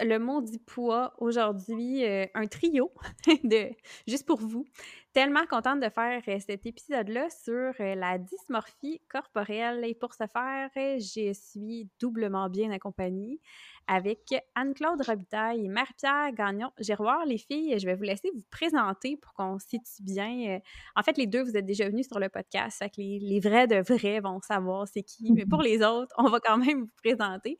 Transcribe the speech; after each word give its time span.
Le 0.00 0.18
Maudit 0.18 0.58
Poids. 0.58 1.14
Aujourd'hui, 1.18 2.04
euh, 2.04 2.26
un 2.34 2.46
trio 2.46 2.92
de 3.44 3.70
juste 4.06 4.26
pour 4.26 4.40
vous 4.40 4.64
tellement 5.12 5.46
contente 5.46 5.80
de 5.80 5.88
faire 5.88 6.20
euh, 6.28 6.38
cet 6.46 6.66
épisode-là 6.66 7.28
sur 7.30 7.72
euh, 7.80 7.94
la 7.94 8.18
dysmorphie 8.18 9.00
corporelle. 9.08 9.82
Et 9.84 9.94
pour 9.94 10.12
ce 10.12 10.24
faire, 10.26 10.70
je 10.74 11.32
suis 11.32 11.88
doublement 11.98 12.50
bien 12.50 12.70
accompagnée 12.70 13.40
avec 13.86 14.34
Anne-Claude 14.54 15.00
Robitaille 15.06 15.64
et 15.64 15.68
Marie-Pierre 15.68 16.32
Gagnon. 16.32 16.70
Je 16.78 16.88
vais 16.88 16.94
revoir 16.94 17.24
les 17.24 17.38
filles. 17.38 17.78
Je 17.78 17.86
vais 17.86 17.94
vous 17.94 18.02
laisser 18.02 18.30
vous 18.34 18.44
présenter 18.50 19.16
pour 19.16 19.32
qu'on 19.32 19.58
situe 19.58 20.02
bien. 20.02 20.58
En 20.96 21.02
fait, 21.02 21.16
les 21.16 21.26
deux, 21.26 21.44
vous 21.44 21.56
êtes 21.56 21.64
déjà 21.64 21.88
venus 21.88 22.08
sur 22.08 22.18
le 22.18 22.28
podcast. 22.28 22.78
Fait 22.78 22.90
que 22.90 22.96
les, 22.98 23.20
les 23.20 23.40
vrais 23.40 23.68
de 23.68 23.76
vrais 23.76 24.18
vont 24.20 24.40
savoir 24.40 24.88
c'est 24.88 25.04
qui. 25.04 25.32
Mais 25.32 25.46
pour 25.46 25.62
les 25.62 25.82
autres, 25.82 26.12
on 26.18 26.28
va 26.28 26.40
quand 26.40 26.58
même 26.58 26.80
vous 26.80 26.90
présenter. 27.02 27.58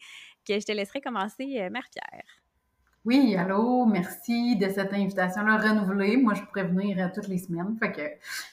Je 0.49 0.65
te 0.65 0.73
laisserai 0.73 1.01
commencer, 1.01 1.69
Marie-Pierre. 1.71 2.25
Oui, 3.07 3.37
allô, 3.37 3.87
merci 3.87 4.57
de 4.57 4.69
cette 4.69 4.93
invitation-là 4.93 5.59
renouvelée. 5.59 6.17
Moi, 6.17 6.35
je 6.35 6.43
pourrais 6.43 6.65
venir 6.65 6.99
euh, 6.99 7.09
toutes 7.15 7.29
les 7.29 7.39
semaines, 7.39 7.77
fait 7.79 7.93
que 7.93 8.03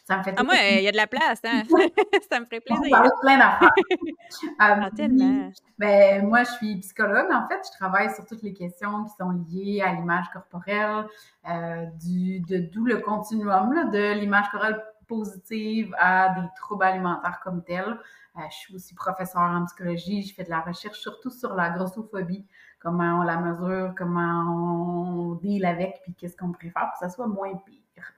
ça 0.05 0.19
me 0.19 0.23
fait... 0.23 0.35
Ah, 0.37 0.43
moi, 0.43 0.53
il 0.77 0.83
y 0.83 0.87
a 0.87 0.91
de 0.91 0.97
la 0.97 1.07
place, 1.07 1.41
hein? 1.43 1.63
ça 2.29 2.39
me 2.39 2.45
ferait 2.45 2.59
plaisir. 2.59 2.83
On 2.85 2.89
parle 2.91 3.09
plein 3.19 3.39
d'affaires. 3.39 3.73
ah, 4.59 4.89
tellement. 4.95 5.51
Ben, 5.79 6.27
moi, 6.27 6.43
je 6.43 6.51
suis 6.51 6.75
psychologue, 6.81 7.31
en 7.31 7.47
fait. 7.47 7.61
Je 7.65 7.77
travaille 7.79 8.13
sur 8.13 8.27
toutes 8.27 8.43
les 8.43 8.53
questions 8.53 9.05
qui 9.05 9.13
sont 9.19 9.31
liées 9.49 9.81
à 9.81 9.91
l'image 9.93 10.27
corporelle, 10.31 11.07
euh, 11.49 11.85
du, 11.99 12.39
de 12.41 12.59
d'où 12.59 12.85
le 12.85 12.99
continuum 12.99 13.73
là, 13.73 13.85
de 13.85 14.19
l'image 14.19 14.51
corporelle 14.51 14.83
positive 15.13 15.93
à 15.97 16.29
des 16.29 16.47
troubles 16.55 16.83
alimentaires 16.83 17.39
comme 17.43 17.63
tels. 17.63 17.99
Euh, 18.35 18.41
je 18.49 18.55
suis 18.55 18.75
aussi 18.75 18.95
professeure 18.95 19.41
en 19.41 19.65
psychologie. 19.65 20.23
Je 20.23 20.33
fais 20.33 20.43
de 20.43 20.49
la 20.49 20.61
recherche 20.61 20.99
surtout 20.99 21.29
sur 21.29 21.53
la 21.53 21.69
grossophobie 21.69 22.45
comment 22.79 23.19
on 23.19 23.23
la 23.23 23.37
mesure, 23.37 23.93
comment 23.97 25.31
on 25.31 25.35
deal 25.35 25.65
avec, 25.65 26.01
puis 26.03 26.13
qu'est-ce 26.13 26.35
qu'on 26.35 26.51
préfère 26.51 26.83
pour 26.83 26.93
que 26.93 26.99
ça 26.99 27.09
soit 27.09 27.27
moins 27.27 27.55
pire. 27.55 28.13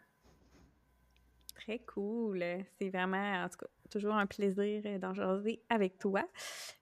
Très 1.54 1.80
cool. 1.80 2.44
C'est 2.80 2.90
vraiment, 2.90 3.44
en 3.44 3.50
tout 3.50 3.58
cas, 3.60 3.68
toujours 3.92 4.16
un 4.16 4.26
plaisir 4.26 5.00
d'en 5.00 5.14
jaser 5.14 5.62
avec 5.70 6.00
toi. 6.00 6.24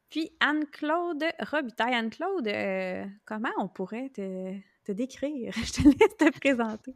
Puis 0.09 0.31
Anne-Claude 0.39 1.25
Robitaille. 1.51 1.95
Anne-Claude, 1.95 2.47
euh, 2.47 3.05
comment 3.25 3.49
on 3.57 3.67
pourrait 3.67 4.09
te, 4.09 4.53
te, 4.85 4.91
décrire? 4.91 5.53
Je 5.55 5.73
te 5.73 5.87
laisse 5.87 6.17
te 6.17 6.39
présenter. 6.39 6.95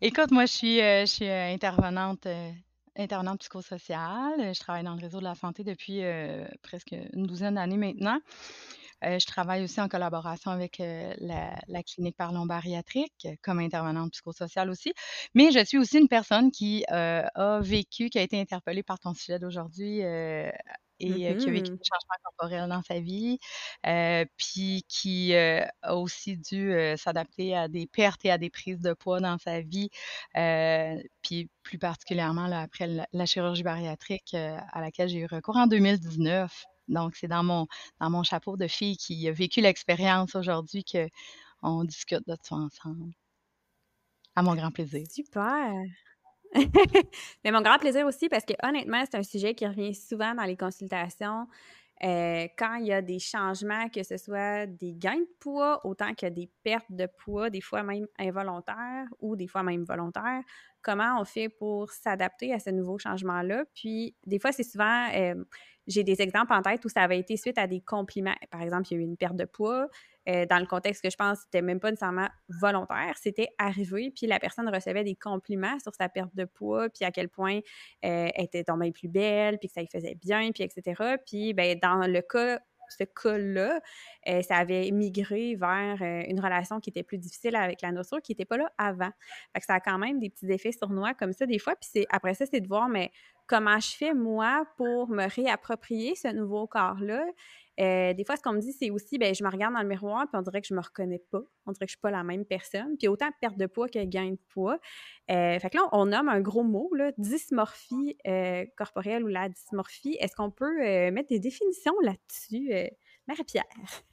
Écoute, 0.00 0.30
moi, 0.30 0.46
je 0.46 0.52
suis, 0.52 0.80
euh, 0.80 1.04
euh, 1.22 1.54
intervenante 1.54 2.26
intervenante 2.96 3.40
psychosociale. 3.40 4.54
Je 4.54 4.58
travaille 4.58 4.82
dans 4.82 4.94
le 4.94 5.00
réseau 5.00 5.18
de 5.20 5.24
la 5.24 5.36
santé 5.36 5.62
depuis 5.62 6.02
presque 6.62 6.96
une 7.12 7.26
douzaine 7.28 7.54
d'années 7.54 7.76
maintenant. 7.76 8.18
je 9.02 9.24
travaille 9.24 9.62
aussi 9.62 9.80
en 9.80 9.88
collaboration 9.88 10.50
avec 10.50 10.78
la, 10.78 11.82
clinique 11.84 12.16
Parlons 12.16 12.44
bariatrique 12.44 13.28
comme 13.40 13.60
intervenante 13.60 14.10
psychosociale 14.10 14.68
aussi. 14.68 14.92
Mais 15.34 15.52
je 15.52 15.64
suis 15.64 15.78
aussi 15.78 15.98
une 15.98 16.08
personne 16.08 16.50
qui 16.50 16.84
a 16.88 17.60
vécu, 17.60 18.10
qui 18.10 18.18
a 18.18 18.22
été 18.22 18.40
interpellée 18.40 18.82
par 18.82 18.98
ton 18.98 19.14
sujet 19.14 19.38
d'aujourd'hui 19.38 20.02
et 21.00 21.36
qui 21.36 21.48
a 21.48 21.50
vécu 21.50 21.70
des 21.70 21.84
changements 21.84 22.18
corporels 22.24 22.68
dans 22.68 22.82
sa 22.82 23.00
vie, 23.00 23.38
puis 24.36 24.84
qui 24.88 25.34
a 25.34 25.70
aussi 25.94 26.36
dû 26.36 26.74
s'adapter 26.96 27.56
à 27.56 27.68
des 27.68 27.86
pertes 27.86 28.24
et 28.24 28.30
à 28.30 28.38
des 28.38 28.50
prises 28.50 28.80
de 28.80 28.92
poids 28.92 29.20
dans 29.20 29.38
sa 29.38 29.60
vie, 29.60 29.90
puis 31.22 31.48
plus 31.62 31.78
particulièrement 31.78 32.46
là, 32.46 32.62
après 32.62 32.88
la, 33.12 33.26
chirurgie 33.26 33.62
bariatrique 33.62 34.34
à 34.34 34.80
laquelle 34.80 35.08
j'ai 35.08 35.18
eu 35.18 35.26
recours 35.26 35.56
en 35.56 35.66
2019. 35.66 36.64
Donc, 36.88 37.16
c'est 37.16 37.28
dans 37.28 37.44
mon, 37.44 37.66
dans 38.00 38.10
mon 38.10 38.22
chapeau 38.22 38.56
de 38.56 38.66
fille 38.66 38.96
qui 38.96 39.28
a 39.28 39.32
vécu 39.32 39.60
l'expérience 39.60 40.34
aujourd'hui 40.34 40.84
qu'on 40.84 41.84
discute 41.84 42.26
de 42.26 42.36
ça 42.42 42.56
ensemble. 42.56 43.12
À 44.34 44.42
mon 44.42 44.54
grand 44.54 44.70
plaisir. 44.70 45.06
Super! 45.10 45.74
Mais 47.44 47.50
mon 47.50 47.60
grand 47.60 47.78
plaisir 47.78 48.06
aussi, 48.06 48.28
parce 48.28 48.44
que 48.44 48.54
honnêtement, 48.62 49.02
c'est 49.04 49.18
un 49.18 49.22
sujet 49.22 49.54
qui 49.54 49.66
revient 49.66 49.94
souvent 49.94 50.34
dans 50.34 50.44
les 50.44 50.56
consultations. 50.56 51.46
Euh, 52.04 52.46
quand 52.56 52.76
il 52.76 52.86
y 52.86 52.92
a 52.92 53.02
des 53.02 53.18
changements, 53.18 53.88
que 53.88 54.04
ce 54.04 54.16
soit 54.16 54.66
des 54.66 54.94
gains 54.94 55.18
de 55.18 55.28
poids, 55.40 55.84
autant 55.84 56.14
que 56.14 56.26
des 56.26 56.48
pertes 56.62 56.90
de 56.90 57.06
poids, 57.06 57.50
des 57.50 57.60
fois 57.60 57.82
même 57.82 58.06
involontaires 58.18 59.06
ou 59.18 59.34
des 59.34 59.48
fois 59.48 59.64
même 59.64 59.82
volontaires, 59.84 60.42
comment 60.80 61.20
on 61.20 61.24
fait 61.24 61.48
pour 61.48 61.90
s'adapter 61.90 62.52
à 62.54 62.60
ce 62.60 62.70
nouveau 62.70 62.98
changement-là? 62.98 63.64
Puis, 63.74 64.14
des 64.26 64.38
fois, 64.38 64.52
c'est 64.52 64.62
souvent, 64.62 65.08
euh, 65.12 65.34
j'ai 65.88 66.04
des 66.04 66.22
exemples 66.22 66.52
en 66.52 66.62
tête 66.62 66.84
où 66.84 66.88
ça 66.88 67.02
avait 67.02 67.18
été 67.18 67.36
suite 67.36 67.58
à 67.58 67.66
des 67.66 67.80
compliments. 67.80 68.34
Par 68.50 68.62
exemple, 68.62 68.86
il 68.90 68.94
y 68.94 68.96
a 68.98 69.00
eu 69.00 69.04
une 69.04 69.16
perte 69.16 69.36
de 69.36 69.44
poids, 69.44 69.88
euh, 70.28 70.46
dans 70.46 70.58
le 70.58 70.66
contexte 70.66 71.02
que 71.02 71.10
je 71.10 71.16
pense, 71.16 71.38
c'était 71.40 71.62
même 71.62 71.80
pas 71.80 71.90
nécessairement 71.90 72.28
volontaire, 72.48 73.14
c'était 73.16 73.48
arrivé, 73.58 74.12
puis 74.14 74.26
la 74.26 74.38
personne 74.38 74.68
recevait 74.68 75.04
des 75.04 75.14
compliments 75.14 75.78
sur 75.80 75.94
sa 75.94 76.08
perte 76.08 76.34
de 76.34 76.44
poids, 76.44 76.88
puis 76.88 77.04
à 77.04 77.10
quel 77.10 77.28
point 77.28 77.58
euh, 78.04 78.28
elle 78.34 78.44
était 78.44 78.64
tombée 78.64 78.92
plus 78.92 79.08
belle, 79.08 79.58
puis 79.58 79.68
que 79.68 79.74
ça 79.74 79.80
lui 79.80 79.88
faisait 79.90 80.16
bien, 80.16 80.50
puis 80.52 80.64
etc. 80.64 81.16
Puis 81.26 81.54
ben, 81.54 81.78
dans 81.80 82.06
le 82.06 82.20
cas 82.20 82.58
ce 82.90 83.04
cas-là, 83.04 83.80
euh, 84.28 84.40
ça 84.40 84.56
avait 84.56 84.90
migré 84.90 85.56
vers 85.56 85.98
une 86.00 86.40
relation 86.40 86.80
qui 86.80 86.88
était 86.88 87.02
plus 87.02 87.18
difficile 87.18 87.54
avec 87.54 87.82
la 87.82 87.92
nourriture, 87.92 88.22
qui 88.22 88.32
n'était 88.32 88.46
pas 88.46 88.56
là 88.56 88.72
avant. 88.78 89.10
Fait 89.54 89.62
ça 89.62 89.74
a 89.74 89.80
quand 89.80 89.98
même 89.98 90.18
des 90.18 90.30
petits 90.30 90.50
effets 90.50 90.72
sur 90.72 90.88
moi 90.88 91.12
comme 91.12 91.34
ça 91.34 91.44
des 91.44 91.58
fois. 91.58 91.74
Puis 91.76 92.06
après 92.08 92.32
ça, 92.32 92.46
c'est 92.46 92.60
de 92.60 92.68
voir, 92.68 92.88
mais 92.88 93.10
comment 93.46 93.78
je 93.78 93.96
fais 93.96 94.14
moi 94.14 94.64
pour 94.76 95.08
me 95.10 95.28
réapproprier 95.28 96.14
ce 96.14 96.28
nouveau 96.28 96.66
corps-là 96.66 97.24
euh, 97.80 98.12
des 98.12 98.24
fois, 98.24 98.36
ce 98.36 98.42
qu'on 98.42 98.52
me 98.52 98.60
dit, 98.60 98.72
c'est 98.72 98.90
aussi, 98.90 99.18
ben, 99.18 99.34
je 99.34 99.44
me 99.44 99.50
regarde 99.50 99.74
dans 99.74 99.82
le 99.82 99.88
miroir, 99.88 100.26
puis 100.28 100.38
on 100.38 100.42
dirait 100.42 100.60
que 100.60 100.66
je 100.66 100.74
me 100.74 100.80
reconnais 100.80 101.22
pas. 101.30 101.42
On 101.66 101.72
dirait 101.72 101.86
que 101.86 101.90
je 101.90 101.96
suis 101.96 102.00
pas 102.00 102.10
la 102.10 102.24
même 102.24 102.44
personne. 102.44 102.96
Puis 102.98 103.08
autant 103.08 103.28
perte 103.40 103.56
de 103.56 103.66
poids 103.66 103.88
que 103.88 104.04
gain 104.04 104.32
de 104.32 104.38
poids. 104.48 104.78
Euh, 105.30 105.58
fait 105.58 105.70
que 105.70 105.76
là, 105.76 105.84
on 105.92 106.06
nomme 106.06 106.28
un 106.28 106.40
gros 106.40 106.64
mot, 106.64 106.90
là, 106.94 107.12
dysmorphie 107.18 108.16
euh, 108.26 108.64
corporelle 108.76 109.22
ou 109.24 109.28
la 109.28 109.48
dysmorphie. 109.48 110.16
Est-ce 110.20 110.34
qu'on 110.34 110.50
peut 110.50 110.78
mettre 111.10 111.28
des 111.28 111.38
définitions 111.38 111.94
là-dessus, 112.02 112.72
Marie-Pierre. 113.28 113.64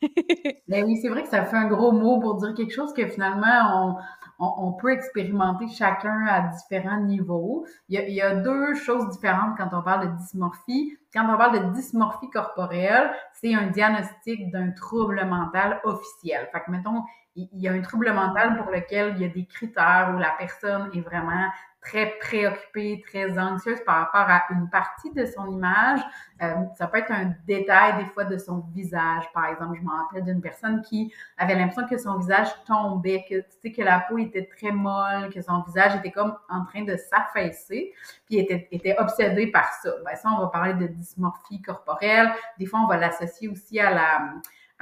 ben 0.68 0.84
oui, 0.86 0.98
c'est 1.02 1.08
vrai 1.08 1.24
que 1.24 1.30
ça 1.30 1.46
fait 1.46 1.56
un 1.56 1.68
gros 1.68 1.94
mot 1.94 2.20
pour 2.20 2.36
dire 2.36 2.54
quelque 2.54 2.74
chose 2.74 2.94
que 2.94 3.08
finalement, 3.08 3.98
on, 4.40 4.54
on, 4.58 4.74
peut 4.74 4.92
expérimenter 4.92 5.68
chacun 5.70 6.26
à 6.28 6.50
différents 6.50 7.00
niveaux. 7.00 7.66
Il 7.88 7.96
y, 7.96 7.98
a, 7.98 8.08
il 8.08 8.14
y, 8.14 8.22
a, 8.22 8.36
deux 8.36 8.76
choses 8.76 9.10
différentes 9.10 9.58
quand 9.58 9.70
on 9.72 9.82
parle 9.82 10.12
de 10.12 10.18
dysmorphie. 10.18 10.98
Quand 11.14 11.34
on 11.34 11.38
parle 11.38 11.60
de 11.60 11.74
dysmorphie 11.74 12.30
corporelle, 12.30 13.10
c'est 13.34 13.56
un 13.56 13.68
diagnostic 13.68 14.52
d'un 14.52 14.72
trouble 14.72 15.26
mental 15.26 15.80
officiel. 15.86 16.50
Fait 16.52 16.60
que, 16.66 16.72
mettons, 16.72 17.04
il 17.38 17.48
y 17.54 17.70
a 17.70 17.72
un 17.72 17.82
trouble 17.82 18.12
mental 18.12 18.58
pour 18.58 18.72
lequel 18.72 19.14
il 19.16 19.22
y 19.22 19.26
a 19.26 19.30
des 19.30 19.46
critères 19.46 20.14
où 20.14 20.20
la 20.20 20.34
personne 20.38 20.90
est 20.94 21.02
vraiment 21.02 21.50
très 21.86 22.18
préoccupée, 22.20 23.04
très 23.08 23.38
anxieuse 23.38 23.80
par 23.86 23.98
rapport 23.98 24.28
à 24.28 24.44
une 24.50 24.70
partie 24.70 25.12
de 25.12 25.26
son 25.26 25.52
image. 25.52 26.02
Euh, 26.42 26.54
ça 26.78 26.88
peut 26.88 26.98
être 26.98 27.12
un 27.12 27.34
détail 27.48 28.04
des 28.04 28.10
fois 28.10 28.26
de 28.26 28.38
son 28.38 28.60
visage. 28.74 29.24
Par 29.34 29.46
exemple, 29.46 29.78
je 29.80 29.86
me 29.86 29.90
rappelle 29.90 30.24
d'une 30.24 30.42
personne 30.42 30.82
qui 30.82 31.14
avait 31.38 31.56
l'impression 31.56 31.88
que 31.88 31.98
son 31.98 32.18
visage 32.18 32.48
tombait, 32.66 33.24
que 33.30 33.36
tu 33.36 33.58
sais 33.62 33.72
que 33.72 33.82
la 33.84 34.00
peau 34.00 34.18
était 34.18 34.46
très 34.46 34.72
molle, 34.72 35.30
que 35.34 35.42
son 35.42 35.62
visage 35.62 35.96
était 35.96 36.12
comme 36.12 36.36
en 36.50 36.66
train 36.66 36.84
de 36.84 36.98
s'affaisser, 36.98 37.94
puis 38.26 38.40
était, 38.40 38.68
était 38.72 38.96
obsédé 38.98 39.48
par 39.48 39.72
ça. 39.74 39.92
Ben 40.04 40.16
ça, 40.16 40.30
on 40.36 40.42
va 40.42 40.48
parler 40.48 40.74
de 40.74 40.88
dysmorphie 40.88 41.62
corporelle. 41.62 42.32
Des 42.58 42.66
fois, 42.66 42.80
on 42.80 42.88
va 42.88 42.98
l'associer 42.98 43.48
aussi 43.48 43.80
à 43.80 43.92
la 43.92 44.34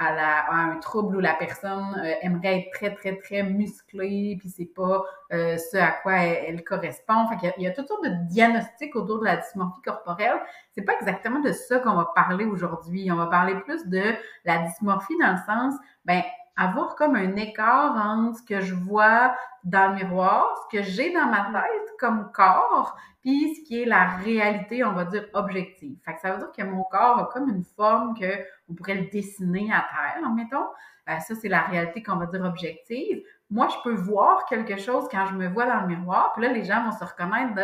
à, 0.06 0.54
un 0.54 0.76
trouble 0.78 1.16
où 1.16 1.20
la 1.20 1.34
personne 1.34 1.94
euh, 1.98 2.14
aimerait 2.22 2.60
être 2.60 2.70
très, 2.72 2.94
très, 2.94 3.16
très 3.16 3.42
musclée, 3.42 4.36
puis 4.38 4.48
c'est 4.48 4.72
pas 4.74 5.02
euh, 5.32 5.56
ce 5.56 5.76
à 5.76 5.92
quoi 6.02 6.14
elle, 6.14 6.62
correspond. 6.64 7.26
Fait 7.28 7.36
qu'il 7.36 7.48
y, 7.48 7.52
a, 7.52 7.54
il 7.58 7.62
y 7.64 7.66
a 7.66 7.72
toutes 7.72 7.88
sortes 7.88 8.04
de 8.04 8.14
diagnostics 8.28 8.94
autour 8.96 9.20
de 9.20 9.24
la 9.24 9.36
dysmorphie 9.38 9.82
corporelle. 9.82 10.40
C'est 10.72 10.82
pas 10.82 10.94
exactement 11.00 11.40
de 11.40 11.52
ça 11.52 11.78
qu'on 11.78 11.94
va 11.94 12.12
parler 12.14 12.44
aujourd'hui. 12.44 13.10
On 13.10 13.16
va 13.16 13.26
parler 13.26 13.54
plus 13.60 13.86
de 13.86 14.02
la 14.44 14.58
dysmorphie 14.58 15.16
dans 15.20 15.32
le 15.32 15.38
sens, 15.46 15.74
ben, 16.04 16.22
avoir 16.56 16.94
comme 16.96 17.16
un 17.16 17.36
écart 17.36 17.96
entre 17.96 18.38
ce 18.38 18.42
que 18.42 18.60
je 18.60 18.74
vois 18.74 19.34
dans 19.64 19.90
le 19.90 19.96
miroir, 19.96 20.54
ce 20.64 20.76
que 20.76 20.82
j'ai 20.82 21.12
dans 21.12 21.26
ma 21.26 21.44
tête 21.52 21.94
comme 21.98 22.30
corps, 22.32 22.96
puis 23.22 23.54
ce 23.56 23.66
qui 23.66 23.82
est 23.82 23.86
la 23.86 24.16
réalité, 24.16 24.84
on 24.84 24.92
va 24.92 25.04
dire, 25.04 25.26
objective. 25.32 25.98
Fait 26.04 26.14
que 26.14 26.20
ça 26.20 26.32
veut 26.32 26.38
dire 26.38 26.52
que 26.52 26.62
mon 26.62 26.84
corps 26.84 27.18
a 27.18 27.30
comme 27.32 27.48
une 27.48 27.64
forme 27.64 28.16
que 28.18 28.44
on 28.68 28.74
pourrait 28.74 28.96
le 28.96 29.10
dessiner 29.10 29.70
à 29.72 29.80
terre, 29.80 30.30
mettons. 30.30 30.66
Euh, 31.08 31.18
ça, 31.20 31.34
c'est 31.34 31.48
la 31.48 31.62
réalité 31.62 32.02
qu'on 32.02 32.16
va 32.16 32.26
dire 32.26 32.42
objective. 32.42 33.22
Moi, 33.50 33.68
je 33.68 33.76
peux 33.82 33.94
voir 33.94 34.46
quelque 34.46 34.76
chose 34.78 35.06
quand 35.10 35.26
je 35.26 35.34
me 35.34 35.48
vois 35.48 35.66
dans 35.66 35.80
le 35.80 35.86
miroir, 35.86 36.32
puis 36.34 36.42
là, 36.42 36.52
les 36.52 36.64
gens 36.64 36.84
vont 36.84 36.92
se 36.92 37.04
reconnaître 37.04 37.54
de 37.54 37.62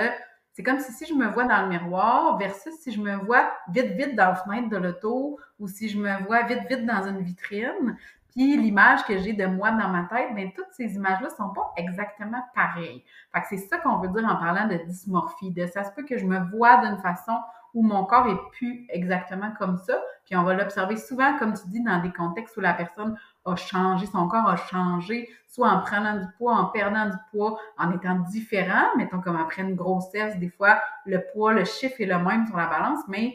c'est 0.53 0.65
comme 0.65 0.81
si, 0.81 0.93
si 0.93 1.07
je 1.07 1.15
me 1.15 1.29
vois 1.29 1.45
dans 1.45 1.63
le 1.63 1.69
miroir 1.69 2.37
versus 2.37 2.75
si 2.81 2.93
je 2.93 3.01
me 3.01 3.17
vois 3.25 3.51
vite, 3.71 3.93
vite 3.93 4.17
dans 4.17 4.27
la 4.27 4.35
fenêtre 4.35 4.69
de 4.69 4.77
l'auto 4.77 5.39
ou 5.59 5.69
si 5.69 5.89
je 5.89 5.97
me 5.97 6.25
vois 6.25 6.43
vite, 6.43 6.69
vite 6.69 6.85
dans 6.85 7.07
une 7.07 7.23
vitrine. 7.23 7.97
Puis 8.31 8.57
l'image 8.57 9.05
que 9.05 9.19
j'ai 9.19 9.33
de 9.33 9.47
moi 9.47 9.71
dans 9.73 9.89
ma 9.89 10.05
tête, 10.05 10.35
bien, 10.35 10.51
toutes 10.55 10.73
ces 10.73 10.95
images-là 10.95 11.31
sont 11.31 11.51
pas 11.51 11.73
exactement 11.77 12.43
pareilles. 12.55 13.05
Fait 13.33 13.41
que 13.41 13.47
c'est 13.51 13.59
ça 13.59 13.79
qu'on 13.79 13.99
veut 13.99 14.09
dire 14.09 14.25
en 14.25 14.37
parlant 14.37 14.67
de 14.69 14.77
dysmorphie. 14.87 15.51
De 15.51 15.67
ça 15.67 15.85
se 15.85 15.93
peut 15.93 16.05
que 16.05 16.19
je 16.19 16.27
me 16.27 16.39
vois 16.51 16.79
d'une 16.79 16.99
façon 16.99 17.39
où 17.75 17.83
mon 17.83 18.05
corps 18.05 18.29
est 18.29 18.51
plus 18.53 18.87
exactement 18.89 19.53
comme 19.59 19.79
ça. 19.79 20.01
Puis 20.25 20.37
on 20.37 20.43
va 20.43 20.55
l'observer 20.55 20.97
souvent, 20.97 21.37
comme 21.39 21.55
tu 21.55 21.69
dis, 21.69 21.83
dans 21.83 22.01
des 22.01 22.13
contextes 22.13 22.57
où 22.57 22.61
la 22.61 22.75
personne 22.75 23.17
a 23.45 23.57
changé, 23.57 24.07
son 24.07 24.29
corps 24.29 24.49
a 24.49 24.57
changé, 24.57 25.29
soit 25.49 25.71
en 25.71 25.81
prenant 25.81 26.17
du 26.19 26.27
poids, 26.39 26.55
en 26.55 26.67
perdant 26.67 27.07
du 27.07 27.17
poids, 27.31 27.59
en 27.79 27.91
étant 27.93 28.17
différent, 28.31 28.85
mettons 28.97 29.21
comme 29.21 29.37
après 29.37 29.63
une 29.63 29.75
grossesse, 29.75 30.39
des 30.39 30.51
fois, 30.51 30.81
le 31.07 31.25
poids, 31.33 31.53
le 31.53 31.65
chiffre 31.65 32.01
est 32.01 32.07
le 32.07 32.19
même 32.19 32.47
sur 32.47 32.57
la 32.57 32.67
balance, 32.67 33.01
mais 33.09 33.33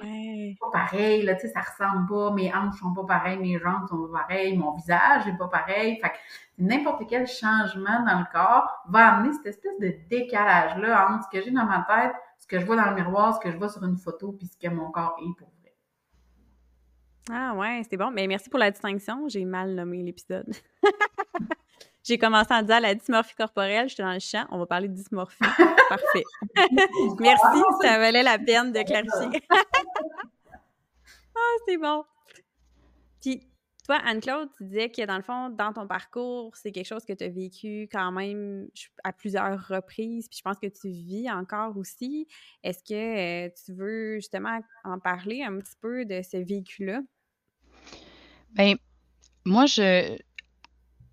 pas 0.59 0.69
pareil, 0.71 1.23
là, 1.23 1.35
tu 1.35 1.41
sais, 1.41 1.53
ça 1.53 1.61
ressemble 1.61 2.07
pas, 2.07 2.31
mes 2.31 2.53
hanches 2.53 2.79
sont 2.79 2.93
pas 2.93 3.03
pareilles, 3.03 3.37
mes 3.37 3.59
jambes 3.59 3.87
sont 3.89 4.07
pas 4.07 4.19
pareilles, 4.19 4.57
mon 4.57 4.71
visage 4.73 5.27
est 5.27 5.37
pas 5.37 5.47
pareil, 5.47 5.99
fait 6.01 6.09
que 6.09 6.15
n'importe 6.59 7.03
quel 7.09 7.27
changement 7.27 8.03
dans 8.05 8.19
le 8.19 8.25
corps 8.31 8.69
va 8.87 9.15
amener 9.15 9.33
cette 9.33 9.47
espèce 9.47 9.79
de 9.79 9.93
décalage-là 10.09 11.09
entre 11.09 11.25
ce 11.25 11.37
que 11.37 11.43
j'ai 11.43 11.51
dans 11.51 11.65
ma 11.65 11.85
tête, 11.89 12.13
ce 12.37 12.47
que 12.47 12.59
je 12.59 12.65
vois 12.65 12.75
dans 12.75 12.89
le 12.89 12.95
miroir, 12.95 13.35
ce 13.35 13.39
que 13.39 13.51
je 13.51 13.57
vois 13.57 13.69
sur 13.69 13.83
une 13.83 13.97
photo, 13.97 14.33
puis 14.33 14.47
ce 14.47 14.57
que 14.57 14.71
mon 14.73 14.91
corps 14.91 15.17
est 15.19 15.37
pour. 15.37 15.54
Ah 17.31 17.55
ouais, 17.55 17.81
c'est 17.89 17.97
bon. 17.97 18.11
Mais 18.11 18.27
merci 18.27 18.49
pour 18.49 18.59
la 18.59 18.71
distinction. 18.71 19.27
J'ai 19.27 19.45
mal 19.45 19.73
nommé 19.73 20.03
l'épisode. 20.03 20.53
J'ai 22.05 22.19
commencé 22.19 22.53
en 22.53 22.61
disant 22.61 22.79
la 22.79 22.93
dysmorphie 22.93 23.33
corporelle, 23.33 23.89
j'étais 23.89 24.03
dans 24.03 24.13
le 24.13 24.19
champ, 24.19 24.45
on 24.51 24.59
va 24.59 24.67
parler 24.67 24.87
de 24.87 24.93
dysmorphie. 24.93 25.39
Parfait. 25.89 26.23
merci, 27.19 27.61
ça 27.81 27.97
valait 27.97 28.21
la 28.21 28.37
peine 28.37 28.71
de 28.71 28.83
clarifier. 28.83 29.41
ah, 31.35 31.55
c'est 31.67 31.77
bon. 31.77 32.03
Puis, 33.21 33.41
toi, 33.85 33.97
Anne-Claude, 34.05 34.49
tu 34.55 34.65
disais 34.65 34.91
que 34.91 35.03
dans 35.03 35.17
le 35.17 35.23
fond, 35.23 35.49
dans 35.49 35.73
ton 35.73 35.87
parcours, 35.87 36.55
c'est 36.55 36.71
quelque 36.71 36.85
chose 36.85 37.05
que 37.05 37.13
tu 37.13 37.23
as 37.23 37.29
vécu 37.29 37.89
quand 37.91 38.11
même 38.11 38.67
à 39.03 39.11
plusieurs 39.11 39.67
reprises, 39.67 40.27
puis 40.27 40.37
je 40.37 40.43
pense 40.43 40.59
que 40.59 40.67
tu 40.67 40.89
vis 40.89 41.31
encore 41.31 41.75
aussi. 41.75 42.27
Est-ce 42.61 42.83
que 42.83 43.47
euh, 43.47 43.49
tu 43.65 43.73
veux 43.73 44.15
justement 44.17 44.59
en 44.83 44.99
parler 44.99 45.41
un 45.41 45.57
petit 45.57 45.75
peu 45.81 46.05
de 46.05 46.21
ce 46.21 46.37
véhicule-là? 46.37 47.01
Bien, 48.55 48.75
moi, 49.43 49.65
je, 49.65 50.17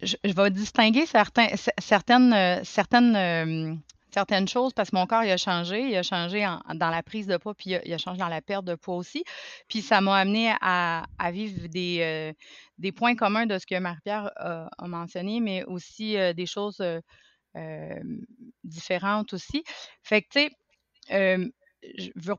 je, 0.01 0.17
vais 0.25 0.51
distinguer 0.51 1.07
certains, 1.07 1.49
certaines, 1.79 2.33
euh, 2.33 2.61
certaines 2.63 3.17
euh, 3.17 3.75
certaines 4.13 4.47
choses 4.47 4.73
parce 4.73 4.91
que 4.91 4.97
mon 4.97 5.07
corps, 5.07 5.25
il 5.25 5.31
a 5.33 5.37
changé. 5.37 5.81
Il 5.89 5.97
a 5.97 6.05
changé 6.05 6.47
dans 6.75 6.91
la 6.91 7.03
prise 7.03 7.27
de 7.27 7.37
poids, 7.39 7.55
puis 7.55 7.75
il 7.85 7.93
a, 7.93 7.99
changé 7.99 8.19
dans 8.19 8.29
la 8.29 8.43
perte 8.43 8.65
de 8.65 8.77
poids 8.77 8.95
aussi. 8.95 9.25
Puis 9.69 9.83
ça 9.83 10.01
m'a 10.01 10.19
amené 10.19 10.55
à, 10.61 11.05
vivre 11.33 11.67
des, 11.67 11.99
euh, 12.01 12.33
des 12.79 12.93
points 12.93 13.17
communs 13.17 13.47
de 13.47 13.59
ce 13.59 13.67
que 13.67 13.77
Marie-Pierre 13.77 14.31
a, 14.37 14.69
mentionné, 14.87 15.41
mais 15.41 15.65
aussi 15.65 16.17
des 16.37 16.47
choses 16.47 16.81
différentes 18.63 19.33
aussi. 19.33 19.65
Fait 20.03 20.23
que, 20.23 20.29
tu 20.31 20.49
sais, 21.09 21.53
je 21.97 22.11
veux, 22.17 22.35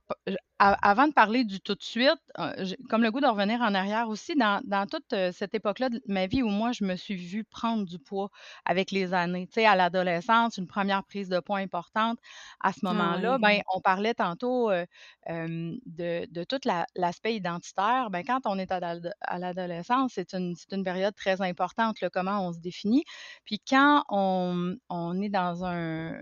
avant 0.60 1.08
de 1.08 1.14
parler 1.14 1.44
du 1.44 1.60
tout 1.60 1.76
de 1.76 1.84
suite, 1.84 2.20
euh, 2.40 2.66
comme 2.90 3.04
le 3.04 3.12
goût 3.12 3.20
de 3.20 3.28
revenir 3.28 3.62
en 3.62 3.74
arrière 3.74 4.08
aussi, 4.08 4.36
dans, 4.36 4.62
dans 4.64 4.88
toute 4.88 5.12
euh, 5.14 5.32
cette 5.34 5.54
époque-là 5.54 5.90
de 5.90 6.02
ma 6.08 6.28
vie 6.28 6.42
où 6.42 6.48
moi, 6.48 6.72
je 6.72 6.86
me 6.86 6.96
suis 6.96 7.16
vue 7.16 7.44
prendre 7.44 7.86
du 7.86 8.00
poids 8.00 8.30
avec 8.66 8.92
les 8.92 9.14
années. 9.14 9.48
Tu 9.48 9.56
sais, 9.56 9.66
à 9.66 9.76
l'adolescence, 9.76 10.58
une 10.58 10.68
première 10.68 11.04
prise 11.04 11.28
de 11.28 11.40
poids 11.40 11.58
importante. 11.58 12.20
À 12.62 12.72
ce 12.72 12.80
ah 12.84 12.94
moment-là, 12.94 13.38
ben, 13.38 13.62
on 13.74 13.82
parlait 13.82 14.14
tantôt 14.14 14.72
euh, 14.72 14.86
de, 15.28 16.26
de, 16.32 16.44
tout 16.44 16.60
l'aspect 16.96 17.36
identitaire. 17.36 18.10
Ben, 18.10 18.24
quand 18.24 18.42
on 18.46 18.58
est 18.58 18.72
à 18.72 19.40
l'adolescence, 19.40 20.14
c'est 20.16 20.34
une, 20.34 20.56
une, 20.72 20.84
période 20.84 21.16
très 21.16 21.42
importante, 21.42 21.98
comment 22.14 22.48
on 22.48 22.54
se 22.54 22.60
définit. 22.60 23.04
Puis 23.46 23.60
quand 23.68 24.04
on, 24.10 24.76
on 24.90 25.22
est 25.22 25.30
dans 25.30 25.66
un, 25.66 26.14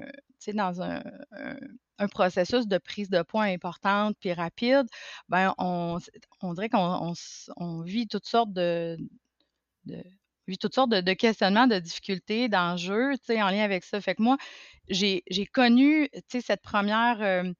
dans 0.53 0.81
un, 0.81 1.03
un, 1.31 1.55
processus 2.07 2.67
de 2.67 2.77
prise 2.77 3.09
de 3.09 3.21
poids 3.21 3.43
importante 3.43 4.15
puis 4.19 4.33
rapide, 4.33 4.85
ben 5.29 5.53
on, 5.57 5.97
on 6.41 6.53
dirait 6.53 6.69
qu'on 6.69 7.13
on, 7.57 7.81
vit 7.81 8.07
toutes 8.07 8.27
sortes 8.27 8.53
de, 8.53 8.97
vit 10.47 10.57
toutes 10.57 10.75
sortes 10.75 10.91
de, 10.91 11.13
questionnements, 11.13 11.67
de 11.67 11.79
difficultés, 11.79 12.49
d'enjeux, 12.49 13.13
en 13.29 13.49
lien 13.49 13.63
avec 13.63 13.83
ça. 13.83 14.01
Fait 14.01 14.15
que 14.15 14.21
moi, 14.21 14.37
j'ai 14.89 15.23
connu, 15.53 16.09
cette 16.29 16.61
première, 16.61 17.21
euh, 17.21 17.51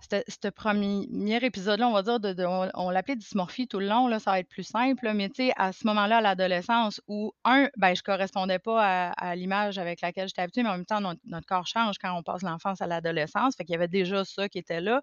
ce 0.00 0.48
premier 0.48 1.44
épisode-là, 1.44 1.88
on 1.88 1.92
va 1.92 2.02
dire, 2.02 2.20
de, 2.20 2.44
on, 2.44 2.90
l'appelait 2.90 3.16
dysmorphie 3.16 3.66
tout 3.66 3.80
le 3.80 3.88
long, 3.88 4.06
là, 4.06 4.18
ça 4.18 4.32
va 4.32 4.40
être 4.40 4.48
plus 4.48 4.62
simple, 4.62 5.12
mais 5.14 5.28
tu 5.28 5.46
sais, 5.46 5.52
à 5.56 5.72
ce 5.72 5.86
moment-là, 5.86 6.18
à 6.18 6.20
l'adolescence, 6.20 7.00
où, 7.08 7.32
un, 7.44 7.68
ben, 7.76 7.94
je 7.94 8.02
correspondais 8.02 8.58
pas 8.58 9.10
à, 9.10 9.36
l'image 9.36 9.78
avec 9.78 10.00
laquelle 10.00 10.28
j'étais 10.28 10.42
habituée, 10.42 10.62
mais 10.62 10.68
en 10.68 10.76
même 10.76 10.86
temps, 10.86 11.00
notre, 11.00 11.46
corps 11.46 11.66
change 11.66 11.96
quand 11.98 12.16
on 12.16 12.22
passe 12.22 12.42
l'enfance 12.42 12.80
à 12.80 12.86
l'adolescence, 12.86 13.56
fait 13.56 13.64
qu'il 13.64 13.72
y 13.72 13.76
avait 13.76 13.88
déjà 13.88 14.24
ça 14.24 14.48
qui 14.48 14.58
était 14.58 14.80
là. 14.80 15.02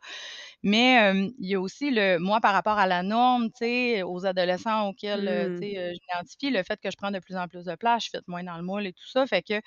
Mais 0.62 1.13
il 1.39 1.47
y 1.47 1.55
a 1.55 1.62
aussi, 1.62 1.91
le 1.91 2.17
moi, 2.17 2.41
par 2.41 2.53
rapport 2.53 2.77
à 2.77 2.88
la 2.88 3.03
norme, 3.03 3.50
tu 3.50 3.65
sais, 3.65 4.03
aux 4.03 4.25
adolescents 4.25 4.89
auxquels, 4.89 5.21
tu 5.21 5.51
mmh. 5.51 5.57
sais, 5.59 5.77
euh, 5.77 5.93
j'identifie, 5.93 6.50
le 6.51 6.63
fait 6.63 6.79
que 6.81 6.91
je 6.91 6.97
prends 6.97 7.12
de 7.12 7.19
plus 7.19 7.35
en 7.35 7.47
plus 7.47 7.65
de 7.65 7.75
place, 7.75 8.05
je 8.05 8.09
fais 8.12 8.21
moins 8.27 8.43
dans 8.43 8.57
le 8.57 8.63
moule 8.63 8.88
et 8.88 8.93
tout 8.93 9.07
ça, 9.07 9.25
fait 9.25 9.41
que 9.41 9.59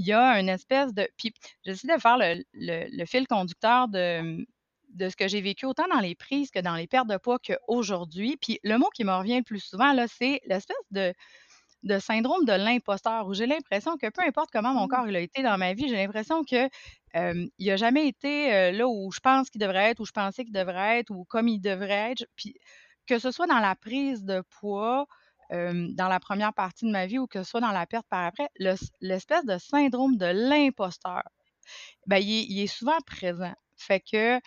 il 0.00 0.06
y 0.06 0.12
a 0.12 0.40
une 0.40 0.48
espèce 0.48 0.94
de... 0.94 1.06
Puis 1.16 1.34
j'essaie 1.64 1.86
de 1.86 2.00
faire 2.00 2.16
le, 2.16 2.42
le 2.54 3.04
fil 3.04 3.26
conducteur 3.26 3.88
de 3.88 4.44
de 4.94 5.08
ce 5.08 5.16
que 5.16 5.28
j'ai 5.28 5.40
vécu 5.40 5.66
autant 5.66 5.86
dans 5.92 6.00
les 6.00 6.14
prises 6.14 6.50
que 6.50 6.58
dans 6.58 6.74
les 6.74 6.86
pertes 6.86 7.08
de 7.08 7.16
poids 7.16 7.38
qu'aujourd'hui. 7.38 8.36
Puis 8.36 8.58
le 8.64 8.76
mot 8.76 8.88
qui 8.94 9.04
me 9.04 9.12
revient 9.12 9.38
le 9.38 9.44
plus 9.44 9.60
souvent, 9.60 9.92
là, 9.92 10.06
c'est 10.08 10.40
l'espèce 10.46 10.76
de, 10.90 11.14
de 11.84 11.98
syndrome 11.98 12.44
de 12.44 12.52
l'imposteur, 12.52 13.26
où 13.26 13.34
j'ai 13.34 13.46
l'impression 13.46 13.96
que 13.96 14.10
peu 14.10 14.22
importe 14.22 14.50
comment 14.52 14.74
mon 14.74 14.86
mmh. 14.86 14.88
corps 14.88 15.08
il 15.08 15.16
a 15.16 15.20
été 15.20 15.42
dans 15.42 15.58
ma 15.58 15.74
vie, 15.74 15.88
j'ai 15.88 15.96
l'impression 15.96 16.44
que 16.44 16.68
il 17.14 17.66
n'a 17.66 17.76
jamais 17.76 18.06
été 18.06 18.72
là 18.72 18.86
où 18.86 19.10
je 19.10 19.20
pense 19.20 19.50
qu'il 19.50 19.60
devrait 19.60 19.90
être, 19.90 20.00
où 20.00 20.06
je 20.06 20.12
pensais 20.12 20.44
qu'il 20.44 20.52
devrait 20.52 21.00
être, 21.00 21.10
ou 21.10 21.24
comme 21.24 21.48
il 21.48 21.60
devrait 21.60 22.12
être. 22.12 22.24
Puis 22.36 22.54
que 23.06 23.18
ce 23.18 23.30
soit 23.30 23.46
dans 23.46 23.58
la 23.58 23.74
prise 23.74 24.24
de 24.24 24.42
poids, 24.60 25.06
dans 25.50 26.08
la 26.08 26.20
première 26.20 26.52
partie 26.54 26.86
de 26.86 26.90
ma 26.90 27.06
vie, 27.06 27.18
ou 27.18 27.26
que 27.26 27.42
ce 27.42 27.50
soit 27.50 27.60
dans 27.60 27.72
la 27.72 27.86
perte 27.86 28.06
par 28.08 28.24
après, 28.24 28.48
l'espèce 29.00 29.44
de 29.44 29.58
syndrome 29.58 30.16
de 30.16 30.26
l'imposteur, 30.26 31.22
ben, 32.06 32.18
il 32.18 32.60
est 32.60 32.66
souvent 32.66 32.98
présent. 33.06 33.54
Fait 33.76 34.00
que, 34.00 34.40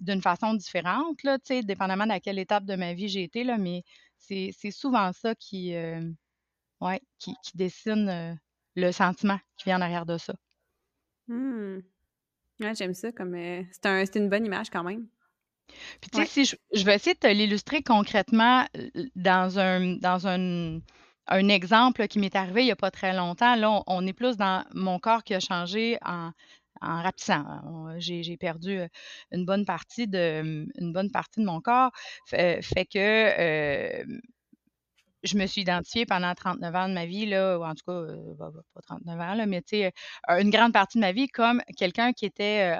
d'une 0.00 0.22
façon 0.22 0.54
différente, 0.54 1.22
là, 1.22 1.38
dépendamment 1.62 2.06
de 2.06 2.18
quelle 2.18 2.38
étape 2.38 2.64
de 2.64 2.74
ma 2.74 2.92
vie 2.92 3.08
j'ai 3.08 3.22
été, 3.22 3.44
là, 3.44 3.56
mais 3.56 3.84
c'est 4.18 4.70
souvent 4.70 5.12
ça 5.12 5.34
qui, 5.34 5.74
ouais, 6.80 7.00
qui, 7.18 7.34
dessine 7.54 8.38
le 8.74 8.92
sentiment 8.92 9.38
qui 9.56 9.64
vient 9.64 9.78
en 9.78 9.82
arrière 9.82 10.06
de 10.06 10.18
ça. 10.18 10.34
Mmh. 11.28 11.78
Ouais, 12.60 12.74
j'aime 12.74 12.94
ça 12.94 13.12
comme. 13.12 13.34
c'est 13.34 13.86
un, 13.86 14.04
une 14.04 14.28
bonne 14.28 14.44
image 14.44 14.70
quand 14.70 14.84
même. 14.84 15.06
Puis, 16.00 16.10
tu 16.10 16.18
sais, 16.18 16.26
si 16.26 16.44
je, 16.44 16.56
je, 16.72 16.84
vais 16.84 16.94
essayer 16.94 17.14
de 17.14 17.18
te 17.18 17.26
l'illustrer 17.26 17.82
concrètement 17.82 18.64
dans 19.16 19.58
un, 19.58 19.96
dans 19.96 20.26
un, 20.26 20.80
un 21.28 21.48
exemple 21.48 22.06
qui 22.08 22.18
m'est 22.18 22.34
arrivé 22.34 22.62
il 22.62 22.66
n'y 22.66 22.72
a 22.72 22.76
pas 22.76 22.90
très 22.90 23.14
longtemps. 23.14 23.54
Là, 23.56 23.82
on, 23.86 24.06
est 24.06 24.12
plus 24.12 24.36
dans 24.36 24.64
mon 24.74 24.98
corps 24.98 25.24
qui 25.24 25.34
a 25.34 25.40
changé 25.40 25.98
en, 26.04 26.32
en 26.80 27.02
rapissant. 27.02 27.44
J'ai 27.98 28.36
perdu 28.36 28.80
une 29.30 29.44
bonne 29.44 29.64
partie 29.64 30.08
de 30.08 30.66
une 30.78 30.92
bonne 30.92 31.10
partie 31.10 31.40
de 31.40 31.46
mon 31.46 31.60
corps. 31.60 31.92
Fait, 32.26 32.60
que 32.92 34.04
je 35.22 35.36
me 35.36 35.46
suis 35.46 35.62
identifiée 35.62 36.06
pendant 36.06 36.34
39 36.34 36.74
ans 36.74 36.88
de 36.88 36.94
ma 36.94 37.06
vie, 37.06 37.26
là, 37.26 37.58
ou 37.58 37.64
en 37.64 37.74
tout 37.74 37.84
cas, 37.86 38.12
bah, 38.38 38.50
bah, 38.52 38.62
pas 38.74 38.80
39 38.82 39.20
ans, 39.20 39.34
là, 39.34 39.46
mais 39.46 39.62
une 40.28 40.50
grande 40.50 40.72
partie 40.72 40.98
de 40.98 41.02
ma 41.02 41.12
vie 41.12 41.28
comme 41.28 41.62
quelqu'un 41.76 42.12
qui 42.12 42.26
était, 42.26 42.76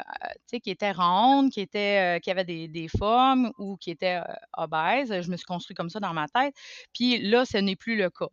qui 0.62 0.70
était 0.70 0.92
ronde, 0.92 1.50
qui, 1.50 1.60
était, 1.60 2.20
qui 2.22 2.30
avait 2.30 2.44
des, 2.44 2.68
des, 2.68 2.88
formes 2.88 3.52
ou 3.58 3.76
qui 3.76 3.90
était 3.90 4.20
obèse. 4.56 5.22
Je 5.22 5.30
me 5.30 5.36
suis 5.36 5.46
construite 5.46 5.76
comme 5.76 5.90
ça 5.90 6.00
dans 6.00 6.12
ma 6.12 6.28
tête. 6.28 6.54
Puis 6.92 7.18
là, 7.20 7.44
ce 7.44 7.58
n'est 7.58 7.76
plus 7.76 7.96
le 7.96 8.10
cas. 8.10 8.26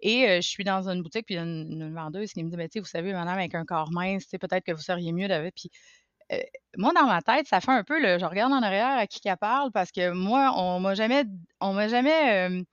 Et 0.00 0.40
je 0.40 0.48
suis 0.48 0.64
dans 0.64 0.88
une 0.88 1.02
boutique, 1.02 1.26
puis 1.26 1.34
il 1.34 1.38
y 1.38 1.40
a 1.40 1.44
une, 1.44 1.94
vendeuse 1.94 2.32
qui 2.32 2.42
me 2.42 2.50
dit, 2.50 2.56
«Mais 2.56 2.68
vous 2.74 2.84
savez, 2.84 3.12
madame, 3.12 3.38
avec 3.38 3.54
un 3.54 3.64
corps 3.64 3.90
mince, 3.92 4.26
peut-être 4.26 4.64
que 4.64 4.72
vous 4.72 4.80
seriez 4.80 5.12
mieux 5.12 5.28
d'avoir. 5.28 5.52
Puis 5.54 5.70
moi, 6.76 6.92
dans 6.94 7.06
ma 7.06 7.22
tête, 7.22 7.46
ça 7.46 7.60
fait 7.60 7.70
un 7.70 7.84
peu, 7.84 8.00
le, 8.00 8.18
je 8.18 8.24
regarde 8.24 8.52
en 8.52 8.62
arrière 8.62 8.98
à 8.98 9.06
qui 9.06 9.20
qu'elle 9.20 9.36
parle, 9.36 9.70
parce 9.72 9.92
que 9.92 10.10
moi, 10.12 10.52
on 10.56 10.80
m'a 10.80 10.94
jamais, 10.94 11.24
on 11.60 11.72
m'a 11.72 11.88
jamais, 11.88 12.64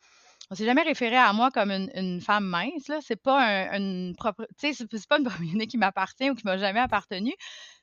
on 0.52 0.56
s'est 0.56 0.66
jamais 0.66 0.82
référé 0.84 1.16
à 1.16 1.32
moi 1.32 1.50
comme 1.50 1.72
une, 1.72 2.20
femme 2.20 2.46
mince, 2.46 2.90
là. 2.90 3.00
C'est 3.02 3.16
pas 3.16 3.72
un, 3.72 3.78
une 3.78 4.16
propre, 4.18 4.46
sais, 4.58 4.74
c'est 4.74 5.08
pas 5.08 5.18
une 5.18 5.24
propriété 5.30 5.66
qui 5.66 5.78
m'appartient 5.78 6.30
ou 6.30 6.36
qui 6.36 6.46
m'a 6.46 6.58
jamais 6.58 6.82
appartenu. 6.82 7.34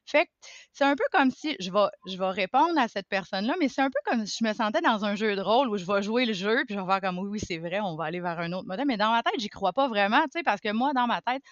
Fait 0.04 0.26
que 0.26 0.30
c'est 0.72 0.84
un 0.84 0.94
peu 0.94 1.04
comme 1.12 1.30
si 1.30 1.56
je 1.60 1.70
vais, 1.70 1.86
je 2.06 2.16
vais 2.18 2.30
répondre 2.30 2.78
à 2.78 2.88
cette 2.88 3.08
personne-là, 3.08 3.54
mais 3.58 3.68
c'est 3.68 3.82
un 3.82 3.90
peu 3.90 3.98
comme 4.06 4.26
si 4.26 4.38
je 4.42 4.48
me 4.48 4.54
sentais 4.54 4.80
dans 4.82 5.04
un 5.04 5.14
jeu 5.16 5.34
de 5.34 5.40
rôle 5.40 5.68
où 5.68 5.78
je 5.78 5.86
vais 5.86 6.02
jouer 6.02 6.26
le 6.26 6.34
jeu, 6.34 6.64
puis 6.66 6.74
je 6.76 6.80
vais 6.80 6.86
faire 6.86 7.00
comme 7.00 7.18
oui, 7.18 7.28
oui, 7.30 7.40
c'est 7.40 7.58
vrai, 7.58 7.80
on 7.80 7.96
va 7.96 8.04
aller 8.04 8.20
vers 8.20 8.38
un 8.38 8.52
autre 8.52 8.66
modèle. 8.68 8.86
Mais 8.86 8.98
dans 8.98 9.10
ma 9.10 9.22
tête, 9.22 9.34
j'y 9.38 9.48
crois 9.48 9.72
pas 9.72 9.88
vraiment, 9.88 10.22
tu 10.24 10.38
sais, 10.38 10.42
parce 10.42 10.60
que 10.60 10.72
moi, 10.72 10.92
dans 10.94 11.06
ma 11.06 11.22
tête, 11.22 11.42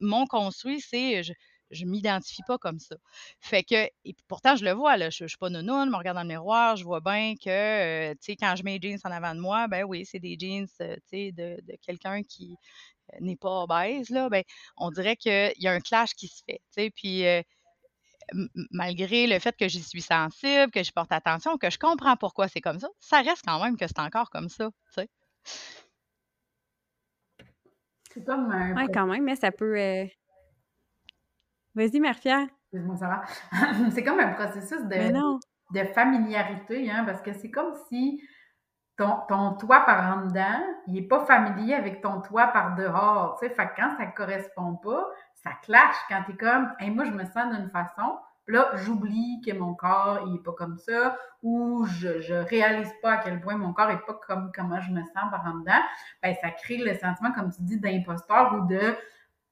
mon 0.00 0.26
construit, 0.26 0.80
c'est 0.80 1.22
je, 1.22 1.32
je 1.72 1.84
m'identifie 1.84 2.42
pas 2.46 2.58
comme 2.58 2.78
ça. 2.78 2.96
Fait 3.40 3.64
que, 3.64 3.88
et 4.04 4.14
pourtant, 4.28 4.56
je 4.56 4.64
le 4.64 4.72
vois, 4.72 4.96
là, 4.96 5.10
je, 5.10 5.24
ne 5.24 5.28
suis 5.28 5.38
pas 5.38 5.50
nounoune, 5.50 5.86
je 5.86 5.90
me 5.90 5.96
regarde 5.96 6.16
dans 6.16 6.22
le 6.22 6.28
miroir, 6.28 6.76
je 6.76 6.84
vois 6.84 7.00
bien 7.00 7.34
que, 7.34 7.50
euh, 7.50 8.12
tu 8.14 8.18
sais, 8.20 8.36
quand 8.36 8.54
je 8.56 8.62
mets 8.62 8.78
les 8.78 8.90
jeans 8.90 8.98
en 9.04 9.10
avant 9.10 9.34
de 9.34 9.40
moi, 9.40 9.68
ben 9.68 9.84
oui, 9.84 10.04
c'est 10.04 10.20
des 10.20 10.36
jeans, 10.38 10.66
euh, 10.80 10.94
tu 10.96 11.02
sais, 11.10 11.32
de, 11.32 11.60
de 11.62 11.76
quelqu'un 11.82 12.22
qui 12.22 12.56
euh, 13.12 13.16
n'est 13.20 13.36
pas 13.36 13.62
obèse, 13.62 14.10
là, 14.10 14.28
ben, 14.28 14.42
on 14.76 14.90
dirait 14.90 15.16
qu'il 15.16 15.52
y 15.58 15.66
a 15.66 15.72
un 15.72 15.80
clash 15.80 16.14
qui 16.14 16.28
se 16.28 16.42
fait, 16.44 16.60
tu 16.74 16.82
sais, 16.82 16.90
puis 16.90 17.24
malgré 18.70 19.26
le 19.26 19.38
fait 19.40 19.54
que 19.56 19.68
j'y 19.68 19.82
suis 19.82 20.00
sensible, 20.00 20.70
que 20.70 20.82
je 20.82 20.92
porte 20.92 21.12
attention, 21.12 21.58
que 21.58 21.70
je 21.70 21.78
comprends 21.78 22.16
pourquoi 22.16 22.48
c'est 22.48 22.60
comme 22.60 22.78
ça, 22.78 22.88
ça 22.98 23.20
reste 23.20 23.42
quand 23.44 23.62
même 23.62 23.76
que 23.76 23.86
c'est 23.86 23.98
encore 23.98 24.30
comme 24.30 24.48
ça, 24.48 24.70
tu 24.94 25.02
sais. 25.02 25.08
C'est 28.14 28.24
comme 28.24 28.50
un... 28.50 28.76
Ouais, 28.76 28.86
quand 28.92 29.06
même, 29.06 29.24
mais 29.24 29.36
ça 29.36 29.50
peut... 29.50 30.06
Vas-y, 31.74 32.00
Mère-Pierre. 32.00 32.48
Excuse-moi, 32.72 32.96
va. 33.00 33.22
c'est 33.90 34.04
comme 34.04 34.20
un 34.20 34.32
processus 34.32 34.82
de, 34.82 35.78
de 35.78 35.84
familiarité, 35.92 36.90
hein, 36.90 37.04
parce 37.04 37.22
que 37.22 37.32
c'est 37.32 37.50
comme 37.50 37.74
si 37.88 38.22
ton, 38.96 39.18
ton 39.28 39.54
toit 39.54 39.80
par 39.80 40.16
en 40.16 40.26
dedans, 40.26 40.60
il 40.86 40.94
n'est 40.94 41.08
pas 41.08 41.24
familier 41.24 41.74
avec 41.74 42.02
ton 42.02 42.20
toit 42.20 42.48
par 42.48 42.74
dehors, 42.74 43.38
tu 43.40 43.46
sais. 43.46 43.54
Fait 43.54 43.66
que 43.68 43.76
quand 43.76 43.96
ça 43.96 44.06
ne 44.06 44.12
correspond 44.12 44.76
pas, 44.76 45.06
ça 45.42 45.52
clash 45.62 45.96
quand 46.08 46.22
tu 46.24 46.32
es 46.32 46.36
comme, 46.36 46.72
hey, 46.78 46.90
moi, 46.90 47.04
je 47.04 47.10
me 47.10 47.24
sens 47.24 47.54
d'une 47.54 47.70
façon, 47.70 48.18
là, 48.46 48.70
j'oublie 48.74 49.40
que 49.46 49.52
mon 49.56 49.74
corps, 49.74 50.24
il 50.26 50.36
est 50.36 50.42
pas 50.42 50.52
comme 50.52 50.76
ça, 50.76 51.16
ou 51.42 51.86
je, 51.86 52.20
je 52.20 52.34
réalise 52.34 52.92
pas 53.02 53.12
à 53.12 53.16
quel 53.18 53.40
point 53.40 53.56
mon 53.56 53.72
corps 53.72 53.90
est 53.90 54.04
pas 54.06 54.18
comme 54.26 54.52
comment 54.54 54.80
je 54.80 54.92
me 54.92 55.02
sens 55.02 55.30
par 55.30 55.44
en 55.46 55.58
dedans, 55.60 55.80
ben, 56.22 56.34
ça 56.42 56.50
crée 56.50 56.78
le 56.78 56.94
sentiment, 56.94 57.32
comme 57.32 57.50
tu 57.50 57.62
dis, 57.62 57.80
d'imposteur 57.80 58.54
ou 58.54 58.66
de, 58.66 58.96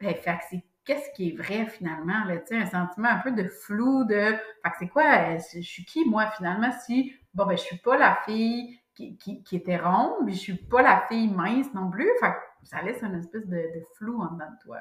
ben, 0.00 0.14
fait 0.14 0.36
que 0.36 0.44
c'est 0.50 0.64
qu'est-ce 0.90 1.10
qui 1.12 1.28
est 1.28 1.36
vrai 1.36 1.66
finalement, 1.66 2.24
là, 2.24 2.40
un 2.50 2.66
sentiment 2.66 3.10
un 3.10 3.18
peu 3.18 3.30
de 3.30 3.48
flou, 3.48 4.04
de, 4.04 4.14
fait 4.14 4.70
c'est 4.80 4.88
quoi, 4.88 5.38
je 5.38 5.60
suis 5.60 5.84
qui, 5.84 6.04
moi, 6.04 6.28
finalement, 6.36 6.72
si, 6.84 7.14
bon, 7.32 7.46
ben, 7.46 7.56
je 7.56 7.62
suis 7.62 7.78
pas 7.78 7.96
la 7.96 8.18
fille 8.24 8.76
qui, 8.96 9.16
qui, 9.16 9.56
était 9.56 9.78
ronde, 9.78 10.24
mais 10.24 10.32
je 10.32 10.38
suis 10.38 10.56
pas 10.56 10.82
la 10.82 11.06
fille 11.08 11.28
mince 11.28 11.72
non 11.74 11.90
plus, 11.90 12.10
fait 12.18 12.34
ça 12.64 12.82
laisse 12.82 13.00
une 13.02 13.14
espèce 13.14 13.46
de, 13.46 13.56
de 13.56 13.84
flou 13.94 14.20
en 14.20 14.32
dedans 14.32 14.50
de 14.50 14.62
toi, 14.64 14.78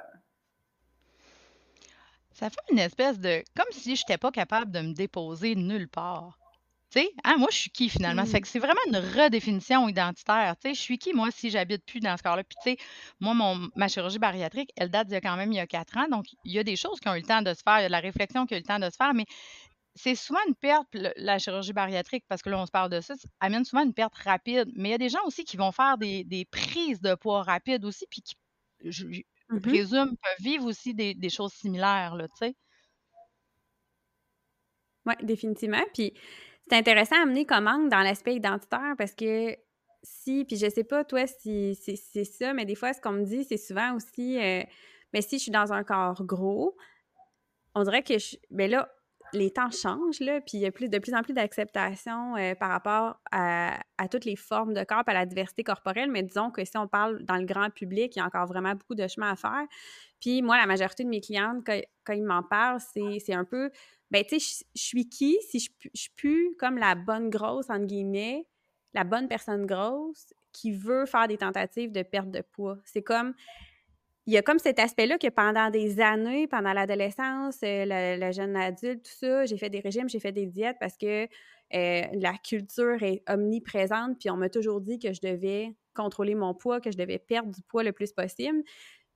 ça 2.31 2.49
fait 2.49 2.71
une 2.71 2.79
espèce 2.79 3.19
de 3.19 3.43
comme 3.55 3.71
si 3.71 3.95
je 3.95 4.01
n'étais 4.01 4.17
pas 4.17 4.31
capable 4.31 4.71
de 4.71 4.79
me 4.79 4.93
déposer 4.93 5.55
nulle 5.55 5.89
part. 5.89 6.38
Tu 6.91 7.01
sais, 7.01 7.11
hein, 7.23 7.35
moi, 7.37 7.49
je 7.51 7.57
suis 7.57 7.69
qui 7.69 7.87
finalement? 7.87 8.25
C'est 8.25 8.39
mmh. 8.39 8.41
que 8.41 8.47
c'est 8.47 8.59
vraiment 8.59 8.79
une 8.87 8.97
redéfinition 8.97 9.87
identitaire. 9.87 10.55
Tu 10.59 10.69
sais, 10.69 10.73
je 10.73 10.81
suis 10.81 10.97
qui, 10.97 11.13
moi, 11.13 11.29
si 11.29 11.51
j'habite 11.51 11.85
plus 11.85 11.99
dans 11.99 12.17
ce 12.17 12.23
corps-là? 12.23 12.43
Puis, 12.43 12.57
tu 12.63 12.71
sais, 12.71 12.77
moi, 13.19 13.35
mon, 13.35 13.69
ma 13.75 13.87
chirurgie 13.87 14.17
bariatrique, 14.17 14.71
elle 14.75 14.89
date 14.89 15.07
d'il 15.07 15.13
y 15.13 15.17
a 15.17 15.21
quand 15.21 15.37
même 15.37 15.51
il 15.51 15.57
y 15.57 15.59
a 15.59 15.67
quatre 15.67 15.97
ans. 15.97 16.07
Donc, 16.09 16.25
il 16.43 16.51
y 16.51 16.57
a 16.57 16.63
des 16.63 16.75
choses 16.75 16.99
qui 16.99 17.07
ont 17.07 17.13
eu 17.13 17.19
le 17.21 17.27
temps 17.27 17.43
de 17.43 17.53
se 17.53 17.61
faire, 17.61 17.79
il 17.79 17.83
y 17.83 17.85
a 17.85 17.89
de 17.89 17.91
la 17.91 17.99
réflexion 17.99 18.47
qui 18.47 18.55
a 18.55 18.57
eu 18.57 18.61
le 18.61 18.65
temps 18.65 18.79
de 18.79 18.89
se 18.89 18.95
faire, 18.97 19.13
mais 19.13 19.25
c'est 19.93 20.15
souvent 20.15 20.39
une 20.47 20.55
perte, 20.55 20.87
la 20.93 21.37
chirurgie 21.37 21.73
bariatrique, 21.73 22.25
parce 22.27 22.41
que 22.41 22.49
là, 22.49 22.59
on 22.59 22.65
se 22.65 22.71
parle 22.71 22.89
de 22.89 23.01
ça, 23.01 23.15
ça 23.15 23.27
amène 23.39 23.65
souvent 23.65 23.83
une 23.83 23.93
perte 23.93 24.15
rapide. 24.15 24.71
Mais 24.75 24.89
il 24.89 24.91
y 24.91 24.95
a 24.95 24.97
des 24.99 25.09
gens 25.09 25.23
aussi 25.25 25.43
qui 25.43 25.57
vont 25.57 25.71
faire 25.71 25.97
des, 25.99 26.23
des 26.23 26.45
prises 26.45 27.01
de 27.01 27.13
poids 27.13 27.43
rapides 27.43 27.85
aussi, 27.85 28.05
puis 28.09 28.21
qui, 28.21 28.35
je 28.83 29.05
mmh 29.05 29.61
présume, 29.61 30.09
peuvent 30.09 30.45
vivre 30.45 30.65
aussi 30.65 30.93
des, 30.95 31.13
des 31.13 31.29
choses 31.29 31.53
similaires, 31.53 32.15
là, 32.15 32.27
tu 32.27 32.37
sais. 32.37 32.55
Oui, 35.05 35.13
définitivement. 35.23 35.83
Puis 35.93 36.13
c'est 36.69 36.75
intéressant 36.77 37.15
à 37.17 37.23
amener 37.23 37.45
comme 37.45 37.67
angle 37.67 37.89
dans 37.89 38.01
l'aspect 38.01 38.35
identitaire 38.35 38.93
parce 38.97 39.13
que 39.13 39.55
si, 40.03 40.45
puis 40.45 40.57
je 40.57 40.69
sais 40.69 40.83
pas 40.83 41.03
toi 41.03 41.25
si 41.27 41.75
c'est 41.75 42.23
ça, 42.23 42.53
mais 42.53 42.65
des 42.65 42.75
fois, 42.75 42.93
ce 42.93 43.01
qu'on 43.01 43.11
me 43.11 43.25
dit, 43.25 43.43
c'est 43.43 43.57
souvent 43.57 43.95
aussi, 43.95 44.37
euh, 44.39 44.63
mais 45.13 45.21
si 45.21 45.37
je 45.37 45.43
suis 45.43 45.51
dans 45.51 45.73
un 45.73 45.83
corps 45.83 46.23
gros, 46.23 46.77
on 47.75 47.83
dirait 47.83 48.03
que 48.03 48.17
je, 48.17 48.37
ben 48.49 48.69
là, 48.69 48.89
les 49.33 49.51
temps 49.51 49.69
changent, 49.71 50.19
là, 50.21 50.41
puis 50.41 50.57
il 50.57 50.61
y 50.61 50.65
a 50.65 50.71
plus, 50.71 50.89
de 50.89 50.97
plus 50.97 51.13
en 51.13 51.21
plus 51.21 51.33
d'acceptation 51.33 52.35
euh, 52.35 52.55
par 52.55 52.69
rapport 52.69 53.19
à, 53.31 53.79
toutes 54.09 54.25
les 54.25 54.35
formes 54.35 54.73
de 54.73 54.83
corps, 54.83 55.03
à 55.05 55.13
la 55.13 55.25
diversité 55.25 55.63
corporelle, 55.63 56.09
mais 56.09 56.23
disons 56.23 56.49
que 56.51 56.65
si 56.65 56.77
on 56.77 56.87
parle 56.87 57.23
dans 57.23 57.35
le 57.35 57.45
grand 57.45 57.69
public, 57.69 58.15
il 58.15 58.19
y 58.19 58.21
a 58.21 58.25
encore 58.25 58.47
vraiment 58.47 58.73
beaucoup 58.73 58.95
de 58.95 59.07
chemin 59.07 59.31
à 59.31 59.35
faire. 59.35 59.65
Puis 60.19 60.41
moi, 60.41 60.57
la 60.57 60.65
majorité 60.65 61.03
de 61.03 61.09
mes 61.09 61.21
clientes, 61.21 61.63
quand, 61.65 62.13
ils 62.13 62.23
m'en 62.23 62.43
parlent, 62.43 62.79
c'est 62.79 63.33
un 63.33 63.45
peu, 63.45 63.69
ben 64.11 64.23
tu 64.23 64.39
sais, 64.39 64.65
je 64.75 64.81
suis 64.81 65.07
qui 65.07 65.37
si 65.41 65.59
je, 65.59 65.69
suis 65.93 66.11
plus 66.15 66.55
comme 66.57 66.77
la 66.77 66.95
bonne 66.95 67.29
grosse, 67.29 67.69
entre 67.69 67.85
guillemets, 67.85 68.47
la 68.93 69.03
bonne 69.03 69.27
personne 69.27 69.65
grosse 69.65 70.33
qui 70.51 70.71
veut 70.71 71.05
faire 71.05 71.27
des 71.27 71.37
tentatives 71.37 71.91
de 71.91 72.01
perte 72.01 72.31
de 72.31 72.41
poids. 72.41 72.77
C'est 72.83 73.03
comme, 73.03 73.33
il 74.25 74.33
y 74.33 74.37
a 74.37 74.41
comme 74.41 74.59
cet 74.59 74.79
aspect-là 74.79 75.17
que 75.17 75.27
pendant 75.27 75.69
des 75.69 76.01
années, 76.01 76.47
pendant 76.47 76.73
l'adolescence, 76.73 77.59
euh, 77.63 78.17
le, 78.17 78.31
jeune 78.31 78.55
adulte, 78.55 79.03
tout 79.03 79.25
ça, 79.25 79.45
j'ai 79.45 79.57
fait 79.57 79.69
des 79.69 79.79
régimes, 79.79 80.09
j'ai 80.09 80.19
fait 80.19 80.31
des 80.31 80.47
diètes 80.47 80.77
parce 80.79 80.97
que 80.97 81.23
euh, 81.23 82.01
la 82.13 82.33
culture 82.43 83.01
est 83.03 83.21
omniprésente, 83.29 84.17
puis 84.19 84.29
on 84.31 84.37
m'a 84.37 84.49
toujours 84.49 84.81
dit 84.81 84.97
que 84.97 85.13
je 85.13 85.21
devais 85.21 85.75
contrôler 85.95 86.33
mon 86.33 86.53
poids, 86.55 86.81
que 86.81 86.91
je 86.91 86.97
devais 86.97 87.19
perdre 87.19 87.51
du 87.51 87.61
poids 87.61 87.83
le 87.83 87.91
plus 87.91 88.11
possible. 88.11 88.63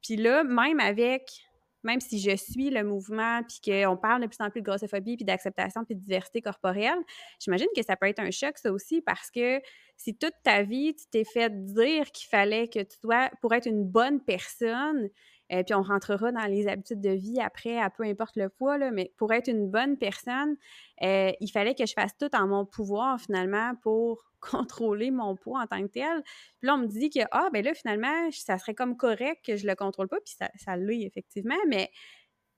Puis 0.04 0.18
là, 0.18 0.44
même 0.44 0.80
avec, 0.80 1.48
même 1.84 2.00
si 2.00 2.20
je 2.20 2.36
suis 2.36 2.70
le 2.70 2.84
mouvement, 2.84 3.42
puis 3.44 3.60
qu'on 3.64 3.98
parle 3.98 4.22
de 4.22 4.28
plus 4.28 4.38
en 4.40 4.50
plus 4.50 4.62
de 4.62 4.66
grossophobie, 4.66 5.18
puis 5.18 5.26
d'acceptation, 5.26 5.84
puis 5.86 5.96
de 5.96 6.02
diversité 6.02 6.42
corporelle, 6.42 7.00
j'imagine 7.40 7.68
que 7.76 7.84
ça 7.84 7.96
peut 7.96 8.08
être 8.08 8.20
un 8.20 8.32
choc, 8.32 8.58
ça 8.58 8.72
aussi, 8.72 9.02
parce 9.02 9.30
que 9.30 9.62
si 9.98 10.16
toute 10.16 10.34
ta 10.44 10.64
vie, 10.64 10.96
tu 10.96 11.06
t'es 11.12 11.24
fait 11.24 11.50
dire 11.66 12.12
qu'il 12.12 12.28
fallait 12.28 12.68
que 12.68 12.80
tu 12.80 12.98
dois, 13.02 13.30
pour 13.42 13.54
être 13.54 13.68
une 13.68 13.84
bonne 13.86 14.20
personne, 14.22 15.10
euh, 15.52 15.64
puis 15.64 15.74
on 15.74 15.82
rentrera 15.82 16.32
dans 16.32 16.46
les 16.46 16.68
habitudes 16.68 17.02
de 17.02 17.10
vie 17.10 17.40
après, 17.40 17.80
à 17.80 17.90
peu 17.90 18.04
importe 18.04 18.36
le 18.38 18.50
poids, 18.50 18.78
là, 18.78 18.92
mais 18.92 19.12
pour 19.18 19.34
être 19.34 19.50
une 19.50 19.70
bonne 19.70 19.98
personne, 19.98 20.56
euh, 21.02 21.32
il 21.40 21.50
fallait 21.50 21.76
que 21.76 21.86
je 21.86 21.94
fasse 21.94 22.16
tout 22.18 22.34
en 22.36 22.48
mon 22.48 22.66
pouvoir 22.66 23.20
finalement 23.20 23.74
pour 23.82 24.24
contrôler 24.40 25.12
mon 25.12 25.36
poids 25.36 25.62
en 25.62 25.68
tant 25.68 25.82
que 25.82 25.92
tel. 25.92 26.24
Puis 26.60 26.68
là, 26.68 26.76
on 26.76 26.80
me 26.80 26.88
dit 26.88 27.10
que, 27.10 27.20
ah, 27.32 27.50
ben 27.52 27.64
là, 27.64 27.74
finalement, 27.74 28.32
ça 28.32 28.58
serait 28.58 28.74
comme 28.76 28.98
correct 28.98 29.46
que 29.46 29.56
je 29.56 29.68
le 29.68 29.76
contrôle 29.76 30.08
pas, 30.08 30.20
puis 30.24 30.36
ça, 30.38 30.50
ça 30.56 30.78
l'est 30.78 31.04
effectivement, 31.04 31.60
mais 31.68 31.90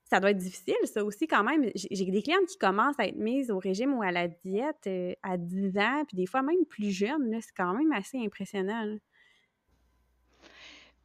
ça 0.08 0.20
doit 0.20 0.30
être 0.30 0.38
difficile, 0.38 0.76
ça 0.84 1.04
aussi, 1.04 1.26
quand 1.26 1.42
même. 1.42 1.68
J'ai 1.74 2.04
des 2.04 2.22
clientes 2.22 2.46
qui 2.48 2.58
commencent 2.58 2.98
à 2.98 3.06
être 3.06 3.16
mises 3.16 3.50
au 3.50 3.58
régime 3.58 3.92
ou 3.94 4.02
à 4.02 4.12
la 4.12 4.28
diète 4.28 4.86
euh, 4.86 5.12
à 5.22 5.36
10 5.36 5.78
ans, 5.78 6.04
puis 6.06 6.16
des 6.16 6.26
fois 6.26 6.42
même 6.42 6.64
plus 6.68 6.90
jeunes. 6.90 7.36
C'est 7.40 7.56
quand 7.56 7.74
même 7.74 7.90
assez 7.92 8.18
impressionnant. 8.18 8.96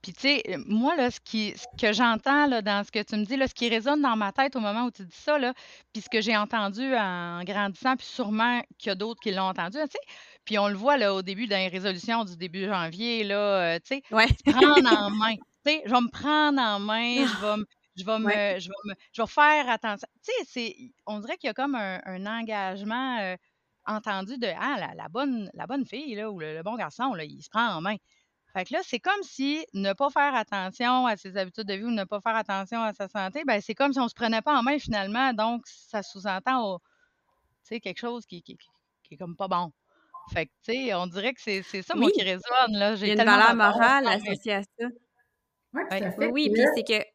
Puis, 0.02 0.14
tu 0.14 0.22
sais, 0.22 0.44
moi, 0.66 0.96
là, 0.96 1.12
ce, 1.12 1.20
qui, 1.20 1.54
ce 1.56 1.66
que 1.80 1.94
j'entends 1.94 2.48
là, 2.48 2.62
dans 2.62 2.84
ce 2.84 2.92
que 2.92 3.04
tu 3.04 3.16
me 3.16 3.24
dis, 3.24 3.38
là, 3.38 3.48
ce 3.48 3.54
qui 3.54 3.70
résonne 3.70 4.02
dans 4.02 4.16
ma 4.16 4.32
tête 4.32 4.56
au 4.56 4.60
moment 4.60 4.86
où 4.86 4.92
tu 4.92 5.04
dis 5.04 5.16
ça, 5.16 5.38
là, 5.38 5.54
puis 5.94 6.02
ce 6.02 6.10
que 6.10 6.22
j'ai 6.22 6.36
entendu 6.36 6.96
en 6.96 7.44
grandissant, 7.44 7.96
puis 7.96 8.08
sûrement 8.08 8.62
qu'il 8.80 8.90
y 8.90 8.92
a 8.92 8.96
d'autres 8.96 9.20
qui 9.22 9.32
l'ont 9.32 9.44
entendu, 9.50 9.78
tu 9.78 9.92
sais. 9.92 10.00
Puis 10.44 10.58
on 10.58 10.68
le 10.68 10.74
voit 10.76 10.98
là, 10.98 11.14
au 11.14 11.22
début 11.22 11.46
dans 11.48 11.70
résolutions 11.70 12.26
du 12.26 12.36
début 12.36 12.66
janvier, 12.66 13.24
là, 13.24 13.38
euh, 13.76 13.80
tu 13.80 13.96
sais, 13.98 14.02
Ouais. 14.12 14.28
prendre 14.46 14.90
en 14.90 15.10
main. 15.12 15.36
Tu 15.66 15.72
sais, 15.72 15.84
je 15.86 15.92
vais 15.92 16.02
me 16.02 16.10
prendre 16.10 16.60
en 16.60 16.80
main, 16.80 17.26
je 17.28 17.38
vais 17.38 17.58
me, 17.58 17.66
je 17.96 18.04
vais 18.04 18.18
Ouais. 18.24 18.54
me, 18.56 18.60
je 18.60 18.70
vais 18.70 18.76
me- 18.86 18.96
je 19.14 19.22
vais 19.22 19.28
faire 19.28 19.70
attention. 19.70 20.08
Tu 20.26 20.32
sais, 20.34 20.46
c'est, 20.48 20.76
on 21.06 21.20
dirait 21.20 21.38
qu'il 21.38 21.48
y 21.48 21.52
a 21.52 21.54
comme 21.54 21.76
un, 21.76 22.02
un 22.06 22.26
engagement 22.26 23.20
euh, 23.20 23.36
entendu 23.86 24.38
de 24.40 24.48
ah, 24.60 24.78
la, 24.80 24.94
la 24.96 25.10
bonne, 25.10 25.50
la 25.54 25.68
bonne 25.68 25.86
fille 25.86 26.16
là, 26.16 26.32
ou 26.32 26.40
le, 26.40 26.56
le 26.56 26.64
bon 26.64 26.76
garçon, 26.76 27.14
là, 27.14 27.24
il 27.24 27.42
se 27.44 27.50
prend 27.50 27.68
en 27.68 27.82
main. 27.82 27.96
Fait 28.54 28.66
que 28.66 28.74
là, 28.74 28.82
c'est 28.84 29.00
comme 29.00 29.22
si 29.24 29.66
ne 29.74 29.94
pas 29.94 30.10
faire 30.10 30.36
attention 30.36 31.06
à 31.06 31.16
ses 31.16 31.38
habitudes 31.38 31.68
de 31.68 31.74
vie 31.76 31.84
ou 31.86 31.90
ne 31.92 32.04
pas 32.04 32.20
faire 32.20 32.36
attention 32.36 32.82
à 32.82 32.94
sa 32.94 33.08
santé, 33.08 33.44
ben 33.46 33.62
c'est 33.62 33.76
comme 33.76 33.94
si 33.94 34.00
on 34.00 34.10
se 34.10 34.14
prenait 34.14 34.42
pas 34.42 34.58
en 34.60 34.64
main 34.64 34.78
finalement. 34.78 35.34
Donc, 35.34 35.62
ça 35.66 36.04
sous-entend 36.04 36.62
au- 36.74 36.80
tu 36.80 36.84
sais, 37.64 37.80
quelque 37.80 38.00
chose 38.00 38.26
qui, 38.26 38.42
qui, 38.44 38.58
qui- 38.58 39.14
est 39.14 39.18
comme 39.18 39.36
pas 39.38 39.48
bon. 39.48 39.72
Fait 40.34 40.46
que, 40.48 40.52
tu 40.64 40.74
sais, 40.74 40.94
on 40.94 41.08
dirait 41.08 41.34
que 41.34 41.42
c'est 41.42 41.64
c'est 41.64 41.82
ça, 41.82 41.96
moi, 41.96 42.10
qui 42.12 42.22
résonne, 42.24 42.42
là. 42.72 42.94
il 42.96 43.00
y 43.02 43.06
J'ai 43.06 43.12
a 43.12 43.14
une 43.14 43.24
valeur 43.30 43.56
morale 43.56 44.08
associée 44.08 44.54
à 44.54 44.64
ça. 44.64 44.70
Oui, 44.80 44.88
tout 45.74 45.80
Ouais. 45.92 46.04
à 46.04 46.10
Oui, 46.10 46.16
fait. 46.18 46.32
oui, 46.32 46.50
Puis 46.54 46.64
c'est 46.76 46.84
que 46.84 47.06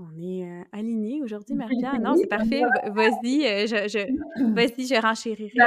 on 0.00 0.16
est 0.16 0.44
euh, 0.48 0.64
alignés 0.72 1.22
aujourd'hui, 1.22 1.54
Marie-Pierre. 1.56 1.98
Non, 2.00 2.14
c'est 2.16 2.26
parfait. 2.28 2.60
Va- 2.60 2.90
Vas-y, 2.90 3.44
euh, 3.46 3.66
je, 3.66 3.88
je, 3.88 4.52
vas-y, 4.54 4.86
je 4.86 5.00
renchérirai 5.00 5.58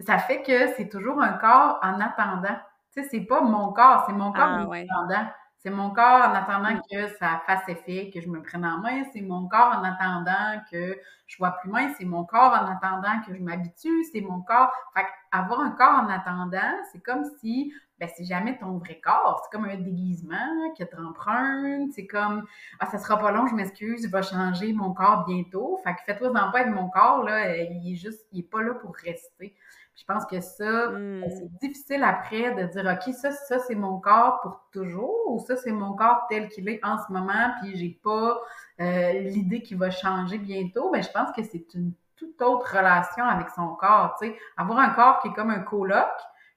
Ça 0.00 0.18
fait 0.18 0.42
que 0.42 0.72
c'est 0.76 0.88
toujours 0.88 1.20
un 1.20 1.34
corps 1.34 1.78
en 1.82 2.00
attendant. 2.00 2.56
Tu 2.94 3.02
sais, 3.02 3.08
c'est 3.10 3.20
pas 3.20 3.40
mon 3.42 3.72
corps, 3.72 4.04
c'est 4.06 4.12
mon 4.14 4.32
corps 4.32 4.48
Ah 4.48 4.62
en 4.64 4.66
ouais. 4.66 4.86
attendant. 4.90 5.28
C'est 5.58 5.70
mon 5.70 5.90
corps 5.90 6.22
en 6.26 6.34
attendant 6.34 6.70
Mm. 6.74 6.80
que 6.90 7.06
ça 7.18 7.42
fasse 7.46 7.68
effet, 7.68 8.10
que 8.12 8.20
je 8.22 8.28
me 8.30 8.42
prenne 8.42 8.64
en 8.64 8.78
main. 8.78 9.02
C'est 9.12 9.20
mon 9.20 9.46
corps 9.46 9.76
en 9.78 9.84
attendant 9.84 10.58
que 10.72 10.98
je 11.26 11.36
sois 11.36 11.50
plus 11.60 11.70
mince. 11.70 11.92
C'est 11.98 12.06
mon 12.06 12.24
corps 12.24 12.52
en 12.52 12.66
attendant 12.72 13.20
que 13.26 13.34
je 13.34 13.42
m'habitue. 13.42 14.04
C'est 14.10 14.22
mon 14.22 14.40
corps. 14.40 14.72
Fait 14.94 15.04
avoir 15.32 15.60
un 15.60 15.70
corps 15.72 16.02
en 16.02 16.08
attendant, 16.08 16.72
c'est 16.90 17.02
comme 17.02 17.24
si, 17.40 17.72
ben, 17.98 18.08
c'est 18.16 18.24
jamais 18.24 18.56
ton 18.58 18.78
vrai 18.78 19.00
corps. 19.04 19.42
C'est 19.44 19.54
comme 19.54 19.66
un 19.68 19.76
déguisement 19.76 20.72
que 20.78 20.82
tu 20.82 20.96
empruntes. 20.96 21.92
C'est 21.94 22.06
comme, 22.06 22.46
ah, 22.80 22.86
ça 22.86 22.96
sera 22.98 23.18
pas 23.18 23.30
long, 23.30 23.46
je 23.46 23.54
m'excuse, 23.54 24.02
il 24.02 24.10
va 24.10 24.22
changer 24.22 24.72
mon 24.72 24.94
corps 24.94 25.26
bientôt. 25.26 25.78
Fait 25.84 25.92
que 25.94 26.00
fais-toi-en 26.06 26.50
pas 26.50 26.60
avec 26.60 26.72
mon 26.72 26.88
corps, 26.88 27.22
là. 27.22 27.54
Il 27.54 27.92
est 27.92 27.96
juste, 27.96 28.26
il 28.32 28.40
est 28.40 28.50
pas 28.50 28.62
là 28.62 28.72
pour 28.74 28.96
rester. 28.96 29.54
Je 30.00 30.04
pense 30.06 30.24
que 30.24 30.40
ça, 30.40 30.88
Hmm. 30.88 31.20
ben, 31.20 31.30
c'est 31.30 31.52
difficile 31.60 32.02
après 32.02 32.54
de 32.54 32.64
dire, 32.68 32.90
OK, 32.90 33.14
ça, 33.14 33.30
ça, 33.32 33.58
c'est 33.58 33.74
mon 33.74 34.00
corps 34.00 34.40
pour 34.40 34.66
toujours, 34.72 35.14
ou 35.28 35.38
ça, 35.38 35.56
c'est 35.56 35.72
mon 35.72 35.92
corps 35.92 36.26
tel 36.30 36.48
qu'il 36.48 36.68
est 36.70 36.80
en 36.82 36.96
ce 36.96 37.12
moment, 37.12 37.52
puis 37.60 37.76
j'ai 37.76 38.00
pas 38.02 38.40
euh, 38.80 39.12
l'idée 39.12 39.60
qu'il 39.62 39.76
va 39.76 39.90
changer 39.90 40.38
bientôt. 40.38 40.90
Ben, 40.90 41.02
je 41.02 41.10
pense 41.10 41.30
que 41.36 41.42
c'est 41.42 41.74
une 41.74 41.92
toute 42.16 42.40
autre 42.40 42.74
relation 42.74 43.24
avec 43.24 43.50
son 43.50 43.74
corps, 43.74 44.16
tu 44.20 44.28
sais. 44.28 44.38
Avoir 44.56 44.78
un 44.78 44.90
corps 44.90 45.20
qui 45.20 45.28
est 45.28 45.32
comme 45.34 45.50
un 45.50 45.60
coloc, 45.60 46.08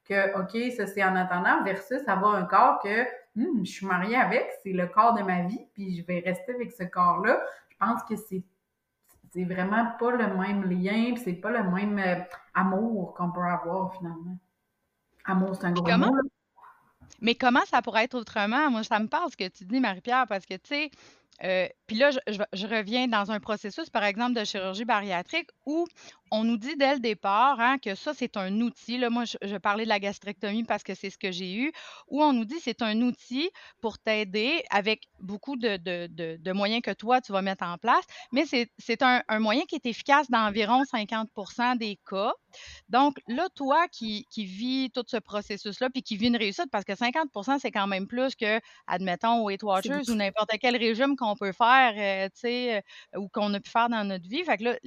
que, 0.08 0.38
OK, 0.40 0.72
ça, 0.74 0.88
c'est 0.88 1.04
en 1.04 1.16
attendant, 1.16 1.64
versus 1.64 2.02
avoir 2.08 2.36
un 2.36 2.46
corps 2.46 2.80
que, 2.82 3.06
Hum, 3.36 3.66
je 3.66 3.72
suis 3.72 3.88
mariée 3.88 4.16
avec, 4.16 4.48
c'est 4.62 4.74
le 4.74 4.86
corps 4.86 5.16
de 5.16 5.24
ma 5.24 5.42
vie, 5.42 5.66
puis 5.74 5.98
je 5.98 6.06
vais 6.06 6.20
rester 6.20 6.54
avec 6.54 6.72
ce 6.72 6.84
corps-là. 6.84 7.42
Je 7.70 7.76
pense 7.80 8.04
que 8.04 8.16
c'est 8.16 8.44
c'est 9.34 9.46
vraiment 9.46 9.88
pas 10.00 10.12
le 10.12 10.28
même 10.38 10.64
lien, 10.70 11.14
puis 11.14 11.22
c'est 11.24 11.34
pas 11.34 11.50
le 11.50 11.64
même 11.72 11.98
euh, 11.98 12.22
amour 12.54 13.16
qu'on 13.16 13.32
peut 13.32 13.42
avoir 13.42 13.96
finalement. 13.96 14.38
Amour, 15.26 15.56
c'est 15.56 15.66
un 15.66 15.72
gros 15.72 15.84
comment, 15.84 16.08
mot, 16.08 16.16
là. 16.16 16.22
mais 17.20 17.34
comment 17.34 17.66
ça 17.66 17.82
pourrait 17.82 18.04
être 18.04 18.16
autrement? 18.16 18.70
Moi, 18.70 18.84
ça 18.84 19.00
me 19.00 19.08
parle 19.08 19.32
ce 19.32 19.38
que 19.38 19.48
tu 19.48 19.66
dis, 19.66 19.80
Marie-Pierre, 19.80 20.28
parce 20.28 20.46
que, 20.46 20.54
tu 20.54 20.62
sais, 20.66 20.92
euh, 21.44 21.68
puis 21.88 21.98
là, 21.98 22.12
je, 22.12 22.20
je- 22.28 22.42
je 22.54 22.68
reviens 22.68 23.08
dans 23.08 23.32
un 23.32 23.40
processus, 23.40 23.90
par 23.90 24.04
exemple, 24.04 24.34
de 24.40 24.44
chirurgie 24.46 24.86
bariatrique 24.86 25.50
où 25.66 25.86
on 26.32 26.44
nous 26.44 26.58
dit 26.58 26.76
dès 26.78 26.94
le 26.96 27.00
départ 27.00 27.60
hein, 27.60 27.78
que 27.78 27.96
ça, 27.96 28.14
c'est 28.14 28.38
un 28.38 28.60
outil. 28.62 28.98
Là, 28.98 29.10
moi, 29.10 29.26
je, 29.26 29.38
je 29.44 29.56
parlais 29.58 29.84
de 29.84 29.90
la 29.90 30.00
gastrectomie 30.00 30.64
parce 30.64 30.84
que 30.84 30.96
c'est 30.96 31.10
ce 31.10 31.18
que 31.18 31.32
j'ai 31.32 31.54
eu, 31.56 31.72
où 32.08 32.24
on 32.24 32.34
nous 32.34 32.46
dit 32.46 32.60
c'est 32.62 32.82
un 32.82 33.02
outil 33.02 33.50
pour 33.82 34.00
t'aider 34.00 34.64
avec 34.70 35.04
beaucoup 35.20 35.56
de, 35.58 35.78
de- 35.78 36.08
de- 36.08 36.38
de 36.40 36.52
moyens 36.52 36.82
que 36.82 36.92
toi, 36.92 37.22
tu 37.22 37.32
vas 37.32 37.42
mettre 37.42 37.64
en 37.66 37.78
place, 37.78 38.04
mais 38.32 38.46
c'est 38.46 39.02
un, 39.02 39.22
un 39.28 39.40
moyen 39.40 39.64
qui 39.68 39.76
est 39.76 39.86
efficace 39.86 40.30
dans 40.30 40.48
environ 40.48 40.84
50% 40.86 41.76
des 41.76 42.00
cas. 42.10 42.34
Donc, 42.90 43.18
là, 43.28 43.48
toi 43.56 43.88
qui, 43.88 44.26
qui 44.30 44.46
vis 44.46 44.92
tout 44.92 45.04
ce 45.08 45.18
processus-là, 45.18 45.90
puis 45.90 46.04
qui 46.04 46.18
vis 46.18 46.28
une 46.28 46.38
réussite, 46.38 46.70
parce 46.72 46.86
que 46.86 46.96
50 46.96 47.30
c'est 47.60 47.72
quand 47.72 47.88
même 47.88 48.08
plus 48.08 48.36
que, 48.36 48.60
admettons, 48.88 49.44
Weight 49.44 49.64
Watchers 49.64 50.02
ou 50.10 50.16
n'importe 50.16 50.52
quel 50.62 50.76
régime 50.78 51.16
qu'on 51.24 51.36
peut 51.36 51.52
faire, 51.54 51.94
euh, 51.98 52.30
tu 52.30 52.42
sais, 52.42 52.78
euh, 53.16 53.20
ou 53.20 53.30
qu'on 53.30 53.54
a 53.54 53.60
pu 53.60 53.70
faire 53.70 53.90
dans 53.90 54.04
notre 54.04 54.28
vie. 54.28 54.44
Fait 54.44 54.58
que 54.58 54.64
là, 54.66 54.78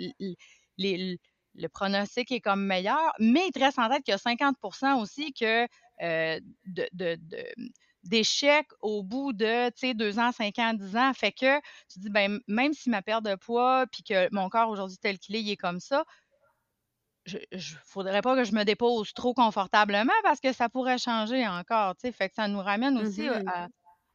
les- 0.79 1.19
le 1.55 1.69
pronostic 1.69 2.31
est 2.33 2.41
comme 2.41 2.65
meilleur, 2.65 3.13
mais 3.19 3.47
il 3.47 3.53
te 3.53 3.59
reste 3.59 3.79
en 3.79 3.89
tête 3.89 4.03
qu'il 4.05 4.13
y 4.13 4.15
a 4.15 4.19
50% 4.19 5.01
aussi 5.01 5.33
que 5.33 5.67
euh, 6.03 6.41
de, 6.67 6.87
de- 6.93 7.17
de- 7.21 7.55
d'échecs 8.05 8.69
au 8.83 9.03
bout 9.03 9.33
de, 9.33 9.69
tu 9.71 9.89
sais, 9.89 9.95
deux 9.95 10.19
ans, 10.19 10.31
cinq 10.33 10.59
ans, 10.59 10.75
dix 10.75 10.97
ans. 10.97 11.13
Fait 11.15 11.33
que 11.33 11.59
tu 11.91 11.99
dis, 11.99 12.11
ben, 12.11 12.41
même 12.47 12.73
si 12.75 12.91
ma 12.91 13.03
perte 13.03 13.25
de 13.25 13.35
poids, 13.35 13.87
puis 13.91 14.03
que 14.03 14.29
mon 14.35 14.49
corps 14.51 14.69
aujourd'hui 14.69 14.99
tel 14.99 15.19
qu'il 15.19 15.35
est, 15.37 15.43
il 15.43 15.51
est 15.51 15.57
comme 15.57 15.81
ça, 15.81 16.05
je, 17.25 17.39
je 17.53 17.75
faudrait 17.85 18.23
pas 18.23 18.37
que 18.37 18.45
je 18.45 18.53
me 18.53 18.65
dépose 18.65 19.13
trop 19.13 19.35
confortablement 19.35 20.13
parce 20.23 20.41
que 20.41 20.53
ça 20.53 20.69
pourrait 20.69 20.99
changer 20.99 21.47
encore, 21.47 21.97
tu 21.97 22.03
sais. 22.03 22.13
Fait 22.13 22.29
que 22.29 22.35
ça 22.35 22.47
nous 22.49 22.61
ramène 22.61 22.97
aussi 22.99 23.27
Mhm. 23.27 23.43
à, 23.47 23.69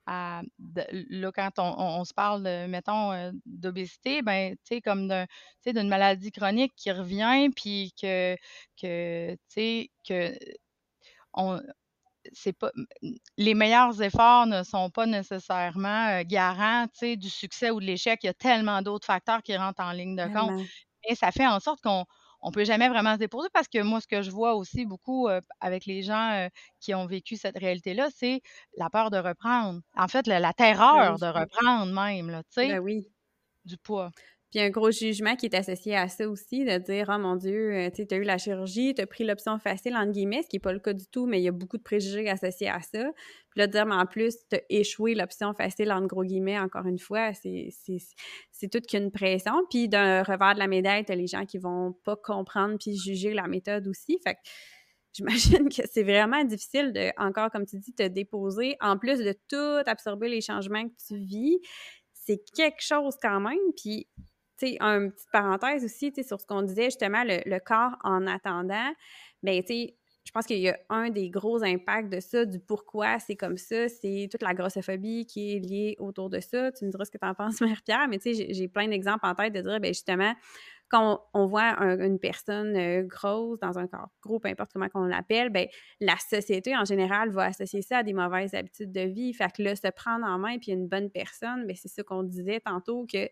à- 0.06 0.42
de- 0.60 0.86
là, 1.10 1.32
quand 1.34 1.52
on, 1.60 1.64
on- 1.80 2.00
on 2.02 2.06
se 2.06 2.14
parle, 2.14 2.44
de, 2.44 2.68
mettons, 2.68 3.12
euh, 3.14 3.32
d'obésité, 3.46 4.22
ben, 4.22 4.54
tu 4.66 4.76
sais, 4.76 4.82
comme 4.82 5.08
d'un, 5.08 5.26
d'une 5.66 5.88
maladie 5.90 6.32
chronique 6.32 6.74
qui 6.76 6.92
revient, 6.92 7.50
puis 7.56 7.94
que, 8.02 8.36
que, 8.82 9.34
tu 9.34 9.40
sais, 9.50 9.92
que 10.08 10.34
on, 11.34 11.60
c'est 12.34 12.54
pas, 12.54 12.72
les 13.38 13.56
meilleurs 13.56 14.02
efforts 14.02 14.48
ne 14.48 14.64
sont 14.64 14.90
pas 14.92 15.06
nécessairement 15.08 16.10
euh, 16.10 16.24
garants, 16.26 16.88
tu 16.90 17.00
sais, 17.00 17.18
du 17.18 17.30
succès 17.30 17.72
ou 17.72 17.80
de 17.82 17.86
l'échec. 17.86 18.20
Il 18.24 18.28
y 18.28 18.30
a 18.30 18.34
tellement 18.34 18.82
d'autres 18.84 19.08
facteurs 19.08 19.44
qui 19.44 19.56
rentrent 19.58 19.82
en 19.84 19.92
ligne 19.94 20.16
de 20.18 20.28
compte. 20.30 20.56
Tellement. 20.56 20.72
Et 21.10 21.16
ça 21.16 21.32
fait 21.32 21.48
en 21.48 21.60
sorte 21.60 21.82
qu'on 21.82 22.06
on 22.42 22.52
peut 22.52 22.66
jamais 22.66 22.90
vraiment 22.90 23.14
se 23.14 23.20
déposer 23.20 23.50
parce 23.54 23.68
que 23.68 23.82
moi, 23.84 24.02
ce 24.02 24.08
que 24.08 24.22
je 24.22 24.32
vois 24.32 24.56
aussi 24.56 24.86
beaucoup 24.86 25.28
euh, 25.28 25.42
avec 25.60 25.86
les 25.86 26.02
gens 26.04 26.32
euh, 26.34 26.50
qui 26.80 26.94
ont 26.96 27.06
vécu 27.06 27.38
cette 27.38 27.58
réalité-là, 27.58 28.10
c'est 28.16 28.42
la 28.78 28.90
peur 28.90 29.12
de 29.12 29.18
reprendre. 29.18 29.82
En 29.96 30.08
fait, 30.08 30.28
la, 30.28 30.40
la 30.40 30.54
Ben 30.90 30.94
terreur 30.94 31.18
oui. 31.18 31.20
de 31.20 31.28
reprendre 31.28 31.94
même, 31.94 32.30
là, 32.30 32.44
tu 32.44 32.50
sais, 32.62 32.74
Ben 32.74 32.80
oui. 32.80 33.06
du 33.66 33.78
poids. 33.78 34.12
Puis 34.52 34.60
un 34.60 34.70
gros 34.70 34.92
jugement 34.92 35.38
qui 35.38 35.46
est 35.46 35.56
associé 35.56 35.96
à 35.96 36.10
ça 36.10 36.28
aussi, 36.28 36.66
de 36.66 36.78
dire 36.78 37.10
Oh 37.10 37.18
mon 37.18 37.38
Dieu, 37.38 37.74
euh, 37.74 37.90
tu 37.90 38.06
t'as 38.06 38.18
eu 38.18 38.24
la 38.24 38.38
chirurgie, 38.38 38.94
t'as 38.94 39.06
pris 39.06 39.24
l'option 39.24 39.58
facile, 39.60 39.96
entre 39.96 40.12
guillemets, 40.12 40.44
ce 40.44 40.50
qui 40.50 40.58
n'est 40.58 40.62
pas 40.62 40.74
le 40.74 40.80
cas 40.80 40.92
du 40.92 41.06
tout, 41.08 41.26
mais 41.26 41.40
il 41.40 41.44
y 41.44 41.48
a 41.48 41.54
beaucoup 41.54 41.78
de 41.78 41.84
préjugés 41.84 42.30
associés 42.30 42.68
à 42.68 42.82
ça. 42.82 43.12
Puis 43.50 43.60
là, 43.60 43.68
dire, 43.68 43.86
mais 43.86 43.96
en 43.96 44.06
plus, 44.06 44.36
t'as 44.50 44.60
échoué 44.70 45.16
l'option 45.16 45.54
facile, 45.54 45.92
entre 45.94 46.08
gros 46.08 46.26
guillemets, 46.26 46.60
encore 46.60 46.86
une 46.86 47.00
fois, 47.00 47.32
c'est 47.34 48.70
toute 48.70 48.88
qu'une 48.88 49.10
pression. 49.10 49.54
Puis 49.70 49.88
d'un 49.88 50.22
revers 50.22 50.54
de 50.54 50.60
la 50.60 50.68
médaille, 50.68 51.06
t'as 51.06 51.16
les 51.16 51.28
gens 51.28 51.46
qui 51.46 51.58
vont 51.58 51.94
pas 52.04 52.18
comprendre 52.18 52.78
puis 52.78 52.98
juger 52.98 53.34
la 53.34 53.48
méthode 53.48 53.88
aussi. 53.88 54.20
Fait 54.22 54.34
que 54.34 54.40
j'imagine 55.14 55.70
que 55.70 55.84
c'est 55.90 56.04
vraiment 56.04 56.44
difficile 56.44 56.92
de, 56.92 57.10
encore 57.18 57.52
comme 57.52 57.66
tu 57.66 57.78
dis, 57.78 57.94
te 57.94 58.08
déposer, 58.08 58.76
en 58.82 58.98
plus 58.98 59.20
de 59.20 59.34
tout 59.48 59.90
absorber 59.90 60.28
les 60.28 60.42
changements 60.42 60.84
que 60.84 60.96
tu 61.08 61.16
vis. 61.18 61.60
C'est 62.14 62.44
quelque 62.54 62.82
chose 62.82 63.16
quand 63.22 63.40
même. 63.40 63.58
Puis 63.76 64.08
tu 64.16 64.22
une 64.80 65.12
petite 65.12 65.32
parenthèse 65.32 65.84
aussi, 65.84 66.12
tu 66.12 66.22
sais, 66.22 66.28
sur 66.28 66.40
ce 66.40 66.46
qu'on 66.46 66.62
disait 66.62 66.86
justement, 66.86 67.24
le, 67.24 67.60
corps 67.60 67.98
en 68.04 68.28
attendant, 68.28 68.92
ben 69.44 69.62
je 70.24 70.32
pense 70.32 70.46
qu'il 70.46 70.60
y 70.60 70.70
a 70.70 70.78
un 70.90 71.10
des 71.10 71.30
gros 71.30 71.64
impacts 71.64 72.12
de 72.12 72.20
ça, 72.20 72.46
du 72.46 72.60
pourquoi 72.60 73.20
c'est 73.20 73.36
comme 73.36 73.58
ça, 73.58 73.90
c'est 73.90 74.28
toute 74.32 74.44
la 74.44 74.54
grossophobie 74.54 75.26
qui 75.26 75.56
est 75.56 75.60
liée 75.60 75.96
autour 76.00 76.30
de 76.30 76.40
ça. 76.40 76.72
Tu 76.72 76.86
me 76.86 76.92
diras 76.92 77.06
ce 77.06 77.12
que 77.12 77.18
tu 77.18 77.26
en 77.28 77.34
penses, 77.34 77.60
Mère-Pierre, 77.62 78.08
mais 78.08 78.20
tu 78.20 78.34
j'ai- 78.34 78.68
plein 78.68 78.88
d'exemples 78.88 79.26
en 79.26 79.34
tête 79.36 79.54
de 79.54 79.62
dire, 79.62 79.80
ben 79.80 79.94
justement, 79.94 80.34
quand 80.90 81.22
on, 81.34 81.46
voit 81.48 81.80
un- 81.82 82.00
une 82.00 82.20
personne 82.20 82.76
euh, 82.76 83.02
grosse 83.04 83.60
dans 83.60 83.80
un 83.80 83.88
corps 83.88 84.10
gros, 84.22 84.40
peu 84.40 84.50
importe 84.50 84.72
comment 84.74 84.88
on 84.94 85.06
l'appelle, 85.06 85.50
ben 85.50 85.68
la 86.00 86.18
société 86.18 86.76
en 86.76 86.86
général 86.86 87.32
va 87.32 87.46
associer 87.46 87.82
ça 87.82 88.00
à 88.00 88.04
des 88.04 88.14
mauvaises 88.14 88.54
habitudes 88.54 88.92
de 88.92 89.02
vie. 89.02 89.34
Fait 89.34 89.52
que 89.52 89.64
là, 89.64 89.76
se 89.76 89.88
prendre 89.88 90.26
en 90.26 90.38
main 90.38 90.60
puis 90.60 90.72
une 90.72 90.88
bonne 90.88 91.10
personne, 91.10 91.66
ben 91.66 91.76
c'est 91.76 91.88
ça 91.88 92.04
qu'on 92.04 92.24
disait 92.24 92.60
tantôt 92.60 93.08
que 93.12 93.28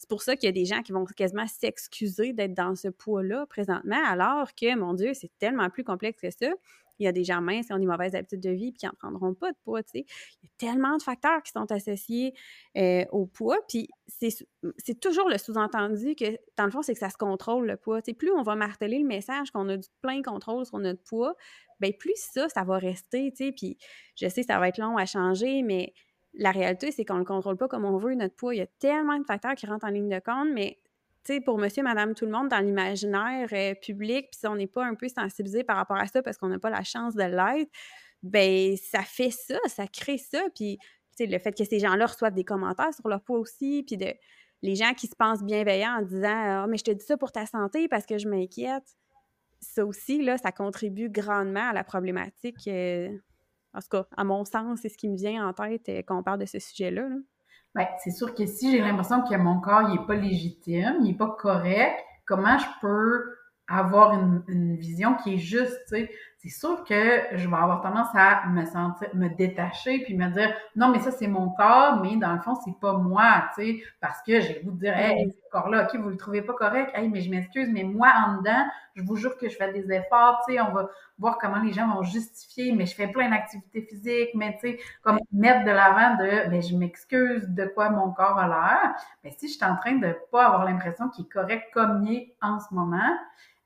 c'est 0.00 0.08
pour 0.08 0.22
ça 0.22 0.34
qu'il 0.34 0.46
y 0.46 0.48
a 0.48 0.52
des 0.52 0.64
gens 0.64 0.80
qui 0.82 0.92
vont 0.92 1.04
quasiment 1.04 1.46
s'excuser 1.46 2.32
d'être 2.32 2.54
dans 2.54 2.74
ce 2.74 2.88
poids-là 2.88 3.44
présentement, 3.44 4.02
alors 4.06 4.54
que, 4.54 4.74
mon 4.74 4.94
Dieu, 4.94 5.12
c'est 5.12 5.30
tellement 5.38 5.68
plus 5.68 5.84
complexe 5.84 6.22
que 6.22 6.30
ça. 6.30 6.50
il 6.98 7.04
y 7.04 7.06
a 7.06 7.12
des 7.12 7.22
gens 7.22 7.42
minces 7.42 7.66
qui 7.66 7.74
ont 7.74 7.78
des 7.78 7.84
mauvaises 7.84 8.14
habitudes 8.14 8.40
de 8.40 8.48
vie 8.48 8.72
puis 8.72 8.78
qui 8.78 8.86
n'en 8.86 8.92
prendront 8.98 9.34
pas 9.34 9.52
de 9.52 9.56
poids. 9.62 9.82
Il 9.92 10.00
y 10.00 10.46
a 10.46 10.48
tellement 10.56 10.96
de 10.96 11.02
facteurs 11.02 11.42
qui 11.42 11.52
sont 11.52 11.70
associés 11.70 12.32
euh, 12.78 13.04
au 13.12 13.26
poids, 13.26 13.58
puis 13.68 13.90
c'est 14.08 15.00
toujours 15.00 15.28
le 15.28 15.36
sous-entendu 15.36 16.14
que, 16.14 16.38
dans 16.56 16.64
le 16.64 16.70
fond, 16.70 16.80
c'est 16.80 16.94
que 16.94 16.98
ça 16.98 17.10
se 17.10 17.18
contrôle, 17.18 17.66
le 17.66 17.76
poids. 17.76 18.00
Plus 18.00 18.32
on 18.32 18.42
va 18.42 18.56
marteler 18.56 19.00
le 19.00 19.06
message 19.06 19.50
qu'on 19.50 19.68
a 19.68 19.76
du 19.76 19.88
plein 20.00 20.22
contrôle 20.22 20.64
sur 20.64 20.78
notre 20.78 21.02
poids, 21.02 21.34
bien, 21.78 21.90
plus 21.92 22.16
ça, 22.16 22.48
ça 22.48 22.64
va 22.64 22.78
rester, 22.78 23.32
puis 23.32 23.76
je 24.16 24.28
sais, 24.28 24.44
ça 24.44 24.58
va 24.58 24.68
être 24.68 24.78
long 24.78 24.96
à 24.96 25.04
changer, 25.04 25.62
mais 25.62 25.92
la 26.34 26.50
réalité, 26.50 26.92
c'est 26.92 27.04
qu'on 27.04 27.14
ne 27.14 27.20
le 27.20 27.24
contrôle 27.24 27.56
pas 27.56 27.68
comme 27.68 27.84
on 27.84 27.96
veut, 27.96 28.14
notre 28.14 28.34
poids. 28.34 28.54
Il 28.54 28.58
y 28.58 28.62
a 28.62 28.68
tellement 28.78 29.18
de 29.18 29.24
facteurs 29.24 29.54
qui 29.54 29.66
rentrent 29.66 29.86
en 29.86 29.90
ligne 29.90 30.08
de 30.08 30.20
compte, 30.20 30.48
mais 30.52 30.78
pour 31.44 31.58
monsieur, 31.58 31.82
madame, 31.82 32.14
tout 32.14 32.24
le 32.24 32.32
monde, 32.32 32.48
dans 32.48 32.58
l'imaginaire 32.58 33.48
euh, 33.52 33.74
public, 33.74 34.30
puis 34.30 34.40
si 34.40 34.46
on 34.46 34.56
n'est 34.56 34.66
pas 34.66 34.84
un 34.84 34.94
peu 34.94 35.08
sensibilisé 35.08 35.62
par 35.62 35.76
rapport 35.76 35.98
à 35.98 36.06
ça 36.06 36.22
parce 36.22 36.36
qu'on 36.36 36.48
n'a 36.48 36.58
pas 36.58 36.70
la 36.70 36.82
chance 36.82 37.14
de 37.14 37.22
l'être, 37.22 37.70
ben 38.22 38.76
ça 38.76 39.02
fait 39.02 39.30
ça, 39.30 39.58
ça 39.66 39.86
crée 39.86 40.18
ça, 40.18 40.42
puis 40.54 40.78
le 41.26 41.38
fait 41.38 41.52
que 41.52 41.64
ces 41.64 41.78
gens-là 41.78 42.06
reçoivent 42.06 42.34
des 42.34 42.44
commentaires 42.44 42.94
sur 42.94 43.06
leur 43.08 43.22
poids 43.22 43.38
aussi, 43.38 43.84
puis 43.86 43.96
de 43.96 44.12
les 44.62 44.74
gens 44.74 44.92
qui 44.94 45.06
se 45.06 45.16
pensent 45.16 45.42
bienveillants 45.42 45.98
en 45.98 46.02
disant 46.02 46.62
Ah, 46.62 46.66
mais 46.68 46.76
je 46.76 46.84
te 46.84 46.90
dis 46.90 47.04
ça 47.04 47.16
pour 47.16 47.32
ta 47.32 47.46
santé 47.46 47.88
parce 47.88 48.06
que 48.06 48.18
je 48.18 48.28
m'inquiète. 48.28 48.84
Ça 49.60 49.84
aussi, 49.84 50.22
là, 50.22 50.38
ça 50.38 50.52
contribue 50.52 51.10
grandement 51.10 51.68
à 51.68 51.72
la 51.72 51.84
problématique. 51.84 52.56
Euh, 52.66 53.10
en 53.74 53.80
tout 53.80 53.88
cas, 53.90 54.06
à 54.16 54.24
mon 54.24 54.44
sens, 54.44 54.80
c'est 54.82 54.88
ce 54.88 54.98
qui 54.98 55.08
me 55.08 55.16
vient 55.16 55.46
en 55.46 55.52
tête 55.52 55.88
euh, 55.88 56.02
quand 56.06 56.18
on 56.18 56.22
parle 56.22 56.40
de 56.40 56.46
ce 56.46 56.58
sujet-là. 56.58 57.08
Là. 57.08 57.16
Ben, 57.74 57.86
c'est 58.02 58.10
sûr 58.10 58.34
que 58.34 58.46
si 58.46 58.72
j'ai 58.72 58.80
l'impression 58.80 59.22
que 59.22 59.34
mon 59.36 59.60
corps 59.60 59.88
n'est 59.88 60.04
pas 60.06 60.16
légitime, 60.16 60.96
il 61.00 61.04
n'est 61.04 61.16
pas 61.16 61.36
correct, 61.38 61.96
comment 62.26 62.58
je 62.58 62.66
peux 62.80 63.36
avoir 63.68 64.14
une, 64.14 64.76
vision 64.76 65.14
qui 65.14 65.34
est 65.34 65.38
juste, 65.38 65.94
c'est 66.42 66.48
sûr 66.48 66.84
que 66.84 67.22
je 67.32 67.48
vais 67.48 67.56
avoir 67.56 67.82
tendance 67.82 68.08
à 68.14 68.46
me 68.46 68.64
sentir, 68.64 69.08
me 69.14 69.28
détacher 69.28 70.02
puis 70.04 70.14
me 70.14 70.26
dire 70.30 70.54
non, 70.74 70.88
mais 70.88 70.98
ça, 71.00 71.10
c'est 71.10 71.26
mon 71.26 71.50
corps, 71.50 72.00
mais 72.02 72.16
dans 72.16 72.32
le 72.32 72.40
fond, 72.40 72.54
c'est 72.64 72.78
pas 72.80 72.94
moi, 72.94 73.44
tu 73.54 73.62
sais, 73.62 73.82
parce 74.00 74.22
que 74.22 74.40
j'ai 74.40 74.54
le 74.54 74.64
goût 74.64 74.70
de 74.70 74.78
dire, 74.78 74.96
hey, 74.96 75.30
ce 75.30 75.50
corps-là, 75.50 75.84
OK, 75.84 76.00
vous 76.00 76.08
le 76.08 76.16
trouvez 76.16 76.40
pas 76.40 76.54
correct, 76.54 76.92
hey, 76.94 77.10
mais 77.10 77.20
je 77.20 77.30
m'excuse, 77.30 77.68
mais 77.70 77.82
moi, 77.82 78.10
en 78.26 78.38
dedans, 78.38 78.64
je 78.94 79.02
vous 79.02 79.16
jure 79.16 79.36
que 79.36 79.50
je 79.50 79.56
fais 79.56 79.70
des 79.74 79.92
efforts, 79.92 80.42
tu 80.46 80.54
sais, 80.54 80.60
on 80.62 80.72
va 80.72 80.88
voir 81.18 81.36
comment 81.36 81.60
les 81.60 81.74
gens 81.74 81.94
vont 81.94 82.02
justifier, 82.02 82.72
mais 82.72 82.86
je 82.86 82.94
fais 82.94 83.08
plein 83.08 83.28
d'activités 83.28 83.82
physiques, 83.82 84.30
mais 84.34 84.54
tu 84.62 84.70
sais, 84.70 84.78
comme 85.02 85.18
mettre 85.32 85.64
de 85.66 85.70
l'avant 85.72 86.16
de, 86.16 86.48
mais 86.48 86.62
je 86.62 86.74
m'excuse 86.74 87.48
de 87.48 87.66
quoi 87.66 87.90
mon 87.90 88.12
corps 88.12 88.38
a 88.38 88.48
l'air. 88.48 88.94
Mais 89.24 89.30
si 89.32 89.46
je 89.46 89.54
suis 89.54 89.64
en 89.64 89.76
train 89.76 89.96
de 89.96 90.16
pas 90.32 90.46
avoir 90.46 90.64
l'impression 90.64 91.10
qu'il 91.10 91.26
est 91.26 91.28
correct 91.28 91.64
comme 91.74 92.02
il 92.06 92.14
est 92.14 92.36
en 92.40 92.58
ce 92.60 92.72
moment, 92.72 93.14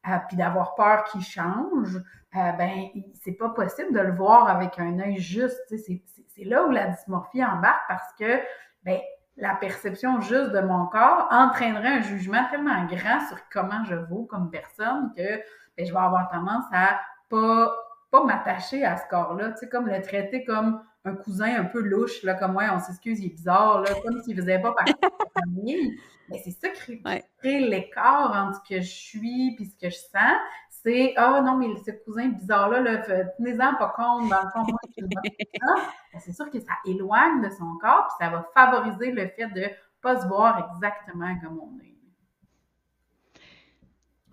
euh, 0.08 0.18
puis 0.28 0.36
d'avoir 0.36 0.74
peur 0.74 1.04
qu'il 1.04 1.22
change, 1.22 1.96
euh, 1.96 2.52
ben 2.52 2.88
c'est 3.22 3.32
pas 3.32 3.50
possible 3.50 3.92
de 3.92 4.00
le 4.00 4.14
voir 4.14 4.48
avec 4.48 4.78
un 4.78 4.98
œil 4.98 5.18
juste. 5.18 5.60
C'est 5.68 6.44
là 6.44 6.64
où 6.64 6.70
la 6.70 6.88
dysmorphie 6.88 7.44
embarque 7.44 7.82
parce 7.88 8.12
que 8.18 8.40
ben, 8.84 8.98
la 9.36 9.54
perception 9.54 10.20
juste 10.20 10.50
de 10.50 10.60
mon 10.60 10.86
corps 10.86 11.28
entraînerait 11.30 11.98
un 11.98 12.02
jugement 12.02 12.44
tellement 12.50 12.84
grand 12.84 13.20
sur 13.28 13.38
comment 13.52 13.84
je 13.84 13.94
vaux 13.94 14.24
comme 14.24 14.50
personne 14.50 15.12
que 15.16 15.38
ben, 15.76 15.86
je 15.86 15.92
vais 15.92 16.00
avoir 16.00 16.28
tendance 16.30 16.64
à 16.72 17.00
pas 17.30 17.74
pas 18.14 18.22
m'attacher 18.22 18.84
à 18.84 18.96
ce 18.96 19.02
corps-là, 19.10 19.54
comme 19.72 19.88
le 19.88 20.00
traiter 20.00 20.44
comme 20.44 20.80
un 21.04 21.14
cousin 21.14 21.60
un 21.60 21.64
peu 21.64 21.80
louche, 21.80 22.22
là, 22.22 22.34
comme 22.34 22.52
moi, 22.52 22.64
on 22.72 22.80
s'excuse, 22.80 23.20
il 23.20 23.26
est 23.26 23.34
bizarre, 23.34 23.82
là, 23.82 23.90
comme 24.02 24.22
s'il 24.22 24.36
faisait 24.36 24.58
pas 24.58 24.72
partie 24.72 24.92
de 24.92 24.98
la 25.02 25.42
famille. 25.42 25.98
Mais 26.30 26.40
c'est 26.42 26.52
ça 26.52 26.70
qui 26.70 27.02
crée, 27.38 27.60
l'écart 27.60 28.32
entre 28.34 28.62
ce 28.64 28.68
que 28.68 28.80
je 28.80 28.90
suis 28.90 29.56
et 29.60 29.64
ce 29.66 29.76
que 29.76 29.90
je 29.90 29.96
sens. 29.96 30.38
C'est 30.70 31.12
Ah 31.16 31.42
non, 31.44 31.56
mais 31.56 31.66
ce 31.84 31.90
cousin 32.04 32.28
bizarre-là, 32.28 32.80
là, 32.80 32.96
tenez-en 33.36 33.74
pas 33.74 33.92
compte, 33.94 34.30
dans 34.30 34.42
le 34.42 34.50
fond, 34.50 34.64
moi, 34.66 34.78
je 34.96 35.04
ben, 35.04 36.20
C'est 36.20 36.32
sûr 36.32 36.50
que 36.50 36.60
ça 36.60 36.72
éloigne 36.86 37.42
de 37.42 37.50
son 37.50 37.76
corps, 37.78 38.06
puis 38.06 38.26
ça 38.26 38.30
va 38.30 38.46
favoriser 38.54 39.12
le 39.12 39.28
fait 39.28 39.48
de 39.54 39.64
pas 40.00 40.20
se 40.20 40.26
voir 40.26 40.70
exactement 40.72 41.38
comme 41.40 41.58
on 41.58 41.78
est. 41.82 41.93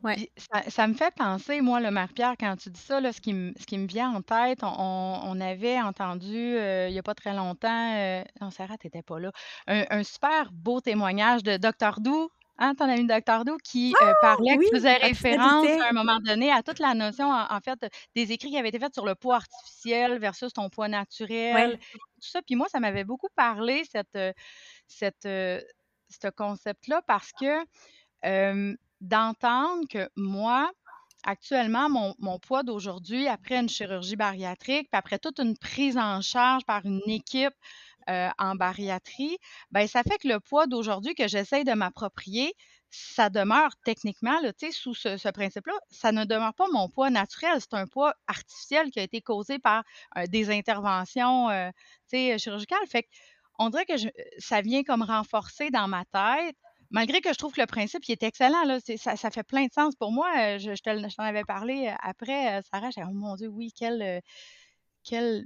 Ouais. 0.03 0.31
ça, 0.67 0.87
me 0.87 0.93
fait 0.93 1.13
penser, 1.13 1.61
moi, 1.61 1.79
le 1.79 1.91
Marie-Pierre, 1.91 2.35
quand 2.39 2.55
tu 2.55 2.69
dis 2.69 2.79
ça, 2.79 2.99
là, 2.99 3.13
ce 3.13 3.21
qui 3.21 3.33
me, 3.33 3.53
ce 3.59 3.65
qui 3.65 3.77
me 3.77 3.85
vient 3.85 4.15
en 4.15 4.21
tête, 4.21 4.59
on, 4.63 5.39
avait 5.39 5.79
entendu 5.79 6.35
euh, 6.35 6.87
il 6.89 6.93
n'y 6.93 6.99
a 6.99 7.03
pas 7.03 7.13
très 7.13 7.33
longtemps, 7.33 7.95
euh, 7.95 8.23
non, 8.39 8.49
Sarah, 8.51 8.77
tu 8.77 8.87
n'étais 8.87 9.03
pas 9.03 9.19
là, 9.19 9.31
un, 9.67 10.03
super 10.03 10.51
beau 10.51 10.81
témoignage 10.81 11.43
de 11.43 11.57
Dr. 11.57 11.99
Dou, 11.99 12.29
hein, 12.57 12.73
ton 12.75 12.85
ami 12.85 13.05
Dr. 13.05 13.45
Dou, 13.45 13.57
qui 13.63 13.93
euh, 14.01 14.05
ah! 14.05 14.13
parlait, 14.21 14.57
qui 14.57 14.69
faisait 14.73 14.97
référence 14.97 15.67
à 15.67 15.89
un 15.89 15.93
moment 15.93 16.19
donné 16.19 16.51
à 16.51 16.63
toute 16.63 16.79
la 16.79 16.93
notion, 16.95 17.31
en, 17.31 17.59
fait, 17.59 17.85
des 18.15 18.31
écrits 18.31 18.49
qui 18.49 18.57
avaient 18.57 18.69
été 18.69 18.79
faits 18.79 18.93
sur 18.93 19.05
le 19.05 19.13
poids 19.15 19.35
artificiel 19.35 20.17
versus 20.19 20.51
ton 20.53 20.69
poids 20.69 20.87
naturel, 20.87 21.77
tout 22.21 22.29
ça. 22.29 22.41
Puis 22.41 22.55
moi, 22.55 22.67
ça 22.71 22.79
m'avait 22.79 23.03
beaucoup 23.03 23.29
parlé, 23.35 23.83
cette, 23.91 24.17
cette, 24.87 25.23
ce 25.23 26.29
concept-là, 26.35 27.01
parce 27.05 27.31
que 27.33 27.65
d'entendre 29.01 29.87
que 29.89 30.09
moi, 30.15 30.71
actuellement, 31.23 31.89
mon, 31.89 32.39
poids 32.39 32.63
d'aujourd'hui, 32.63 33.27
après 33.27 33.57
une 33.59 33.69
chirurgie 33.69 34.15
bariatrique, 34.15 34.87
après 34.91 35.19
toute 35.19 35.39
une 35.39 35.57
prise 35.57 35.97
en 35.97 36.21
charge 36.21 36.63
par 36.65 36.85
une 36.85 37.01
équipe 37.07 37.53
euh, 38.09 38.29
en 38.37 38.55
bariatrie, 38.55 39.37
ben 39.71 39.87
ça 39.87 40.03
fait 40.03 40.17
que 40.17 40.27
le 40.27 40.39
poids 40.39 40.67
d'aujourd'hui 40.67 41.13
que 41.13 41.27
j'essaye 41.27 41.63
de 41.63 41.73
m'approprier, 41.73 42.53
ça 42.89 43.29
demeure 43.29 43.71
techniquement, 43.85 44.37
sous 44.71 44.93
ce, 44.93 45.17
ce 45.17 45.29
principe-là, 45.29 45.73
ça 45.89 46.11
ne 46.11 46.25
demeure 46.25 46.53
pas 46.53 46.67
mon 46.73 46.89
poids 46.89 47.09
naturel, 47.09 47.57
c'est 47.59 47.73
un 47.73 47.87
poids 47.87 48.13
artificiel 48.27 48.91
qui 48.91 48.99
a 48.99 49.03
été 49.03 49.21
causé 49.21 49.59
par 49.59 49.83
euh, 50.17 50.25
des 50.27 50.49
interventions 50.49 51.49
euh, 51.49 51.69
chirurgicales. 52.11 52.87
Fait 52.87 53.07
on 53.59 53.69
dirait 53.69 53.85
que 53.85 53.93
ça 54.39 54.61
vient 54.61 54.83
comme 54.83 55.03
renforcer 55.03 55.69
dans 55.69 55.87
ma 55.87 56.03
tête 56.05 56.57
malgré 56.91 57.21
que 57.21 57.33
je 57.33 57.37
trouve 57.37 57.53
que 57.53 57.61
le 57.61 57.67
principe 57.67 58.07
il 58.07 58.11
est 58.11 58.23
excellent, 58.23 58.63
ça, 58.97 59.31
fait 59.31 59.43
plein 59.43 59.65
de 59.65 59.71
sens 59.71 59.95
pour 59.95 60.11
moi. 60.11 60.29
Euh, 60.37 60.59
je, 60.59 61.15
t'en 61.15 61.23
avais 61.23 61.43
parlé 61.43 61.87
euh, 61.87 61.95
après, 62.01 62.59
euh, 62.59 62.61
Sarah, 62.71 62.89
j'ai 62.91 63.03
oh 63.03 63.11
mon 63.11 63.35
Dieu, 63.35 63.47
oui, 63.47 63.71
quelle, 63.73 64.21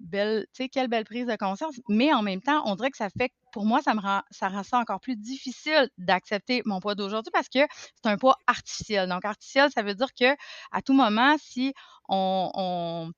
belle, 0.01 1.05
prise 1.05 1.27
de 1.27 1.35
conscience. 1.37 1.75
Mais 1.87 2.13
en 2.13 2.21
même 2.21 2.41
temps, 2.41 2.63
on 2.65 2.75
dirait 2.75 2.91
que 2.91 2.97
ça 2.97 3.09
fait, 3.09 3.31
pour 3.53 3.65
moi, 3.65 3.81
ça 3.81 3.93
me 3.93 4.01
rend 4.01 4.21
ça, 4.31 4.49
rend 4.49 4.63
ça 4.63 4.79
encore 4.79 4.99
plus 4.99 5.15
difficile 5.15 5.89
d'accepter 5.97 6.61
mon 6.65 6.79
poids 6.79 6.95
d'aujourd'hui 6.95 7.31
parce 7.31 7.47
que 7.47 7.59
c'est 8.03 8.09
un 8.09 8.17
poids 8.17 8.37
artificiel. 8.47 9.07
Donc, 9.07 9.23
artificiel, 9.23 9.69
ça 9.73 9.83
veut 9.83 9.95
dire 9.95 10.13
que 10.13 10.35
à 10.71 10.81
tout 10.81 10.93
moment, 10.93 11.35
si 11.39 11.73
on 12.09 13.11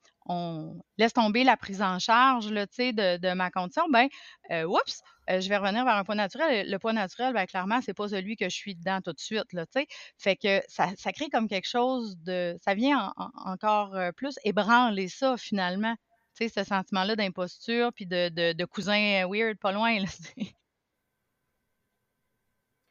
laisse 0.97 1.13
tomber 1.13 1.43
la 1.43 1.57
prise 1.57 1.81
en 1.81 1.99
charge 1.99 2.51
là, 2.51 2.65
de, 2.65 3.17
de 3.17 3.33
ma 3.33 3.49
condition, 3.49 3.83
ben, 3.89 4.07
euh, 4.51 4.65
oups, 4.65 5.01
euh, 5.29 5.41
je 5.41 5.49
vais 5.49 5.57
revenir 5.57 5.83
vers 5.85 5.95
un 5.95 6.03
poids 6.03 6.15
naturel. 6.15 6.69
Le 6.69 6.79
poids 6.79 6.93
naturel, 6.93 7.33
ben, 7.33 7.45
clairement, 7.45 7.81
c'est 7.81 7.93
pas 7.93 8.07
celui 8.09 8.35
que 8.35 8.45
je 8.45 8.55
suis 8.55 8.75
dedans 8.75 9.01
tout 9.01 9.13
de 9.13 9.19
suite. 9.19 9.51
Là, 9.53 9.65
fait 10.17 10.35
que 10.35 10.61
ça, 10.67 10.89
ça, 10.97 11.11
crée 11.11 11.29
comme 11.29 11.47
quelque 11.47 11.67
chose 11.67 12.17
de. 12.19 12.57
Ça 12.63 12.73
vient 12.73 13.13
encore 13.45 13.95
euh, 13.95 14.11
plus 14.11 14.35
ébranler 14.43 15.07
ça, 15.07 15.37
finalement. 15.37 15.95
ce 16.39 16.63
sentiment-là 16.63 17.15
d'imposture 17.15 17.91
puis 17.93 18.05
de, 18.05 18.29
de, 18.29 18.53
de, 18.53 18.65
cousin 18.65 19.27
weird 19.27 19.57
pas 19.57 19.71
loin. 19.71 19.99
Là, 19.99 20.07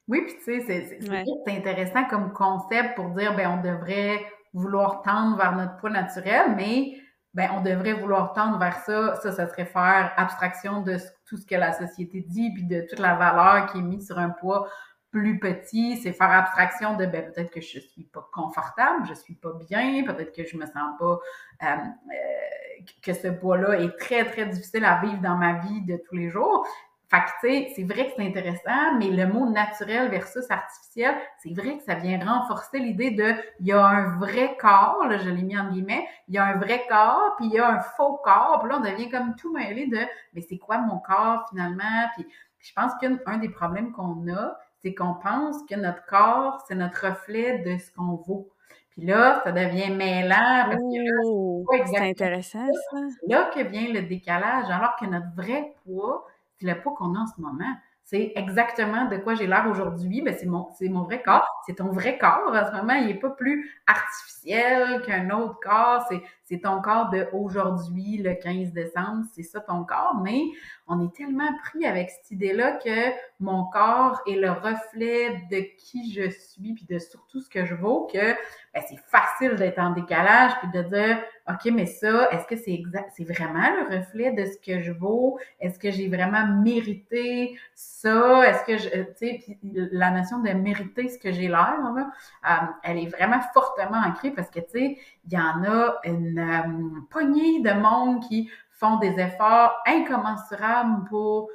oui, 0.08 0.22
puis 0.26 0.34
tu 0.44 0.66
sais, 0.66 0.98
c'est 1.00 1.52
intéressant 1.52 2.04
comme 2.04 2.32
concept 2.32 2.94
pour 2.96 3.10
dire, 3.10 3.34
ben 3.34 3.58
on 3.58 3.62
devrait 3.62 4.24
vouloir 4.52 5.02
tendre 5.02 5.36
vers 5.36 5.54
notre 5.54 5.76
poids 5.76 5.90
naturel, 5.90 6.54
mais 6.56 6.98
ben, 7.36 7.50
on 7.54 7.60
devrait 7.60 7.92
vouloir 7.92 8.32
tendre 8.32 8.58
vers 8.58 8.78
ça. 8.78 9.14
Ça, 9.16 9.30
ça 9.30 9.46
serait 9.46 9.66
faire 9.66 10.10
abstraction 10.16 10.80
de 10.80 10.96
tout 11.26 11.36
ce 11.36 11.44
que 11.44 11.54
la 11.54 11.74
société 11.74 12.22
dit, 12.22 12.50
puis 12.54 12.64
de 12.64 12.80
toute 12.88 12.98
la 12.98 13.14
valeur 13.14 13.70
qui 13.70 13.78
est 13.78 13.82
mise 13.82 14.06
sur 14.06 14.18
un 14.18 14.30
poids 14.30 14.66
plus 15.10 15.38
petit. 15.38 15.98
C'est 15.98 16.14
faire 16.14 16.30
abstraction 16.30 16.96
de, 16.96 17.04
ben, 17.04 17.30
peut-être 17.30 17.50
que 17.50 17.60
je 17.60 17.78
suis 17.78 18.04
pas 18.04 18.26
confortable, 18.32 19.04
je 19.06 19.12
suis 19.12 19.34
pas 19.34 19.52
bien, 19.68 20.02
peut-être 20.04 20.34
que 20.34 20.46
je 20.46 20.56
me 20.56 20.64
sens 20.64 20.98
pas, 20.98 21.18
euh, 21.62 21.66
euh, 21.66 22.84
que 23.02 23.12
ce 23.12 23.28
poids-là 23.28 23.80
est 23.80 23.94
très, 23.98 24.24
très 24.24 24.46
difficile 24.46 24.86
à 24.86 25.02
vivre 25.02 25.20
dans 25.20 25.36
ma 25.36 25.58
vie 25.58 25.82
de 25.82 26.00
tous 26.08 26.14
les 26.14 26.30
jours. 26.30 26.66
Fait 27.08 27.18
que, 27.18 27.30
tu 27.40 27.48
sais, 27.48 27.72
c'est 27.76 27.84
vrai 27.84 28.06
que 28.06 28.12
c'est 28.16 28.26
intéressant, 28.26 28.94
mais 28.98 29.10
le 29.10 29.26
mot 29.26 29.48
naturel 29.48 30.10
versus 30.10 30.44
artificiel, 30.50 31.14
c'est 31.38 31.54
vrai 31.54 31.78
que 31.78 31.84
ça 31.84 31.94
vient 31.94 32.18
renforcer 32.18 32.80
l'idée 32.80 33.12
de, 33.12 33.32
il 33.60 33.66
y 33.66 33.72
a 33.72 33.86
un 33.86 34.18
vrai 34.18 34.56
corps, 34.58 35.06
là, 35.08 35.16
je 35.18 35.30
l'ai 35.30 35.42
mis 35.42 35.56
en 35.56 35.70
guillemets, 35.70 36.04
il 36.26 36.34
y 36.34 36.38
a 36.38 36.44
un 36.44 36.56
vrai 36.56 36.84
corps, 36.88 37.34
puis 37.36 37.46
il 37.46 37.52
y 37.52 37.60
a 37.60 37.68
un 37.68 37.78
faux 37.78 38.20
corps, 38.24 38.58
puis 38.60 38.70
là, 38.70 38.78
on 38.78 38.80
devient 38.80 39.08
comme 39.08 39.36
tout 39.36 39.52
mêlé 39.52 39.86
de, 39.86 40.00
mais 40.34 40.40
c'est 40.40 40.58
quoi 40.58 40.78
mon 40.78 40.98
corps 40.98 41.46
finalement? 41.50 42.08
Puis, 42.16 42.26
je 42.58 42.72
pense 42.74 42.92
qu'un 43.00 43.38
des 43.38 43.50
problèmes 43.50 43.92
qu'on 43.92 44.26
a, 44.28 44.56
c'est 44.82 44.94
qu'on 44.94 45.14
pense 45.14 45.62
que 45.68 45.76
notre 45.76 46.04
corps, 46.06 46.64
c'est 46.66 46.74
notre 46.74 47.06
reflet 47.08 47.58
de 47.58 47.78
ce 47.78 47.92
qu'on 47.92 48.16
vaut. 48.16 48.48
Puis 48.90 49.06
là, 49.06 49.42
ça 49.44 49.52
devient 49.52 49.90
mêlant 49.90 50.64
parce 50.66 50.76
que 50.76 51.86
c'est 51.92 52.08
intéressant 52.08 52.66
ça. 52.66 52.98
C'est 53.20 53.32
là 53.32 53.50
que 53.54 53.60
vient 53.60 53.92
le 53.92 54.02
décalage, 54.02 54.70
alors 54.70 54.96
que 54.96 55.04
notre 55.04 55.32
vrai 55.36 55.74
poids, 55.84 56.26
le 56.60 56.80
poids 56.80 56.94
qu'on 56.96 57.14
a 57.14 57.20
en 57.20 57.26
ce 57.26 57.40
moment. 57.40 57.74
c'est 58.04 58.32
exactement 58.36 59.06
de 59.08 59.16
quoi 59.16 59.34
j'ai 59.34 59.46
l'air 59.46 59.66
aujourd'hui, 59.70 60.22
ben 60.22 60.34
c'est 60.38 60.46
mon, 60.46 60.68
c'est 60.78 60.88
mon 60.88 61.02
vrai 61.02 61.22
corps, 61.22 61.46
c'est 61.66 61.74
ton 61.74 61.90
vrai 61.90 62.16
corps. 62.18 62.52
En 62.52 62.66
ce 62.66 62.76
moment, 62.76 62.94
il 62.94 63.10
est 63.10 63.20
pas 63.20 63.30
plus 63.30 63.70
artificiel 63.86 65.02
qu'un 65.02 65.30
autre 65.30 65.58
corps, 65.60 66.08
c'est, 66.08 66.58
ton 66.60 66.80
corps 66.80 67.10
de 67.10 67.26
aujourd'hui, 67.32 68.18
le 68.18 68.34
15 68.34 68.72
décembre, 68.72 69.24
c'est 69.34 69.42
ça 69.42 69.60
ton 69.60 69.84
corps, 69.84 70.20
mais 70.22 70.42
on 70.86 71.04
est 71.04 71.12
tellement 71.12 71.50
pris 71.64 71.84
avec 71.84 72.10
cette 72.10 72.30
idée-là 72.30 72.78
que 72.84 73.12
mon 73.40 73.64
corps 73.64 74.22
est 74.28 74.36
le 74.36 74.52
reflet 74.52 75.42
de 75.50 75.66
qui 75.76 76.12
je 76.12 76.30
suis, 76.30 76.74
puis 76.74 76.86
de 76.88 76.98
surtout 77.00 77.40
ce 77.40 77.50
que 77.50 77.64
je 77.64 77.74
vaux, 77.74 78.06
que 78.12 78.34
ben, 78.74 78.82
c'est 78.88 79.00
facile 79.08 79.56
d'être 79.56 79.78
en 79.80 79.90
décalage, 79.90 80.52
puis 80.60 80.70
de 80.70 80.88
dire, 80.88 81.18
OK, 81.48 81.72
mais 81.72 81.86
ça, 81.86 82.30
est-ce 82.30 82.46
que 82.46 82.56
c'est 82.56 82.72
exact, 82.72 83.12
c'est 83.16 83.24
vraiment 83.24 83.68
le 83.76 83.98
reflet 83.98 84.32
de 84.32 84.44
ce 84.44 84.58
que 84.58 84.80
je 84.80 84.92
vaux? 84.92 85.38
Est-ce 85.60 85.78
que 85.78 85.90
j'ai 85.90 86.08
vraiment 86.08 86.46
mérité 86.62 87.58
ça? 87.74 88.48
Est-ce 88.48 88.64
que 88.64 89.14
tu 89.14 89.16
sais, 89.16 89.58
la 89.62 90.10
notion 90.10 90.40
de 90.40 90.50
mériter 90.50 91.08
ce 91.08 91.18
que 91.18 91.32
j'ai 91.32 91.48
là, 91.56 92.10
euh, 92.48 92.66
elle 92.82 92.98
est 92.98 93.08
vraiment 93.08 93.40
fortement 93.52 93.98
ancrée 93.98 94.30
parce 94.30 94.50
que, 94.50 94.60
tu 94.60 94.70
sais, 94.70 94.98
il 95.24 95.32
y 95.32 95.38
en 95.38 95.64
a 95.64 95.96
une 96.04 96.38
euh, 96.38 97.00
poignée 97.10 97.60
de 97.60 97.72
monde 97.72 98.22
qui 98.28 98.50
font 98.70 98.98
des 98.98 99.18
efforts 99.18 99.76
incommensurables 99.86 101.04
pour 101.08 101.48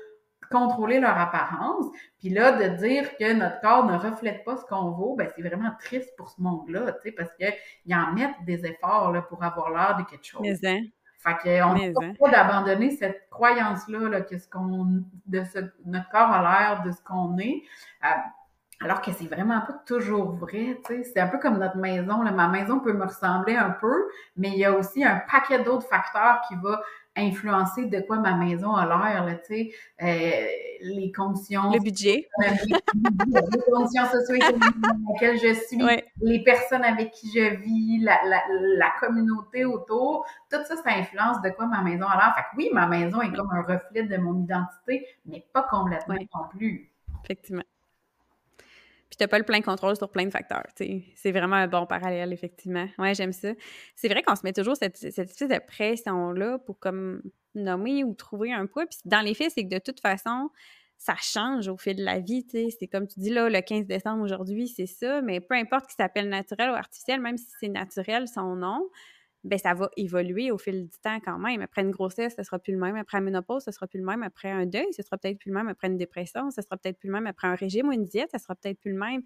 contrôler 0.52 1.00
leur 1.00 1.18
apparence. 1.18 1.86
Puis 2.20 2.30
là, 2.30 2.52
de 2.52 2.76
dire 2.78 3.18
que 3.18 3.34
notre 3.34 3.62
corps 3.62 3.86
ne 3.86 3.98
reflète 3.98 4.44
pas 4.44 4.58
ce 4.58 4.66
qu'on 4.66 4.92
vaut, 4.92 5.16
ben 5.16 5.30
c'est 5.36 5.42
vraiment 5.42 5.72
triste 5.80 6.14
pour 6.18 6.30
ce 6.30 6.42
monde-là, 6.42 6.92
tu 6.94 7.02
sais, 7.04 7.12
parce 7.12 7.32
qu'ils 7.36 7.96
en 7.96 8.12
mettent 8.14 8.44
des 8.46 8.66
efforts 8.66 9.12
là, 9.12 9.22
pour 9.22 9.44
avoir 9.44 9.70
l'air 9.70 9.98
de 9.98 10.04
quelque 10.04 10.26
chose. 10.26 10.42
Mais 10.42 10.70
hein? 10.70 10.82
Fait 11.18 11.38
qu'on 11.44 11.76
n'a 11.76 11.86
hein? 11.86 12.14
pas 12.20 12.30
d'abandonner 12.30 12.92
cette 12.92 13.30
croyance-là 13.30 14.10
là, 14.10 14.22
que 14.22 14.38
ce 14.40 14.50
qu'on 14.50 15.04
de 15.28 15.44
ce, 15.44 15.60
notre 15.86 16.10
corps 16.10 16.32
a 16.32 16.42
l'air 16.42 16.84
de 16.84 16.92
ce 16.92 17.02
qu'on 17.04 17.38
est. 17.38 17.62
Euh, 18.04 18.08
alors 18.84 19.02
que 19.02 19.12
c'est 19.12 19.28
vraiment 19.28 19.62
pas 19.62 19.74
toujours 19.86 20.32
vrai, 20.32 20.80
tu 20.86 20.96
sais. 20.96 21.04
C'est 21.04 21.20
un 21.20 21.28
peu 21.28 21.38
comme 21.38 21.60
notre 21.60 21.78
maison. 21.78 22.24
Là. 22.24 22.32
Ma 22.32 22.48
maison 22.48 22.80
peut 22.80 22.94
me 22.94 23.06
ressembler 23.06 23.56
un 23.56 23.70
peu, 23.70 24.10
mais 24.36 24.50
il 24.50 24.58
y 24.58 24.66
a 24.66 24.74
aussi 24.74 25.04
un 25.04 25.22
paquet 25.32 25.64
d'autres 25.64 25.88
facteurs 25.88 26.42
qui 26.48 26.56
vont 26.56 26.78
influencer 27.16 27.86
de 27.86 28.00
quoi 28.00 28.20
ma 28.20 28.36
maison 28.36 28.74
a 28.74 28.86
l'air, 28.86 29.40
tu 29.42 29.54
sais, 29.54 29.72
euh, 30.02 30.48
les 30.82 31.12
conditions... 31.12 31.72
Le 31.72 31.80
budget. 31.80 32.30
les 32.40 33.62
conditions 33.70 34.06
socio-économiques 34.06 34.80
dans 34.82 35.14
lesquelles 35.14 35.38
je 35.38 35.54
suis, 35.66 35.78
les 36.22 36.44
personnes 36.44 36.86
avec 36.86 37.12
qui 37.12 37.30
je 37.36 37.56
vis, 37.56 38.00
la, 38.00 38.18
la, 38.26 38.42
la, 38.78 38.92
communauté 39.00 39.66
autour, 39.66 40.26
tout 40.50 40.60
ça, 40.66 40.78
ça 40.78 40.92
influence 40.92 41.42
de 41.42 41.50
quoi 41.50 41.66
ma 41.66 41.82
maison 41.82 42.06
a 42.06 42.16
l'air. 42.16 42.34
Fait 42.36 42.44
que 42.44 42.58
oui, 42.58 42.70
ma 42.72 42.88
maison 42.88 43.22
est 43.22 43.34
comme 43.34 43.52
un 43.52 43.62
reflet 43.62 44.04
de 44.04 44.18
mon 44.18 44.42
identité, 44.42 45.06
mais 45.26 45.46
pas 45.52 45.68
complètement 45.70 46.16
non 46.16 46.48
plus. 46.50 46.92
Effectivement. 47.26 47.64
Puis 49.12 49.18
t'as 49.18 49.28
pas 49.28 49.38
le 49.38 49.44
plein 49.44 49.62
contrôle 49.62 49.98
sur 49.98 50.10
plein 50.10 50.26
de 50.26 50.32
facteurs. 50.32 50.64
C'est 50.78 51.32
vraiment 51.32 51.58
un 51.58 51.68
bon 51.68 51.86
parallèle, 51.86 52.32
effectivement. 52.32 52.88
Ouais, 52.98 53.14
j'aime 53.14 53.34
ça. 53.34 53.50
C'est 53.94 54.08
vrai 54.08 54.24
qu'on 54.24 54.38
se 54.38 54.42
met 54.46 54.54
toujours 54.54 54.78
cette, 54.78 54.96
cette 54.96 55.30
espèce 55.30 55.50
de 55.50 55.60
pression-là 55.60 56.60
pour 56.60 56.80
comme 56.80 57.22
nommer 57.54 58.06
ou 58.06 58.14
trouver 58.14 58.54
un 58.54 58.68
poids. 58.68 58.86
Puis 58.86 59.00
dans 59.04 59.20
les 59.20 59.34
faits, 59.34 59.52
c'est 59.54 59.66
que 59.66 59.76
de 59.76 59.80
toute 59.80 60.00
façon, 60.00 60.50
ça 60.98 61.16
change 61.20 61.68
au 61.68 61.76
fil 61.76 61.98
de 61.98 62.06
la 62.06 62.20
vie. 62.20 62.46
C'est 62.50 62.88
comme 62.88 63.06
tu 63.06 63.20
dis 63.20 63.32
là, 63.32 63.50
le 63.50 63.60
15 63.60 63.86
décembre 63.86 64.24
aujourd'hui, 64.24 64.70
c'est 64.70 64.86
ça, 64.86 65.22
mais 65.22 65.42
peu 65.42 65.56
importe 65.56 65.88
qu'il 65.88 65.96
s'appelle 65.98 66.30
naturel 66.30 66.70
ou 66.70 66.74
artificiel, 66.74 67.20
même 67.20 67.38
si 67.38 67.48
c'est 67.60 67.68
naturel 67.68 68.30
son 68.30 68.56
nom, 68.56 68.88
ben 69.44 69.58
ça 69.58 69.74
va 69.74 69.90
évoluer 69.98 70.52
au 70.52 70.58
fil 70.58 70.88
du 70.88 70.98
temps 71.00 71.20
quand 71.20 71.40
même. 71.40 71.62
Après 71.62 71.82
une 71.82 71.92
grossesse, 71.92 72.36
ce 72.38 72.44
sera 72.44 72.60
plus 72.60 72.74
le 72.74 72.80
même. 72.80 72.96
Après 72.96 73.18
la 73.18 73.24
ménopause, 73.24 73.64
ce 73.64 73.72
sera 73.72 73.88
plus 73.88 74.00
le 74.00 74.06
même. 74.06 74.24
Après 74.24 74.52
un 74.52 74.66
deuil, 74.66 74.94
ce 74.96 75.02
sera 75.02 75.18
peut-être 75.18 75.40
plus 75.40 75.50
le 75.50 75.56
même. 75.56 75.68
Après 75.68 75.88
une 75.88 75.98
dépression, 75.98 76.52
ce 76.52 76.62
sera 76.62 76.78
peut-être 76.78 77.00
plus 77.00 77.08
le 77.08 77.14
même. 77.14 77.28
Après 77.28 77.48
un 77.48 77.56
régime 77.56 77.88
ou 77.90 77.92
une 77.92 78.06
diète, 78.06 78.30
ce 78.34 78.40
sera 78.40 78.56
peut-être 78.56 78.80
plus 78.80 78.92
le 78.92 79.00
même. 79.00 79.24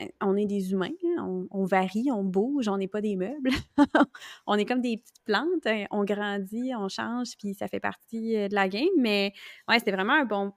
Euh, 0.00 0.06
on 0.20 0.36
est 0.36 0.46
des 0.46 0.72
humains, 0.72 0.94
on, 1.18 1.64
varie, 1.64 2.08
on 2.10 2.22
bouge, 2.24 2.68
on 2.68 2.78
n'est 2.78 2.88
pas 2.88 3.00
des 3.00 3.16
meubles. 3.16 3.50
on 4.46 4.54
est 4.54 4.64
comme 4.64 4.80
des 4.80 4.98
petites 4.98 5.24
plantes, 5.24 5.66
hein. 5.66 5.84
on 5.90 6.04
grandit, 6.04 6.72
on 6.76 6.88
change, 6.88 7.36
puis 7.38 7.54
ça 7.54 7.68
fait 7.68 7.80
partie 7.80 8.36
euh, 8.36 8.48
de 8.48 8.54
la 8.54 8.68
game. 8.68 8.88
Mais 8.96 9.32
ouais, 9.68 9.78
c'était 9.78 9.92
vraiment 9.92 10.14
un 10.14 10.24
bon, 10.24 10.52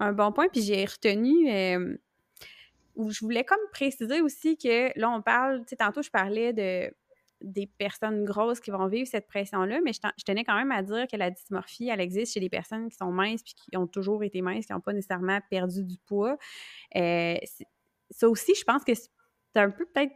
un 0.00 0.12
bon 0.12 0.32
point. 0.32 0.48
Puis 0.48 0.62
j'ai 0.62 0.84
retenu 0.84 1.98
où 2.94 3.10
je 3.10 3.20
voulais 3.20 3.44
comme 3.44 3.58
préciser 3.72 4.20
aussi 4.20 4.56
que 4.56 4.98
là, 4.98 5.10
on 5.10 5.22
parle, 5.22 5.60
tu 5.60 5.70
sais, 5.70 5.76
tantôt 5.76 6.02
je 6.02 6.10
parlais 6.10 6.52
de 6.52 6.92
des 7.42 7.66
personnes 7.66 8.24
grosses 8.24 8.60
qui 8.60 8.70
vont 8.70 8.86
vivre 8.86 9.08
cette 9.08 9.26
pression-là, 9.26 9.80
mais 9.84 9.92
je, 9.92 10.24
tenais 10.24 10.44
quand 10.44 10.56
même 10.56 10.72
à 10.72 10.82
dire 10.82 11.06
que 11.10 11.16
la 11.16 11.30
dysmorphie, 11.30 11.88
elle 11.88 12.00
existe 12.00 12.34
chez 12.34 12.40
les 12.40 12.50
personnes 12.50 12.88
qui 12.88 12.96
sont 12.96 13.10
minces 13.10 13.42
puis 13.42 13.54
qui 13.54 13.76
ont 13.76 13.86
toujours 13.86 14.22
été 14.24 14.42
minces, 14.42 14.66
qui 14.66 14.72
n'ont 14.72 14.80
pas 14.80 14.92
nécessairement 14.92 15.38
perdu 15.50 15.84
du 15.84 15.98
poids. 16.06 16.36
Euh, 16.96 17.36
ça 18.10 18.28
aussi, 18.28 18.54
je 18.54 18.64
pense 18.64 18.84
que 18.84 18.94
c'est 18.94 19.10
un 19.56 19.70
peu 19.70 19.86
peut-être, 19.86 20.12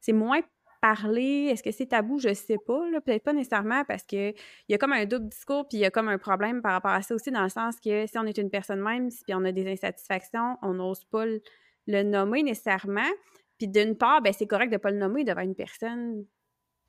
c'est 0.00 0.12
moins 0.12 0.40
parlé, 0.80 1.48
est-ce 1.50 1.62
que 1.62 1.70
c'est 1.70 1.86
tabou, 1.86 2.18
je 2.18 2.32
sais 2.34 2.58
pas, 2.64 2.80
peut-être 3.04 3.24
pas 3.24 3.32
nécessairement 3.32 3.84
parce 3.84 4.04
que 4.04 4.30
il 4.30 4.34
y 4.68 4.74
a 4.74 4.78
comme 4.78 4.92
un 4.92 5.04
double 5.04 5.28
discours 5.28 5.66
puis 5.68 5.78
il 5.78 5.80
y 5.80 5.84
a 5.84 5.90
comme 5.90 6.08
un 6.08 6.18
problème 6.18 6.62
par 6.62 6.72
rapport 6.72 6.92
à 6.92 7.02
ça 7.02 7.14
aussi 7.14 7.30
dans 7.30 7.42
le 7.42 7.48
sens 7.48 7.76
que 7.80 8.06
si 8.06 8.18
on 8.18 8.24
est 8.24 8.38
une 8.38 8.50
personne 8.50 8.80
même 8.80 9.08
puis 9.08 9.34
on 9.34 9.44
a 9.44 9.52
des 9.52 9.66
insatisfactions, 9.70 10.56
on 10.62 10.74
n'ose 10.74 11.04
pas 11.04 11.24
le, 11.26 12.02
nommer 12.02 12.42
nécessairement. 12.42 13.10
Puis 13.58 13.68
d'une 13.68 13.96
part, 13.96 14.20
ben 14.22 14.32
c'est 14.32 14.46
correct 14.46 14.70
de 14.70 14.76
pas 14.76 14.90
le 14.90 14.98
nommer 14.98 15.24
devant 15.24 15.40
une 15.40 15.54
personne 15.54 16.26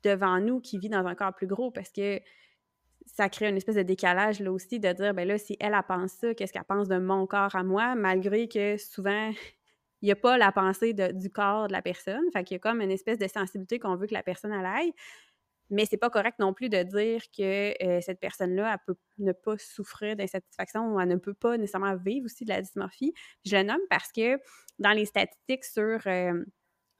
devant 0.04 0.38
nous 0.40 0.60
qui 0.60 0.78
vit 0.78 0.88
dans 0.88 1.06
un 1.06 1.14
corps 1.14 1.34
plus 1.34 1.46
gros 1.46 1.70
parce 1.70 1.90
que 1.90 2.20
ça 3.06 3.28
crée 3.28 3.48
une 3.48 3.56
espèce 3.56 3.76
de 3.76 3.82
décalage 3.82 4.40
là 4.40 4.52
aussi 4.52 4.78
de 4.80 4.92
dire 4.92 5.14
ben 5.14 5.26
là 5.26 5.38
si 5.38 5.56
elle 5.60 5.74
a 5.74 5.82
pensé 5.82 6.16
ça 6.28 6.34
qu'est-ce 6.34 6.52
qu'elle 6.52 6.64
pense 6.64 6.88
de 6.88 6.98
mon 6.98 7.26
corps 7.26 7.54
à 7.56 7.62
moi 7.62 7.94
malgré 7.94 8.48
que 8.48 8.76
souvent 8.76 9.32
il 10.02 10.06
n'y 10.06 10.12
a 10.12 10.16
pas 10.16 10.38
la 10.38 10.52
pensée 10.52 10.92
du 10.92 11.30
corps 11.30 11.68
de 11.68 11.72
la 11.72 11.82
personne 11.82 12.22
fait 12.32 12.44
qu'il 12.44 12.54
y 12.54 12.56
a 12.56 12.60
comme 12.60 12.80
une 12.80 12.90
espèce 12.90 13.18
de 13.18 13.26
sensibilité 13.26 13.78
qu'on 13.78 13.96
veut 13.96 14.06
que 14.06 14.14
la 14.14 14.22
personne 14.22 14.52
aille 14.52 14.92
mais 15.70 15.84
c'est 15.84 15.98
pas 15.98 16.10
correct 16.10 16.38
non 16.38 16.54
plus 16.54 16.68
de 16.68 16.82
dire 16.82 17.22
que 17.36 17.74
euh, 17.84 18.00
cette 18.00 18.20
personne-là, 18.20 18.72
elle 18.72 18.78
peut 18.86 18.98
ne 19.18 19.32
pas 19.32 19.58
souffrir 19.58 20.16
d'insatisfaction 20.16 20.94
ou 20.94 21.00
elle 21.00 21.08
ne 21.08 21.16
peut 21.16 21.34
pas 21.34 21.58
nécessairement 21.58 21.96
vivre 21.96 22.24
aussi 22.24 22.44
de 22.44 22.50
la 22.50 22.62
dysmorphie. 22.62 23.12
Je 23.44 23.56
le 23.56 23.64
nomme 23.64 23.80
parce 23.90 24.10
que 24.12 24.38
dans 24.78 24.92
les 24.92 25.04
statistiques 25.04 25.64
sur 25.64 26.00
euh, 26.06 26.42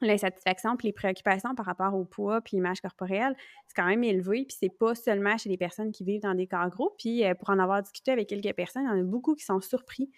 l'insatisfaction 0.07 0.77
puis 0.77 0.89
les 0.89 0.93
préoccupations 0.93 1.55
par 1.55 1.67
rapport 1.67 1.95
au 1.95 2.05
poids 2.05 2.41
puis 2.41 2.57
l'image 2.57 2.81
corporelle, 2.81 3.35
c'est 3.67 3.75
quand 3.75 3.87
même 3.87 4.05
élevé. 4.05 4.45
Puis 4.45 4.57
c'est 4.59 4.69
pas 4.69 4.95
seulement 4.95 5.37
chez 5.39 5.49
les 5.49 5.57
personnes 5.57 5.93
qui 5.93 6.05
vivent 6.05 6.23
dans 6.23 6.35
des 6.35 6.47
corps 6.47 6.69
gros. 6.69 6.95
Puis 6.99 7.25
euh, 7.25 7.35
pour 7.35 7.51
en 7.51 7.59
avoir 7.59 7.83
discuté 7.83 8.13
avec 8.13 8.29
quelques 8.29 8.55
personnes, 8.55 8.83
il 8.85 8.89
y 8.89 9.01
en 9.01 9.01
a 9.01 9.03
beaucoup 9.03 9.35
qui 9.35 9.45
sont 9.45 9.61
surpris 9.61 10.11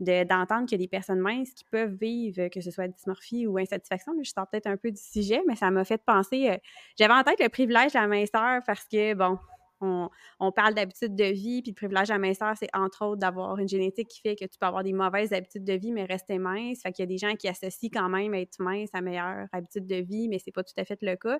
d'entendre 0.00 0.66
qu'il 0.66 0.78
y 0.78 0.80
a 0.80 0.84
des 0.84 0.88
personnes 0.88 1.18
minces 1.18 1.52
qui 1.54 1.64
peuvent 1.64 1.94
vivre, 1.94 2.48
que 2.48 2.60
ce 2.60 2.70
soit 2.70 2.86
dysmorphie 2.86 3.48
ou 3.48 3.58
insatisfaction. 3.58 4.12
je 4.22 4.30
sors 4.30 4.46
peut-être 4.46 4.68
un 4.68 4.76
peu 4.76 4.92
du 4.92 5.00
sujet, 5.00 5.42
mais 5.46 5.56
ça 5.56 5.72
m'a 5.72 5.84
fait 5.84 6.00
penser. 6.04 6.50
Euh, 6.50 6.56
j'avais 6.96 7.14
en 7.14 7.24
tête 7.24 7.40
le 7.40 7.48
privilège 7.48 7.92
de 7.94 7.98
la 7.98 8.06
minceur 8.06 8.62
parce 8.64 8.84
que, 8.84 9.14
bon, 9.14 9.38
on, 9.80 10.52
parle 10.52 10.74
d'habitudes 10.74 11.14
de 11.14 11.24
vie, 11.24 11.62
puis 11.62 11.72
le 11.72 11.74
privilège 11.74 12.10
à 12.10 12.18
minceur, 12.18 12.54
c'est 12.56 12.68
entre 12.74 13.04
autres 13.04 13.20
d'avoir 13.20 13.58
une 13.58 13.68
génétique 13.68 14.08
qui 14.08 14.20
fait 14.20 14.36
que 14.36 14.44
tu 14.44 14.58
peux 14.58 14.66
avoir 14.66 14.82
des 14.82 14.92
mauvaises 14.92 15.32
habitudes 15.32 15.64
de 15.64 15.74
vie, 15.74 15.92
mais 15.92 16.04
rester 16.04 16.38
mince. 16.38 16.80
Fait 16.82 16.92
qu'il 16.92 17.02
y 17.02 17.04
a 17.04 17.06
des 17.06 17.18
gens 17.18 17.34
qui 17.34 17.48
associent 17.48 17.90
quand 17.92 18.08
même 18.08 18.34
être 18.34 18.60
mince 18.60 18.90
à 18.92 19.00
meilleure 19.00 19.46
habitude 19.52 19.86
de 19.86 19.96
vie, 19.96 20.28
mais 20.28 20.38
c'est 20.38 20.52
pas 20.52 20.64
tout 20.64 20.74
à 20.76 20.84
fait 20.84 20.98
le 21.02 21.16
cas. 21.16 21.38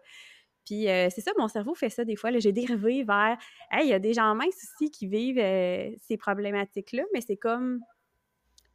Puis 0.64 0.88
euh, 0.88 1.08
c'est 1.10 1.22
ça, 1.22 1.30
mon 1.38 1.48
cerveau 1.48 1.74
fait 1.74 1.88
ça 1.88 2.04
des 2.04 2.16
fois. 2.16 2.30
J'ai 2.38 2.52
dérivé 2.52 3.02
vers, 3.02 3.38
hey, 3.70 3.86
il 3.86 3.88
y 3.88 3.94
a 3.94 3.98
des 3.98 4.12
gens 4.12 4.34
minces 4.34 4.48
aussi 4.48 4.90
qui 4.90 5.06
vivent 5.06 5.38
euh, 5.38 5.90
ces 6.06 6.16
problématiques-là, 6.16 7.04
mais 7.14 7.22
c'est 7.22 7.38
comme 7.38 7.80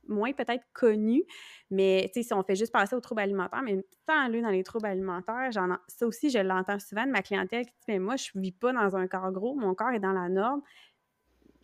moins 0.07 0.33
peut-être 0.33 0.65
connu, 0.73 1.23
mais 1.69 2.11
si 2.13 2.33
on 2.33 2.43
fait 2.43 2.55
juste 2.55 2.71
passer 2.71 2.95
aux 2.95 2.99
troubles 2.99 3.21
alimentaires, 3.21 3.61
mais 3.63 3.83
tant 4.05 4.27
lui 4.27 4.41
dans 4.41 4.49
les 4.49 4.63
troubles 4.63 4.87
alimentaires, 4.87 5.49
ça 5.87 6.07
aussi, 6.07 6.29
je 6.29 6.39
l'entends 6.39 6.79
souvent 6.79 7.05
de 7.05 7.11
ma 7.11 7.21
clientèle 7.21 7.65
qui 7.65 7.71
dit 7.71 7.85
Mais 7.87 7.99
moi, 7.99 8.15
je 8.15 8.31
ne 8.35 8.41
vis 8.41 8.51
pas 8.51 8.73
dans 8.73 8.95
un 8.95 9.07
corps 9.07 9.31
gros, 9.31 9.55
mon 9.55 9.73
corps 9.75 9.91
est 9.91 9.99
dans 9.99 10.11
la 10.13 10.29
norme, 10.29 10.61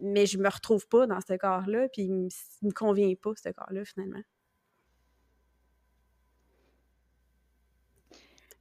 mais 0.02 0.25
je 0.25 0.38
ne 0.38 0.43
me 0.43 0.49
retrouve 0.49 0.88
pas 0.88 1.08
dans 1.08 1.21
ce 1.21 1.34
corps-là, 1.34 1.88
puis 1.89 2.04
il 2.04 2.12
ne 2.12 2.30
me, 2.63 2.71
convient 2.71 3.13
pas, 3.21 3.32
ce 3.36 3.49
corps-là, 3.49 3.84
finalement. 3.86 4.21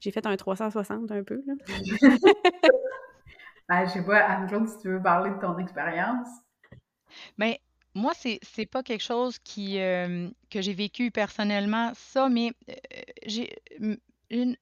J'ai 0.01 0.11
fait 0.12 0.27
un 0.27 0.37
360 0.37 1.11
un 1.11 1.25
peu, 1.25 1.43
là. 1.47 1.55
ben, 3.69 3.85
je 3.87 3.93
sais 3.93 4.05
pas, 4.05 4.19
Anne-Claude, 4.19 4.69
si 4.69 4.79
tu 4.79 4.88
veux 4.88 5.03
parler 5.03 5.31
de 5.31 5.41
ton 5.41 5.59
expérience. 5.59 6.29
Mais 7.37 7.53
ben, 7.53 7.67
moi, 7.99 8.13
c'est 8.15 8.39
c'est 8.43 8.67
pas 8.67 8.83
quelque 8.83 9.03
chose 9.03 9.39
qui, 9.41 9.75
que 10.51 10.63
j'ai 10.63 10.75
vécu 10.75 11.11
personnellement, 11.11 11.93
ça, 11.95 12.29
mais, 12.29 12.53
j'ai 13.27 13.57
une, 14.31 14.57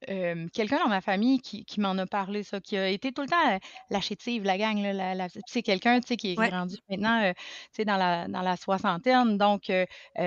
quelqu'un 0.51 0.79
dans 0.79 0.89
ma 0.89 1.01
famille 1.01 1.39
qui 1.39 1.65
qui 1.65 1.79
m'en 1.79 1.97
a 1.97 2.05
parlé 2.05 2.43
ça, 2.43 2.59
qui 2.59 2.77
a 2.77 2.87
été 2.89 3.11
tout 3.11 3.21
le 3.21 3.27
temps, 3.27 3.59
la 3.89 4.01
chétive, 4.01 4.43
la 4.43 4.57
gang 4.57 4.81
là, 4.81 4.93
la 4.93 5.15
la 5.15 5.27
c'est 5.47 5.61
quelqu'un, 5.61 5.99
qui 6.01 6.33
est 6.33 6.49
rendu 6.49 6.75
maintenant, 6.89 7.33
sais, 7.71 7.85
dans 7.85 7.97
la 7.97 8.27
dans 8.27 8.41
la 8.41 8.55
soixantaine, 8.57 9.37
donc 9.37 9.71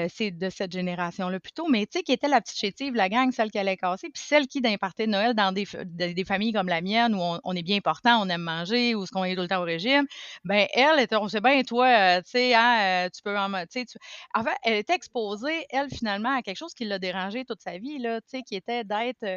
c'est 0.08 0.30
de 0.30 0.50
cette 0.50 0.72
génération-là 0.72 1.40
plutôt, 1.40 1.68
mais 1.68 1.86
qui 1.86 2.12
était 2.12 2.28
la 2.28 2.40
petite 2.40 2.58
chétive, 2.58 2.94
la 2.94 3.08
gang, 3.08 3.30
celle 3.32 3.50
qui 3.50 3.58
allait 3.58 3.76
casser, 3.76 4.08
puis 4.10 4.22
celle 4.24 4.46
qui, 4.46 4.60
d'un 4.60 4.74
de 4.74 5.06
Noël, 5.06 5.34
dans 5.34 5.52
des 5.52 5.66
des 5.84 6.24
familles 6.24 6.52
comme 6.52 6.68
la 6.68 6.80
mienne, 6.80 7.14
où 7.14 7.20
on 7.44 7.54
est 7.54 7.62
bien 7.62 7.80
portant, 7.80 8.22
on 8.22 8.28
aime 8.28 8.42
manger, 8.42 8.94
où 8.94 9.06
ce 9.06 9.10
qu'on 9.10 9.24
est 9.24 9.34
tout 9.34 9.42
le 9.42 9.48
temps 9.48 9.60
au 9.60 9.64
régime, 9.64 10.06
ben 10.44 10.66
elle 10.74 11.00
était 11.00 11.16
on 11.16 11.28
sait 11.28 11.40
bien 11.40 11.62
toi, 11.62 12.22
tu 12.22 12.30
sais, 12.30 12.54
hein, 12.54 13.08
tu 13.14 13.22
peux 13.22 13.36
en 13.38 13.50
tu 13.66 13.66
sais, 13.70 13.86
en 14.34 14.44
fait, 14.44 14.56
elle 14.64 14.74
était 14.74 14.94
exposée, 14.94 15.66
elle, 15.70 15.88
finalement, 15.90 16.36
à 16.36 16.42
quelque 16.42 16.56
chose 16.56 16.74
qui 16.74 16.84
l'a 16.84 16.98
dérangée 16.98 17.44
toute 17.44 17.60
sa 17.62 17.78
vie, 17.78 17.98
là, 17.98 18.20
tu 18.20 18.28
sais, 18.28 18.42
qui 18.42 18.54
était 18.56 18.84
d'être 18.84 19.22
euh, 19.24 19.29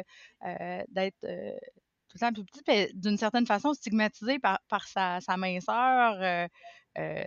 d'être 0.88 1.20
tout 1.20 2.14
le 2.14 2.20
temps 2.20 2.32
plus 2.32 2.62
petite, 2.62 3.00
d'une 3.00 3.16
certaine 3.16 3.46
façon 3.46 3.74
stigmatisée 3.74 4.38
par, 4.38 4.60
par 4.68 4.86
sa, 4.86 5.20
sa 5.20 5.36
minceur. 5.36 6.48
Euh, 6.96 7.24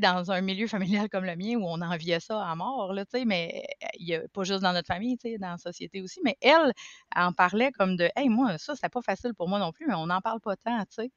dans 0.00 0.30
un 0.30 0.42
milieu 0.42 0.66
familial 0.66 1.08
comme 1.08 1.24
le 1.24 1.36
mien 1.36 1.56
où 1.56 1.64
on 1.64 1.80
enviait 1.80 2.20
ça 2.20 2.44
à 2.44 2.54
mort, 2.54 2.92
là, 2.92 3.04
mais 3.24 3.64
il 3.98 4.14
a 4.14 4.28
pas 4.28 4.44
juste 4.44 4.60
dans 4.60 4.74
notre 4.74 4.88
famille, 4.88 5.16
dans 5.38 5.52
la 5.52 5.58
société 5.58 6.02
aussi, 6.02 6.20
mais 6.22 6.36
elle, 6.42 6.72
en 7.14 7.32
parlait 7.32 7.72
comme 7.72 7.96
de 7.96 8.10
Hey, 8.14 8.28
moi, 8.28 8.58
ça, 8.58 8.74
c'est 8.76 8.90
pas 8.90 9.00
facile 9.00 9.32
pour 9.34 9.48
moi 9.48 9.58
non 9.58 9.72
plus, 9.72 9.86
mais 9.86 9.94
on 9.94 10.06
n'en 10.06 10.20
parle 10.20 10.40
pas 10.40 10.56
tant, 10.56 10.80
tu 10.80 10.96
sais. 10.96 11.10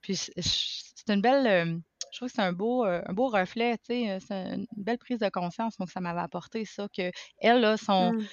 Puis 0.00 0.16
c'est 0.16 1.12
une 1.12 1.20
belle. 1.20 1.82
je 2.12 2.16
trouve 2.16 2.28
que 2.28 2.34
c'est 2.34 2.42
un 2.42 2.52
beau, 2.54 2.84
un 2.84 3.12
beau 3.12 3.28
reflet, 3.28 3.76
c'est 3.86 4.20
une 4.30 4.66
belle 4.76 4.98
prise 4.98 5.18
de 5.18 5.28
conscience, 5.28 5.76
donc 5.76 5.90
ça 5.90 6.00
m'avait 6.00 6.20
apporté 6.20 6.64
ça, 6.64 6.88
que 6.96 7.10
elle, 7.38 7.60
là, 7.60 7.76
son, 7.76 8.14
mmh. 8.14 8.26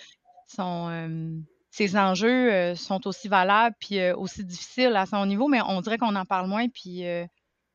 son 0.47 1.43
ces 1.71 1.97
enjeux 1.97 2.75
sont 2.75 3.07
aussi 3.07 3.27
valables 3.27 3.75
puis 3.79 4.11
aussi 4.11 4.43
difficiles 4.43 4.95
à 4.95 5.05
son 5.05 5.25
niveau, 5.25 5.47
mais 5.47 5.61
on 5.61 5.81
dirait 5.81 5.97
qu'on 5.97 6.15
en 6.15 6.25
parle 6.25 6.47
moins 6.47 6.67
puis 6.67 7.03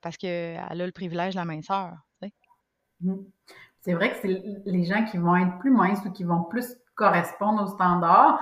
parce 0.00 0.16
qu'elle 0.16 0.58
a 0.58 0.74
le 0.74 0.92
privilège 0.92 1.34
de 1.34 1.38
la 1.38 1.44
minceur. 1.44 1.92
Mmh. 3.00 3.14
C'est 3.80 3.92
vrai 3.92 4.10
que 4.10 4.16
c'est 4.22 4.42
les 4.64 4.84
gens 4.84 5.04
qui 5.04 5.18
vont 5.18 5.36
être 5.36 5.58
plus 5.58 5.70
minces 5.70 6.00
ou 6.06 6.10
qui 6.10 6.24
vont 6.24 6.42
plus 6.44 6.76
correspondre 6.94 7.62
aux 7.62 7.66
standards. 7.66 8.40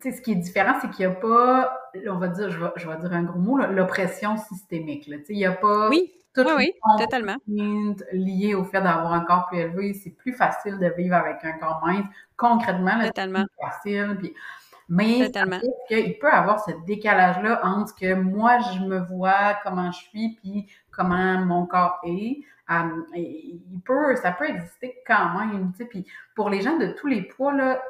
Tu 0.00 0.10
sais, 0.10 0.16
ce 0.16 0.22
qui 0.22 0.32
est 0.32 0.36
différent, 0.36 0.74
c'est 0.80 0.90
qu'il 0.90 1.06
n'y 1.06 1.12
a 1.12 1.14
pas, 1.14 1.78
on 2.08 2.18
va 2.18 2.28
dire, 2.28 2.50
je 2.50 2.58
vais, 2.58 2.70
je 2.76 2.88
vais 2.88 2.96
dire 2.96 3.12
un 3.12 3.22
gros 3.22 3.38
mot, 3.38 3.58
l'oppression 3.58 4.36
systémique. 4.36 5.06
Là. 5.06 5.18
Tu 5.18 5.26
sais, 5.26 5.32
il 5.34 5.38
n'y 5.38 5.46
a 5.46 5.52
pas 5.52 5.88
oui. 5.88 6.12
oui, 6.36 6.44
oui, 6.56 6.72
totalement. 6.98 7.36
lié 7.46 8.54
au 8.54 8.64
fait 8.64 8.80
d'avoir 8.80 9.12
un 9.12 9.20
corps 9.20 9.46
plus 9.46 9.58
élevé. 9.58 9.94
C'est 9.94 10.10
plus 10.10 10.32
facile 10.32 10.78
de 10.78 10.88
vivre 10.96 11.14
avec 11.14 11.44
un 11.44 11.52
corps 11.58 11.80
mince. 11.86 12.06
Concrètement, 12.36 13.00
c'est 13.00 13.12
plus 13.12 13.46
facile. 13.60 14.16
Puis, 14.18 14.34
mais 14.88 15.30
il 15.90 16.18
peut 16.18 16.30
avoir 16.30 16.64
ce 16.64 16.72
décalage-là 16.86 17.60
entre 17.64 17.90
ce 17.90 17.94
que 17.94 18.14
moi, 18.14 18.58
je 18.58 18.80
me 18.80 18.98
vois, 19.00 19.54
comment 19.62 19.90
je 19.92 19.98
suis, 19.98 20.36
puis 20.36 20.66
comment 20.90 21.38
mon 21.38 21.66
corps 21.66 22.00
est. 22.04 22.38
Um, 22.68 23.04
il 23.14 23.60
peut, 23.84 24.16
ça 24.16 24.32
peut 24.32 24.48
exister 24.48 24.96
quand 25.06 25.38
même. 25.38 25.72
Puis 25.90 26.06
pour 26.34 26.48
les 26.48 26.62
gens 26.62 26.78
de 26.78 26.88
tous 26.88 27.06
les 27.06 27.22
poids, 27.22 27.52
là, 27.52 27.82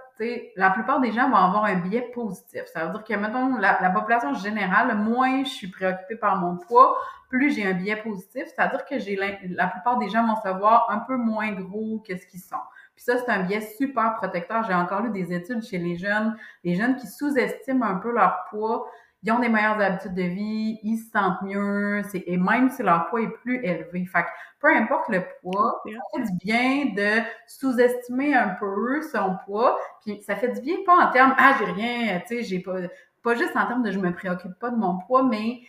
la 0.56 0.70
plupart 0.70 1.00
des 1.00 1.12
gens 1.12 1.28
vont 1.28 1.36
avoir 1.36 1.64
un 1.64 1.76
biais 1.76 2.10
positif. 2.14 2.62
Ça 2.66 2.86
veut 2.86 2.92
dire 2.92 3.04
que, 3.04 3.14
mettons, 3.14 3.56
la, 3.56 3.78
la 3.80 3.90
population 3.90 4.34
générale, 4.34 4.96
moins 4.96 5.44
je 5.44 5.50
suis 5.50 5.68
préoccupée 5.68 6.16
par 6.16 6.36
mon 6.36 6.56
poids, 6.56 6.96
plus 7.28 7.54
j'ai 7.54 7.66
un 7.66 7.72
biais 7.72 7.96
positif. 7.96 8.44
C'est-à-dire 8.46 8.84
que 8.84 8.98
j'ai 8.98 9.16
la, 9.16 9.66
plupart 9.66 9.98
des 9.98 10.08
gens 10.08 10.26
vont 10.26 10.36
se 10.36 10.48
voir 10.56 10.88
un 10.90 11.00
peu 11.00 11.16
moins 11.16 11.52
gros 11.52 12.02
que 12.06 12.16
ce 12.16 12.26
qu'ils 12.26 12.40
sont. 12.40 12.56
Puis 12.94 13.04
ça, 13.04 13.18
c'est 13.18 13.30
un 13.30 13.42
biais 13.42 13.60
super 13.76 14.14
protecteur. 14.16 14.62
J'ai 14.64 14.74
encore 14.74 15.02
lu 15.02 15.10
des 15.10 15.32
études 15.32 15.62
chez 15.62 15.78
les 15.78 15.96
jeunes, 15.96 16.36
les 16.62 16.74
jeunes 16.74 16.96
qui 16.96 17.06
sous-estiment 17.06 17.86
un 17.86 17.96
peu 17.96 18.12
leur 18.12 18.44
poids. 18.50 18.86
Ils 19.26 19.32
ont 19.32 19.38
des 19.38 19.48
meilleures 19.48 19.80
habitudes 19.80 20.14
de 20.14 20.22
vie, 20.22 20.78
ils 20.82 20.98
se 20.98 21.10
sentent 21.10 21.40
mieux, 21.40 22.02
et 22.12 22.36
même 22.36 22.68
si 22.68 22.82
leur 22.82 23.06
poids 23.06 23.22
est 23.22 23.30
plus 23.42 23.64
élevé. 23.64 24.04
Fait 24.04 24.22
que 24.22 24.28
peu 24.60 24.68
importe 24.68 25.08
le 25.08 25.24
poids, 25.40 25.82
ça 25.86 25.92
fait 26.14 26.22
du 26.24 26.32
bien 26.44 26.92
de 26.94 27.22
sous-estimer 27.46 28.34
un 28.34 28.50
peu 28.50 29.00
son 29.00 29.36
poids, 29.46 29.78
puis 30.02 30.22
ça 30.22 30.36
fait 30.36 30.48
du 30.48 30.60
bien 30.60 30.76
pas 30.84 31.06
en 31.06 31.10
termes 31.10 31.34
«Ah, 31.38 31.56
j'ai 31.58 31.64
rien, 31.64 32.20
tu 32.20 32.36
sais, 32.36 32.42
j'ai 32.42 32.60
pas...» 32.60 32.76
Pas 33.24 33.34
juste 33.34 33.56
en 33.56 33.66
termes 33.66 33.82
de 33.82 33.90
«Je 33.92 33.98
me 33.98 34.12
préoccupe 34.12 34.56
pas 34.60 34.70
de 34.70 34.76
mon 34.76 34.98
poids», 34.98 35.22
mais 35.24 35.62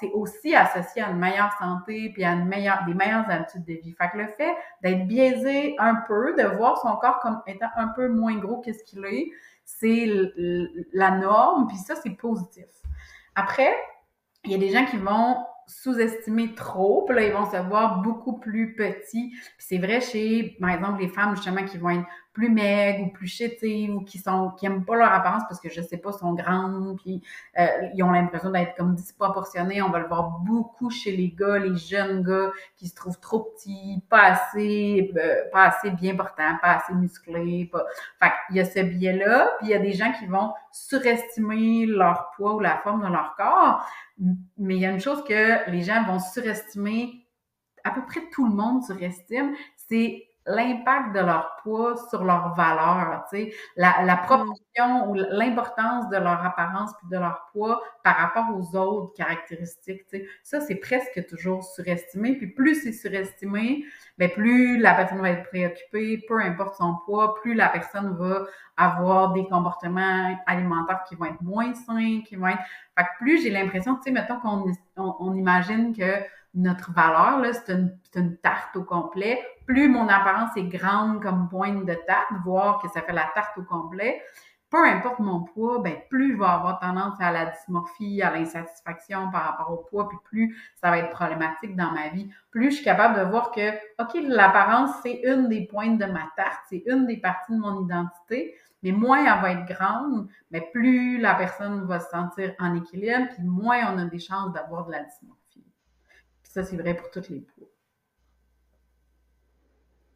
c'est 0.00 0.10
aussi 0.12 0.54
associé 0.54 1.02
à 1.02 1.10
une 1.10 1.18
meilleure 1.18 1.52
santé 1.58 2.10
puis 2.12 2.24
à 2.24 2.32
une 2.32 2.46
meilleure, 2.46 2.84
des 2.84 2.94
meilleures 2.94 3.30
habitudes 3.30 3.64
de 3.64 3.74
vie. 3.74 3.94
Fait 3.94 4.10
que 4.10 4.18
le 4.18 4.26
fait 4.26 4.54
d'être 4.82 5.06
biaisé 5.06 5.76
un 5.78 5.94
peu, 5.94 6.34
de 6.36 6.42
voir 6.56 6.78
son 6.78 6.96
corps 6.96 7.20
comme 7.20 7.40
étant 7.46 7.70
un 7.76 7.88
peu 7.88 8.08
moins 8.08 8.36
gros 8.36 8.60
que 8.60 8.72
ce 8.72 8.82
qu'il 8.84 9.04
est, 9.06 9.30
c'est 9.64 10.10
la 10.92 11.12
norme, 11.12 11.68
puis 11.68 11.76
ça, 11.76 11.94
c'est 11.94 12.10
positif. 12.10 12.66
Après, 13.36 13.72
il 14.44 14.50
y 14.50 14.54
a 14.54 14.58
des 14.58 14.70
gens 14.70 14.84
qui 14.84 14.96
vont 14.96 15.36
sous-estimer 15.68 16.56
trop, 16.56 17.04
puis 17.04 17.14
là, 17.14 17.22
ils 17.22 17.32
vont 17.32 17.48
se 17.48 17.56
voir 17.68 18.02
beaucoup 18.02 18.40
plus 18.40 18.74
petits. 18.74 19.30
Puis 19.30 19.66
c'est 19.68 19.78
vrai 19.78 20.00
chez, 20.00 20.56
par 20.60 20.70
exemple, 20.70 21.00
les 21.00 21.08
femmes, 21.08 21.36
justement, 21.36 21.64
qui 21.64 21.78
vont 21.78 21.90
être 21.90 22.06
plus 22.32 22.48
maigres 22.48 23.06
ou 23.06 23.08
plus 23.10 23.26
chétives 23.26 23.94
ou 23.94 24.00
qui 24.02 24.18
sont 24.18 24.50
qui 24.50 24.66
aiment 24.66 24.84
pas 24.84 24.96
leur 24.96 25.12
apparence 25.12 25.42
parce 25.48 25.60
que 25.60 25.68
je 25.68 25.80
sais 25.80 25.96
pas 25.96 26.12
sont 26.12 26.34
grandes 26.34 26.98
puis 27.02 27.22
euh, 27.58 27.66
ils 27.94 28.02
ont 28.02 28.10
l'impression 28.12 28.50
d'être 28.50 28.76
comme 28.76 28.94
disproportionnés. 28.94 29.82
On 29.82 29.90
va 29.90 29.98
le 29.98 30.06
voir 30.06 30.40
beaucoup 30.40 30.90
chez 30.90 31.16
les 31.16 31.30
gars 31.30 31.58
les 31.58 31.76
jeunes 31.76 32.22
gars 32.22 32.50
qui 32.76 32.88
se 32.88 32.94
trouvent 32.94 33.18
trop 33.18 33.40
petits 33.40 34.02
pas 34.08 34.32
assez 34.32 35.12
euh, 35.16 35.50
pas 35.52 35.66
assez 35.66 35.90
bien 35.90 36.14
portants 36.14 36.56
pas 36.62 36.76
assez 36.76 36.94
musclés 36.94 37.68
pas 37.70 37.84
il 38.50 38.56
y 38.56 38.60
a 38.60 38.64
ce 38.64 38.80
biais 38.80 39.16
là 39.16 39.50
puis 39.58 39.68
il 39.68 39.70
y 39.70 39.74
a 39.74 39.78
des 39.78 39.92
gens 39.92 40.12
qui 40.12 40.26
vont 40.26 40.52
surestimer 40.72 41.86
leur 41.86 42.30
poids 42.36 42.54
ou 42.54 42.60
la 42.60 42.78
forme 42.78 43.02
de 43.02 43.12
leur 43.12 43.34
corps. 43.36 43.84
Mais 44.58 44.76
il 44.76 44.80
y 44.80 44.86
a 44.86 44.90
une 44.90 45.00
chose 45.00 45.24
que 45.24 45.68
les 45.70 45.82
gens 45.82 46.04
vont 46.04 46.18
surestimer 46.18 47.26
à 47.82 47.90
peu 47.90 48.04
près 48.04 48.20
tout 48.30 48.46
le 48.46 48.54
monde 48.54 48.84
surestime 48.84 49.54
c'est 49.76 50.29
l'impact 50.50 51.14
de 51.14 51.20
leur 51.20 51.56
poids 51.62 51.96
sur 52.08 52.24
leur 52.24 52.54
valeur, 52.54 53.24
tu 53.30 53.36
sais, 53.36 53.54
la, 53.76 54.02
la 54.04 54.16
mm. 54.16 54.20
proportion 54.22 55.10
ou 55.10 55.14
l'importance 55.14 56.08
de 56.10 56.16
leur 56.16 56.44
apparence 56.44 56.92
puis 56.98 57.08
de 57.10 57.18
leur 57.18 57.48
poids 57.52 57.80
par 58.02 58.16
rapport 58.16 58.46
aux 58.56 58.76
autres 58.76 59.14
caractéristiques, 59.14 60.06
tu 60.08 60.18
sais. 60.18 60.26
Ça, 60.42 60.60
c'est 60.60 60.76
presque 60.76 61.26
toujours 61.28 61.64
surestimé. 61.64 62.36
Puis 62.36 62.48
plus 62.48 62.82
c'est 62.82 62.92
surestimé, 62.92 63.84
ben 64.18 64.30
plus 64.30 64.78
la 64.78 64.94
personne 64.94 65.20
va 65.20 65.30
être 65.30 65.48
préoccupée, 65.48 66.24
peu 66.28 66.40
importe 66.40 66.76
son 66.76 66.96
poids, 67.04 67.34
plus 67.42 67.54
la 67.54 67.68
personne 67.68 68.16
va 68.16 68.44
avoir 68.76 69.32
des 69.32 69.46
comportements 69.46 70.36
alimentaires 70.46 71.04
qui 71.08 71.14
vont 71.14 71.26
être 71.26 71.42
moins 71.42 71.74
sains, 71.74 72.22
qui 72.26 72.36
vont 72.36 72.48
être... 72.48 72.62
Fait 72.96 73.04
que 73.04 73.18
plus 73.18 73.42
j'ai 73.42 73.50
l'impression, 73.50 73.96
tu 73.96 74.02
sais, 74.04 74.10
mettons 74.10 74.38
qu'on 74.40 74.64
on 74.96 75.34
imagine 75.34 75.94
que 75.96 76.24
notre 76.54 76.92
valeur, 76.92 77.38
là, 77.38 77.52
c'est 77.52 77.72
une, 77.72 77.96
une, 78.14 78.36
tarte 78.38 78.76
au 78.76 78.82
complet. 78.82 79.40
Plus 79.70 79.88
mon 79.88 80.08
apparence 80.08 80.56
est 80.56 80.64
grande 80.64 81.22
comme 81.22 81.48
pointe 81.48 81.86
de 81.86 81.94
tarte, 81.94 82.32
voire 82.44 82.82
que 82.82 82.88
ça 82.88 83.02
fait 83.02 83.12
la 83.12 83.30
tarte 83.36 83.56
au 83.56 83.62
complet, 83.62 84.20
peu 84.68 84.84
importe 84.84 85.20
mon 85.20 85.44
poids, 85.44 85.78
ben 85.78 85.94
plus 86.10 86.32
je 86.32 86.38
vais 86.38 86.44
avoir 86.44 86.80
tendance 86.80 87.14
à 87.20 87.30
la 87.30 87.46
dysmorphie, 87.46 88.20
à 88.20 88.32
l'insatisfaction 88.32 89.30
par 89.30 89.44
rapport 89.44 89.70
au 89.70 89.76
poids, 89.76 90.08
puis 90.08 90.18
plus 90.24 90.56
ça 90.74 90.90
va 90.90 90.98
être 90.98 91.10
problématique 91.10 91.76
dans 91.76 91.92
ma 91.92 92.08
vie. 92.08 92.28
Plus 92.50 92.70
je 92.72 92.74
suis 92.76 92.84
capable 92.84 93.20
de 93.20 93.30
voir 93.30 93.52
que, 93.52 93.70
OK, 94.02 94.20
l'apparence, 94.20 94.90
c'est 95.04 95.20
une 95.22 95.48
des 95.48 95.68
pointes 95.68 95.98
de 95.98 96.06
ma 96.06 96.28
tarte, 96.36 96.64
c'est 96.68 96.82
une 96.86 97.06
des 97.06 97.18
parties 97.18 97.52
de 97.52 97.60
mon 97.60 97.84
identité, 97.84 98.56
mais 98.82 98.90
moins 98.90 99.20
elle 99.20 99.40
va 99.40 99.52
être 99.52 99.66
grande, 99.66 100.26
mais 100.50 100.68
plus 100.72 101.20
la 101.20 101.36
personne 101.36 101.86
va 101.86 102.00
se 102.00 102.10
sentir 102.10 102.56
en 102.58 102.74
équilibre, 102.74 103.28
puis 103.34 103.44
moins 103.44 103.94
on 103.94 103.98
a 103.98 104.06
des 104.06 104.18
chances 104.18 104.52
d'avoir 104.52 104.86
de 104.86 104.90
la 104.90 105.04
dysmorphie. 105.04 105.64
Ça, 106.42 106.64
c'est 106.64 106.76
vrai 106.76 106.94
pour 106.94 107.08
toutes 107.12 107.28
les 107.28 107.42
poids. 107.42 107.59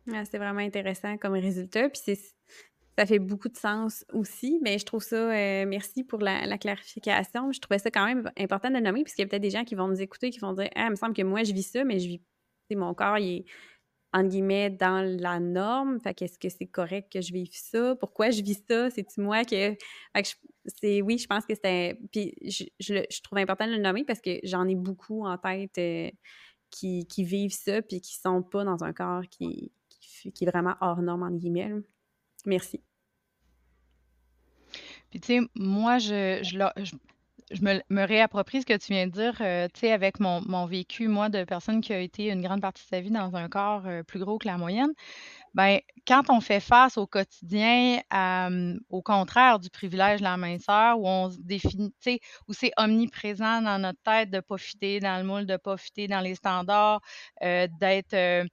C'est 0.06 0.38
vraiment 0.38 0.60
intéressant 0.60 1.16
comme 1.16 1.32
résultat. 1.32 1.88
Puis 1.88 2.16
ça 2.96 3.06
fait 3.06 3.18
beaucoup 3.18 3.48
de 3.48 3.56
sens 3.56 4.04
aussi. 4.12 4.58
Mais 4.62 4.78
je 4.78 4.84
trouve 4.84 5.02
ça, 5.02 5.16
euh, 5.16 5.66
merci 5.66 6.04
pour 6.04 6.20
la, 6.20 6.58
clarification. 6.58 7.52
Je 7.52 7.60
trouvais 7.60 7.78
ça 7.78 7.90
quand 7.90 8.06
même 8.06 8.30
important 8.38 8.70
de 8.70 8.78
nommer, 8.78 9.02
puisqu'il 9.02 9.22
y 9.22 9.24
a 9.24 9.28
peut-être 9.28 9.42
des 9.42 9.50
gens 9.50 9.64
qui 9.64 9.74
vont 9.74 9.88
nous 9.88 10.00
écouter, 10.00 10.30
qui 10.30 10.38
vont 10.38 10.52
dire 10.52 10.68
Ah, 10.74 10.86
il 10.86 10.90
me 10.90 10.96
semble 10.96 11.14
que 11.14 11.22
moi, 11.22 11.42
je 11.42 11.52
vis 11.52 11.70
ça, 11.70 11.84
mais 11.84 11.98
je 11.98 12.08
vis. 12.08 12.20
Mon 12.70 12.94
corps, 12.94 13.18
il 13.18 13.36
est, 13.36 13.44
entre 14.12 14.30
guillemets, 14.30 14.70
dans 14.70 15.04
la 15.20 15.38
norme. 15.38 16.00
Fait 16.00 16.14
qu'est-ce 16.14 16.38
que 16.38 16.48
c'est 16.48 16.66
correct 16.66 17.12
que 17.12 17.20
je 17.20 17.32
vive 17.32 17.50
ça? 17.52 17.94
Pourquoi 17.96 18.30
je 18.30 18.42
vis 18.42 18.60
ça? 18.68 18.90
C'est-tu 18.90 19.20
moi 19.20 19.44
que. 19.44 19.76
c'est, 20.80 21.02
oui, 21.02 21.18
je 21.18 21.26
pense 21.26 21.46
que 21.46 21.54
c'était. 21.54 21.98
Puis 22.10 22.34
je, 22.42 22.64
je, 22.80 23.22
trouve 23.22 23.38
important 23.38 23.66
de 23.66 23.72
le 23.72 23.78
nommer 23.78 24.04
parce 24.04 24.20
que 24.20 24.38
j'en 24.42 24.66
ai 24.66 24.74
beaucoup 24.74 25.24
en 25.26 25.36
tête 25.38 25.78
euh, 25.78 26.10
qui, 26.70 27.06
qui, 27.06 27.22
vivent 27.22 27.52
ça 27.52 27.82
puis 27.82 28.00
qui 28.00 28.16
sont 28.16 28.42
pas 28.42 28.64
dans 28.64 28.82
un 28.82 28.92
corps 28.92 29.22
qui, 29.30 29.70
qui, 30.32 30.44
est 30.44 30.50
vraiment 30.50 30.74
hors 30.80 31.00
norme, 31.02 31.22
entre 31.22 31.37
guillemets. 31.37 31.72
Merci. 32.46 32.80
Puis, 35.10 35.20
tu 35.20 35.26
sais, 35.26 35.40
moi, 35.54 35.98
je, 35.98 36.40
je, 36.42 37.62
me, 37.62 38.04
réapproprie 38.04 38.62
ce 38.62 38.66
que 38.66 38.76
tu 38.76 38.92
viens 38.92 39.06
de 39.06 39.12
dire, 39.12 39.37
euh, 39.40 39.68
tu 39.72 39.80
sais, 39.80 39.92
avec 39.92 40.18
mon, 40.20 40.66
vécu, 40.66 41.08
moi, 41.08 41.28
de 41.28 41.44
personne 41.44 41.80
qui 41.80 41.92
a 41.92 42.00
été 42.00 42.30
une 42.30 42.42
grande 42.42 42.60
partie 42.60 42.82
de 42.84 42.88
sa 42.88 43.00
vie 43.00 43.10
dans 43.10 43.37
un 43.37 43.48
corps 43.48 43.87
euh, 43.87 44.02
plus 44.02 44.18
gros 44.18 44.38
que 44.38 44.46
la 44.46 44.58
moyenne. 44.58 44.92
ben 45.54 45.78
quand 46.06 46.28
on 46.30 46.40
fait 46.40 46.60
face 46.60 46.98
au 46.98 47.06
quotidien 47.06 48.00
au 48.90 49.02
contraire 49.02 49.58
du 49.58 49.70
privilège 49.70 50.18
de 50.20 50.24
la 50.24 50.37
minceur, 50.37 50.98
où 50.98 51.06
on 51.06 51.30
se 51.30 51.38
définit, 51.38 51.90
tu 51.92 52.12
sais, 52.12 52.20
où 52.48 52.52
c'est 52.52 52.72
omniprésent 52.76 53.62
dans 53.62 53.78
notre 53.78 54.00
tête 54.02 54.30
de 54.30 54.40
pas 54.40 54.58
fitter 54.58 55.00
dans 55.00 55.18
le 55.18 55.24
moule, 55.24 55.46
de 55.46 55.56
pas 55.56 55.76
fitter 55.76 56.08
dans 56.08 56.20
les 56.20 56.34
standards, 56.34 57.00
euh, 57.42 57.68
d'être 57.80 58.14
euh, 58.14 58.44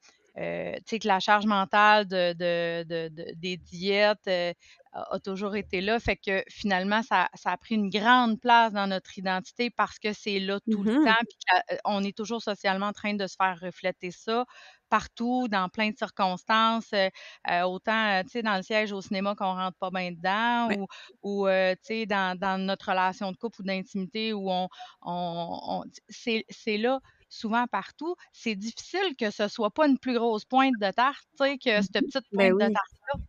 euh, 0.42 0.74
tu 0.78 0.82
sais, 0.88 1.00
que 1.00 1.08
la 1.08 1.20
charge 1.20 1.46
mentale 1.46 2.08
de, 2.08 2.34
de, 2.34 2.84
de, 2.84 3.34
des 3.36 3.58
diètes 3.58 4.28
euh, 4.28 4.54
a, 4.94 5.20
toujours 5.20 5.56
été 5.56 5.82
là. 5.82 6.00
Fait 6.00 6.16
que 6.16 6.44
finalement, 6.50 7.04
ça, 7.04 7.30
ça, 7.36 7.52
a 7.52 7.58
pris 7.58 7.76
une 7.76 7.90
grande 7.90 8.40
place 8.40 8.74
dans 8.74 8.88
notre 8.88 9.18
identité 9.18 9.70
parce 9.70 10.00
que 10.00 10.14
c'est 10.14 10.40
là 10.40 10.60
tout 10.72 10.84
le 10.84 11.00
mmh 11.00 11.06
temps. 11.06 11.24
Puis 11.30 11.78
on 11.86 12.04
est 12.04 12.16
toujours 12.16 12.42
socialement 12.42 12.88
en 12.88 12.94
train 12.94 13.14
de 13.14 13.28
se 13.28 13.36
faire 13.36 13.60
refléter 13.62 14.12
ça 14.12 14.46
partout, 14.90 15.48
dans 15.48 15.70
plein 15.70 15.92
de 15.92 15.98
circonstances, 15.98 16.92
euh, 16.92 17.62
autant, 17.62 18.22
tu 18.24 18.30
sais, 18.30 18.42
dans 18.42 18.58
le 18.58 18.62
siège 18.62 18.92
au 18.92 19.00
cinéma 19.00 19.36
qu'on 19.36 19.56
rentre 19.56 19.78
pas 19.78 19.90
bien 19.90 20.12
dedans, 20.12 20.68
ou, 20.76 20.88
ou 21.24 21.48
tu 21.48 21.78
sais, 21.84 22.06
dans, 22.06 22.38
dans, 22.38 22.60
notre 22.62 22.90
relation 22.90 23.32
de 23.32 23.38
couple 23.38 23.62
ou 23.62 23.64
d'intimité 23.64 24.34
où 24.34 24.52
on, 24.52 24.68
on, 25.02 25.60
on 25.64 25.84
c'est 26.10 26.78
là 26.78 27.00
souvent 27.32 27.66
partout, 27.66 28.16
c'est 28.34 28.56
difficile 28.56 29.16
que 29.18 29.32
ce 29.32 29.48
soit 29.48 29.72
pas 29.72 29.88
une 29.88 29.98
plus 29.98 30.14
grosse 30.14 30.46
pointe 30.46 30.76
de 30.80 30.92
tarte, 30.92 31.26
tu 31.40 31.46
sais, 31.46 31.58
que 31.58 31.82
cette 31.82 32.06
petite 32.06 32.26
ben 32.32 32.52
pointe 32.56 32.70
de 32.70 32.74
tarte-là. 32.74 33.24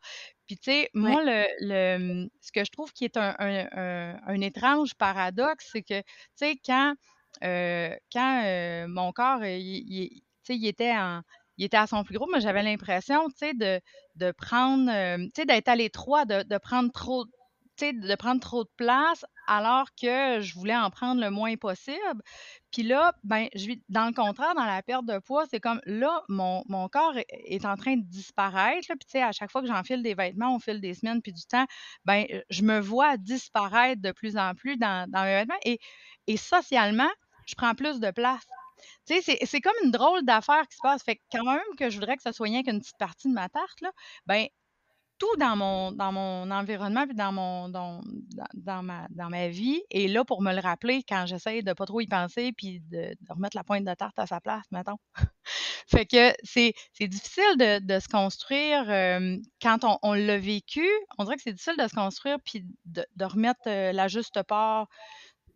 Puis, 0.47 0.57
tu 0.59 0.71
sais, 0.71 0.91
moi, 0.93 1.23
le, 1.25 1.47
le, 1.61 2.29
ce 2.41 2.53
que 2.53 2.65
je 2.65 2.71
trouve 2.71 2.93
qui 2.93 3.05
est 3.05 3.17
un, 3.17 3.35
un, 3.39 4.17
un, 4.27 4.41
étrange 4.41 4.95
paradoxe, 4.95 5.71
c'est 5.73 5.83
que, 5.83 6.01
tu 6.01 6.07
sais, 6.35 6.57
quand, 6.67 6.95
euh, 7.45 7.97
quand 8.13 8.43
euh, 8.45 8.87
mon 8.89 9.13
corps, 9.13 9.45
il, 9.45 9.61
il, 9.61 10.23
il 10.49 10.67
était 10.67 10.93
en 10.93 11.23
il 11.59 11.67
était 11.67 11.77
à 11.77 11.87
son 11.87 12.03
plus 12.03 12.17
gros, 12.17 12.29
mais 12.33 12.41
j'avais 12.41 12.63
l'impression, 12.63 13.29
tu 13.29 13.35
sais, 13.37 13.55
de, 13.55 13.81
de 14.17 14.33
prendre, 14.33 14.91
euh, 14.91 15.19
tu 15.19 15.31
sais, 15.37 15.45
d'être 15.45 15.69
à 15.69 15.77
l'étroit, 15.77 16.25
de, 16.25 16.43
de 16.43 16.59
prendre 16.59 16.91
trop, 16.93 17.27
de 17.81 18.15
prendre 18.15 18.41
trop 18.41 18.65
de 18.65 18.71
place 18.77 19.25
alors 19.49 19.89
que 20.01 20.41
je 20.41 20.55
voulais 20.55 20.77
en 20.77 20.91
prendre 20.91 21.21
le 21.21 21.31
moins 21.31 21.57
possible. 21.57 22.23
Puis 22.71 22.83
là, 22.83 23.13
ben, 23.25 23.49
je 23.55 23.73
dans 23.89 24.07
le 24.07 24.13
contraire, 24.13 24.55
dans 24.55 24.65
la 24.65 24.83
perte 24.83 25.05
de 25.07 25.19
poids, 25.19 25.47
c'est 25.51 25.61
comme 25.61 25.81
là, 25.85 26.23
mon, 26.29 26.63
mon 26.69 26.89
corps 26.89 27.17
est, 27.17 27.65
en 27.65 27.77
train 27.77 27.97
de 27.97 28.05
disparaître. 28.05 28.87
Puis 28.87 29.21
à 29.21 29.33
chaque 29.33 29.51
fois 29.51 29.63
que 29.63 29.67
j'enfile 29.67 30.03
des 30.03 30.15
vêtements 30.15 30.55
au 30.55 30.59
fil 30.61 30.81
des 30.81 30.95
semaines 30.95 31.23
puis 31.23 31.33
du 31.33 31.45
temps, 31.45 31.67
ben, 32.05 32.25
je 32.51 32.63
me 32.63 32.79
vois 32.79 33.17
disparaître 33.17 34.01
de 34.01 34.13
plus 34.13 34.37
en 34.37 34.55
plus 34.55 34.77
dans, 34.77 35.11
dans 35.11 35.23
mes 35.25 35.35
vêtements. 35.35 35.61
Et, 35.65 35.81
et 36.27 36.37
socialement, 36.37 37.11
je 37.47 37.55
prends 37.55 37.75
plus 37.75 38.01
de 38.01 38.11
place. 38.11 38.47
Tu 39.07 39.21
sais, 39.21 39.39
c'est 39.45 39.61
comme 39.61 39.75
une 39.85 39.91
drôle 39.91 40.25
d'affaire 40.25 40.67
qui 40.69 40.77
se 40.77 40.83
passe. 40.83 41.03
Fait 41.03 41.17
que 41.17 41.23
quand 41.33 41.45
même 41.45 41.61
que 41.79 41.91
je 41.91 41.99
voudrais 41.99 42.17
que 42.17 42.23
ça 42.23 42.33
soit 42.33 42.47
rien 42.47 42.63
qu'une 42.63 42.81
petite 42.81 42.99
partie 42.99 43.29
de 43.29 43.33
ma 43.33 43.49
tarte, 43.49 43.81
là, 43.81 43.91
ben, 44.27 44.47
tout 45.23 45.37
dans 45.39 45.55
mon, 45.55 45.93
dans 45.93 46.11
mon 46.11 46.51
environnement 46.51 47.07
puis 47.07 47.15
dans, 47.15 47.31
mon, 47.31 47.69
dans, 47.69 48.01
dans, 48.55 48.83
ma, 48.83 49.07
dans 49.11 49.29
ma 49.29 49.47
vie 49.47 49.81
est 49.93 50.09
là 50.09 50.25
pour 50.25 50.43
me 50.43 50.53
le 50.53 50.61
rappeler 50.61 51.05
quand 51.09 51.27
j'essaie 51.27 51.63
de 51.63 51.73
pas 51.75 51.87
trop 51.87 52.01
y 52.01 52.09
penser 52.09 52.53
puis 52.57 52.81
de, 52.91 53.15
remettre 53.29 53.57
la 53.57 53.63
pointe 53.63 53.85
de 53.85 53.95
tarte 53.95 54.19
à 54.19 54.27
sa 54.27 54.41
place, 54.41 54.65
mettons. 54.73 54.97
fait 55.87 56.07
que 56.07 56.33
c'est 56.43 56.75
difficile 57.01 57.57
de, 57.57 57.79
de, 57.79 58.01
se 58.01 58.09
construire 58.09 58.87
quand 59.63 59.85
on, 59.85 59.97
on 60.03 60.15
l'a 60.15 60.39
vécu. 60.39 60.89
On 61.19 61.23
dirait 61.23 61.37
que 61.37 61.43
c'est 61.43 61.53
difficile 61.53 61.77
de 61.79 61.87
se 61.87 61.95
construire 61.95 62.39
puis 62.45 62.65
de, 62.87 63.07
de 63.15 63.25
remettre 63.25 63.63
la 63.67 64.09
juste 64.09 64.43
part 64.43 64.89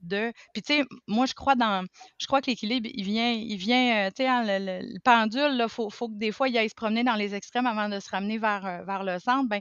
de. 0.02 0.32
Puis 0.52 0.62
tu 0.62 0.74
sais, 0.74 0.84
moi 1.06 1.26
je 1.26 1.34
crois 1.34 1.54
dans, 1.54 1.84
je 2.18 2.26
crois 2.26 2.40
que 2.40 2.50
l'équilibre 2.50 2.88
il 2.92 3.04
vient, 3.04 3.32
il 3.32 3.56
vient, 3.56 4.08
tu 4.10 4.22
sais, 4.22 4.28
hein, 4.28 4.42
le, 4.46 4.98
pendule 5.00 5.56
là, 5.56 5.68
faut, 5.68 5.90
faut 5.90 6.08
que 6.08 6.14
des 6.14 6.32
fois 6.32 6.48
il 6.48 6.58
aille 6.58 6.68
se 6.68 6.74
promener 6.74 7.04
dans 7.04 7.14
les 7.14 7.34
extrêmes 7.34 7.66
avant 7.66 7.88
de 7.88 8.00
se 8.00 8.10
ramener 8.10 8.38
vers, 8.38 8.84
vers 8.84 9.04
le 9.04 9.18
centre. 9.18 9.48
Ben, 9.48 9.60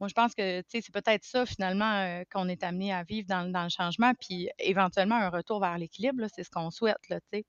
moi 0.00 0.08
je 0.08 0.14
pense 0.14 0.34
que 0.34 0.60
tu 0.62 0.66
sais, 0.68 0.80
c'est 0.82 0.92
peut-être 0.92 1.24
ça 1.24 1.46
finalement 1.46 2.22
qu'on 2.32 2.48
est 2.48 2.62
amené 2.62 2.92
à 2.92 3.02
vivre 3.04 3.26
dans, 3.28 3.50
dans, 3.50 3.64
le 3.64 3.70
changement, 3.70 4.12
puis 4.20 4.48
éventuellement 4.58 5.16
un 5.16 5.30
retour 5.30 5.60
vers 5.60 5.78
l'équilibre, 5.78 6.24
c'est 6.34 6.44
ce 6.44 6.50
qu'on 6.50 6.70
souhaite 6.70 7.08
là, 7.08 7.20
tu 7.20 7.38
sais. 7.38 7.46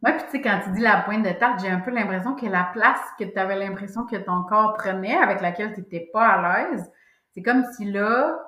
Moi, 0.00 0.12
puis 0.12 0.24
tu 0.26 0.30
sais, 0.30 0.40
quand 0.40 0.60
tu 0.62 0.70
dis 0.72 0.80
la 0.80 1.02
pointe 1.02 1.24
de 1.24 1.32
tarte, 1.32 1.60
j'ai 1.60 1.68
un 1.68 1.80
peu 1.80 1.90
l'impression 1.90 2.36
que 2.36 2.46
la 2.46 2.70
place 2.72 3.00
que 3.18 3.24
tu 3.24 3.36
avais 3.36 3.56
l'impression 3.56 4.06
que 4.06 4.14
ton 4.14 4.44
corps 4.44 4.74
prenait, 4.74 5.16
avec 5.16 5.40
laquelle 5.40 5.74
tu 5.74 5.80
n'étais 5.80 6.08
pas 6.12 6.24
à 6.24 6.70
l'aise, 6.70 6.88
c'est 7.34 7.42
comme 7.42 7.64
si 7.76 7.84
là, 7.84 8.38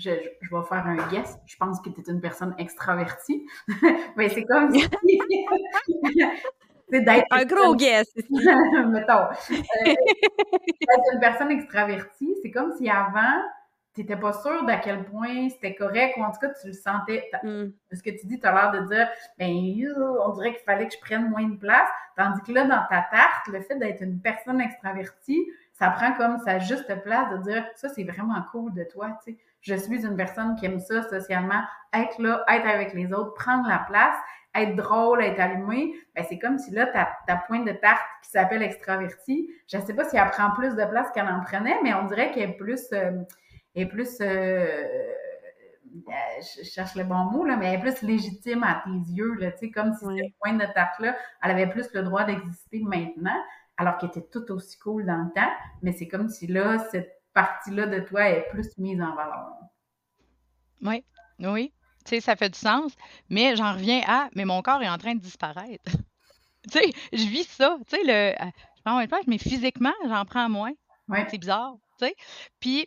je, 0.00 0.10
je, 0.40 0.54
vais 0.54 0.62
faire 0.68 0.86
un 0.86 0.96
guess. 1.08 1.38
Je 1.46 1.56
pense 1.56 1.80
que 1.80 1.90
tu 1.90 2.00
es 2.00 2.04
une 2.10 2.20
personne 2.20 2.54
extravertie. 2.58 3.46
Mais 4.16 4.28
c'est 4.28 4.44
comme 4.44 4.72
si. 4.72 4.88
c'est 6.90 7.00
d'être. 7.02 7.26
Un 7.30 7.44
gros 7.44 7.74
guess. 7.76 8.08
Mettons. 8.28 9.28
Euh, 9.50 9.94
une 11.12 11.20
personne 11.20 11.50
extravertie, 11.50 12.34
c'est 12.42 12.50
comme 12.50 12.72
si 12.78 12.88
avant, 12.88 13.42
tu 13.94 14.00
n'étais 14.00 14.16
pas 14.16 14.32
sûre 14.32 14.64
d'à 14.64 14.78
quel 14.78 15.04
point 15.04 15.48
c'était 15.50 15.74
correct 15.74 16.16
ou 16.16 16.22
en 16.22 16.30
tout 16.30 16.40
cas 16.40 16.50
tu 16.60 16.68
le 16.68 16.72
sentais. 16.72 17.28
Mm. 17.42 17.66
Ce 17.92 18.02
que 18.02 18.10
tu 18.10 18.26
dis, 18.26 18.40
tu 18.40 18.46
as 18.46 18.52
l'air 18.52 18.72
de 18.72 18.88
dire, 18.88 19.08
ben, 19.38 19.50
on 20.24 20.32
dirait 20.32 20.54
qu'il 20.54 20.64
fallait 20.64 20.88
que 20.88 20.94
je 20.94 21.00
prenne 21.00 21.28
moins 21.28 21.48
de 21.48 21.56
place. 21.56 21.88
Tandis 22.16 22.40
que 22.42 22.52
là, 22.52 22.64
dans 22.64 22.86
ta 22.88 23.06
tarte, 23.10 23.46
le 23.48 23.60
fait 23.60 23.76
d'être 23.76 24.02
une 24.02 24.20
personne 24.20 24.60
extravertie, 24.60 25.46
ça 25.72 25.90
prend 25.90 26.12
comme 26.14 26.38
sa 26.38 26.58
juste 26.58 26.92
place 27.02 27.30
de 27.32 27.38
dire, 27.42 27.64
ça, 27.74 27.88
c'est 27.88 28.04
vraiment 28.04 28.42
cool 28.52 28.72
de 28.74 28.84
toi, 28.84 29.18
tu 29.24 29.32
sais 29.32 29.38
je 29.60 29.74
suis 29.74 30.04
une 30.04 30.16
personne 30.16 30.56
qui 30.56 30.66
aime 30.66 30.80
ça 30.80 31.02
socialement, 31.08 31.62
être 31.92 32.20
là, 32.20 32.44
être 32.48 32.66
avec 32.66 32.94
les 32.94 33.12
autres, 33.12 33.34
prendre 33.34 33.68
la 33.68 33.78
place, 33.78 34.16
être 34.54 34.74
drôle, 34.74 35.22
être 35.22 35.40
allumé, 35.40 35.94
ben 36.14 36.24
c'est 36.28 36.38
comme 36.38 36.58
si 36.58 36.70
là, 36.72 36.86
ta, 36.86 37.08
ta 37.26 37.36
pointe 37.36 37.66
de 37.66 37.72
tarte 37.72 38.02
qui 38.22 38.30
s'appelle 38.30 38.62
extravertie, 38.62 39.48
je 39.68 39.76
ne 39.76 39.82
sais 39.82 39.94
pas 39.94 40.04
si 40.04 40.16
elle 40.16 40.28
prend 40.30 40.50
plus 40.52 40.74
de 40.74 40.84
place 40.84 41.10
qu'elle 41.12 41.28
en 41.28 41.40
prenait, 41.40 41.78
mais 41.82 41.94
on 41.94 42.06
dirait 42.06 42.32
qu'elle 42.32 42.50
est 42.50 42.56
plus, 42.56 42.86
euh, 42.92 43.12
est 43.74 43.86
plus, 43.86 44.20
euh, 44.20 44.24
euh, 44.24 45.12
je 46.58 46.64
cherche 46.64 46.96
le 46.96 47.04
bon 47.04 47.24
mot, 47.24 47.44
là, 47.44 47.56
mais 47.56 47.66
elle 47.66 47.78
est 47.78 47.82
plus 47.82 48.02
légitime 48.02 48.64
à 48.64 48.82
tes 48.84 49.12
yeux, 49.12 49.34
là, 49.34 49.52
tu 49.52 49.66
sais, 49.66 49.70
comme 49.70 49.92
si 49.92 50.04
cette 50.04 50.34
pointe 50.40 50.60
de 50.60 50.72
tarte-là, 50.72 51.16
elle 51.42 51.50
avait 51.50 51.68
plus 51.68 51.92
le 51.94 52.02
droit 52.02 52.24
d'exister 52.24 52.80
maintenant, 52.82 53.38
alors 53.76 53.98
qu'elle 53.98 54.10
était 54.10 54.26
tout 54.32 54.50
aussi 54.50 54.78
cool 54.78 55.06
dans 55.06 55.18
le 55.18 55.32
temps, 55.32 55.50
mais 55.82 55.92
c'est 55.92 56.08
comme 56.08 56.28
si 56.28 56.48
là, 56.48 56.78
cette 56.90 57.19
partie-là 57.34 57.86
de 57.86 58.00
toi 58.00 58.28
est 58.28 58.48
plus 58.50 58.76
mise 58.78 59.00
en 59.00 59.14
valeur. 59.14 59.52
Oui, 60.82 61.04
oui. 61.40 61.72
Tu 62.04 62.16
sais, 62.16 62.20
ça 62.20 62.36
fait 62.36 62.48
du 62.48 62.58
sens, 62.58 62.94
mais 63.28 63.56
j'en 63.56 63.74
reviens 63.74 64.02
à, 64.06 64.28
mais 64.34 64.44
mon 64.44 64.62
corps 64.62 64.82
est 64.82 64.88
en 64.88 64.98
train 64.98 65.14
de 65.14 65.20
disparaître. 65.20 65.84
tu 66.70 66.78
sais, 66.78 66.92
je 67.12 67.26
vis 67.26 67.46
ça. 67.48 67.76
Tu 67.88 67.96
sais, 67.96 68.02
le, 68.04 68.42
euh, 68.42 68.50
je 68.76 68.82
prends 68.82 68.94
moins 68.94 69.04
de 69.04 69.08
place, 69.08 69.26
mais 69.26 69.38
physiquement, 69.38 69.92
j'en 70.06 70.24
prends 70.24 70.48
moins. 70.48 70.72
C'est 71.28 71.38
bizarre, 71.38 71.74
tu 71.98 72.06
sais. 72.06 72.14
Puis, 72.60 72.86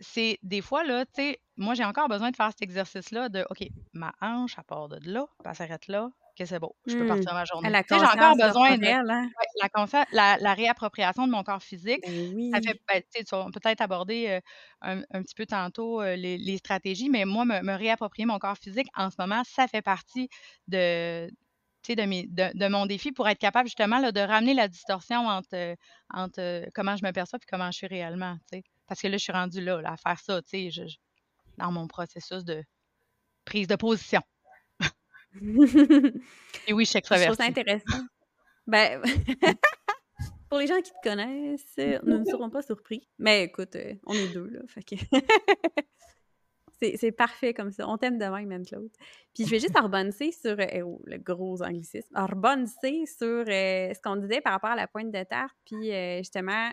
c'est 0.00 0.38
des 0.42 0.60
fois, 0.60 0.84
là, 0.84 1.06
tu 1.06 1.12
sais, 1.14 1.40
moi, 1.56 1.74
j'ai 1.74 1.84
encore 1.84 2.08
besoin 2.08 2.30
de 2.30 2.36
faire 2.36 2.50
cet 2.50 2.62
exercice-là 2.62 3.28
de, 3.28 3.46
OK, 3.50 3.66
ma 3.92 4.12
hanche, 4.20 4.58
à 4.58 4.62
part 4.62 4.88
de 4.88 4.98
là, 5.10 5.26
elle 5.44 5.54
s'arrête 5.54 5.86
là, 5.86 6.10
que 6.36 6.44
c'est 6.44 6.58
beau, 6.58 6.74
je 6.86 6.96
peux 6.96 7.06
partir 7.06 7.32
mmh. 7.32 7.36
ma 7.36 7.44
journée. 7.44 7.68
J'ai 7.88 7.94
encore 7.94 8.36
besoin 8.36 8.78
de 8.78 8.86
hein? 8.86 10.04
la, 10.12 10.36
la, 10.38 10.54
réappropriation 10.54 11.26
de 11.26 11.32
mon 11.32 11.42
corps 11.42 11.62
physique. 11.62 12.02
Ben 12.06 12.50
ça 12.52 12.60
fait, 12.60 12.80
ben, 12.88 13.50
peut-être 13.52 13.80
aborder 13.80 14.40
un, 14.80 15.02
un, 15.10 15.22
petit 15.22 15.34
peu 15.34 15.46
tantôt 15.46 16.02
les, 16.02 16.38
les, 16.38 16.56
stratégies, 16.58 17.08
mais 17.08 17.24
moi, 17.24 17.44
me, 17.44 17.60
me, 17.62 17.74
réapproprier 17.74 18.26
mon 18.26 18.38
corps 18.38 18.58
physique 18.58 18.88
en 18.96 19.10
ce 19.10 19.16
moment, 19.18 19.42
ça 19.44 19.68
fait 19.68 19.82
partie 19.82 20.28
de, 20.68 21.28
de, 21.88 22.02
mes, 22.02 22.26
de, 22.26 22.56
de, 22.56 22.68
mon 22.68 22.86
défi 22.86 23.12
pour 23.12 23.28
être 23.28 23.38
capable 23.38 23.68
justement 23.68 23.98
là, 23.98 24.12
de 24.12 24.20
ramener 24.20 24.54
la 24.54 24.68
distorsion 24.68 25.26
entre, 25.26 25.76
entre 26.12 26.66
comment 26.74 26.96
je 26.96 27.04
me 27.04 27.12
perçois 27.12 27.38
et 27.42 27.46
comment 27.50 27.70
je 27.70 27.78
suis 27.78 27.86
réellement. 27.86 28.36
Parce 28.86 29.00
que 29.00 29.08
là, 29.08 29.16
je 29.16 29.22
suis 29.22 29.32
rendue 29.32 29.60
là, 29.60 29.80
là 29.80 29.92
à 29.92 29.96
faire 29.96 30.18
ça, 30.20 30.40
je, 30.52 30.82
dans 31.58 31.72
mon 31.72 31.86
processus 31.86 32.44
de 32.44 32.62
prise 33.44 33.66
de 33.66 33.76
position. 33.76 34.22
Et 36.66 36.72
oui, 36.72 36.84
je 36.84 36.90
sais 36.90 37.00
que 37.00 37.08
ça 37.08 37.16
Je 37.16 37.24
trouve 37.24 37.36
ça 37.36 37.44
intéressant. 37.44 38.04
Ben, 38.66 39.02
pour 40.48 40.58
les 40.58 40.66
gens 40.66 40.80
qui 40.80 40.90
te 40.90 41.08
connaissent, 41.08 42.02
nous 42.04 42.18
ne 42.18 42.24
serons 42.30 42.50
pas 42.50 42.62
surpris. 42.62 43.08
Mais 43.18 43.44
écoute, 43.44 43.74
euh, 43.76 43.94
on 44.06 44.14
est 44.14 44.28
deux, 44.32 44.48
là. 44.48 44.60
Fait 44.68 44.82
que... 44.82 44.96
c'est 46.96 47.12
parfait 47.12 47.54
comme 47.54 47.70
ça. 47.70 47.88
On 47.88 47.96
t'aime 47.96 48.18
de 48.18 48.24
même, 48.26 48.46
même 48.46 48.66
Claude. 48.66 48.90
Puis 49.34 49.46
je 49.46 49.50
vais 49.50 49.60
juste 49.60 49.78
rebondir 49.78 50.32
sur 50.32 50.58
euh, 50.58 50.82
oh, 50.84 51.00
le 51.06 51.16
gros 51.16 51.62
anglicisme. 51.62 52.14
Rebondir 52.14 53.08
sur 53.08 53.44
euh, 53.48 53.94
ce 53.94 54.00
qu'on 54.02 54.16
disait 54.16 54.40
par 54.40 54.52
rapport 54.52 54.70
à 54.70 54.76
la 54.76 54.86
pointe 54.86 55.10
de 55.10 55.22
tarte. 55.24 55.56
Puis 55.64 55.90
justement, 56.18 56.70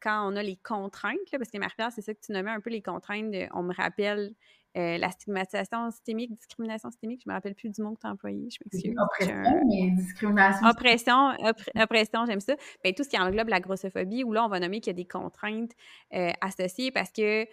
quand 0.00 0.30
on 0.30 0.36
a 0.36 0.42
les 0.42 0.56
contraintes, 0.56 1.18
parce 1.32 1.50
que 1.50 1.58
Marie-Pierre, 1.58 1.90
c'est 1.92 2.02
ça 2.02 2.14
que 2.14 2.20
tu 2.24 2.32
nommais 2.32 2.52
un 2.52 2.60
peu 2.60 2.70
les 2.70 2.82
contraintes. 2.82 3.34
on 3.54 3.62
me 3.64 3.74
rappelle 3.74 4.34
euh, 4.76 4.98
la 4.98 5.10
stigmatisation 5.10 5.90
systémique, 5.90 6.34
discrimination 6.34 6.90
systémique, 6.90 7.22
je 7.24 7.30
me 7.30 7.34
rappelle 7.34 7.54
plus 7.54 7.70
du 7.70 7.80
mot 7.80 7.94
que 7.94 8.00
tu 8.00 8.06
as 8.06 8.10
employé, 8.10 8.48
je 8.50 8.58
m'excuse. 8.64 8.94
Oppression, 8.98 9.64
mais 9.66 9.90
discrimination. 9.90 10.66
Oppression, 10.68 11.32
oppression, 11.80 12.26
j'aime 12.26 12.40
ça. 12.40 12.56
Bien, 12.84 12.92
tout 12.92 13.02
ce 13.02 13.08
qui 13.08 13.18
englobe 13.18 13.48
la 13.48 13.60
grossophobie, 13.60 14.24
où 14.24 14.32
là, 14.32 14.44
on 14.44 14.48
va 14.48 14.60
nommer 14.60 14.80
qu'il 14.80 14.90
y 14.90 14.94
a 14.94 14.96
des 14.96 15.06
contraintes 15.06 15.72
euh, 16.14 16.30
associées 16.40 16.90
parce 16.90 17.10
que. 17.10 17.46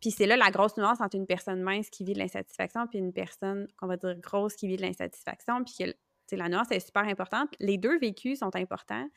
Puis 0.00 0.10
c'est 0.10 0.26
là 0.26 0.36
la 0.36 0.50
grosse 0.50 0.76
nuance 0.76 1.00
entre 1.00 1.16
une 1.16 1.26
personne 1.26 1.62
mince 1.62 1.88
qui 1.88 2.04
vit 2.04 2.12
de 2.12 2.18
l'insatisfaction 2.18 2.86
puis 2.86 2.98
une 2.98 3.14
personne, 3.14 3.66
qu'on 3.78 3.86
va 3.86 3.96
dire, 3.96 4.14
grosse 4.20 4.54
qui 4.54 4.68
vit 4.68 4.76
de 4.76 4.82
l'insatisfaction. 4.82 5.64
Puis 5.64 5.94
que 6.30 6.36
la 6.36 6.50
nuance 6.50 6.70
est 6.70 6.80
super 6.80 7.04
importante. 7.04 7.48
Les 7.58 7.78
deux 7.78 7.98
vécus 7.98 8.40
sont 8.40 8.54
importants 8.54 9.08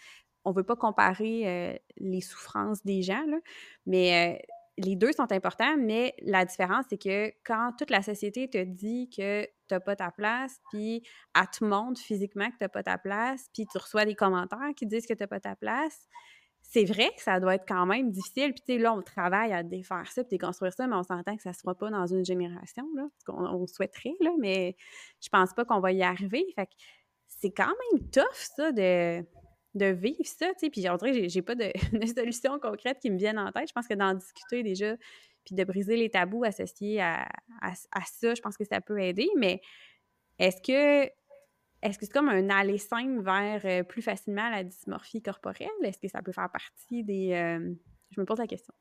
on 0.46 0.52
veut 0.52 0.64
pas 0.64 0.78
comparer 0.78 1.82
les 1.98 2.22
souffrances 2.22 2.82
des 2.86 3.02
gens, 3.02 3.26
mais 3.86 4.42
les 4.78 4.96
deux 4.96 5.12
sont 5.12 5.32
importants, 5.32 5.76
mais 5.78 6.14
la 6.22 6.46
différence, 6.46 6.86
c'est 6.90 7.02
que 7.02 7.32
quand 7.44 7.72
toute 7.78 7.90
la 7.90 8.02
société 8.02 8.50
te 8.50 8.64
dit 8.64 9.10
que 9.10 9.44
tu 9.44 9.50
n'as 9.72 9.80
pas 9.80 9.96
ta 9.96 10.12
place, 10.12 10.60
puis 10.72 11.04
elle 11.36 11.48
te 11.48 11.66
montre 11.66 12.00
physiquement 12.00 12.46
que 12.48 12.58
tu 12.58 12.64
n'as 12.64 12.70
pas 12.70 12.84
ta 12.84 12.98
place, 12.98 13.50
puis 13.54 13.66
tu 13.66 13.78
reçois 13.78 14.06
des 14.06 14.16
commentaires 14.16 14.72
qui 14.76 14.86
disent 14.86 15.08
que 15.08 15.14
tu 15.14 15.24
n'as 15.24 15.28
pas 15.28 15.40
ta 15.40 15.56
place, 15.56 16.08
c'est 16.62 16.84
vrai 16.84 17.10
que 17.16 17.22
ça 17.22 17.40
doit 17.40 17.56
être 17.56 17.66
quand 17.68 17.86
même 17.86 18.12
difficile. 18.12 18.54
Puis, 18.54 18.64
tu 18.66 18.74
sais, 18.74 18.78
là, 18.78 18.94
on 18.94 19.02
travaille 19.02 19.54
à 19.54 19.64
défaire 19.64 20.12
ça, 20.12 20.24
puis 20.24 20.32
déconstruire 20.32 20.74
ça, 20.74 20.86
mais 20.86 20.96
on 20.96 21.04
s'entend 21.04 21.36
que 21.36 21.42
ça 21.42 21.50
ne 21.50 21.56
se 21.56 21.62
fera 21.62 21.76
pas 21.76 21.90
dans 21.90 22.06
une 22.06 22.26
génération, 22.26 22.86
là, 22.96 23.08
qu'on 23.26 23.46
on 23.46 23.68
souhaiterait, 23.68 24.16
mais 24.40 24.76
je 25.22 25.30
pense 25.30 25.54
pas 25.54 25.66
qu'on 25.66 25.80
va 25.80 25.92
y 25.94 26.04
arriver. 26.04 26.46
Fait 26.56 26.66
que 26.66 26.74
c'est 27.28 27.52
quand 27.52 27.66
même 27.66 28.10
tough, 28.10 28.24
ça, 28.34 28.72
de 28.72 29.26
de 29.78 29.88
vivre 29.88 30.26
ça, 30.26 30.48
tu 30.54 30.60
sais. 30.60 30.70
Puis 30.70 30.90
on 30.90 30.96
dirait 30.98 31.22
que 31.22 31.28
j'ai 31.28 31.42
pas 31.42 31.56
de, 31.56 31.72
solution 32.16 32.60
concrète 32.60 33.00
qui 33.00 33.10
me 33.10 33.18
viennent 33.18 33.40
en 33.40 33.52
tête. 33.52 33.68
Je 33.68 33.74
pense 33.74 33.88
que 33.88 33.94
d'en 33.94 34.14
discuter 34.14 34.64
déjà, 34.64 34.96
puis 35.46 35.56
de 35.56 35.64
briser 35.64 35.96
les 35.96 36.10
tabous 36.10 36.44
associés 36.44 37.02
à, 37.02 37.28
ça, 38.06 38.34
je 38.34 38.42
pense 38.42 38.58
que 38.58 38.66
ça 38.66 38.82
peut 38.82 39.00
aider. 39.00 39.30
Mais 39.38 39.62
est-ce 40.40 40.62
que 40.62 41.10
est-ce 41.84 42.00
que 42.00 42.06
c'est 42.08 42.12
comme 42.12 42.30
un 42.30 42.50
aller 42.50 42.80
simple 42.80 43.22
vers 43.22 43.62
euh, 43.66 43.84
plus 43.84 44.02
facilement 44.02 44.50
la 44.50 44.64
dysmorphie 44.64 45.22
corporelle? 45.22 45.70
Est-ce 45.84 46.00
que 46.00 46.08
ça 46.08 46.24
peut 46.24 46.32
faire 46.32 46.50
partie 46.50 47.04
des. 47.04 47.34
Euh, 47.34 47.72
je 48.10 48.20
me 48.20 48.26
pose 48.26 48.40
la 48.40 48.48
question. 48.48 48.74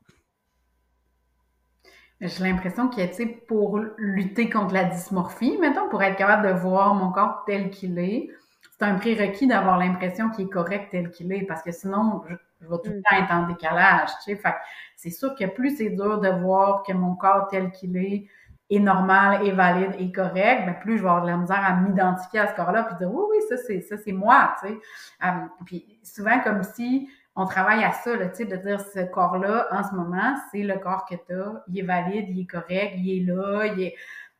J'ai 2.20 2.44
l'impression 2.44 2.88
que, 2.88 3.06
tu 3.06 3.12
sais, 3.12 3.26
pour 3.26 3.78
lutter 3.98 4.48
contre 4.48 4.72
la 4.72 4.84
dysmorphie, 4.84 5.58
mettons, 5.58 5.90
pour 5.90 6.02
être 6.02 6.16
capable 6.16 6.48
de 6.48 6.58
voir 6.58 6.94
mon 6.94 7.12
corps 7.12 7.44
tel 7.46 7.68
qu'il 7.68 7.98
est, 7.98 8.30
c'est 8.78 8.84
un 8.86 8.94
prérequis 8.96 9.46
d'avoir 9.46 9.78
l'impression 9.78 10.30
qu'il 10.30 10.46
est 10.46 10.50
correct 10.50 10.88
tel 10.90 11.10
qu'il 11.10 11.32
est, 11.32 11.42
parce 11.42 11.62
que 11.62 11.72
sinon, 11.72 12.22
je, 12.28 12.34
vais 12.66 12.76
tout 12.84 12.90
le 12.90 12.98
mm. 12.98 13.02
temps 13.02 13.16
être 13.16 13.32
en 13.32 13.46
décalage, 13.46 14.10
tu 14.24 14.32
sais. 14.32 14.36
Fait 14.36 14.54
c'est 14.96 15.10
sûr 15.10 15.34
que 15.34 15.44
plus 15.44 15.76
c'est 15.76 15.90
dur 15.90 16.20
de 16.20 16.28
voir 16.28 16.82
que 16.82 16.92
mon 16.92 17.14
corps 17.14 17.48
tel 17.48 17.70
qu'il 17.70 17.96
est 17.96 18.26
est 18.68 18.80
normal, 18.80 19.46
est 19.46 19.52
valide, 19.52 19.94
est 19.96 20.12
correct, 20.12 20.66
ben 20.66 20.74
plus 20.80 20.98
je 20.98 21.02
vais 21.02 21.08
avoir 21.08 21.22
de 21.22 21.30
la 21.30 21.36
misère 21.36 21.64
à 21.64 21.74
m'identifier 21.74 22.40
à 22.40 22.48
ce 22.48 22.56
corps-là, 22.56 22.82
puis 22.82 22.96
dire 22.96 23.08
oui, 23.12 23.22
oui, 23.30 23.36
ça 23.48 23.56
c'est 23.56 23.80
ça 23.80 23.96
c'est 23.96 24.12
moi, 24.12 24.54
tu 24.60 24.68
sais. 24.68 24.78
Euh, 25.24 25.28
puis 25.64 25.98
souvent 26.02 26.40
comme 26.40 26.62
si 26.64 27.08
on 27.36 27.46
travaille 27.46 27.84
à 27.84 27.92
ça, 27.92 28.16
tu 28.16 28.34
sais, 28.34 28.44
de 28.46 28.56
dire 28.56 28.80
ce 28.80 29.00
corps-là, 29.00 29.68
en 29.70 29.84
ce 29.84 29.94
moment, 29.94 30.34
c'est 30.50 30.62
le 30.62 30.78
corps 30.78 31.04
que 31.04 31.14
tu 31.14 31.34
as, 31.34 31.62
il 31.68 31.78
est 31.78 31.82
valide, 31.82 32.26
il 32.30 32.40
est 32.40 32.46
correct, 32.46 32.94
il 32.96 33.18
est 33.18 33.32
là, 33.32 33.66
il 33.66 33.82
est 33.82 33.94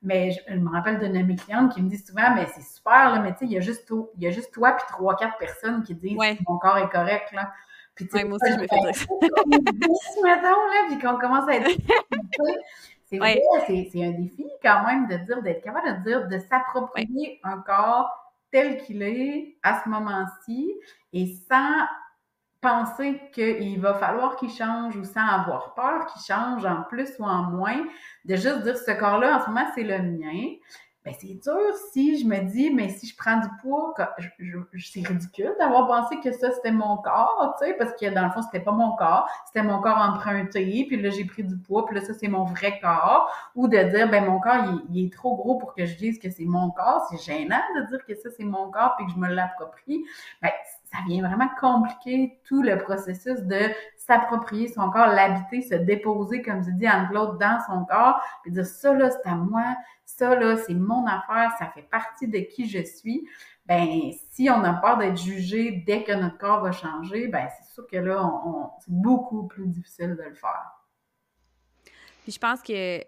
mais 0.07 0.31
je, 0.31 0.55
me 0.55 0.71
rappelle 0.71 1.01
d'une 1.01 1.21
de 1.21 1.27
mes 1.27 1.35
clientes 1.35 1.75
qui 1.75 1.83
me 1.83 1.91
dit 1.91 1.99
souvent, 1.99 2.33
mais 2.37 2.47
c'est 2.55 2.63
super, 2.63 3.11
là, 3.11 3.19
mais 3.19 3.33
tu 3.33 3.41
sais, 3.41 3.45
il 3.47 3.53
y 3.53 3.57
a 3.57 3.61
juste, 3.61 3.93
il 4.17 4.23
y 4.23 4.29
a 4.29 4.31
juste 4.31 4.53
toi 4.53 4.73
puis 4.73 4.87
trois, 4.89 5.17
quatre 5.17 5.37
personnes 5.37 5.83
qui 5.83 5.97
disent 5.97 6.17
que 6.17 6.43
mon 6.49 6.59
corps 6.59 6.79
est 6.79 6.89
correct, 6.89 7.33
là. 7.33 7.53
Puis, 7.97 8.09
moi 8.13 8.37
aussi, 8.37 8.53
je 8.53 8.61
me 8.61 8.67
fais 8.69 8.81
dire 8.81 8.95
ça. 8.95 9.07
mettons, 10.23 10.43
là, 10.43 10.85
puis 10.87 10.99
qu'on 10.99 11.19
commence 11.19 11.49
à 11.49 11.57
être... 11.57 11.71
c'est 13.07 13.19
vrai, 13.19 13.43
c'est 13.67 14.05
un 14.05 14.11
défi 14.13 14.47
quand 14.63 14.87
même 14.87 15.09
de 15.09 15.17
dire, 15.25 15.43
d'être 15.43 15.65
capable 15.65 16.05
de 16.05 16.09
dire, 16.09 16.29
de 16.29 16.39
s'approprier 16.39 17.41
un 17.43 17.59
corps 17.59 18.33
tel 18.53 18.77
qu'il 18.83 19.03
est 19.03 19.57
à 19.65 19.83
ce 19.83 19.89
moment-ci 19.89 20.73
et 21.15 21.35
sans 21.49 21.85
penser 22.67 23.21
qu'il 23.33 23.81
va 23.81 23.95
falloir 23.95 24.35
qu'il 24.37 24.51
change 24.51 24.97
ou 24.97 25.05
sans 25.05 25.27
avoir 25.27 25.75
peur 25.75 26.07
qu'il 26.07 26.23
change 26.23 26.65
en 26.67 26.83
plus 26.83 27.11
ou 27.21 27.25
en 27.25 27.45
moins, 27.45 27.85
de 28.25 28.35
juste 28.35 28.63
dire 28.63 28.77
ce 28.77 28.91
corps-là, 28.91 29.37
en 29.37 29.41
ce 29.41 29.47
moment, 29.49 29.67
c'est 29.75 29.85
le 29.85 30.03
mien. 30.03 30.57
Ben, 31.05 31.15
c'est 31.21 31.35
dur 31.35 31.73
si 31.93 32.19
je 32.19 32.27
me 32.27 32.41
dis, 32.41 32.71
mais 32.71 32.89
si 32.89 33.07
je 33.07 33.17
prends 33.17 33.39
du 33.39 33.47
poids, 33.63 33.95
c'est 34.77 35.07
ridicule 35.07 35.55
d'avoir 35.61 35.87
pensé 35.87 36.19
que 36.19 36.33
ça, 36.33 36.51
c'était 36.51 36.73
mon 36.73 36.97
corps, 36.97 37.55
tu 37.61 37.65
sais, 37.65 37.75
parce 37.75 37.93
que 37.93 38.13
dans 38.13 38.25
le 38.25 38.31
fond, 38.33 38.43
c'était 38.43 38.65
pas 38.65 38.73
mon 38.73 38.97
corps, 38.97 39.31
c'était 39.47 39.63
mon 39.63 39.81
corps 39.81 39.99
emprunté, 39.99 40.85
puis 40.89 41.01
là, 41.01 41.11
j'ai 41.11 41.25
pris 41.25 41.45
du 41.45 41.57
poids, 41.59 41.87
puis 41.87 41.95
là, 41.95 42.05
ça, 42.05 42.13
c'est 42.13 42.27
mon 42.27 42.43
vrai 42.43 42.81
corps. 42.81 43.31
Ou 43.55 43.69
de 43.69 43.79
dire, 43.85 44.11
ben, 44.11 44.25
mon 44.25 44.41
corps, 44.41 44.65
il, 44.91 45.07
est 45.07 45.13
trop 45.13 45.37
gros 45.37 45.59
pour 45.59 45.75
que 45.75 45.87
je 45.87 45.97
dise 45.97 46.19
que 46.19 46.29
c'est 46.29 46.45
mon 46.45 46.73
corps. 46.73 47.07
C'est 47.09 47.23
gênant 47.23 47.63
de 47.77 47.87
dire 47.87 48.05
que 48.05 48.17
ça, 48.17 48.29
c'est 48.37 48.45
mon 48.45 48.73
corps, 48.73 48.97
puis 48.97 49.07
que 49.07 49.13
je 49.13 49.19
me 49.19 49.29
l'approprie. 49.29 50.03
Ben, 50.43 50.51
ça 50.91 50.99
vient 51.07 51.27
vraiment 51.27 51.49
compliquer 51.61 52.41
tout 52.45 52.63
le 52.63 52.79
processus 52.79 53.41
de 53.43 53.61
s'approprier 53.97 54.69
son 54.69 54.91
corps, 54.91 55.09
l'habiter, 55.09 55.63
se 55.63 55.75
déposer, 55.75 56.43
comme 56.43 56.63
je 56.63 56.71
dis, 56.71 56.89
en 56.89 57.09
claude 57.09 57.39
dans 57.39 57.59
son 57.67 57.85
corps, 57.85 58.21
puis 58.43 58.53
dire 58.53 58.67
ça 58.67 58.93
là, 58.95 59.11
c'est 59.11 59.29
à 59.29 59.35
moi, 59.35 59.77
ça 60.05 60.37
là, 60.37 60.57
c'est 60.57 60.75
mon 60.75 61.07
affaire, 61.07 61.53
ça 61.59 61.67
fait 61.67 61.83
partie 61.83 62.29
de 62.29 62.39
qui 62.39 62.69
je 62.69 62.83
suis. 62.83 63.29
Ben, 63.67 64.13
si 64.31 64.49
on 64.49 64.63
a 64.63 64.75
peur 64.75 64.99
d'être 64.99 65.19
jugé 65.19 65.83
dès 65.85 66.05
que 66.05 66.13
notre 66.13 66.39
corps 66.39 66.63
va 66.63 66.71
changer, 66.71 67.27
ben 67.27 67.49
c'est 67.59 67.75
sûr 67.75 67.87
que 67.89 67.97
là, 67.97 68.31
c'est 68.81 68.93
beaucoup 68.93 69.49
plus 69.49 69.67
difficile 69.67 70.17
de 70.17 70.23
le 70.23 70.35
faire. 70.35 70.73
Puis 72.23 72.33
je 72.33 72.39
pense 72.39 72.63
que 72.63 73.01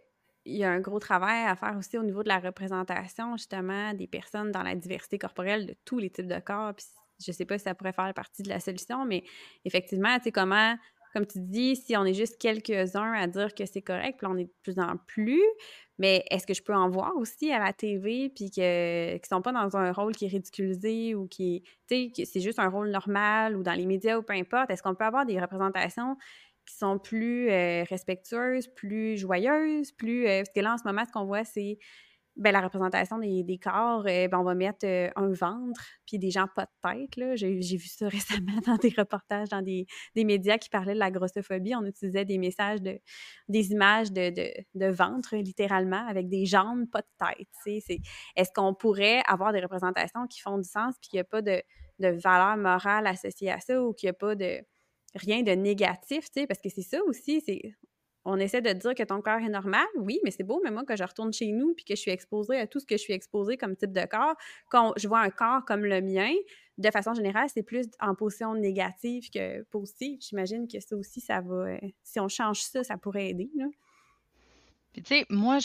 il 0.44 0.56
y 0.56 0.64
a 0.64 0.70
un 0.70 0.80
gros 0.80 0.98
travail 0.98 1.44
à 1.44 1.54
faire 1.56 1.76
aussi 1.76 1.98
au 1.98 2.02
niveau 2.02 2.22
de 2.22 2.28
la 2.28 2.38
représentation, 2.38 3.36
justement, 3.36 3.92
des 3.92 4.06
personnes 4.06 4.50
dans 4.50 4.62
la 4.62 4.74
diversité 4.74 5.18
corporelle 5.18 5.66
de 5.66 5.74
tous 5.84 5.98
les 5.98 6.08
types 6.08 6.26
de 6.26 6.38
corps. 6.40 6.72
Puis 6.74 6.86
je 7.24 7.32
sais 7.32 7.44
pas 7.44 7.58
si 7.58 7.64
ça 7.64 7.74
pourrait 7.74 7.92
faire 7.92 8.12
partie 8.14 8.42
de 8.42 8.48
la 8.48 8.60
solution, 8.60 9.04
mais 9.04 9.24
effectivement, 9.64 10.16
tu 10.18 10.24
sais, 10.24 10.32
comment, 10.32 10.76
comme 11.12 11.26
tu 11.26 11.40
dis, 11.40 11.76
si 11.76 11.96
on 11.96 12.04
est 12.04 12.14
juste 12.14 12.38
quelques-uns 12.40 13.12
à 13.12 13.26
dire 13.26 13.54
que 13.54 13.66
c'est 13.66 13.82
correct, 13.82 14.18
puis 14.18 14.26
on 14.26 14.36
est 14.36 14.44
de 14.44 14.54
plus 14.62 14.78
en 14.78 14.96
plus, 15.06 15.42
mais 15.98 16.24
est-ce 16.30 16.46
que 16.46 16.54
je 16.54 16.62
peux 16.62 16.74
en 16.74 16.88
voir 16.88 17.16
aussi 17.16 17.50
à 17.50 17.58
la 17.58 17.72
TV, 17.72 18.28
puis 18.28 18.50
que, 18.50 19.16
qui 19.16 19.28
sont 19.28 19.42
pas 19.42 19.52
dans 19.52 19.76
un 19.76 19.92
rôle 19.92 20.14
qui 20.14 20.26
est 20.26 20.28
ridiculisé 20.28 21.14
ou 21.14 21.26
qui, 21.26 21.64
tu 21.88 22.10
sais, 22.14 22.24
c'est 22.24 22.40
juste 22.40 22.58
un 22.58 22.68
rôle 22.68 22.90
normal 22.90 23.56
ou 23.56 23.62
dans 23.62 23.72
les 23.72 23.86
médias 23.86 24.16
ou 24.16 24.22
peu 24.22 24.34
importe, 24.34 24.70
est-ce 24.70 24.82
qu'on 24.82 24.94
peut 24.94 25.04
avoir 25.04 25.26
des 25.26 25.40
représentations 25.40 26.16
qui 26.66 26.76
sont 26.76 26.98
plus 26.98 27.50
euh, 27.50 27.82
respectueuses, 27.84 28.68
plus 28.68 29.16
joyeuses, 29.16 29.90
plus... 29.92 30.26
Euh, 30.28 30.42
parce 30.42 30.50
que 30.54 30.60
là, 30.60 30.74
en 30.74 30.78
ce 30.78 30.84
moment, 30.84 31.04
ce 31.06 31.12
qu'on 31.12 31.24
voit, 31.24 31.44
c'est 31.44 31.78
ben, 32.38 32.52
la 32.52 32.60
représentation 32.60 33.18
des, 33.18 33.60
corps, 33.62 34.04
euh, 34.06 34.28
ben, 34.28 34.38
on 34.38 34.44
va 34.44 34.54
mettre 34.54 34.86
euh, 34.86 35.10
un 35.16 35.32
ventre, 35.32 35.84
puis 36.06 36.18
des 36.18 36.30
gens 36.30 36.46
pas 36.54 36.66
de 36.66 37.06
tête. 37.10 37.36
J'ai, 37.36 37.52
vu 37.52 37.86
ça 37.88 38.08
récemment 38.08 38.60
dans 38.64 38.76
des 38.76 38.94
reportages, 38.96 39.48
dans 39.48 39.60
des, 39.60 39.86
des, 40.14 40.24
médias 40.24 40.56
qui 40.56 40.68
parlaient 40.68 40.94
de 40.94 40.98
la 40.98 41.10
grossophobie. 41.10 41.74
On 41.74 41.84
utilisait 41.84 42.24
des 42.24 42.38
messages, 42.38 42.80
de, 42.80 43.00
des 43.48 43.72
images 43.72 44.12
de, 44.12 44.30
de, 44.30 44.86
ventre, 44.86 45.36
littéralement, 45.36 46.06
avec 46.06 46.28
des 46.28 46.46
jambes, 46.46 46.88
pas 46.90 47.02
de 47.02 47.08
tête. 47.18 48.00
Est-ce 48.36 48.50
qu'on 48.54 48.72
pourrait 48.72 49.22
avoir 49.26 49.52
des 49.52 49.60
représentations 49.60 50.26
qui 50.28 50.40
font 50.40 50.58
du 50.58 50.68
sens, 50.68 50.94
puis 51.00 51.10
qu'il 51.10 51.16
n'y 51.16 51.22
a 51.22 51.24
pas 51.24 51.42
de, 51.42 51.60
de 51.98 52.08
valeur 52.08 52.56
morale 52.56 53.06
associée 53.08 53.50
à 53.50 53.58
ça, 53.58 53.82
ou 53.82 53.92
qu'il 53.92 54.06
n'y 54.06 54.10
a 54.10 54.14
pas 54.14 54.36
de 54.36 54.60
rien 55.14 55.42
de 55.42 55.52
négatif, 55.52 56.28
parce 56.46 56.60
que 56.60 56.68
c'est 56.68 56.82
ça 56.82 57.02
aussi, 57.04 57.40
c'est 57.40 57.74
on 58.28 58.38
essaie 58.38 58.60
de 58.60 58.72
dire 58.72 58.94
que 58.94 59.02
ton 59.02 59.22
corps 59.22 59.40
est 59.40 59.48
normal, 59.48 59.86
oui, 59.96 60.20
mais 60.22 60.30
c'est 60.30 60.42
beau, 60.42 60.60
mais 60.62 60.70
moi, 60.70 60.84
que 60.84 60.96
je 60.96 61.02
retourne 61.02 61.32
chez 61.32 61.50
nous 61.50 61.74
puis 61.74 61.84
que 61.84 61.94
je 61.94 62.00
suis 62.00 62.10
exposée 62.10 62.58
à 62.58 62.66
tout 62.66 62.78
ce 62.78 62.86
que 62.86 62.96
je 62.96 63.02
suis 63.02 63.14
exposée 63.14 63.56
comme 63.56 63.74
type 63.74 63.92
de 63.92 64.04
corps, 64.04 64.36
quand 64.68 64.92
je 64.96 65.08
vois 65.08 65.20
un 65.20 65.30
corps 65.30 65.64
comme 65.64 65.84
le 65.84 66.02
mien, 66.02 66.32
de 66.76 66.90
façon 66.90 67.14
générale, 67.14 67.48
c'est 67.52 67.62
plus 67.62 67.86
en 68.00 68.14
position 68.14 68.54
négative 68.54 69.30
que 69.30 69.62
positive. 69.64 70.18
J'imagine 70.20 70.68
que 70.68 70.78
ça 70.78 70.94
aussi, 70.94 71.20
ça 71.20 71.40
va. 71.40 71.54
Euh, 71.54 71.78
si 72.02 72.20
on 72.20 72.28
change 72.28 72.60
ça, 72.60 72.84
ça 72.84 72.96
pourrait 72.98 73.30
aider. 73.30 73.50
Puis, 74.92 75.02
tu 75.02 75.14
sais, 75.16 75.26
moi, 75.30 75.58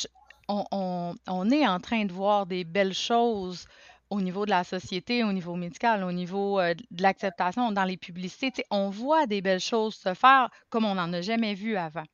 on, 0.48 1.50
est 1.52 1.68
en 1.68 1.80
train 1.80 2.06
de 2.06 2.14
voir 2.14 2.46
des 2.46 2.64
belles 2.64 2.94
choses 2.94 3.68
au 4.10 4.22
niveau 4.22 4.46
de 4.46 4.52
la 4.52 4.64
société, 4.64 5.24
au 5.24 5.34
niveau 5.34 5.56
médical, 5.56 6.04
au 6.04 6.12
niveau 6.12 6.60
euh, 6.60 6.74
de 6.74 7.04
l'acceptation 7.04 7.72
dans 7.72 7.84
les 7.84 7.98
publicités. 7.98 8.64
on 8.70 8.90
voit 8.90 9.26
des 9.28 9.42
belles 9.42 9.60
choses 9.60 9.96
se 9.96 10.14
faire 10.14 10.50
comme 10.70 10.86
on 10.86 10.96
n'en 10.96 11.12
a 11.14 11.22
jamais 11.22 11.56
vu 11.56 11.76
avant. 11.76 12.06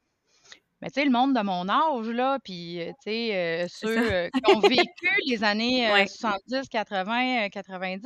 Mais 0.82 0.90
tu 0.90 0.96
sais, 0.96 1.06
le 1.06 1.12
monde 1.12 1.36
de 1.36 1.42
mon 1.42 1.68
âge, 1.68 2.08
là, 2.08 2.40
puis, 2.44 2.80
tu 3.04 3.12
sais, 3.12 3.68
ceux 3.70 4.30
qui 4.30 4.56
ont 4.56 4.60
vécu 4.60 5.10
les 5.26 5.44
années 5.44 5.88
70, 6.08 6.70
80, 6.70 7.50
90, 7.50 8.02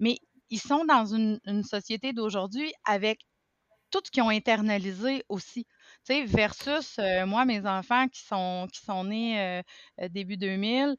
mais 0.00 0.16
ils 0.50 0.60
sont 0.60 0.84
dans 0.84 1.06
une, 1.06 1.38
société 1.62 2.12
d'aujourd'hui 2.12 2.72
avec 2.84 3.20
tout 3.90 4.00
ce 4.04 4.10
qu'ils 4.10 4.24
ont 4.24 4.30
internalisé 4.30 5.24
aussi. 5.28 5.66
Tu 6.04 6.14
sais, 6.14 6.24
versus 6.24 6.98
moi, 7.26 7.44
mes 7.44 7.64
enfants 7.66 8.08
qui 8.08 8.22
sont, 8.22 8.66
qui 8.72 8.80
sont 8.80 9.04
nés 9.04 9.62
début 10.10 10.36
2000, 10.36 10.96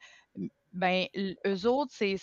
ben 0.71 1.07
eux 1.17 1.67
autres, 1.67 1.91
c'est 1.95 2.17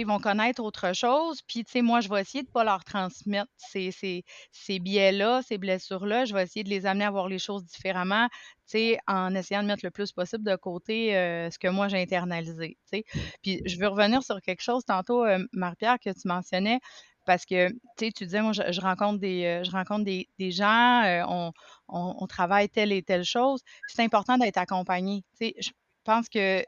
ils 0.00 0.06
vont 0.06 0.18
connaître 0.18 0.62
autre 0.62 0.94
chose. 0.94 1.42
Puis, 1.42 1.64
tu 1.64 1.72
sais, 1.72 1.82
moi, 1.82 2.00
je 2.00 2.08
vais 2.08 2.20
essayer 2.20 2.42
de 2.42 2.48
ne 2.48 2.52
pas 2.52 2.64
leur 2.64 2.84
transmettre 2.84 3.50
ces, 3.56 3.90
ces, 3.90 4.24
ces 4.52 4.78
biais-là, 4.78 5.42
ces 5.42 5.58
blessures-là. 5.58 6.24
Je 6.24 6.34
vais 6.34 6.42
essayer 6.42 6.64
de 6.64 6.68
les 6.70 6.86
amener 6.86 7.04
à 7.04 7.10
voir 7.10 7.28
les 7.28 7.38
choses 7.38 7.64
différemment, 7.64 8.28
tu 8.30 8.78
sais, 8.78 8.98
en 9.06 9.34
essayant 9.34 9.62
de 9.62 9.68
mettre 9.68 9.84
le 9.84 9.90
plus 9.90 10.12
possible 10.12 10.44
de 10.44 10.56
côté 10.56 11.16
euh, 11.16 11.50
ce 11.50 11.58
que 11.58 11.68
moi, 11.68 11.88
j'ai 11.88 12.00
internalisé, 12.00 12.76
tu. 12.92 13.02
Puis, 13.42 13.62
je 13.66 13.78
veux 13.78 13.88
revenir 13.88 14.22
sur 14.22 14.40
quelque 14.40 14.62
chose 14.62 14.84
tantôt, 14.84 15.24
euh, 15.24 15.44
Marie-Pierre, 15.52 15.98
que 15.98 16.10
tu 16.10 16.26
mentionnais, 16.28 16.80
parce 17.24 17.44
que, 17.44 17.68
tu 17.70 17.76
sais, 17.98 18.12
tu 18.12 18.24
disais, 18.24 18.42
moi, 18.42 18.52
je, 18.52 18.80
rencontre 18.80 19.18
des, 19.18 19.44
euh, 19.44 19.64
je 19.64 19.70
rencontre 19.70 20.04
des, 20.04 20.28
des 20.38 20.52
gens, 20.52 21.24
on, 21.28 21.52
on, 21.88 22.14
on, 22.20 22.26
travaille 22.26 22.68
telle 22.68 22.92
et 22.92 23.02
telle 23.02 23.24
chose. 23.24 23.60
C'est 23.88 24.02
important 24.02 24.38
d'être 24.38 24.58
accompagné, 24.58 25.24
sais 25.34 25.54
pense 26.06 26.28
que 26.28 26.64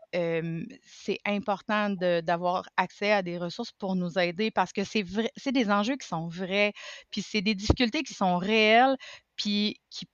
c'est 0.83 1.21
important 1.25 1.91
d'avoir 1.91 2.69
accès 2.77 3.13
à 3.13 3.23
des 3.23 3.39
ressources 3.39 3.73
pour 3.73 3.95
nous 3.95 4.19
aider 4.19 4.51
parce 4.51 4.73
que 4.73 4.83
c'est 4.85 5.53
des 5.53 5.71
enjeux 5.71 5.97
qui 5.97 6.07
sont 6.07 6.29
vrais, 6.29 6.73
puis 7.11 7.23
c'est 7.23 7.41
des 7.41 7.55
difficultés 7.55 8.03
qui 8.03 8.15
sont 8.15 8.37
réelles, 8.39 8.97
puis 9.37 9.81
qui, 9.91 10.07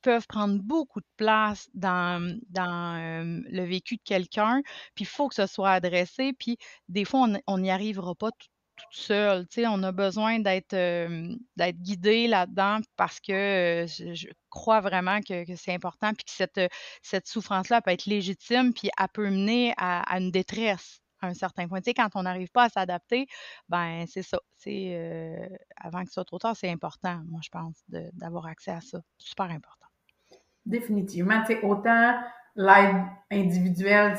peuvent 0.00 0.26
prendre 0.26 0.58
beaucoup 0.62 1.00
de 1.00 1.06
place 1.18 1.68
dans, 1.74 2.38
dans 2.48 3.42
le 3.50 3.62
vécu 3.64 3.96
de 3.96 4.02
quelqu'un, 4.02 4.62
puis 4.94 5.04
il 5.04 5.06
faut 5.06 5.28
que 5.28 5.34
ce 5.34 5.46
soit 5.46 5.70
adressé, 5.70 6.32
puis 6.32 6.56
des 6.88 7.04
fois, 7.04 7.28
on 7.46 7.58
n'y 7.58 7.70
arrivera 7.70 8.14
pas 8.14 8.30
tout 8.30 8.48
toute 8.82 9.00
seule. 9.00 9.46
Tu 9.48 9.62
sais, 9.62 9.66
on 9.66 9.82
a 9.82 9.92
besoin 9.92 10.38
d'être 10.38 10.74
guidé 11.72 12.26
là-dedans 12.26 12.80
parce 12.96 13.20
que 13.20 13.86
je, 13.86 14.26
crois 14.50 14.80
vraiment 14.80 15.20
que, 15.20 15.44
c'est 15.56 15.72
important, 15.72 16.12
puis 16.12 16.24
que 16.24 16.68
cette, 17.02 17.26
souffrance-là 17.26 17.80
peut 17.80 17.90
être 17.90 18.06
légitime, 18.06 18.72
puis 18.74 18.90
elle 18.98 19.08
peut 19.12 19.30
mener 19.30 19.72
à, 19.78 20.18
une 20.18 20.30
détresse 20.30 21.00
à 21.20 21.28
un 21.28 21.34
certain 21.34 21.68
point. 21.68 21.80
Quand 21.84 22.10
on 22.16 22.24
n'arrive 22.24 22.50
pas 22.50 22.64
à 22.64 22.68
s'adapter, 22.68 23.26
ben 23.68 24.04
c'est 24.06 24.22
ça. 24.22 24.38
C'est 24.56 25.50
avant 25.76 26.02
que 26.02 26.08
ce 26.08 26.14
soit 26.14 26.24
trop 26.24 26.38
tard, 26.38 26.56
c'est 26.56 26.70
important, 26.70 27.22
moi, 27.26 27.40
je 27.42 27.48
pense, 27.48 27.82
d'avoir 27.88 28.46
accès 28.46 28.72
à 28.72 28.80
ça. 28.80 29.00
Super 29.18 29.46
important. 29.46 29.86
Définitivement. 30.66 31.44
Sais, 31.46 31.60
autant 31.62 32.14
l'aide 32.54 33.02
individuelle, 33.30 34.14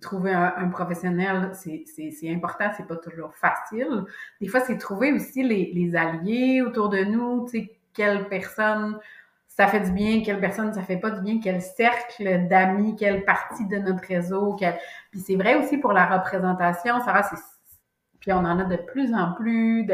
trouver 0.00 0.32
un, 0.32 0.68
professionnel, 0.68 1.50
c'est 1.54 2.30
important, 2.30 2.70
c'est 2.76 2.86
pas 2.86 2.96
toujours 2.96 3.34
facile. 3.34 4.04
Des 4.40 4.48
fois, 4.48 4.60
c'est 4.60 4.78
trouver 4.78 5.12
aussi 5.12 5.42
les, 5.42 5.72
les, 5.74 5.96
alliés 5.96 6.62
autour 6.62 6.88
de 6.88 7.02
nous, 7.04 7.46
tu 7.46 7.58
sais, 7.58 7.78
quelle 7.92 8.28
personne 8.28 8.98
ça 9.48 9.68
fait 9.68 9.80
du 9.80 9.92
bien, 9.92 10.22
quelle 10.24 10.40
personne 10.40 10.72
ça 10.72 10.82
fait 10.82 10.96
pas 10.96 11.10
du 11.10 11.20
bien, 11.20 11.38
quel 11.42 11.62
cercle 11.62 12.48
d'amis, 12.48 12.96
quelle 12.96 13.24
partie 13.24 13.66
de 13.66 13.78
notre 13.78 14.04
réseau, 14.06 14.56
puis 15.10 15.20
c'est 15.20 15.36
vrai 15.36 15.54
aussi 15.54 15.78
pour 15.78 15.92
la 15.92 16.06
représentation, 16.06 17.00
Sarah, 17.00 17.22
c'est 17.22 17.36
puis 18.24 18.32
on 18.32 18.38
en 18.38 18.58
a 18.58 18.64
de 18.64 18.76
plus 18.76 19.14
en 19.14 19.32
plus 19.34 19.86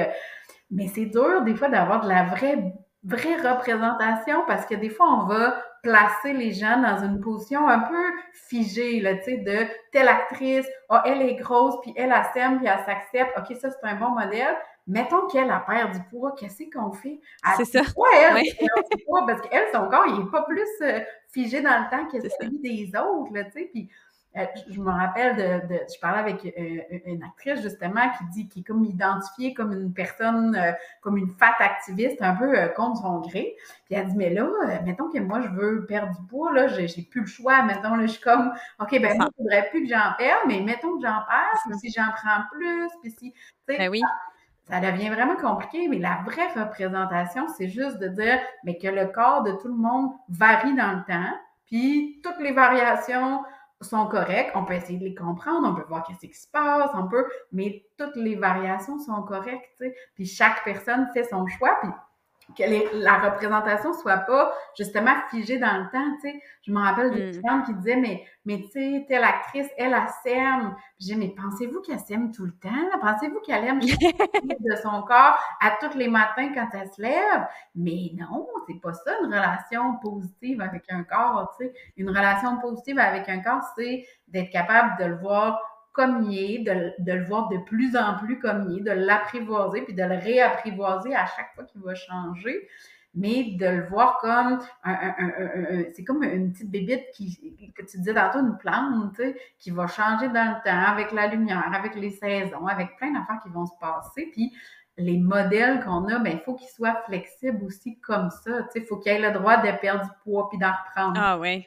mais 0.70 0.86
c'est 0.86 1.06
dur 1.06 1.42
des 1.42 1.56
fois 1.56 1.68
d'avoir 1.68 2.02
de 2.02 2.08
la 2.08 2.24
vraie 2.24 2.72
vraie 3.02 3.36
représentation 3.36 4.44
parce 4.46 4.66
que 4.66 4.76
des 4.76 4.88
fois 4.88 5.06
on 5.08 5.26
va 5.26 5.60
placer 5.82 6.32
les 6.32 6.52
gens 6.52 6.80
dans 6.80 7.02
une 7.04 7.20
position 7.20 7.68
un 7.68 7.80
peu 7.80 8.04
figée, 8.32 9.00
là, 9.00 9.16
tu 9.16 9.24
sais, 9.24 9.36
de 9.38 9.66
telle 9.92 10.08
actrice, 10.08 10.66
oh, 10.88 10.96
elle 11.04 11.22
est 11.22 11.34
grosse, 11.36 11.80
puis 11.82 11.92
elle, 11.96 12.12
elle 12.14 12.24
s'aime, 12.32 12.58
puis 12.58 12.66
elle 12.66 12.84
s'accepte, 12.84 13.32
OK, 13.38 13.56
ça, 13.56 13.70
c'est 13.70 13.88
un 13.88 13.96
bon 13.96 14.10
modèle. 14.10 14.56
Mettons 14.86 15.26
qu'elle 15.28 15.50
a 15.50 15.60
perd 15.60 15.92
du 15.92 16.02
poids, 16.10 16.34
qu'est-ce 16.38 16.64
qu'on 16.70 16.92
fait? 16.92 17.20
C'est 17.56 17.64
ça. 17.64 17.80
Elle, 17.80 18.34
oui. 18.34 18.68
parce 19.26 19.40
qu'elle, 19.42 19.66
son 19.72 19.88
corps, 19.88 20.06
il 20.08 20.22
est 20.22 20.30
pas 20.30 20.42
plus 20.42 20.68
euh, 20.82 21.00
figé 21.28 21.60
dans 21.60 21.84
le 21.84 21.90
temps 21.90 22.06
que 22.06 22.18
celui 22.40 22.58
des 22.58 22.90
autres, 22.98 23.32
là, 23.32 23.44
tu 23.44 23.52
sais, 23.52 23.70
puis 23.72 23.88
euh, 24.36 24.44
je 24.68 24.80
me 24.80 24.90
rappelle 24.90 25.34
de, 25.68 25.80
je 25.92 25.98
parlais 25.98 26.20
avec 26.20 26.44
euh, 26.44 27.00
une 27.04 27.20
actrice 27.24 27.62
justement 27.62 28.08
qui 28.16 28.24
dit 28.32 28.48
qui 28.48 28.60
est 28.60 28.62
comme 28.62 28.84
identifiée 28.84 29.54
comme 29.54 29.72
une 29.72 29.92
personne 29.92 30.54
euh, 30.54 30.70
comme 31.00 31.16
une 31.16 31.30
fat 31.30 31.56
activiste 31.58 32.22
un 32.22 32.36
peu 32.36 32.54
contre 32.76 33.00
son 33.00 33.20
gré. 33.22 33.56
Puis 33.86 33.96
elle 33.96 34.06
dit 34.06 34.16
mais 34.16 34.30
là 34.30 34.46
mettons 34.84 35.10
que 35.10 35.18
moi 35.18 35.40
je 35.40 35.48
veux 35.48 35.84
perdre 35.84 36.16
du 36.16 36.26
poids 36.28 36.52
là 36.52 36.68
j'ai, 36.68 36.86
plus 37.10 37.22
le 37.22 37.26
choix 37.26 37.62
mettons 37.64 37.96
là 37.96 38.06
je 38.06 38.12
suis 38.12 38.20
comme 38.20 38.52
ok 38.78 39.00
ben 39.00 39.16
moi 39.16 39.28
il 39.32 39.42
faudrait 39.42 39.68
plus 39.70 39.82
que 39.82 39.88
j'en 39.88 40.12
perde 40.16 40.42
mais 40.46 40.60
mettons 40.60 40.96
que 40.96 41.04
j'en 41.04 41.22
perds 41.28 41.78
si 41.80 41.90
j'en 41.90 42.12
prends 42.14 42.44
plus 42.52 42.88
puis 43.02 43.10
si 43.10 43.32
tu 43.32 43.38
sais 43.68 43.78
ben 43.78 43.88
oui. 43.90 44.00
ça 44.68 44.78
devient 44.78 45.08
vraiment 45.08 45.34
compliqué, 45.34 45.88
mais 45.88 45.98
la 45.98 46.20
vraie 46.24 46.52
représentation, 46.52 47.48
c'est 47.48 47.68
juste 47.68 47.98
de 47.98 48.06
dire 48.06 48.38
mais 48.62 48.78
que 48.78 48.86
le 48.86 49.06
corps 49.06 49.42
de 49.42 49.50
tout 49.60 49.66
le 49.66 49.74
monde 49.74 50.12
varie 50.28 50.76
dans 50.76 50.92
le 50.92 51.04
temps, 51.04 51.36
puis 51.66 52.20
toutes 52.22 52.38
les 52.38 52.52
variations 52.52 53.42
sont 53.80 54.06
corrects, 54.06 54.52
on 54.54 54.64
peut 54.64 54.74
essayer 54.74 54.98
de 54.98 55.04
les 55.04 55.14
comprendre, 55.14 55.68
on 55.68 55.74
peut 55.74 55.86
voir 55.88 56.04
qu'est-ce 56.04 56.26
qui 56.26 56.34
se 56.34 56.48
passe, 56.48 56.90
on 56.94 57.08
peut, 57.08 57.26
mais 57.52 57.86
toutes 57.96 58.16
les 58.16 58.36
variations 58.36 58.98
sont 58.98 59.22
correctes, 59.22 59.68
tu 59.78 59.86
sais. 59.86 59.96
Puis 60.14 60.26
chaque 60.26 60.62
personne 60.64 61.08
fait 61.14 61.24
son 61.24 61.46
choix, 61.46 61.78
puis 61.80 61.90
que 62.56 62.96
la 63.02 63.18
représentation 63.18 63.92
soit 63.92 64.18
pas 64.18 64.52
justement 64.76 65.14
figée 65.30 65.58
dans 65.58 65.78
le 65.78 65.90
temps, 65.90 66.14
tu 66.16 66.30
sais. 66.30 66.42
Je 66.62 66.72
me 66.72 66.80
rappelle 66.80 67.10
d'une 67.10 67.40
mmh. 67.40 67.62
qui 67.64 67.74
disait, 67.74 67.96
mais, 67.96 68.24
mais 68.44 68.60
tu 68.62 68.70
sais, 68.70 69.04
telle 69.08 69.24
actrice, 69.24 69.68
elle, 69.76 69.94
elle 69.94 70.08
sème. 70.22 70.74
J'ai 70.98 71.16
mais 71.16 71.34
pensez-vous 71.36 71.80
qu'elle 71.80 72.00
sème 72.00 72.32
tout 72.32 72.44
le 72.44 72.52
temps? 72.52 72.98
Pensez-vous 73.00 73.40
qu'elle 73.40 73.64
aime 73.64 73.80
de 73.80 74.76
son 74.82 75.02
corps 75.02 75.38
à 75.60 75.76
tous 75.80 75.96
les 75.96 76.08
matins 76.08 76.52
quand 76.54 76.68
elle 76.74 76.88
se 76.88 77.00
lève? 77.00 77.46
Mais 77.74 78.12
non, 78.14 78.46
c'est 78.66 78.80
pas 78.80 78.92
ça, 78.92 79.12
une 79.20 79.26
relation 79.26 79.96
positive 79.98 80.60
avec 80.60 80.84
un 80.90 81.04
corps, 81.04 81.54
tu 81.58 81.66
sais. 81.66 81.72
Une 81.96 82.10
relation 82.10 82.58
positive 82.58 82.98
avec 82.98 83.28
un 83.28 83.40
corps, 83.40 83.62
c'est 83.76 84.06
d'être 84.28 84.50
capable 84.50 84.98
de 85.02 85.04
le 85.06 85.16
voir 85.16 85.60
comme 85.92 86.28
de, 86.28 87.12
le 87.12 87.24
voir 87.24 87.48
de 87.48 87.58
plus 87.58 87.96
en 87.96 88.16
plus 88.18 88.38
comme 88.38 88.70
il 88.70 88.78
est, 88.78 88.82
de 88.82 88.92
l'apprivoiser, 88.92 89.82
puis 89.82 89.94
de 89.94 90.02
le 90.02 90.16
réapprivoiser 90.16 91.14
à 91.14 91.26
chaque 91.26 91.54
fois 91.54 91.64
qu'il 91.64 91.82
va 91.82 91.94
changer, 91.94 92.68
mais 93.14 93.56
de 93.58 93.66
le 93.66 93.86
voir 93.88 94.18
comme 94.18 94.60
un, 94.84 95.82
c'est 95.94 96.04
comme 96.04 96.22
une 96.22 96.52
petite 96.52 96.70
bébite 96.70 97.10
qui, 97.12 97.72
que 97.76 97.82
tu 97.82 97.98
disais 97.98 98.14
tantôt, 98.14 98.38
une 98.38 98.56
plante, 98.56 99.20
qui 99.58 99.72
va 99.72 99.88
changer 99.88 100.28
dans 100.28 100.56
le 100.56 100.62
temps, 100.64 100.92
avec 100.92 101.10
la 101.10 101.26
lumière, 101.26 101.72
avec 101.74 101.96
les 101.96 102.10
saisons, 102.10 102.66
avec 102.66 102.96
plein 102.96 103.12
d'affaires 103.12 103.40
qui 103.42 103.48
vont 103.48 103.66
se 103.66 103.74
passer, 103.80 104.28
puis 104.32 104.52
les 104.96 105.18
modèles 105.18 105.82
qu'on 105.84 106.06
a, 106.08 106.18
ben, 106.18 106.34
il 106.34 106.40
faut 106.40 106.54
qu'ils 106.54 106.68
soient 106.68 107.02
flexibles 107.06 107.64
aussi 107.64 107.98
comme 108.00 108.30
ça. 108.30 108.50
Il 108.74 108.84
faut 108.84 108.98
qu'ils 108.98 109.12
aient 109.12 109.20
le 109.20 109.32
droit 109.32 109.56
de 109.58 109.70
perdre 109.80 110.04
du 110.04 110.10
poids 110.22 110.48
puis 110.48 110.58
d'en 110.58 110.72
reprendre. 110.72 111.20
Ah 111.22 111.38
oui. 111.38 111.66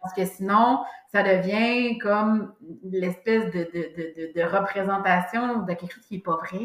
Parce 0.00 0.14
que 0.14 0.24
sinon, 0.24 0.80
ça 1.10 1.22
devient 1.22 1.98
comme 1.98 2.54
l'espèce 2.84 3.46
de, 3.46 3.64
de, 3.64 4.32
de, 4.34 4.40
de, 4.40 4.42
représentation 4.46 5.62
de 5.62 5.72
quelque 5.74 5.92
chose 5.92 6.06
qui 6.06 6.16
n'est 6.16 6.22
pas 6.22 6.36
vrai. 6.36 6.58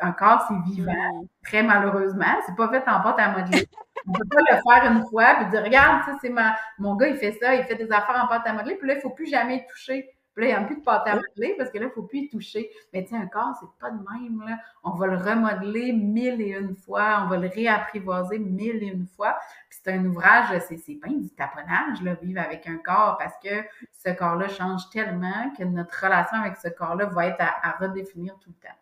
Un 0.00 0.12
corps, 0.12 0.44
c'est 0.48 0.70
vivant, 0.70 0.92
mm. 0.92 1.26
très 1.44 1.62
malheureusement. 1.62 2.36
C'est 2.46 2.56
pas 2.56 2.68
fait 2.68 2.88
en 2.88 3.00
pâte 3.00 3.18
à 3.18 3.28
modeler. 3.30 3.66
On 4.06 4.12
peut 4.12 4.28
pas 4.30 4.40
le 4.50 4.56
faire 4.56 4.92
une 4.92 5.06
fois 5.08 5.34
puis 5.36 5.50
dire, 5.50 5.62
regarde, 5.62 6.02
c'est 6.20 6.30
ma... 6.30 6.56
mon 6.78 6.96
gars, 6.96 7.08
il 7.08 7.16
fait 7.16 7.32
ça, 7.32 7.54
il 7.54 7.64
fait 7.64 7.76
des 7.76 7.90
affaires 7.92 8.20
en 8.22 8.28
pâte 8.28 8.46
à 8.46 8.52
modeler, 8.52 8.76
puis 8.76 8.88
là, 8.88 8.94
il 8.94 9.00
faut 9.00 9.10
plus 9.10 9.28
jamais 9.28 9.66
toucher. 9.70 10.10
Puis 10.40 10.48
là, 10.48 10.56
il 10.56 10.58
n'y 10.58 10.64
a 10.64 10.66
plus 10.66 10.76
de 10.76 10.82
pâte 10.82 11.06
à 11.06 11.16
modeler 11.16 11.54
parce 11.58 11.70
que 11.70 11.76
là, 11.76 11.84
il 11.84 11.88
ne 11.88 11.92
faut 11.92 12.02
plus 12.02 12.20
y 12.20 12.28
toucher. 12.30 12.70
Mais 12.94 13.04
tiens, 13.04 13.20
un 13.20 13.26
corps, 13.26 13.54
c'est 13.60 13.68
pas 13.78 13.90
de 13.90 13.98
même. 13.98 14.42
Là. 14.48 14.56
On 14.82 14.92
va 14.92 15.06
le 15.06 15.16
remodeler 15.16 15.92
mille 15.92 16.40
et 16.40 16.58
une 16.58 16.74
fois, 16.74 17.24
on 17.24 17.28
va 17.28 17.36
le 17.36 17.48
réapprivoiser 17.48 18.38
mille 18.38 18.82
et 18.82 18.86
une 18.86 19.06
fois. 19.06 19.38
Puis 19.68 19.80
c'est 19.82 19.92
un 19.92 20.02
ouvrage, 20.06 20.46
c'est 20.66 20.94
pas 20.94 21.08
du 21.08 21.28
taponnage, 21.28 22.00
là, 22.02 22.14
vivre 22.14 22.40
avec 22.40 22.66
un 22.66 22.78
corps, 22.78 23.18
parce 23.18 23.34
que 23.44 23.50
ce 23.92 24.14
corps-là 24.14 24.48
change 24.48 24.88
tellement 24.88 25.52
que 25.58 25.64
notre 25.64 25.94
relation 26.02 26.38
avec 26.38 26.56
ce 26.56 26.68
corps-là 26.68 27.04
va 27.04 27.26
être 27.26 27.40
à, 27.40 27.76
redéfinir 27.78 28.38
tout 28.40 28.50
le 28.50 28.66
temps. 28.66 28.74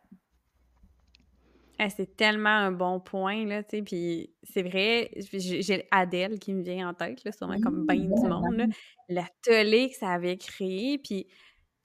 c'est 1.89 2.17
tellement 2.17 2.51
un 2.51 2.71
bon 2.71 3.01
point, 3.01 3.45
là, 3.47 3.65
tu 3.65 3.79
sais, 3.79 3.83
puis 3.83 4.33
c'est 4.45 4.63
vrai, 4.63 5.11
j'ai 5.17 5.89
Adèle 5.91 6.39
qui 6.39 6.55
me 6.55 6.63
vient 6.63 6.91
en 6.91 6.95
tête, 6.95 7.25
là, 7.25 7.33
sûrement 7.33 7.61
comme 7.61 7.85
bien 7.85 8.05
du 8.05 8.29
monde, 8.29 8.55
là, 8.55 8.67
l'atelier 9.09 9.91
que 9.91 9.97
ça 9.97 10.11
avait 10.11 10.37
créé, 10.37 10.99
puis 10.99 11.27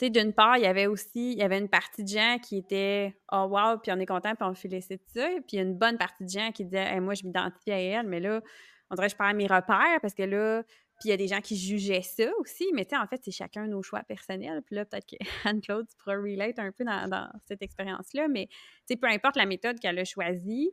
d'une 0.09 0.33
part, 0.33 0.57
il 0.57 0.63
y 0.63 0.67
avait 0.67 0.87
aussi, 0.87 1.33
il 1.33 1.37
y 1.37 1.43
avait 1.43 1.57
une 1.57 1.69
partie 1.69 2.03
de 2.03 2.09
gens 2.09 2.37
qui 2.41 2.57
étaient 2.57 3.15
«Oh 3.31 3.47
wow!» 3.49 3.77
puis 3.83 3.91
on 3.91 3.99
est 3.99 4.05
content, 4.05 4.35
puis 4.35 4.47
on 4.47 4.53
félicite 4.53 5.01
ça, 5.13 5.27
puis 5.47 5.57
une 5.57 5.75
bonne 5.75 5.97
partie 5.97 6.23
de 6.23 6.29
gens 6.29 6.51
qui 6.51 6.65
disaient 6.65 6.99
Moi, 6.99 7.13
je 7.13 7.23
m'identifie 7.23 7.71
à 7.71 7.79
elle, 7.79 8.07
mais 8.07 8.19
là, 8.19 8.41
on 8.89 8.95
dirait 8.95 9.07
que 9.07 9.13
je 9.13 9.17
perds 9.17 9.33
mes 9.33 9.47
repères, 9.47 9.99
parce 10.01 10.13
que 10.13 10.23
là, 10.23 10.63
puis 10.99 11.09
il 11.09 11.11
y 11.11 11.13
a 11.13 11.17
des 11.17 11.27
gens 11.27 11.41
qui 11.41 11.57
jugeaient 11.57 12.01
ça 12.01 12.29
aussi, 12.39 12.65
mais 12.73 12.85
tu 12.85 12.91
sais, 12.91 13.01
en 13.01 13.07
fait, 13.07 13.19
c'est 13.23 13.31
chacun 13.31 13.67
nos 13.67 13.81
choix 13.81 14.03
personnels. 14.03 14.61
Puis 14.61 14.75
là, 14.75 14.85
peut-être 14.85 15.07
que 15.07 15.17
Anne-Claude, 15.49 15.87
tu 15.87 15.97
pourras 15.97 16.15
relate 16.15 16.59
un 16.59 16.71
peu 16.71 16.83
dans, 16.83 17.29
cette 17.45 17.61
expérience-là, 17.61 18.27
mais 18.27 18.47
tu 18.47 18.55
sais, 18.89 18.95
peu 18.95 19.07
importe 19.07 19.35
la 19.35 19.45
méthode 19.45 19.79
qu'elle 19.79 19.97
a 19.99 20.05
choisie, 20.05 20.71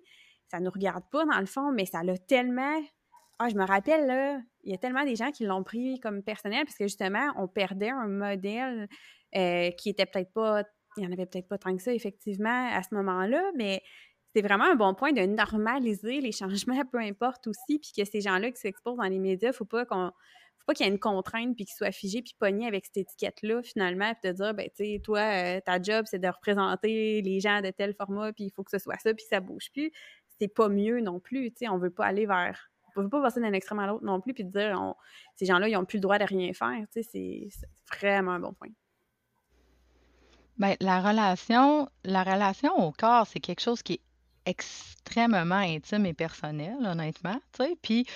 ça 0.48 0.60
nous 0.60 0.70
regarde 0.70 1.04
pas 1.10 1.24
dans 1.24 1.40
le 1.40 1.46
fond, 1.46 1.72
mais 1.72 1.86
ça 1.86 2.02
l'a 2.02 2.18
tellement 2.18 2.80
ah, 3.42 3.48
je 3.48 3.54
me 3.54 3.64
rappelle, 3.64 4.06
là, 4.06 4.38
il 4.64 4.70
y 4.70 4.74
a 4.74 4.76
tellement 4.76 5.02
des 5.02 5.16
gens 5.16 5.30
qui 5.30 5.44
l'ont 5.44 5.64
pris 5.64 5.98
comme 6.00 6.22
personnel 6.22 6.62
parce 6.66 6.76
que 6.76 6.84
justement, 6.84 7.32
on 7.36 7.48
perdait 7.48 7.88
un 7.88 8.06
modèle 8.06 8.86
euh, 9.36 9.70
qui 9.72 9.90
était 9.90 10.06
peut-être 10.06 10.32
pas. 10.32 10.64
Il 10.96 11.02
n'y 11.02 11.08
en 11.08 11.12
avait 11.12 11.26
peut-être 11.26 11.48
pas 11.48 11.58
tant 11.58 11.76
que 11.76 11.82
ça, 11.82 11.94
effectivement, 11.94 12.68
à 12.72 12.82
ce 12.82 12.94
moment-là, 12.94 13.42
mais 13.56 13.82
c'est 14.34 14.42
vraiment 14.42 14.64
un 14.64 14.74
bon 14.74 14.94
point 14.94 15.12
de 15.12 15.22
normaliser 15.22 16.20
les 16.20 16.32
changements, 16.32 16.84
peu 16.92 16.98
importe 16.98 17.46
aussi, 17.46 17.78
puis 17.78 17.92
que 17.96 18.04
ces 18.04 18.20
gens-là 18.20 18.50
qui 18.50 18.60
s'exposent 18.60 18.96
dans 18.96 19.04
les 19.04 19.18
médias, 19.18 19.52
faut 19.52 19.64
pas 19.64 19.84
qu'on 19.84 20.10
faut 20.58 20.66
pas 20.66 20.74
qu'il 20.74 20.84
y 20.84 20.88
ait 20.88 20.92
une 20.92 20.98
contrainte 20.98 21.56
puis 21.56 21.64
qu'ils 21.64 21.74
soient 21.74 21.90
figés 21.90 22.22
puis 22.22 22.34
pognés 22.38 22.66
avec 22.66 22.84
cette 22.86 22.98
étiquette-là, 22.98 23.62
finalement, 23.62 24.12
puis 24.12 24.30
te 24.30 24.36
dire, 24.36 24.52
ben, 24.52 24.68
tu 24.76 24.84
sais, 24.84 25.00
toi, 25.02 25.20
euh, 25.20 25.60
ta 25.64 25.80
job, 25.80 26.04
c'est 26.08 26.18
de 26.18 26.28
représenter 26.28 27.22
les 27.22 27.40
gens 27.40 27.62
de 27.62 27.70
tel 27.70 27.94
format, 27.94 28.32
puis 28.32 28.44
il 28.44 28.50
faut 28.50 28.62
que 28.62 28.70
ce 28.70 28.78
soit 28.78 28.98
ça, 28.98 29.14
puis 29.14 29.24
ça 29.28 29.40
bouge 29.40 29.70
plus. 29.72 29.90
C'est 30.38 30.48
pas 30.48 30.68
mieux 30.68 31.00
non 31.00 31.18
plus, 31.20 31.50
tu 31.50 31.58
sais, 31.60 31.68
on 31.68 31.78
veut 31.78 31.90
pas 31.90 32.06
aller 32.06 32.26
vers 32.26 32.70
on 32.96 33.02
ne 33.02 33.06
peut 33.06 33.18
pas 33.18 33.22
passer 33.22 33.40
d'un 33.40 33.52
extrême 33.52 33.78
à 33.78 33.86
l'autre 33.86 34.04
non 34.04 34.20
plus, 34.20 34.34
puis 34.34 34.44
dire 34.44 34.94
ces 35.36 35.46
gens-là, 35.46 35.68
ils 35.68 35.72
n'ont 35.72 35.84
plus 35.84 35.98
le 35.98 36.02
droit 36.02 36.18
de 36.18 36.24
rien 36.24 36.52
faire. 36.52 36.84
c'est 36.90 37.48
vraiment 37.92 38.32
un 38.32 38.40
bon 38.40 38.52
point. 38.52 38.68
Bien, 40.60 40.76
la 40.80 41.00
relation, 41.00 41.88
la 42.04 42.22
relation 42.22 42.76
au 42.86 42.92
corps, 42.92 43.26
c'est 43.26 43.40
quelque 43.40 43.60
chose 43.62 43.82
qui 43.82 43.94
est 43.94 44.00
extrêmement 44.46 45.56
intime 45.56 46.06
et 46.06 46.14
personnel, 46.14 46.76
honnêtement. 46.84 47.40
Puis, 47.82 48.06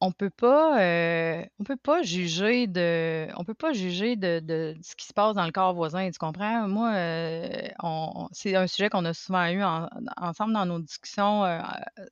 on 0.00 0.10
peut 0.10 0.30
pas, 0.30 0.80
euh, 0.82 1.44
on 1.60 1.64
peut 1.64 1.76
pas 1.76 2.02
juger 2.02 2.66
de 2.66 3.28
on 3.36 3.44
peut 3.44 3.54
pas 3.54 3.72
juger 3.72 4.16
de 4.16 4.40
de 4.40 4.74
ce 4.82 4.96
qui 4.96 5.06
se 5.06 5.12
passe 5.14 5.34
dans 5.36 5.46
le 5.46 5.52
corps 5.52 5.74
voisin, 5.74 6.10
tu 6.10 6.18
comprends? 6.18 6.66
Moi, 6.68 6.92
euh, 6.94 7.68
on 7.82 8.28
c'est 8.32 8.56
un 8.56 8.66
sujet 8.66 8.90
qu'on 8.90 9.04
a 9.04 9.14
souvent 9.14 9.46
eu 9.48 9.62
ensemble 10.16 10.54
dans 10.54 10.66
nos 10.66 10.80
discussions, 10.80 11.44
euh, 11.44 11.60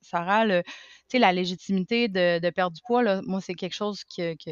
Sarah, 0.01 0.45
tu 0.47 0.63
sais, 1.09 1.19
la 1.19 1.33
légitimité 1.33 2.07
de 2.07 2.49
perdre 2.51 2.75
du 2.75 2.81
poids, 2.83 3.03
là, 3.03 3.21
moi, 3.25 3.41
c'est 3.41 3.55
quelque 3.55 3.75
chose 3.75 4.03
que 4.05 4.35
que 4.35 4.51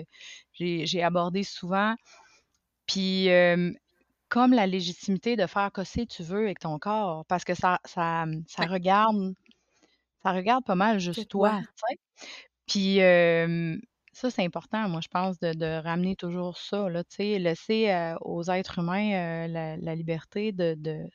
j'ai 0.57 1.01
abordé 1.03 1.43
souvent. 1.43 1.95
Puis, 2.88 3.30
comme 4.30 4.53
la 4.53 4.67
légitimité 4.67 5.36
de 5.36 5.45
faire 5.47 5.71
que 5.71 5.82
tu 6.05 6.23
veux 6.23 6.43
avec 6.43 6.59
ton 6.59 6.80
corps 6.80 7.25
parce 7.25 7.43
que 7.43 7.53
ça 7.53 7.80
ça, 7.86 8.25
ça 8.47 8.65
regarde 8.65 9.34
ça 10.23 10.32
regarde 10.32 10.63
pas 10.63 10.75
mal 10.75 10.99
juste 10.99 11.27
toi? 11.27 11.59
Puis 12.67 12.99
ça, 14.11 14.30
c'est 14.30 14.43
important, 14.43 14.89
moi, 14.89 14.99
je 15.01 15.07
pense, 15.07 15.39
de, 15.39 15.82
ramener 15.82 16.17
toujours 16.17 16.57
ça, 16.57 16.89
là, 16.89 17.05
tu 17.05 17.15
sais, 17.15 17.39
laisser 17.39 18.13
aux 18.21 18.43
êtres 18.49 18.80
humains 18.80 19.47
la, 19.47 19.95
liberté 19.95 20.51
de, 20.51 20.75
de 20.77 21.05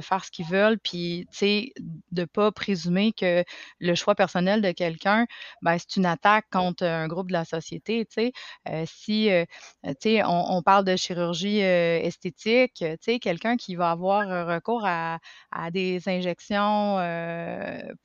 faire 0.00 0.24
ce 0.24 0.30
qu'ils 0.30 0.46
veulent, 0.46 0.78
puis, 0.78 1.26
tu 1.30 1.38
sais, 1.38 1.72
de 2.10 2.24
pas 2.24 2.52
présumer 2.52 3.12
que 3.12 3.44
le 3.80 3.94
choix 3.94 4.14
personnel 4.14 4.62
de 4.62 4.72
quelqu'un, 4.72 5.26
ben, 5.62 5.76
c'est 5.78 5.96
une 5.96 6.06
attaque 6.06 6.46
contre 6.50 6.84
un 6.84 7.08
groupe 7.08 7.28
de 7.28 7.32
la 7.32 7.44
société, 7.44 8.04
tu 8.06 8.14
sais. 8.14 8.32
Euh, 8.68 8.84
si, 8.86 9.30
euh, 9.30 9.44
tu 9.84 9.94
sais, 10.00 10.22
on, 10.24 10.62
parle 10.62 10.84
de 10.84 10.96
chirurgie 10.96 11.62
euh, 11.62 11.98
esthétique, 12.00 12.74
tu 12.76 12.96
sais, 13.00 13.18
quelqu'un 13.18 13.56
qui 13.56 13.74
va 13.74 13.90
avoir 13.90 14.46
recours 14.46 14.84
à, 14.84 15.18
à 15.50 15.70
des 15.70 16.08
injections 16.08 16.96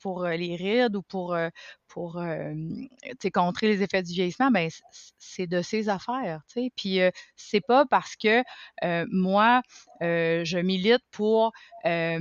pour 0.00 0.24
les 0.26 0.56
rides 0.56 0.96
ou 0.96 1.02
pour, 1.02 1.36
pour 1.88 2.20
contrer 3.32 3.68
les 3.68 3.82
effets 3.82 4.02
du 4.02 4.12
vieillissement, 4.12 4.50
ben 4.50 4.68
c'est 5.18 5.46
de 5.46 5.62
ses 5.62 5.88
affaires. 5.88 6.40
sais. 6.48 6.70
Puis 6.76 7.00
c'est 7.36 7.60
pas 7.60 7.86
parce 7.86 8.16
que 8.16 8.42
moi, 9.10 9.62
je 10.00 10.58
milite 10.58 11.02
pour 11.10 11.52
la 11.84 12.18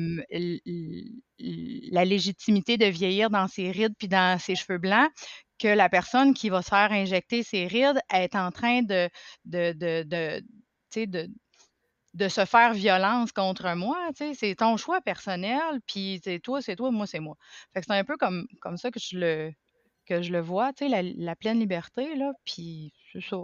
légitimité 2.05 2.77
de 2.77 2.85
vieillir 2.85 3.29
dans 3.29 3.47
ses 3.47 3.71
rides 3.71 3.93
puis 3.97 4.07
dans 4.07 4.39
ses 4.39 4.55
cheveux 4.55 4.77
blancs 4.79 5.09
que 5.59 5.67
la 5.67 5.89
personne 5.89 6.33
qui 6.33 6.49
va 6.49 6.61
se 6.61 6.69
faire 6.69 6.91
injecter 6.91 7.43
ses 7.43 7.67
rides 7.67 7.99
est 8.13 8.35
en 8.35 8.51
train 8.51 8.81
de, 8.83 9.09
de, 9.45 9.73
de, 9.73 10.03
de, 10.03 10.41
de 11.05 11.29
de 12.13 12.27
se 12.29 12.45
faire 12.45 12.73
violence 12.73 13.31
contre 13.31 13.75
moi, 13.75 14.09
c'est 14.15 14.55
ton 14.55 14.77
choix 14.77 15.01
personnel, 15.01 15.79
puis 15.85 16.19
c'est 16.23 16.39
toi, 16.39 16.61
c'est 16.61 16.75
toi, 16.75 16.89
moi, 16.91 17.05
c'est 17.05 17.19
moi. 17.19 17.35
Fait 17.73 17.81
que 17.81 17.85
c'est 17.87 17.93
un 17.93 18.03
peu 18.03 18.17
comme, 18.17 18.47
comme 18.61 18.77
ça 18.77 18.89
que 18.91 18.99
je 18.99 19.17
le, 19.19 19.51
que 20.05 20.21
je 20.21 20.31
le 20.31 20.39
vois, 20.41 20.71
la, 20.81 21.01
la 21.03 21.35
pleine 21.35 21.59
liberté, 21.59 22.15
là, 22.15 22.31
puis 22.45 22.93
c'est 23.13 23.21
ça. 23.21 23.37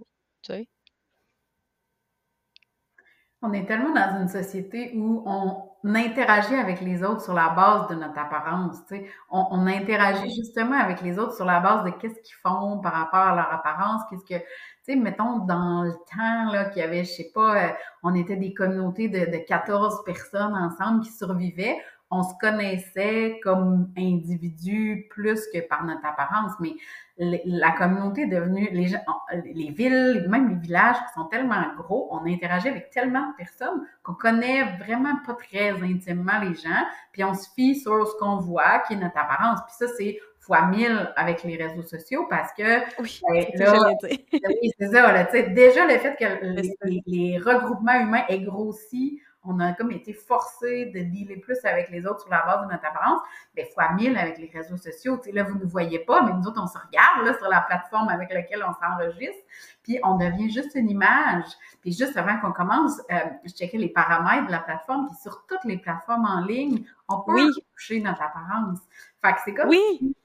On 3.45 3.51
est 3.51 3.65
tellement 3.65 3.93
dans 3.93 4.21
une 4.21 4.29
société 4.29 4.93
où 4.95 5.21
on 5.25 5.63
interagit 5.83 6.55
avec 6.55 6.79
les 6.79 7.03
autres 7.03 7.21
sur 7.21 7.33
la 7.33 7.49
base 7.49 7.89
de 7.89 7.95
notre 7.95 8.17
apparence. 8.17 8.77
Tu 8.87 8.95
sais. 8.95 9.05
On, 9.29 9.45
on 9.51 9.67
interagit 9.67 10.33
justement 10.33 10.79
avec 10.79 11.01
les 11.01 11.19
autres 11.19 11.35
sur 11.35 11.43
la 11.43 11.59
base 11.59 11.83
de 11.83 11.89
qu'est-ce 11.89 12.21
qu'ils 12.21 12.37
font 12.41 12.79
par 12.79 12.93
rapport 12.93 13.19
à 13.19 13.35
leur 13.35 13.51
apparence, 13.53 14.01
qu'est-ce 14.09 14.23
que, 14.23 14.39
tu 14.39 14.45
sais, 14.83 14.95
mettons 14.95 15.39
dans 15.39 15.83
le 15.83 15.91
temps 15.91 16.53
là 16.53 16.65
qu'il 16.69 16.81
y 16.81 16.85
avait, 16.85 17.03
je 17.03 17.11
sais 17.11 17.31
pas, 17.35 17.65
euh, 17.65 17.69
on 18.01 18.15
était 18.15 18.37
des 18.37 18.53
communautés 18.53 19.09
de, 19.09 19.19
de 19.29 19.45
14 19.45 20.05
personnes 20.05 20.55
ensemble 20.55 21.01
qui 21.03 21.11
survivaient 21.11 21.77
on 22.13 22.23
se 22.23 22.33
connaissait 22.39 23.39
comme 23.43 23.91
individu 23.97 25.07
plus 25.09 25.41
que 25.53 25.59
par 25.67 25.83
notre 25.83 26.05
apparence, 26.05 26.51
mais 26.59 26.75
la 27.17 27.71
communauté 27.71 28.23
est 28.23 28.27
devenue, 28.27 28.69
les, 28.71 28.87
gens, 28.87 28.99
les 29.45 29.71
villes, 29.71 30.25
même 30.29 30.49
les 30.49 30.55
villages 30.55 30.95
qui 30.95 31.13
sont 31.13 31.25
tellement 31.25 31.73
gros, 31.77 32.09
on 32.11 32.25
interagit 32.25 32.69
avec 32.69 32.89
tellement 32.89 33.29
de 33.29 33.35
personnes 33.37 33.85
qu'on 34.01 34.15
connaît 34.15 34.77
vraiment 34.77 35.17
pas 35.25 35.33
très 35.33 35.71
intimement 35.71 36.39
les 36.41 36.55
gens, 36.55 36.83
puis 37.11 37.23
on 37.23 37.33
se 37.33 37.47
fie 37.55 37.75
sur 37.75 38.07
ce 38.07 38.17
qu'on 38.17 38.37
voit, 38.37 38.79
qui 38.87 38.93
est 38.93 38.97
notre 38.97 39.17
apparence. 39.17 39.59
Puis 39.67 39.75
ça, 39.77 39.93
c'est 39.97 40.19
fois 40.39 40.67
mille 40.67 41.09
avec 41.15 41.43
les 41.43 41.55
réseaux 41.55 41.83
sociaux 41.83 42.25
parce 42.29 42.51
que 42.53 42.79
oui, 43.01 43.21
ben, 43.29 43.45
là, 43.55 43.93
oui 44.03 44.71
c'est 44.77 44.87
ça. 44.87 45.11
Là, 45.13 45.23
déjà, 45.23 45.85
le 45.85 45.97
fait 45.99 46.15
que 46.17 46.45
les, 46.85 47.03
les 47.05 47.37
regroupements 47.37 47.99
humains 47.99 48.23
aient 48.27 48.41
grossi 48.41 49.21
on 49.45 49.59
a 49.59 49.73
comme 49.73 49.91
été 49.91 50.13
forcé 50.13 50.85
de 50.87 50.99
dealer 50.99 51.37
plus 51.37 51.57
avec 51.65 51.89
les 51.89 52.05
autres 52.05 52.21
sur 52.21 52.29
la 52.29 52.45
base 52.45 52.61
de 52.65 52.71
notre 52.71 52.85
apparence, 52.85 53.21
mais 53.55 53.69
fois 53.73 53.91
mille 53.93 54.17
avec 54.17 54.37
les 54.37 54.49
réseaux 54.53 54.77
sociaux. 54.77 55.17
Tu 55.17 55.29
sais, 55.29 55.31
là, 55.31 55.43
vous 55.43 55.57
ne 55.57 55.65
voyez 55.65 55.99
pas, 55.99 56.23
mais 56.23 56.33
nous 56.33 56.43
autres, 56.47 56.61
on 56.61 56.67
se 56.67 56.77
regarde 56.77 57.25
là, 57.25 57.37
sur 57.37 57.49
la 57.49 57.61
plateforme 57.61 58.09
avec 58.09 58.31
laquelle 58.33 58.63
on 58.63 58.73
s'enregistre, 58.73 59.43
puis 59.83 59.99
on 60.03 60.17
devient 60.17 60.49
juste 60.49 60.75
une 60.75 60.89
image. 60.89 61.45
Puis 61.81 61.91
juste 61.91 62.15
avant 62.17 62.39
qu'on 62.39 62.51
commence, 62.51 62.99
euh, 63.11 63.19
je 63.43 63.53
checkais 63.53 63.77
les 63.77 63.89
paramètres 63.89 64.47
de 64.47 64.51
la 64.51 64.59
plateforme, 64.59 65.07
puis 65.07 65.15
sur 65.21 65.45
toutes 65.47 65.63
les 65.65 65.77
plateformes 65.77 66.25
en 66.25 66.41
ligne, 66.41 66.85
on 67.09 67.21
peut 67.21 67.49
toucher 67.75 67.99
notre 67.99 68.21
apparence. 68.21 68.79
Fait 69.21 69.33
que 69.33 69.39
c'est 69.45 69.53
comme 69.53 69.69
oui 69.69 70.15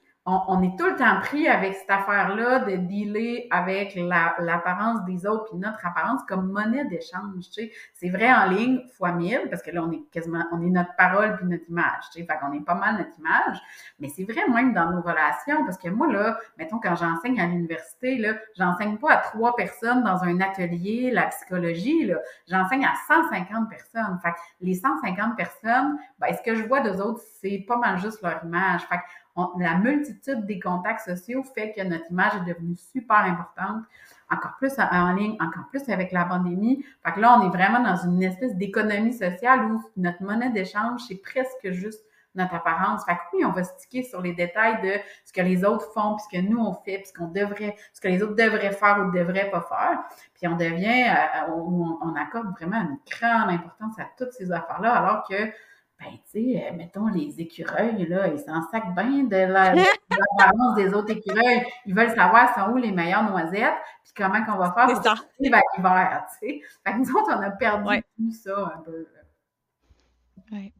on, 0.47 0.61
est 0.61 0.77
tout 0.77 0.85
le 0.85 0.95
temps 0.95 1.19
pris 1.21 1.47
avec 1.47 1.73
cette 1.75 1.89
affaire-là 1.89 2.59
de 2.59 2.75
dealer 2.75 3.47
avec 3.51 3.95
l'apparence 3.95 5.03
des 5.05 5.25
autres 5.25 5.45
puis 5.49 5.57
notre 5.57 5.85
apparence 5.85 6.21
comme 6.27 6.51
monnaie 6.51 6.85
d'échange. 6.85 7.33
Tu 7.37 7.51
sais. 7.51 7.71
C'est 7.93 8.09
vrai 8.09 8.31
en 8.33 8.45
ligne 8.45 8.81
fois 8.97 9.11
mille 9.11 9.47
parce 9.49 9.61
que 9.61 9.71
là, 9.71 9.83
on 9.83 9.91
est 9.91 10.03
quasiment, 10.11 10.43
on 10.51 10.61
est 10.61 10.69
notre 10.69 10.95
parole 10.95 11.35
puis 11.37 11.45
notre 11.45 11.69
image. 11.69 12.03
Tu 12.11 12.19
sais. 12.19 12.25
Fait 12.25 12.37
qu'on 12.39 12.53
est 12.53 12.63
pas 12.63 12.75
mal 12.75 12.97
notre 12.97 13.17
image. 13.17 13.59
Mais 13.99 14.09
c'est 14.09 14.23
vrai 14.23 14.41
même 14.49 14.73
dans 14.73 14.91
nos 14.91 15.01
relations 15.01 15.63
parce 15.65 15.77
que 15.77 15.89
moi, 15.89 16.07
là, 16.11 16.37
mettons, 16.57 16.79
quand 16.79 16.95
j'enseigne 16.95 17.39
à 17.39 17.47
l'université, 17.47 18.17
là, 18.17 18.33
j'enseigne 18.57 18.97
pas 18.97 19.13
à 19.13 19.17
trois 19.17 19.55
personnes 19.55 20.03
dans 20.03 20.23
un 20.23 20.41
atelier, 20.41 21.11
la 21.11 21.27
psychologie, 21.27 22.05
là. 22.05 22.17
J'enseigne 22.47 22.85
à 22.85 22.93
150 23.07 23.69
personnes. 23.69 24.19
Fait 24.21 24.31
que 24.31 24.37
les 24.61 24.75
150 24.75 25.35
personnes, 25.35 25.97
ben, 26.19 26.33
ce 26.35 26.41
que 26.41 26.55
je 26.55 26.63
vois 26.63 26.81
d'eux 26.81 27.01
autres, 27.01 27.21
c'est 27.41 27.63
pas 27.67 27.77
mal 27.77 27.97
juste 27.99 28.21
leur 28.21 28.43
image. 28.43 28.81
La 29.57 29.75
multitude 29.75 30.45
des 30.45 30.59
contacts 30.59 31.01
sociaux 31.01 31.43
fait 31.43 31.73
que 31.73 31.81
notre 31.81 32.09
image 32.11 32.33
est 32.35 32.53
devenue 32.53 32.75
super 32.75 33.19
importante, 33.19 33.83
encore 34.29 34.55
plus 34.57 34.73
en 34.77 35.13
ligne, 35.13 35.37
encore 35.39 35.67
plus 35.69 35.87
avec 35.89 36.11
la 36.11 36.25
pandémie. 36.25 36.85
Fait 37.05 37.13
que 37.13 37.19
là, 37.19 37.39
on 37.39 37.47
est 37.47 37.55
vraiment 37.55 37.81
dans 37.81 37.95
une 37.95 38.21
espèce 38.21 38.55
d'économie 38.55 39.13
sociale 39.13 39.65
où 39.65 39.83
notre 39.97 40.21
monnaie 40.23 40.49
d'échange, 40.49 41.01
c'est 41.07 41.21
presque 41.21 41.71
juste 41.71 42.03
notre 42.35 42.55
apparence. 42.55 43.05
Fait 43.05 43.15
que 43.15 43.19
oui, 43.33 43.45
on 43.45 43.51
va 43.51 43.63
sticker 43.63 44.03
sur 44.03 44.21
les 44.21 44.33
détails 44.33 44.81
de 44.81 44.93
ce 45.25 45.33
que 45.33 45.41
les 45.41 45.63
autres 45.63 45.91
font, 45.93 46.15
puis 46.15 46.25
ce 46.25 46.37
que 46.37 46.47
nous 46.47 46.59
on 46.59 46.73
fait, 46.73 46.99
puis 46.99 47.07
ce 47.07 47.23
devrait, 47.23 47.75
ce 47.93 48.01
que 48.01 48.07
les 48.07 48.21
autres 48.21 48.35
devraient 48.35 48.71
faire 48.71 48.99
ou 48.99 49.11
devraient 49.11 49.49
pas 49.49 49.61
faire. 49.61 49.99
Puis 50.35 50.47
on 50.47 50.55
devient, 50.55 51.09
euh, 51.09 51.51
on, 51.51 52.15
accorde 52.15 52.51
vraiment 52.51 52.81
une 52.81 52.97
grande 53.09 53.49
importance 53.49 53.99
à 53.99 54.07
toutes 54.17 54.33
ces 54.33 54.51
affaires-là, 54.51 54.93
alors 54.93 55.27
que 55.27 55.35
ben, 55.99 56.11
tu 56.31 56.53
sais, 56.53 56.65
euh, 56.65 56.75
mettons, 56.75 57.07
les 57.07 57.41
écureuils, 57.41 58.07
là, 58.07 58.27
ils 58.27 58.39
s'en 58.39 58.61
sacent 58.69 58.95
bien 58.95 59.23
de 59.23 59.35
l'apparence 59.35 60.75
des 60.75 60.93
autres 60.93 61.11
écureuils. 61.11 61.65
Ils 61.85 61.93
veulent 61.93 62.15
savoir 62.15 62.55
sont 62.55 62.71
où 62.71 62.77
les 62.77 62.91
meilleures 62.91 63.29
noisettes, 63.29 63.75
puis 64.03 64.13
comment 64.15 64.43
qu'on 64.45 64.57
va 64.57 64.71
faire 64.71 65.01
pour 65.01 65.15
l'hiver, 65.39 66.25
tu 66.31 66.47
sais. 66.47 66.61
Fait 66.85 66.93
que 66.93 66.97
nous 66.99 67.11
autres, 67.11 67.35
on 67.35 67.41
a 67.41 67.51
perdu 67.51 68.01
tout 68.17 68.31
ça 68.31 68.73
un 68.77 68.81
peu. 68.81 69.07
Oui. 70.51 70.73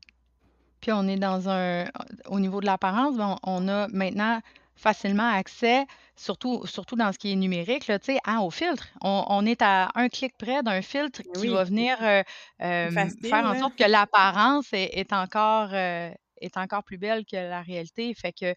Puis 0.80 0.92
on 0.94 1.06
est 1.08 1.18
dans 1.20 1.50
un... 1.50 1.86
Au 2.30 2.40
niveau 2.40 2.62
de 2.62 2.66
l'apparence, 2.66 3.18
on 3.44 3.68
a 3.68 3.88
maintenant 3.90 4.40
facilement 4.80 5.30
accès, 5.30 5.86
surtout, 6.16 6.66
surtout 6.66 6.96
dans 6.96 7.12
ce 7.12 7.20
qui 7.20 7.32
est 7.32 7.36
numérique, 7.36 7.88
là, 7.88 8.00
hein, 8.26 8.40
au 8.40 8.50
filtre. 8.50 8.88
On, 9.02 9.46
est 9.46 9.62
à 9.62 9.90
un 9.96 10.08
clic 10.08 10.38
près 10.38 10.64
d'un 10.64 10.82
filtre 10.82 11.22
qui 11.36 11.50
va 11.50 11.64
venir 11.66 11.98
euh, 12.02 12.24
euh, 12.62 12.90
faire 13.22 13.46
en 13.46 13.60
sorte 13.60 13.76
que 13.76 13.84
l'apparence 13.84 14.68
est, 14.72 15.12
encore, 15.12 15.70
euh, 15.74 16.10
est 16.42 16.58
encore 16.58 16.84
plus 16.84 16.98
belle 16.98 17.26
que 17.26 17.36
la 17.36 17.62
réalité. 17.62 18.14
Fait 18.14 18.32
que, 18.32 18.56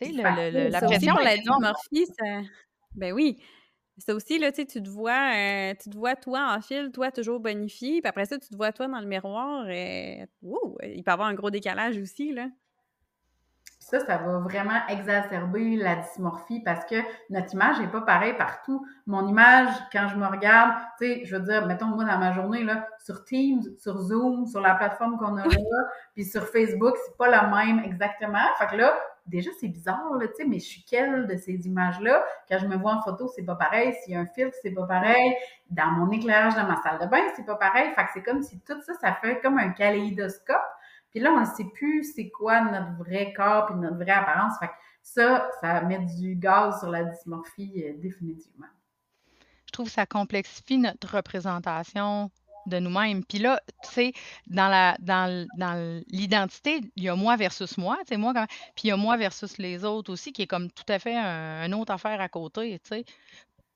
la 0.00 0.80
pression, 0.80 1.14
la 1.14 1.36
dysmorphie, 1.36 2.06
ça... 2.18 2.40
Ben 2.96 3.12
oui, 3.12 3.42
c'est 3.98 4.12
aussi, 4.12 4.38
là, 4.38 4.52
tu 4.52 4.66
te 4.66 4.88
vois, 4.88 5.74
tu 5.74 5.90
te 5.90 5.96
vois 5.96 6.16
toi 6.16 6.54
en 6.56 6.60
fil, 6.60 6.90
toi 6.92 7.10
toujours 7.10 7.40
bonifié, 7.40 8.00
puis 8.00 8.08
après 8.08 8.26
ça, 8.26 8.38
tu 8.38 8.48
te 8.48 8.56
vois 8.56 8.72
toi 8.72 8.88
dans 8.88 9.00
le 9.00 9.06
miroir, 9.06 9.68
et... 9.68 10.26
il 10.42 11.02
peut 11.02 11.10
y 11.10 11.10
avoir 11.10 11.28
un 11.28 11.34
gros 11.34 11.50
décalage 11.50 11.98
aussi, 11.98 12.32
là 12.32 12.48
ça, 13.84 14.00
ça 14.00 14.16
va 14.16 14.38
vraiment 14.38 14.80
exacerber 14.88 15.76
la 15.76 15.96
dysmorphie 15.96 16.60
parce 16.60 16.86
que 16.86 16.96
notre 17.28 17.52
image 17.52 17.80
n'est 17.80 17.88
pas 17.88 18.00
pareille 18.00 18.36
partout. 18.36 18.86
Mon 19.06 19.26
image, 19.26 19.68
quand 19.92 20.08
je 20.08 20.16
me 20.16 20.26
regarde, 20.26 20.72
tu 20.98 21.06
sais, 21.06 21.24
je 21.24 21.36
veux 21.36 21.42
dire, 21.42 21.66
mettons 21.66 21.86
moi 21.86 22.04
dans 22.04 22.18
ma 22.18 22.32
journée, 22.32 22.64
là, 22.64 22.88
sur 23.04 23.24
Teams, 23.24 23.62
sur 23.78 23.98
Zoom, 23.98 24.46
sur 24.46 24.62
la 24.62 24.74
plateforme 24.74 25.18
qu'on 25.18 25.36
a 25.36 25.44
là, 25.44 25.84
puis 26.14 26.24
sur 26.24 26.46
Facebook, 26.46 26.94
c'est 27.04 27.16
pas 27.18 27.28
la 27.28 27.46
même 27.46 27.80
exactement. 27.84 28.38
Fait 28.58 28.68
que 28.68 28.76
là, 28.76 28.98
déjà, 29.26 29.50
c'est 29.60 29.68
bizarre, 29.68 30.14
là, 30.18 30.28
tu 30.28 30.34
sais, 30.36 30.44
mais 30.46 30.60
je 30.60 30.64
suis 30.64 30.84
quelle 30.84 31.26
de 31.26 31.36
ces 31.36 31.66
images-là? 31.66 32.24
Quand 32.48 32.58
je 32.58 32.66
me 32.66 32.76
vois 32.76 32.94
en 32.94 33.02
photo, 33.02 33.28
c'est 33.28 33.44
pas 33.44 33.56
pareil. 33.56 33.92
S'il 34.02 34.14
y 34.14 34.16
a 34.16 34.20
un 34.20 34.26
filtre, 34.26 34.56
c'est 34.62 34.72
pas 34.72 34.86
pareil. 34.86 35.34
Dans 35.68 35.88
mon 35.88 36.10
éclairage 36.10 36.54
dans 36.54 36.66
ma 36.66 36.76
salle 36.76 37.00
de 37.00 37.06
bain, 37.06 37.22
c'est 37.36 37.44
pas 37.44 37.56
pareil. 37.56 37.90
Fait 37.94 38.04
que 38.04 38.10
c'est 38.14 38.22
comme 38.22 38.42
si 38.42 38.60
tout 38.60 38.80
ça, 38.80 38.94
ça 38.94 39.12
fait 39.12 39.40
comme 39.40 39.58
un 39.58 39.70
kaléidoscope 39.70 40.56
puis 41.14 41.22
là, 41.22 41.30
on 41.30 41.40
ne 41.40 41.44
sait 41.44 41.70
plus 41.72 42.12
c'est 42.12 42.28
quoi 42.28 42.60
notre 42.60 42.96
vrai 42.98 43.32
corps 43.34 43.66
puis 43.66 43.76
notre 43.76 43.96
vraie 43.96 44.10
apparence. 44.10 44.54
Fait 44.58 44.70
ça, 45.00 45.48
ça 45.60 45.80
met 45.82 46.00
du 46.00 46.34
gaz 46.34 46.80
sur 46.80 46.90
la 46.90 47.04
dysmorphie 47.04 47.84
euh, 47.84 47.92
définitivement. 47.98 48.66
Je 49.66 49.72
trouve 49.72 49.86
que 49.86 49.92
ça 49.92 50.06
complexifie 50.06 50.76
notre 50.76 51.16
représentation 51.16 52.32
de 52.66 52.80
nous-mêmes. 52.80 53.24
Puis 53.24 53.38
là, 53.38 53.60
tu 53.84 53.90
sais, 53.90 54.12
dans 54.48 54.68
la 54.68 54.96
dans, 54.98 55.46
dans 55.56 56.02
l'identité, 56.08 56.80
il 56.96 57.04
y 57.04 57.08
a 57.08 57.14
moi 57.14 57.36
versus 57.36 57.78
moi, 57.78 57.96
tu 58.00 58.08
sais, 58.08 58.16
moi, 58.16 58.32
puis 58.74 58.84
il 58.84 58.88
y 58.88 58.90
a 58.90 58.96
moi 58.96 59.16
versus 59.16 59.58
les 59.58 59.84
autres 59.84 60.12
aussi, 60.12 60.32
qui 60.32 60.42
est 60.42 60.46
comme 60.48 60.68
tout 60.70 60.84
à 60.88 60.98
fait 60.98 61.16
un, 61.16 61.64
une 61.64 61.74
autre 61.74 61.92
affaire 61.92 62.20
à 62.20 62.28
côté, 62.28 62.80
tu 62.80 62.88
sais, 62.88 63.04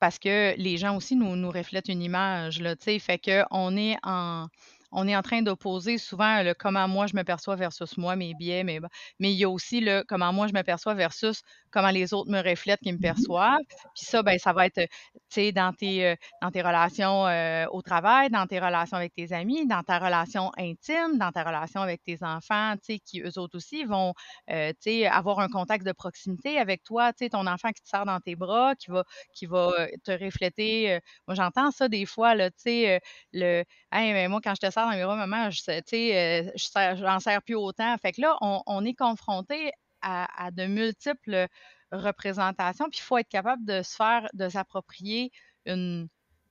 parce 0.01 0.19
que 0.19 0.57
les 0.57 0.77
gens 0.77 0.97
aussi 0.97 1.15
nous, 1.15 1.37
nous 1.37 1.51
reflètent 1.51 1.89
une 1.89 2.03
image, 2.03 2.61
là, 2.61 2.75
tu 2.75 2.85
sais, 2.85 2.99
fait 2.99 3.19
qu'on 3.19 3.77
est 3.77 3.97
en 4.03 4.47
on 4.93 5.07
est 5.09 5.17
en 5.17 5.23
train 5.23 5.43
d'opposer 5.43 5.99
souvent 5.99 6.43
le 6.43 6.55
comment 6.55 6.89
moi 6.89 7.07
je 7.07 7.17
me 7.17 7.23
perçois 7.23 7.57
versus 7.57 7.97
moi, 7.97 8.17
mes 8.17 8.35
biais, 8.35 8.65
mais, 8.65 8.81
mais 9.19 9.33
il 9.33 9.39
y 9.39 9.45
a 9.45 9.51
aussi 9.51 9.81
le 9.81 10.05
comment 10.07 10.33
moi 10.33 10.47
je 10.47 10.55
me 10.55 10.63
perçois 10.63 10.95
versus 10.95 11.43
comment 11.71 11.91
les 11.91 12.15
autres 12.15 12.31
me 12.31 12.43
reflètent, 12.43 12.81
qui 12.81 12.93
me 12.93 12.99
mmh 12.99 13.01
perçoivent. 13.01 13.61
Puis 13.95 14.05
ça, 14.05 14.23
ben, 14.23 14.39
ça 14.39 14.53
va 14.53 14.67
être, 14.67 14.81
tu 14.81 14.89
sais, 15.29 15.53
dans 15.53 15.73
tes, 15.73 16.07
euh, 16.07 16.15
dans 16.43 16.51
tes 16.51 16.63
relations 16.63 17.27
euh, 17.27 17.67
au 17.71 17.83
travail, 17.83 18.31
dans 18.31 18.47
tes 18.47 18.59
relations 18.59 18.97
avec 18.97 19.15
tes 19.15 19.33
amis, 19.33 19.67
dans 19.67 19.83
ta 19.83 19.99
relation 19.99 20.51
intime, 20.59 21.19
dans 21.19 21.31
ta 21.33 21.45
relation 21.45 21.81
avec 21.81 22.03
tes 22.05 22.19
enfants, 22.23 22.75
tu 22.77 22.95
sais, 22.95 22.99
qui 22.99 23.21
eux 23.21 23.39
autres 23.39 23.57
aussi 23.57 23.85
vont, 23.85 24.15
euh, 24.51 24.71
tu 24.83 24.91
sais, 24.91 25.07
avoir 25.07 25.41
un 25.41 25.49
contact 25.49 25.85
de 25.87 25.93
proximité 25.93 26.59
avec 26.59 26.83
toi, 26.83 27.13
tu 27.13 27.25
sais, 27.25 27.31
ton 27.31 27.47
enfant 27.47 27.71
qui 27.71 27.83
te 27.83 27.89
sert 27.89 28.05
dans 28.05 28.21
tes 28.21 28.37
bras, 28.37 28.75
qui 28.77 28.91
va, 28.91 29.05
qui 29.35 29.47
va 29.47 29.71
te 30.05 30.13
refléter. 30.13 30.99
moi, 31.27 31.35
j'entends 31.35 31.71
ça 31.71 31.89
des 31.89 32.07
fois, 32.07 32.35
là, 32.35 32.51
tu 32.51 32.57
sais, 32.59 33.01
le, 33.33 33.65
hey, 33.93 34.13
mais 34.13 34.29
moi, 34.29 34.41
quand 34.43 34.55
je 34.55 34.67
te 34.67 34.73
sers 34.73 34.78
dans 34.87 34.91
mes 34.91 35.03
bras, 35.05 35.17
maman, 35.17 35.51
tu 35.51 35.61
sais, 35.61 36.53
j'en 36.97 37.21
sers 37.21 37.43
plus 37.43 37.55
autant. 37.55 37.97
Fait 37.99 38.13
que 38.13 38.21
là, 38.21 38.37
on, 38.41 38.85
est 38.85 38.95
confronté 38.95 39.73
à, 40.03 40.51
de 40.53 40.67
multiples 40.67 41.47
représentations. 41.93 42.89
Puis 42.91 43.01
il 43.01 43.05
faut 43.05 43.19
être 43.19 43.29
capable 43.29 43.65
de 43.65 43.83
se 43.83 43.95
faire, 43.95 44.29
de 44.35 44.49
s'approprier 44.49 45.31
une, 45.67 46.09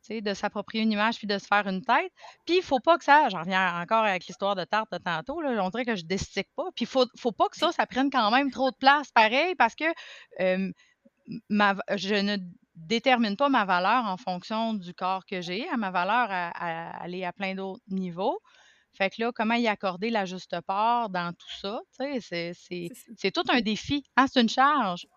de 0.10 0.34
s'approprier 0.34 0.84
une 0.84 0.92
image 0.92 1.18
puis 1.18 1.28
de 1.28 1.38
se 1.38 1.48
faire 1.48 1.68
une 1.68 1.84
tête. 1.84 2.12
Puis 2.46 2.58
il 2.58 2.64
faut 2.64 2.80
pas 2.80 2.98
que 2.98 3.04
ça, 3.04 3.30
j'en 3.30 3.40
reviens 3.40 3.82
encore 3.82 4.04
avec 4.04 4.26
l'histoire 4.28 4.56
de 4.56 4.64
tarte 4.64 4.92
de 4.92 4.98
tantôt, 4.98 5.42
là, 5.42 5.64
on 5.64 5.70
dirait 5.70 5.86
que 5.86 5.96
je 5.96 6.06
destique 6.06 6.50
pas. 6.56 6.70
Puis 6.76 6.86
faut, 6.86 7.06
faut 7.18 7.32
pas 7.32 7.50
que 7.50 7.58
ça, 7.58 7.72
ça 7.72 7.86
prenne 7.86 8.10
quand 8.10 8.32
même 8.32 8.52
trop 8.52 8.72
de 8.72 8.76
place, 8.76 9.12
pareil, 9.12 9.56
parce 9.56 9.76
que 9.76 9.86
ma, 11.50 11.76
je 11.96 12.16
ne 12.16 12.38
détermine 12.78 13.36
pas 13.36 13.50
ma 13.50 13.66
valeur 13.66 14.06
en 14.06 14.18
fonction 14.18 14.74
du 14.74 14.94
corps 14.94 15.26
que 15.26 15.42
j'ai. 15.42 15.68
Ma 15.78 15.92
valeur, 15.92 16.28
à, 16.30 17.04
aller 17.04 17.26
à 17.26 17.34
plein 17.34 17.56
d'autres 17.56 17.84
niveaux. 17.90 18.40
Fait 18.94 19.10
que 19.10 19.22
là, 19.22 19.32
comment 19.36 19.56
y 19.56 19.68
accorder 19.68 20.10
la 20.10 20.26
juste 20.26 20.60
part 20.62 21.10
dans 21.10 21.32
tout 21.34 21.60
ça, 21.62 21.80
c'est 21.92 23.32
tout 23.34 23.44
un 23.50 23.62
défi. 23.62 24.04
Hein, 24.16 24.26
c'est 24.28 24.42
une 24.42 24.50
charge. 24.50 25.08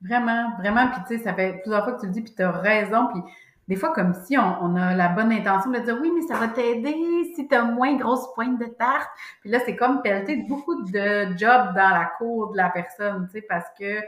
Vraiment, 0.00 0.50
vraiment. 0.58 0.88
Puis, 0.88 1.00
tu 1.06 1.18
sais, 1.18 1.24
ça 1.24 1.34
fait 1.34 1.60
plusieurs 1.62 1.84
fois 1.84 1.92
que 1.94 2.00
tu 2.00 2.06
le 2.06 2.12
dis, 2.12 2.22
puis 2.22 2.34
tu 2.34 2.42
as 2.42 2.50
raison. 2.50 3.08
Puis, 3.12 3.20
des 3.68 3.76
fois, 3.76 3.92
comme 3.92 4.12
si 4.26 4.36
on, 4.36 4.74
a 4.74 4.94
la 4.94 5.08
bonne 5.08 5.30
intention 5.30 5.70
de 5.70 5.78
dire 5.78 5.96
oui, 6.00 6.10
mais 6.14 6.22
ça 6.22 6.36
va 6.36 6.48
t'aider 6.48 6.96
si 7.36 7.46
tu 7.46 7.54
as 7.54 7.62
moins 7.62 7.96
grosse 7.96 8.32
pointe 8.34 8.58
de 8.58 8.66
tarte. 8.66 9.08
Puis 9.40 9.50
là, 9.50 9.60
c'est 9.64 9.76
comme 9.76 10.02
pelleter 10.02 10.36
beaucoup 10.48 10.82
de 10.82 11.36
jobs 11.36 11.74
dans 11.74 11.90
la 11.90 12.10
cour 12.18 12.50
de 12.50 12.56
la 12.56 12.70
personne, 12.70 13.28
tu 13.32 13.38
sais, 13.38 13.46
parce 13.48 13.68
que, 13.78 14.00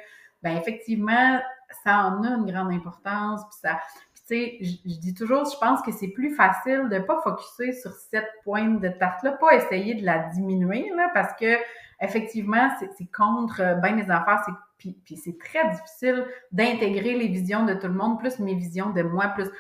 ben 0.43 0.57
effectivement, 0.57 1.41
ça 1.83 2.07
en 2.07 2.23
a 2.23 2.29
une 2.29 2.51
grande 2.51 2.73
importance. 2.73 3.43
Puis 3.51 3.59
ça, 3.63 3.81
tu 4.15 4.23
sais, 4.27 4.59
je, 4.63 4.99
dis 4.99 5.15
toujours, 5.15 5.45
je 5.45 5.59
pense 5.59 5.83
que 5.83 5.93
c'est 5.93 6.09
plus 6.09 6.35
facile 6.35 6.89
de 6.91 6.99
pas 6.99 7.21
focuser 7.23 7.73
sur 7.73 7.93
cette 7.93 8.29
pointe 8.43 8.81
de 8.81 8.89
tarte-là, 8.89 9.33
pas 9.33 9.55
essayer 9.55 9.95
de 9.95 10.05
la 10.05 10.19
diminuer, 10.31 10.91
là, 10.97 11.11
parce 11.13 11.35
que 11.39 11.57
effectivement, 12.01 12.71
c'est 12.97 13.11
contre 13.13 13.61
euh, 13.61 13.75
bien 13.75 13.93
mes 13.93 14.11
affaires, 14.11 14.43
c'est 14.47 14.53
puis, 14.79 14.99
puis 15.05 15.17
c'est 15.17 15.39
très 15.39 15.71
difficile 15.71 16.27
d'intégrer 16.53 17.17
les 17.17 17.29
visions 17.29 17.65
de 17.65 17.75
tout 17.75 17.87
le 17.87 17.95
monde, 17.95 18.19
plus 18.19 18.39
mes 18.39 18.55
visions 18.55 18.91
de 18.91 19.03
moi, 19.03 19.29
plus 19.29 19.51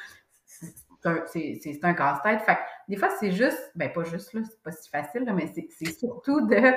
c'est 1.27 1.85
un, 1.85 1.95
casse-tête. 1.95 2.43
Fait 2.43 2.59
des 2.89 2.97
fois, 2.97 3.11
c'est 3.21 3.33
juste, 3.33 3.73
ben 3.75 3.93
pas 3.93 4.05
juste, 4.05 4.33
là, 4.33 4.41
c'est 4.45 4.63
pas 4.63 4.73
si 4.73 4.89
facile, 4.89 5.31
mais 5.35 5.53
c'est 5.53 5.99
surtout 5.99 6.47
de 6.47 6.73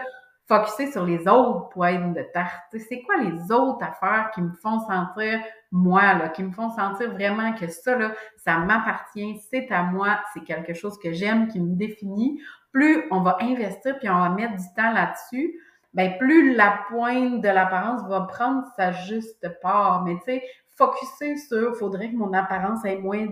focuser 0.48 0.92
sur 0.92 1.06
les 1.06 1.28
autres 1.28 1.70
points 1.70 2.12
de 2.12 2.22
tarte. 2.34 2.74
C'est 2.90 3.02
quoi 3.02 3.18
les 3.18 3.52
autres 3.52 3.84
affaires 3.84 4.32
qui 4.34 4.42
me 4.42 4.54
font 4.54 4.80
sentir 4.80 5.40
moi, 5.72 6.14
là, 6.14 6.30
qui 6.30 6.44
me 6.44 6.52
font 6.52 6.70
sentir 6.70 7.12
vraiment 7.12 7.54
que 7.54 7.68
ça, 7.68 7.98
là, 7.98 8.14
ça 8.38 8.58
m'appartient, 8.60 9.40
c'est 9.52 9.70
à 9.72 9.84
moi, 9.84 10.20
c'est 10.34 10.44
quelque 10.44 10.74
chose 10.74 10.98
que 11.00 11.12
j'aime, 11.12 11.50
qui 11.50 11.60
me 11.60 11.76
définit. 11.76 12.42
Plus 12.72 13.04
on 13.12 13.22
va 13.22 13.38
investir 13.42 13.98
puis 14.00 14.10
on 14.10 14.20
va 14.20 14.30
mettre 14.30 14.56
du 14.56 14.74
temps 14.76 14.94
là-dessus, 14.94 15.60
ben 15.94 16.18
plus 16.18 16.54
la 16.56 16.80
pointe 16.90 17.42
de 17.42 17.50
l'apparence 17.50 18.08
va 18.08 18.22
prendre 18.22 18.64
sa 18.78 18.92
juste 18.92 19.48
part. 19.62 20.04
Mais 20.04 20.16
tu 20.16 20.26
sais, 20.26 20.44
focuser 20.78 21.38
sur 21.38 21.76
faudrait 21.76 22.12
que 22.12 22.16
mon 22.16 22.32
apparence 22.34 22.86
ait 22.86 22.98
moins 22.98 23.26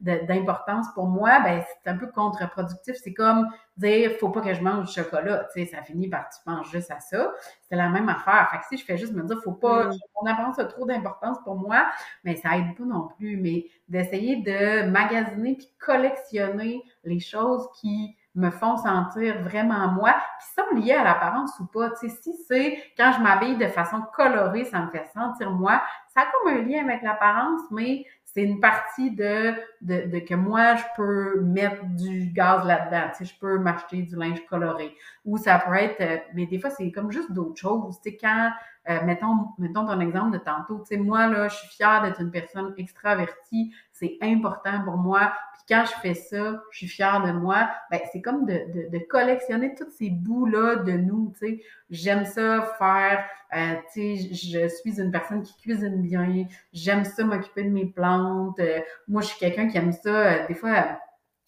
d'importance 0.00 0.86
pour 0.94 1.06
moi, 1.06 1.40
ben 1.40 1.62
c'est 1.62 1.90
un 1.90 1.96
peu 1.96 2.08
contre-productif. 2.08 2.96
C'est 3.02 3.14
comme 3.14 3.48
dire 3.76 4.12
faut 4.18 4.30
pas 4.30 4.40
que 4.40 4.52
je 4.52 4.60
mange 4.60 4.86
du 4.86 4.92
chocolat. 4.92 5.48
Tu 5.54 5.64
sais, 5.64 5.70
ça 5.70 5.82
finit 5.82 6.08
par 6.08 6.28
tu 6.28 6.38
penses 6.44 6.70
juste 6.70 6.90
à 6.90 6.98
ça. 6.98 7.32
C'est 7.68 7.76
la 7.76 7.88
même 7.88 8.08
affaire. 8.08 8.48
Fait 8.50 8.58
que 8.58 8.64
si 8.68 8.76
je 8.78 8.84
fais 8.84 8.98
juste 8.98 9.12
me 9.12 9.22
dire 9.22 9.40
faut 9.42 9.52
pas, 9.52 9.86
mm. 9.86 9.98
mon 10.20 10.30
apparence 10.30 10.58
a 10.58 10.64
trop 10.64 10.84
d'importance 10.84 11.38
pour 11.44 11.56
moi, 11.56 11.86
mais 12.24 12.36
ça 12.36 12.58
aide 12.58 12.76
pas 12.76 12.84
non 12.84 13.08
plus. 13.16 13.36
Mais 13.36 13.66
d'essayer 13.88 14.42
de 14.42 14.88
magasiner 14.90 15.54
puis 15.54 15.70
collectionner 15.78 16.82
les 17.04 17.20
choses 17.20 17.68
qui 17.80 18.16
me 18.34 18.50
font 18.50 18.76
sentir 18.76 19.42
vraiment 19.42 19.88
moi, 19.88 20.14
qui 20.40 20.54
sont 20.54 20.76
liées 20.76 20.94
à 20.94 21.04
l'apparence 21.04 21.58
ou 21.60 21.66
pas. 21.66 21.90
Tu 21.90 22.08
sais, 22.08 22.16
si 22.22 22.32
c'est 22.48 22.82
quand 22.96 23.12
je 23.12 23.22
m'habille 23.22 23.56
de 23.56 23.66
façon 23.66 24.02
colorée, 24.14 24.64
ça 24.64 24.80
me 24.80 24.90
fait 24.90 25.06
sentir 25.12 25.50
moi, 25.50 25.82
ça 26.08 26.22
a 26.22 26.24
comme 26.26 26.54
un 26.54 26.62
lien 26.62 26.84
avec 26.84 27.02
l'apparence, 27.02 27.62
mais 27.70 28.06
c'est 28.24 28.42
une 28.42 28.60
partie 28.60 29.10
de, 29.10 29.52
de, 29.82 30.18
que 30.20 30.34
moi, 30.34 30.76
je 30.76 30.84
peux 30.96 31.40
mettre 31.42 31.84
du 31.84 32.32
gaz 32.32 32.64
là-dedans. 32.66 33.10
Tu 33.16 33.26
je 33.26 33.38
peux 33.38 33.58
m'acheter 33.58 34.02
du 34.02 34.16
linge 34.16 34.42
coloré. 34.46 34.96
Ou 35.26 35.36
ça 35.36 35.58
peut 35.58 35.74
être, 35.74 36.00
euh, 36.00 36.16
mais 36.34 36.46
des 36.46 36.58
fois, 36.58 36.70
c'est 36.70 36.90
comme 36.92 37.12
juste 37.12 37.30
d'autres 37.32 37.60
choses. 37.60 38.00
Tu 38.02 38.10
sais, 38.10 38.16
quand, 38.16 38.50
euh, 38.88 39.04
mettons, 39.04 39.48
mettons 39.58 39.86
ton 39.86 40.00
exemple 40.00 40.32
de 40.32 40.38
tantôt, 40.38 40.82
tu 40.88 40.96
moi, 40.96 41.26
là, 41.26 41.48
je 41.48 41.56
suis 41.56 41.68
fière 41.68 42.02
d'être 42.02 42.22
une 42.22 42.30
personne 42.30 42.72
extravertie. 42.78 43.74
C'est 43.92 44.16
important 44.22 44.82
pour 44.82 44.96
moi 44.96 45.32
quand 45.68 45.84
je 45.86 46.00
fais 46.00 46.14
ça, 46.14 46.62
je 46.70 46.78
suis 46.78 46.88
fière 46.88 47.22
de 47.22 47.32
moi. 47.32 47.70
Ben, 47.90 48.00
c'est 48.12 48.20
comme 48.20 48.46
de, 48.46 48.88
de, 48.90 48.98
collectionner 48.98 49.74
tous 49.74 49.90
ces 49.90 50.10
bouts-là 50.10 50.76
de 50.76 50.92
nous, 50.92 51.32
tu 51.38 51.46
sais. 51.46 51.62
J'aime 51.90 52.24
ça 52.24 52.62
faire, 52.78 53.24
euh, 53.54 53.74
tu 53.92 54.16
sais, 54.16 54.34
je 54.34 54.68
suis 54.68 55.00
une 55.00 55.10
personne 55.10 55.42
qui 55.42 55.56
cuisine 55.60 56.02
bien. 56.02 56.46
J'aime 56.72 57.04
ça 57.04 57.24
m'occuper 57.24 57.64
de 57.64 57.70
mes 57.70 57.86
plantes. 57.86 58.58
Euh, 58.60 58.80
moi, 59.08 59.22
je 59.22 59.28
suis 59.28 59.38
quelqu'un 59.38 59.68
qui 59.68 59.78
aime 59.78 59.92
ça. 59.92 60.10
Euh, 60.10 60.46
des 60.46 60.54
fois, 60.54 60.98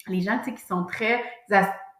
les 0.07 0.21
gens, 0.21 0.37
tu 0.39 0.45
sais, 0.45 0.53
qui 0.53 0.65
sont 0.65 0.85
très 0.85 1.23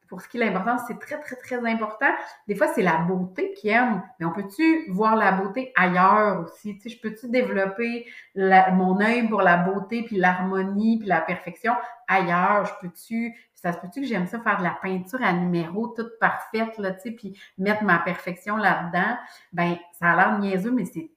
pour 0.07 0.21
ce 0.21 0.27
qui 0.27 0.37
est 0.37 0.45
l'importance, 0.45 0.81
c'est 0.87 0.99
très, 0.99 1.19
très, 1.19 1.35
très 1.35 1.57
important. 1.57 2.09
Des 2.47 2.55
fois, 2.55 2.67
c'est 2.67 2.81
la 2.81 2.97
beauté 2.97 3.53
qui 3.53 3.69
aime, 3.69 4.03
mais 4.19 4.25
on 4.25 4.31
peut-tu 4.31 4.91
voir 4.91 5.15
la 5.15 5.31
beauté 5.31 5.71
ailleurs 5.75 6.41
aussi? 6.41 6.77
Tu 6.77 6.89
sais, 6.89 6.95
je 6.95 7.01
peux-tu 7.01 7.29
développer 7.29 8.05
mon 8.35 8.99
œil 9.01 9.27
pour 9.27 9.41
la 9.41 9.57
beauté, 9.57 10.03
puis 10.03 10.17
l'harmonie, 10.17 10.99
puis 10.99 11.07
la 11.07 11.21
perfection 11.21 11.73
ailleurs? 12.07 12.65
Je 12.65 12.73
peux-tu, 12.81 13.35
ça 13.53 13.73
se 13.73 13.79
peut-tu 13.79 14.01
que 14.01 14.07
j'aime 14.07 14.27
ça 14.27 14.39
faire 14.39 14.57
de 14.57 14.63
la 14.63 14.77
peinture 14.81 15.23
à 15.23 15.33
numéro 15.33 15.87
toute 15.87 16.19
parfaite, 16.19 16.77
là, 16.77 16.91
tu 16.91 17.01
sais, 17.01 17.11
puis 17.11 17.39
mettre 17.57 17.83
ma 17.83 17.99
perfection 17.99 18.57
là-dedans? 18.57 19.17
Ben, 19.53 19.77
ça 19.93 20.11
a 20.11 20.15
l'air 20.15 20.39
niaiseux, 20.39 20.71
mais 20.71 20.85
c'est 20.85 21.09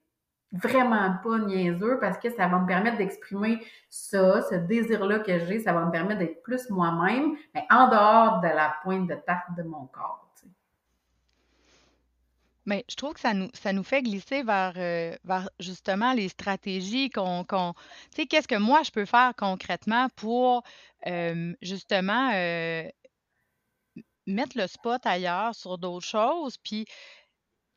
vraiment 0.52 1.14
pas 1.22 1.38
niaiseux 1.38 1.98
parce 2.00 2.18
que 2.18 2.30
ça 2.30 2.48
va 2.48 2.58
me 2.58 2.66
permettre 2.66 2.96
d'exprimer 2.96 3.60
ça, 3.90 4.42
ce 4.42 4.54
désir-là 4.54 5.18
que 5.18 5.38
j'ai, 5.46 5.60
ça 5.60 5.72
va 5.72 5.84
me 5.84 5.90
permettre 5.90 6.20
d'être 6.20 6.42
plus 6.42 6.70
moi-même, 6.70 7.36
mais 7.54 7.66
en 7.70 7.88
dehors 7.88 8.40
de 8.40 8.48
la 8.48 8.74
pointe 8.82 9.08
de 9.08 9.14
tarte 9.14 9.54
de 9.56 9.62
mon 9.62 9.86
corps. 9.86 10.28
Mais 12.68 12.84
je 12.90 12.96
trouve 12.96 13.14
que 13.14 13.20
ça 13.20 13.32
nous, 13.32 13.48
ça 13.54 13.72
nous 13.72 13.82
fait 13.82 14.02
glisser 14.02 14.42
vers, 14.42 14.74
euh, 14.76 15.16
vers 15.24 15.48
justement 15.58 16.12
les 16.12 16.28
stratégies 16.28 17.08
qu'on, 17.08 17.42
qu'on 17.42 17.72
tu 18.14 18.16
sais, 18.16 18.26
qu'est-ce 18.26 18.46
que 18.46 18.58
moi 18.58 18.82
je 18.82 18.90
peux 18.90 19.06
faire 19.06 19.32
concrètement 19.38 20.08
pour 20.16 20.62
euh, 21.06 21.54
justement 21.62 22.30
euh, 22.34 22.86
mettre 24.26 24.58
le 24.58 24.66
spot 24.66 25.00
ailleurs 25.06 25.54
sur 25.54 25.78
d'autres 25.78 26.04
choses, 26.04 26.58
puis 26.58 26.84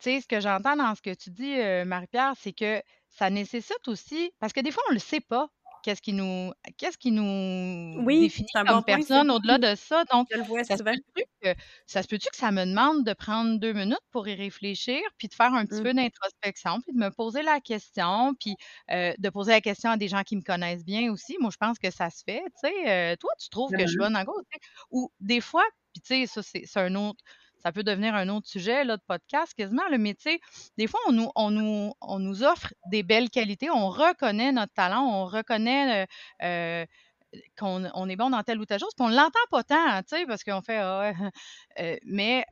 tu 0.02 0.10
sais, 0.10 0.22
ce 0.22 0.28
que 0.28 0.40
j'entends 0.40 0.76
dans 0.76 0.96
ce 0.96 1.02
que 1.02 1.14
tu 1.14 1.30
dis, 1.30 1.60
euh, 1.60 1.86
Marie-Pierre, 1.86 2.34
c'est 2.40 2.54
que 2.54 2.82
ça 3.10 3.30
nécessite 3.30 3.88
aussi 3.88 4.32
parce 4.40 4.54
que 4.54 4.62
des 4.62 4.72
fois, 4.72 4.84
on 4.90 4.92
ne 4.92 4.96
le 4.96 5.02
sait 5.02 5.20
pas, 5.20 5.50
qu'est-ce 5.82 6.02
qui 6.02 6.14
nous 6.14 6.52
qu'est-ce 6.78 6.98
qui 6.98 7.12
nous 7.12 8.04
définit 8.06 8.48
comme 8.54 8.84
personne 8.84 9.32
au-delà 9.32 9.58
de 9.58 9.76
ça. 9.76 10.04
Donc, 10.06 10.28
ça 10.64 10.78
se 10.78 10.84
peut-tu 10.84 11.24
que 11.42 11.56
ça 11.86 12.04
se 12.04 12.08
peut-tu 12.08 12.30
que 12.30 12.36
ça 12.36 12.52
me 12.52 12.66
demande 12.66 13.04
de 13.04 13.14
prendre 13.14 13.60
deux 13.60 13.74
minutes 13.74 14.00
pour 14.12 14.28
y 14.28 14.36
réfléchir, 14.36 15.02
puis 15.18 15.28
de 15.28 15.34
faire 15.34 15.54
un 15.54 15.66
petit 15.66 15.82
mmh. 15.82 15.84
peu 15.84 15.94
d'introspection, 15.94 16.82
puis 16.82 16.94
de 16.94 17.00
me 17.00 17.10
poser 17.10 17.42
la 17.42 17.60
question, 17.60 18.34
puis 18.40 18.56
euh, 18.92 19.14
de 19.18 19.30
poser 19.30 19.52
la 19.52 19.62
question 19.62 19.92
à 19.92 19.98
des 19.98 20.08
gens 20.08 20.24
qui 20.24 20.36
me 20.36 20.42
connaissent 20.42 20.86
bien 20.86 21.12
aussi? 21.12 21.38
Moi, 21.40 21.52
je 21.52 21.58
pense 21.58 21.78
que 21.80 21.92
ça 21.92 22.10
se 22.10 22.24
fait, 22.24 22.44
tu 22.62 22.70
sais. 22.70 22.90
Euh, 22.90 23.16
toi, 23.18 23.32
tu 23.40 23.50
trouves 23.50 23.72
que 23.72 23.82
je 23.82 23.88
suis 23.88 23.98
bonne 23.98 24.16
en 24.16 24.24
gros, 24.24 24.42
Ou 24.92 25.12
des 25.20 25.42
fois, 25.42 25.66
puis 25.94 26.02
tu 26.02 26.26
sais, 26.26 26.28
ça, 26.28 26.42
c'est 26.44 26.80
un 26.80 26.96
autre 26.96 27.24
ça 27.64 27.72
peut 27.72 27.84
devenir 27.84 28.16
un 28.16 28.30
autre 28.30 28.48
sujet 28.48 28.84
là, 28.84 28.98
de 28.98 29.02
podcast 29.08 29.54
quasiment, 29.54 29.88
le 29.90 29.98
mais 29.98 30.16
des 30.78 30.88
fois, 30.88 31.00
on 31.08 31.12
nous, 31.12 31.30
on, 31.36 31.52
nous, 31.52 31.94
on 32.02 32.20
nous 32.20 32.44
offre 32.44 32.74
des 32.88 33.04
belles 33.04 33.30
qualités, 33.30 33.70
on 33.70 33.90
reconnaît 33.90 34.52
notre 34.52 34.74
talent, 34.74 35.04
on 35.04 35.26
reconnaît 35.26 36.08
euh, 36.44 36.86
qu'on 37.58 37.90
on 37.94 38.10
est 38.10 38.16
bon 38.16 38.30
dans 38.30 38.44
telle 38.44 38.60
ou 38.60 38.66
telle 38.66 38.80
chose, 38.80 38.94
puis 38.96 39.06
on 39.06 39.10
l'entend 39.10 39.40
pas 39.50 39.64
tant, 39.64 40.02
tu 40.02 40.18
sais, 40.18 40.26
parce 40.26 40.44
qu'on 40.44 40.62
fait, 40.62 40.78
ah 40.78 41.14
mais 42.06 42.46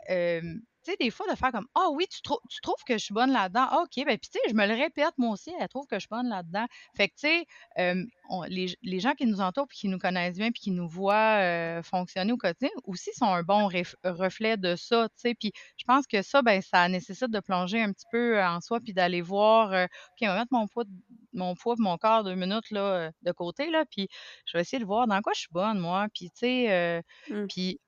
tu 0.89 0.91
sais, 0.91 0.97
des 1.05 1.11
fois, 1.11 1.25
de 1.29 1.35
faire 1.35 1.51
comme 1.51 1.67
Ah 1.75 1.89
oui, 1.91 2.05
tu, 2.09 2.21
tu 2.21 2.61
trouves 2.61 2.83
que 2.85 2.93
je 2.93 3.03
suis 3.05 3.13
bonne 3.13 3.31
là-dedans. 3.31 3.67
Ah, 3.69 3.81
OK, 3.83 4.05
ben, 4.05 4.17
puis 4.17 4.29
tu 4.31 4.39
sais, 4.39 4.49
je 4.49 4.53
me 4.55 4.65
le 4.65 4.73
répète, 4.73 5.13
moi 5.17 5.31
aussi, 5.31 5.51
elle 5.59 5.67
trouve 5.67 5.85
que 5.85 5.95
je 5.95 6.01
suis 6.01 6.09
bonne 6.09 6.29
là-dedans. 6.29 6.65
Fait 6.95 7.09
que, 7.09 7.13
tu 7.15 7.27
sais, 7.27 8.07
les, 8.47 8.75
les, 8.81 8.99
gens 8.99 9.13
qui 9.13 9.25
nous 9.25 9.41
entourent, 9.41 9.67
puis 9.67 9.77
qui 9.77 9.87
nous 9.87 9.99
connaissent 9.99 10.37
bien, 10.37 10.51
puis 10.51 10.61
qui 10.61 10.71
nous 10.71 10.87
voient 10.87 11.81
fonctionner 11.83 12.31
au 12.31 12.37
quotidien, 12.37 12.69
aussi 12.85 13.11
sont 13.13 13.25
un 13.25 13.43
bon 13.43 13.69
reflet 14.03 14.57
de 14.57 14.75
ça, 14.75 15.07
tu 15.09 15.15
sais. 15.17 15.35
Puis 15.35 15.51
je 15.77 15.83
pense 15.85 16.07
que 16.07 16.21
ça, 16.21 16.41
ben, 16.41 16.61
ça 16.61 16.87
nécessite 16.87 17.31
de 17.31 17.39
plonger 17.39 17.81
un 17.81 17.91
petit 17.91 18.07
peu 18.11 18.41
en 18.41 18.61
soi, 18.61 18.79
puis 18.79 18.93
d'aller 18.93 19.21
voir, 19.21 19.69
OK, 19.71 20.21
on 20.21 20.27
va 20.27 20.39
mettre 20.39 20.53
mon 20.53 20.67
poids, 20.67 20.85
mon 21.33 21.55
poids, 21.55 21.75
mon 21.77 21.97
corps 21.97 22.23
deux 22.23 22.35
minutes 22.35 22.71
là, 22.71 23.11
de 23.21 23.31
côté, 23.31 23.69
là, 23.69 23.85
puis 23.85 24.07
je 24.45 24.57
vais 24.57 24.61
essayer 24.61 24.79
de 24.79 24.87
voir 24.87 25.07
dans 25.07 25.21
quoi 25.21 25.33
je 25.33 25.41
suis 25.41 25.49
bonne, 25.51 25.79
moi. 25.79 26.07
Puis, 26.13 26.29
tu 26.31 26.39
sais, 26.39 27.03
mmh. 27.29 27.47
puis 27.47 27.79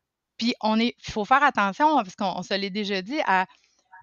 puis 0.41 0.55
on 0.59 0.79
est, 0.79 0.95
il 0.97 1.11
faut 1.11 1.23
faire 1.23 1.43
attention, 1.43 1.97
parce 1.97 2.15
qu'on 2.15 2.41
se 2.41 2.55
l'est 2.55 2.71
déjà 2.71 3.03
dit, 3.03 3.19
à 3.27 3.45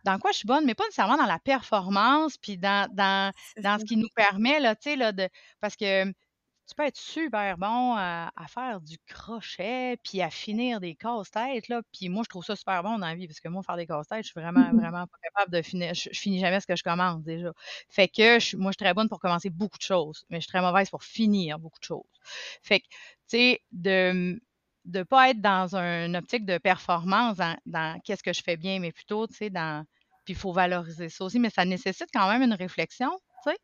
dans 0.04 0.20
quoi 0.20 0.30
je 0.30 0.36
suis 0.36 0.46
bonne, 0.46 0.64
mais 0.64 0.76
pas 0.76 0.84
nécessairement 0.84 1.16
dans 1.16 1.26
la 1.26 1.40
performance, 1.40 2.36
puis 2.36 2.56
dans, 2.56 2.88
dans, 2.94 3.32
dans 3.60 3.80
ce 3.80 3.84
qui 3.84 3.96
nous 3.96 4.06
permet, 4.14 4.60
là, 4.60 4.76
tu 4.76 4.90
sais, 4.90 4.96
là, 4.96 5.10
de. 5.10 5.28
Parce 5.60 5.74
que 5.74 6.04
tu 6.04 6.74
peux 6.76 6.84
être 6.84 6.96
super 6.96 7.58
bon 7.58 7.96
à, 7.96 8.30
faire 8.46 8.80
du 8.80 8.98
crochet, 9.08 9.96
puis 10.04 10.22
à 10.22 10.30
finir 10.30 10.78
des 10.78 10.94
casse-têtes, 10.94 11.66
là. 11.66 11.82
Puis 11.92 12.08
moi, 12.08 12.22
je 12.22 12.28
trouve 12.28 12.44
ça 12.44 12.54
super 12.54 12.84
bon 12.84 12.98
dans 12.98 13.06
la 13.08 13.16
vie, 13.16 13.26
parce 13.26 13.40
que 13.40 13.48
moi, 13.48 13.64
faire 13.64 13.76
des 13.76 13.88
casse-têtes, 13.88 14.22
je 14.22 14.30
suis 14.30 14.40
vraiment, 14.40 14.72
mmh 14.72 14.78
vraiment 14.78 15.06
pas 15.08 15.18
capable 15.20 15.52
de 15.52 15.60
finir. 15.60 15.92
Je, 15.92 16.08
finis 16.12 16.38
jamais 16.38 16.60
ce 16.60 16.68
que 16.68 16.76
je 16.76 16.84
commence, 16.84 17.24
déjà. 17.24 17.52
Fait 17.88 18.06
que 18.06 18.38
je, 18.38 18.56
moi, 18.56 18.70
je 18.70 18.74
suis 18.74 18.84
très 18.84 18.94
bonne 18.94 19.08
pour 19.08 19.18
commencer 19.18 19.50
beaucoup 19.50 19.78
de 19.78 19.82
choses, 19.82 20.24
mais 20.30 20.36
je 20.36 20.42
suis 20.42 20.52
très 20.52 20.60
mauvaise 20.60 20.88
pour 20.88 21.02
finir 21.02 21.58
beaucoup 21.58 21.80
de 21.80 21.84
choses. 21.84 22.20
Fait 22.62 22.78
que, 22.78 22.86
tu 22.86 23.38
sais, 23.38 23.62
de 23.72 24.40
de 24.88 25.00
ne 25.00 25.04
pas 25.04 25.30
être 25.30 25.40
dans 25.40 25.76
une 25.76 26.16
optique 26.16 26.46
de 26.46 26.56
performance 26.58 27.36
dans, 27.66 28.00
qu'est-ce 28.02 28.22
que 28.22 28.32
je 28.32 28.42
fais 28.42 28.56
bien, 28.56 28.80
mais 28.80 28.90
plutôt, 28.90 29.26
tu 29.26 29.34
sais, 29.34 29.50
dans. 29.50 29.84
Puis 30.24 30.34
il 30.34 30.36
faut 30.36 30.52
valoriser 30.52 31.08
ça 31.08 31.24
aussi, 31.24 31.38
mais 31.38 31.50
ça 31.50 31.64
nécessite 31.64 32.08
quand 32.12 32.28
même 32.28 32.42
une 32.42 32.54
réflexion, 32.54 33.10
tu 33.42 33.50
sais. 33.50 33.56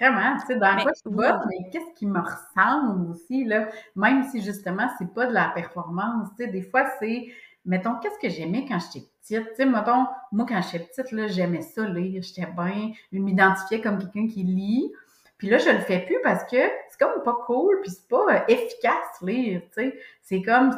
Vraiment, 0.00 0.36
tu 0.40 0.46
sais, 0.46 0.56
dans 0.56 0.76
quoi 0.76 0.92
je 1.04 1.10
bosse, 1.10 1.46
mais 1.48 1.70
qu'est-ce 1.70 1.98
qui 1.98 2.06
me 2.06 2.20
ressemble 2.20 3.10
aussi, 3.10 3.44
là, 3.44 3.68
même 3.94 4.24
si 4.24 4.42
justement, 4.42 4.88
c'est 4.98 5.12
pas 5.14 5.26
de 5.26 5.32
la 5.32 5.50
performance, 5.50 6.28
tu 6.36 6.44
sais, 6.44 6.50
des 6.50 6.62
fois, 6.62 6.86
c'est, 7.00 7.26
mettons, 7.64 7.96
qu'est-ce 7.96 8.18
que 8.18 8.28
j'aimais 8.28 8.66
quand 8.66 8.78
j'étais 8.78 9.06
petite, 9.20 9.48
tu 9.50 9.56
sais, 9.56 9.66
mettons, 9.66 10.06
moi, 10.32 10.46
quand 10.46 10.60
j'étais 10.62 10.84
petite, 10.84 11.12
là, 11.12 11.28
j'aimais 11.28 11.62
ça 11.62 11.86
lire, 11.86 12.22
j'étais 12.22 12.50
bien, 12.52 12.92
je 13.12 13.18
m'identifiais 13.18 13.80
comme 13.80 13.98
quelqu'un 13.98 14.26
qui 14.26 14.42
lit, 14.42 14.90
puis 15.38 15.48
là, 15.48 15.58
je 15.58 15.70
le 15.70 15.80
fais 15.80 16.00
plus 16.00 16.18
parce 16.22 16.44
que 16.44 16.56
c'est 16.88 16.98
comme 16.98 17.22
pas 17.22 17.36
cool, 17.46 17.80
puis 17.82 17.90
c'est 17.90 18.08
pas 18.08 18.24
euh, 18.30 18.40
efficace 18.48 19.20
lire, 19.22 19.62
tu 19.74 19.82
sais. 19.82 19.98
C'est 20.22 20.42
comme, 20.42 20.70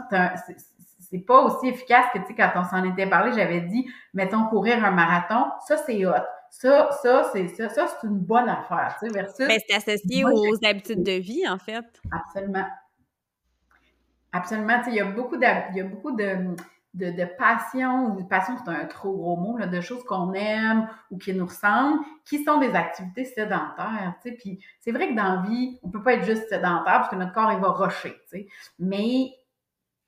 c'est 0.98 1.18
pas 1.20 1.42
aussi 1.42 1.68
efficace 1.68 2.06
que, 2.12 2.18
tu 2.18 2.26
sais, 2.26 2.34
quand 2.34 2.50
on 2.56 2.64
s'en 2.64 2.84
était 2.84 3.06
parlé, 3.06 3.32
j'avais 3.32 3.60
dit, 3.60 3.88
mettons, 4.14 4.46
courir 4.48 4.84
un 4.84 4.90
marathon, 4.90 5.50
ça, 5.66 5.76
c'est 5.76 6.04
hot. 6.04 6.12
Ça, 6.50 6.90
ça, 7.02 7.30
c'est 7.32 7.48
ça, 7.48 7.68
ça 7.68 7.86
c'est 7.86 8.06
une 8.06 8.18
bonne 8.18 8.48
affaire, 8.48 8.96
tu 8.98 9.06
sais, 9.06 9.12
versus... 9.12 9.46
Mais 9.46 9.58
c'est 9.68 9.76
associé 9.76 10.24
aux 10.24 10.64
habitudes 10.64 11.02
de 11.02 11.12
vie, 11.12 11.46
en 11.46 11.58
fait. 11.58 11.84
Absolument. 12.10 12.66
Absolument, 14.32 14.78
tu 14.78 14.84
sais, 14.84 14.90
il 14.90 14.96
y 14.96 15.00
a 15.00 15.04
beaucoup 15.04 15.36
de, 15.36 15.46
il 15.70 15.76
y 15.76 15.80
a 15.80 15.84
beaucoup 15.84 16.16
de 16.16 16.56
de, 16.98 17.24
passion, 17.38 18.16
ou 18.16 18.24
passion 18.24 18.54
c'est 18.64 18.70
un 18.70 18.84
trop 18.86 19.12
gros 19.12 19.36
mot, 19.36 19.56
là, 19.56 19.66
de 19.66 19.80
choses 19.80 20.04
qu'on 20.04 20.32
aime 20.34 20.88
ou 21.10 21.18
qui 21.18 21.32
nous 21.32 21.46
ressemblent, 21.46 22.00
qui 22.24 22.42
sont 22.44 22.58
des 22.58 22.74
activités 22.74 23.24
sédentaires, 23.24 24.14
tu 24.22 24.30
sais. 24.30 24.36
Puis 24.36 24.64
c'est 24.80 24.92
vrai 24.92 25.08
que 25.08 25.14
dans 25.14 25.42
la 25.42 25.48
vie, 25.48 25.78
on 25.82 25.90
peut 25.90 26.02
pas 26.02 26.14
être 26.14 26.24
juste 26.24 26.48
sédentaire 26.48 26.84
parce 26.84 27.08
que 27.08 27.16
notre 27.16 27.32
corps, 27.32 27.52
il 27.52 27.60
va 27.60 27.70
sais. 28.26 28.46
Mais 28.78 29.32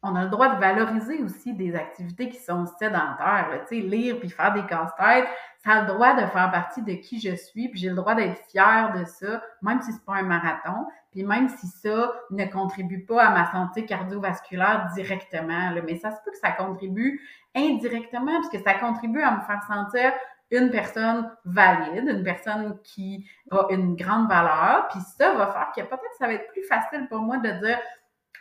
on 0.02 0.14
a 0.16 0.24
le 0.24 0.30
droit 0.30 0.54
de 0.54 0.60
valoriser 0.60 1.22
aussi 1.22 1.52
des 1.52 1.74
activités 1.74 2.30
qui 2.30 2.38
sont 2.38 2.66
sédentaires. 2.78 3.48
Tu 3.68 3.76
sais, 3.76 3.86
lire 3.86 4.18
puis 4.18 4.30
faire 4.30 4.52
des 4.54 4.64
casse-têtes, 4.64 5.28
ça 5.62 5.72
a 5.72 5.80
le 5.82 5.88
droit 5.88 6.14
de 6.14 6.26
faire 6.26 6.50
partie 6.50 6.82
de 6.82 6.94
qui 6.94 7.20
je 7.20 7.34
suis, 7.34 7.68
puis 7.68 7.78
j'ai 7.78 7.90
le 7.90 7.96
droit 7.96 8.14
d'être 8.14 8.40
fière 8.50 8.94
de 8.98 9.04
ça, 9.04 9.42
même 9.60 9.82
si 9.82 9.92
c'est 9.92 10.04
pas 10.04 10.14
un 10.14 10.22
marathon, 10.22 10.86
puis 11.12 11.22
même 11.22 11.48
si 11.48 11.66
ça 11.66 12.12
ne 12.30 12.46
contribue 12.46 13.04
pas 13.04 13.24
à 13.24 13.30
ma 13.30 13.52
santé 13.52 13.84
cardiovasculaire 13.84 14.88
directement. 14.94 15.72
mais 15.84 15.96
ça 15.96 16.12
se 16.12 16.16
peut 16.24 16.30
que 16.30 16.38
ça 16.38 16.52
contribue 16.52 17.20
indirectement, 17.54 18.32
parce 18.40 18.48
que 18.48 18.62
ça 18.62 18.74
contribue 18.74 19.22
à 19.22 19.32
me 19.32 19.40
faire 19.42 19.62
sentir 19.64 20.12
une 20.50 20.70
personne 20.70 21.30
valide, 21.44 22.08
une 22.08 22.24
personne 22.24 22.78
qui 22.82 23.28
a 23.50 23.66
une 23.70 23.96
grande 23.96 24.28
valeur, 24.28 24.88
puis 24.88 25.00
ça 25.16 25.34
va 25.34 25.48
faire 25.48 25.70
que 25.76 25.82
peut-être 25.82 26.16
ça 26.18 26.26
va 26.26 26.34
être 26.34 26.50
plus 26.52 26.64
facile 26.64 27.06
pour 27.08 27.20
moi 27.20 27.36
de 27.36 27.50
dire 27.50 27.78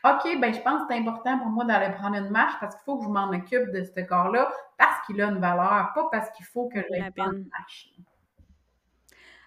OK, 0.04 0.40
ben 0.40 0.54
je 0.54 0.62
pense 0.62 0.82
que 0.82 0.88
c'est 0.90 1.00
important 1.00 1.40
pour 1.40 1.48
moi 1.48 1.66
d'aller 1.66 1.94
prendre 1.94 2.16
une 2.16 2.30
marche 2.30 2.54
parce 2.60 2.76
qu'il 2.76 2.84
faut 2.86 2.98
que 3.00 3.06
je 3.06 3.10
m'en 3.10 3.30
occupe 3.30 3.72
de 3.72 3.84
ce 3.84 4.02
corps-là 4.02 4.52
parce 4.78 5.06
qu'il 5.06 5.22
a 5.22 5.28
une 5.28 5.40
valeur, 5.40 5.92
pas 5.94 6.08
parce 6.12 6.30
qu'il 6.32 6.46
faut 6.46 6.70
que 6.70 6.80
je 6.80 7.12
prenne 7.12 7.36
une 7.36 7.50
marche. 7.50 7.90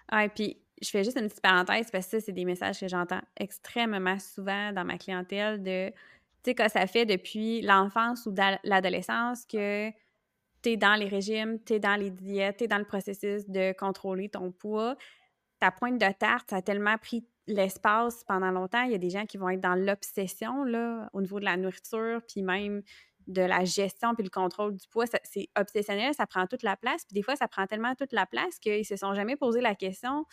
Ah, 0.09 0.25
et 0.25 0.29
puis 0.29 0.57
je 0.81 0.89
fais 0.89 1.03
juste 1.03 1.17
une 1.17 1.27
petite 1.27 1.41
parenthèse 1.41 1.89
parce 1.89 2.05
que 2.05 2.19
ça, 2.19 2.25
c'est 2.25 2.31
des 2.31 2.45
messages 2.45 2.79
que 2.79 2.87
j'entends 2.87 3.21
extrêmement 3.37 4.19
souvent 4.19 4.71
dans 4.71 4.85
ma 4.85 4.97
clientèle 4.97 5.63
de, 5.63 5.89
tu 5.89 5.95
sais, 6.45 6.55
que 6.55 6.69
ça 6.69 6.85
fait 6.87 7.05
depuis 7.05 7.61
l'enfance 7.61 8.25
ou 8.25 8.35
l'adolescence 8.63 9.45
que 9.45 9.89
tu 10.61 10.69
es 10.69 10.77
dans 10.77 10.95
les 10.95 11.07
régimes, 11.07 11.59
tu 11.65 11.73
es 11.73 11.79
dans 11.79 11.99
les 11.99 12.11
diètes, 12.11 12.57
tu 12.57 12.63
es 12.65 12.67
dans 12.67 12.77
le 12.77 12.85
processus 12.85 13.49
de 13.49 13.73
contrôler 13.73 14.29
ton 14.29 14.51
poids. 14.51 14.95
Ta 15.63 15.71
pointe 15.71 15.97
de 15.97 16.11
tarte, 16.11 16.49
ça 16.49 16.57
a 16.57 16.61
tellement 16.61 16.97
pris 16.97 17.25
l'espace 17.47 18.25
pendant 18.25 18.51
longtemps. 18.51 18.81
Il 18.81 18.91
y 18.91 18.95
a 18.95 18.97
des 18.97 19.09
gens 19.09 19.25
qui 19.25 19.37
vont 19.37 19.47
être 19.47 19.61
dans 19.61 19.75
l'obsession 19.75 20.65
au 21.13 21.21
niveau 21.21 21.39
de 21.39 21.45
la 21.45 21.55
nourriture, 21.55 22.19
puis 22.27 22.41
même 22.41 22.81
de 23.27 23.43
la 23.43 23.63
gestion 23.63 24.13
puis 24.13 24.25
le 24.25 24.29
contrôle 24.29 24.75
du 24.75 24.85
poids. 24.89 25.05
C'est 25.23 25.47
obsessionnel, 25.57 26.13
ça 26.15 26.27
prend 26.27 26.47
toute 26.47 26.63
la 26.63 26.75
place. 26.75 27.05
Puis 27.05 27.13
des 27.13 27.21
fois, 27.21 27.37
ça 27.37 27.47
prend 27.47 27.65
tellement 27.65 27.95
toute 27.95 28.11
la 28.11 28.25
place 28.25 28.59
qu'ils 28.59 28.85
se 28.85 28.97
sont 28.97 29.13
jamais 29.13 29.37
posé 29.37 29.61
la 29.61 29.73
question 29.73 30.25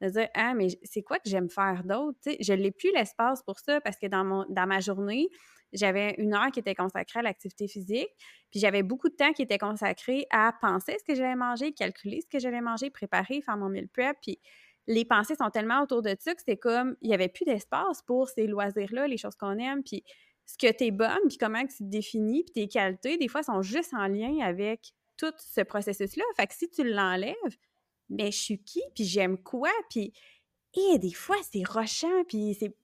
de 0.00 0.08
dire 0.08 0.28
Ah, 0.32 0.54
mais 0.54 0.68
c'est 0.82 1.02
quoi 1.02 1.18
que 1.18 1.28
j'aime 1.28 1.50
faire 1.50 1.82
d'autre? 1.84 2.18
Je 2.24 2.52
n'ai 2.54 2.70
plus 2.70 2.90
l'espace 2.94 3.42
pour 3.42 3.58
ça 3.58 3.82
parce 3.82 3.98
que 3.98 4.06
dans, 4.06 4.24
mon, 4.24 4.46
dans 4.48 4.66
ma 4.66 4.80
journée, 4.80 5.28
j'avais 5.74 6.14
une 6.16 6.32
heure 6.32 6.50
qui 6.50 6.60
était 6.60 6.74
consacrée 6.74 7.18
à 7.18 7.22
l'activité 7.22 7.68
physique, 7.68 8.08
puis 8.50 8.60
j'avais 8.60 8.82
beaucoup 8.82 9.10
de 9.10 9.14
temps 9.14 9.32
qui 9.34 9.42
était 9.42 9.58
consacré 9.58 10.26
à 10.30 10.54
penser 10.58 10.96
ce 10.98 11.04
que 11.04 11.14
j'allais 11.14 11.36
manger, 11.36 11.72
calculer 11.72 12.22
ce 12.22 12.28
que 12.28 12.38
j'allais 12.38 12.62
manger, 12.62 12.88
préparer, 12.88 13.42
faire 13.42 13.58
mon 13.58 13.68
meal 13.68 13.86
prep, 13.88 14.16
puis 14.22 14.40
les 14.90 15.04
pensées 15.04 15.36
sont 15.36 15.50
tellement 15.50 15.82
autour 15.82 16.02
de 16.02 16.16
ça 16.18 16.34
que 16.34 16.42
c'est 16.44 16.56
comme, 16.56 16.96
il 17.00 17.08
n'y 17.08 17.14
avait 17.14 17.28
plus 17.28 17.44
d'espace 17.44 18.02
pour 18.02 18.28
ces 18.28 18.48
loisirs-là, 18.48 19.06
les 19.06 19.18
choses 19.18 19.36
qu'on 19.36 19.56
aime, 19.58 19.84
puis 19.84 20.02
ce 20.46 20.58
que 20.58 20.72
tu 20.76 20.86
es 20.86 20.90
bonne, 20.90 21.28
puis 21.28 21.38
comment 21.38 21.64
tu 21.64 21.76
te 21.76 21.84
définis, 21.84 22.42
puis 22.42 22.52
tes 22.52 22.68
qualités, 22.68 23.16
des 23.16 23.28
fois, 23.28 23.44
sont 23.44 23.62
juste 23.62 23.94
en 23.94 24.08
lien 24.08 24.40
avec 24.40 24.92
tout 25.16 25.32
ce 25.38 25.60
processus-là. 25.60 26.24
Fait 26.36 26.48
que 26.48 26.54
si 26.54 26.68
tu 26.68 26.82
l'enlèves, 26.82 27.34
mais 28.08 28.32
je 28.32 28.38
suis 28.38 28.58
qui, 28.64 28.82
puis 28.96 29.04
j'aime 29.04 29.38
quoi, 29.38 29.70
puis 29.90 30.12
et 30.74 30.98
des 30.98 31.12
fois, 31.12 31.36
c'est 31.52 31.66
rochant, 31.66 32.24
puis 32.28 32.56
c'est 32.58 32.74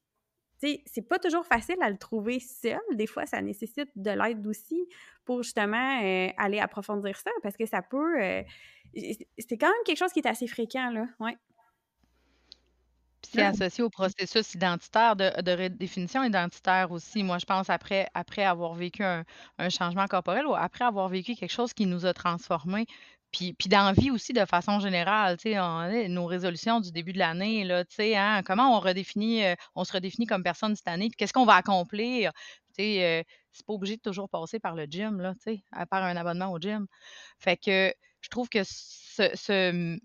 c'est 0.86 1.02
pas 1.02 1.18
toujours 1.18 1.44
facile 1.44 1.76
à 1.82 1.90
le 1.90 1.98
trouver 1.98 2.40
seul. 2.40 2.80
Des 2.94 3.07
fois, 3.07 3.26
ça 3.26 3.42
nécessite 3.42 3.90
de 3.94 4.11
l'aide 4.11 4.44
aussi 4.46 4.88
pour 5.26 5.42
justement 5.42 6.00
euh, 6.02 6.28
aller 6.38 6.61
approfondir 6.61 7.14
ça 7.18 7.30
parce 7.42 7.59
que 7.59 7.66
ça 7.66 7.82
peut. 7.82 8.22
Euh, 8.22 8.42
c'est 8.94 9.59
quand 9.59 9.66
même 9.66 9.84
quelque 9.84 9.98
chose 9.98 10.12
qui 10.12 10.20
est 10.20 10.26
assez 10.26 10.46
fréquent, 10.46 10.90
là. 10.90 11.07
Ouais 11.20 11.36
c'est 13.33 13.43
associé 13.43 13.85
au 13.85 13.91
processus 13.91 14.55
identitaire, 14.55 15.16
de, 15.16 15.31
de 15.43 15.53
redéfinition 15.53 16.24
identitaire 16.24 16.91
aussi. 16.91 17.22
Moi, 17.22 17.39
je 17.39 17.45
pense 17.45 17.70
après, 17.70 18.09
après 18.14 18.45
avoir 18.45 18.74
vécu 18.74 19.03
un, 19.03 19.24
changement 19.70 20.07
corporel 20.07 20.47
ou 20.47 20.55
après 20.55 20.85
avoir 20.85 21.09
vécu 21.09 21.35
quelque 21.35 21.53
chose 21.53 21.72
qui 21.72 21.87
nous 21.87 22.07
a 22.07 22.14
transformés, 22.14 22.87
puis, 23.33 23.53
puis 23.53 23.68
dans 23.68 23.85
la 23.85 23.93
vie 23.93 24.11
aussi 24.11 24.33
de 24.33 24.45
façon 24.45 24.81
générale, 24.81 25.37
tu 25.37 25.53
sais, 25.53 26.09
nos 26.09 26.27
résolutions 26.27 26.81
du 26.81 26.93
début 26.93 27.12
de 27.12 27.18
l'année, 27.18 27.64
là, 27.64 27.85
tu 27.85 27.97
sais, 27.97 28.16
hein, 28.16 28.43
comment 28.45 28.77
on 28.77 28.81
redéfinit, 28.81 29.45
euh, 29.45 29.55
on 29.74 29.85
se 29.85 29.93
redéfinit 29.93 30.27
comme 30.27 30.43
personne 30.43 30.77
cette 30.77 30.89
année, 30.89 31.09
puis 31.09 31.16
qu'est-ce 31.16 31.33
qu'on 31.33 31.45
va 31.45 31.55
accomplir, 31.55 32.33
tu 32.68 32.74
sais, 32.77 33.05
euh, 33.05 33.22
c'est 33.53 33.66
pas 33.66 33.72
obligé 33.72 33.97
de 33.97 34.03
toujours 34.03 34.29
passer 34.29 34.59
par 34.61 34.74
le 34.74 34.85
gym, 34.85 35.20
là, 35.20 35.35
tu 35.35 35.53
sais, 35.55 35.64
à 35.72 35.87
part 35.87 36.05
un 36.05 36.16
abonnement 36.16 36.53
au 36.53 36.59
gym. 36.59 36.87
Fait 37.39 37.57
que 37.57 37.93
je 38.20 38.29
trouve 38.29 38.49
que 38.49 38.61
ce, 38.64 39.31
ce 39.35 39.99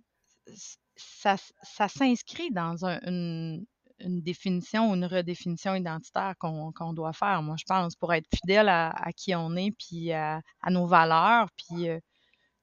ça, 1.21 1.35
ça 1.63 1.87
s'inscrit 1.87 2.51
dans 2.51 2.85
une, 2.85 3.65
définition 4.03 4.89
ou 4.89 4.95
une 4.95 5.05
redéfinition 5.05 5.75
identitaire 5.75 6.33
qu'on 6.39 6.93
doit 6.93 7.13
faire, 7.13 7.43
moi, 7.43 7.55
je 7.59 7.65
pense, 7.67 7.95
pour 7.95 8.11
être 8.13 8.27
fidèle 8.35 8.67
à, 8.67 9.11
qui 9.15 9.35
on 9.35 9.55
est, 9.55 9.69
puis 9.77 10.11
à, 10.11 10.41
nos 10.69 10.87
valeurs, 10.87 11.49
puis, 11.55 11.87
euh, 11.87 11.99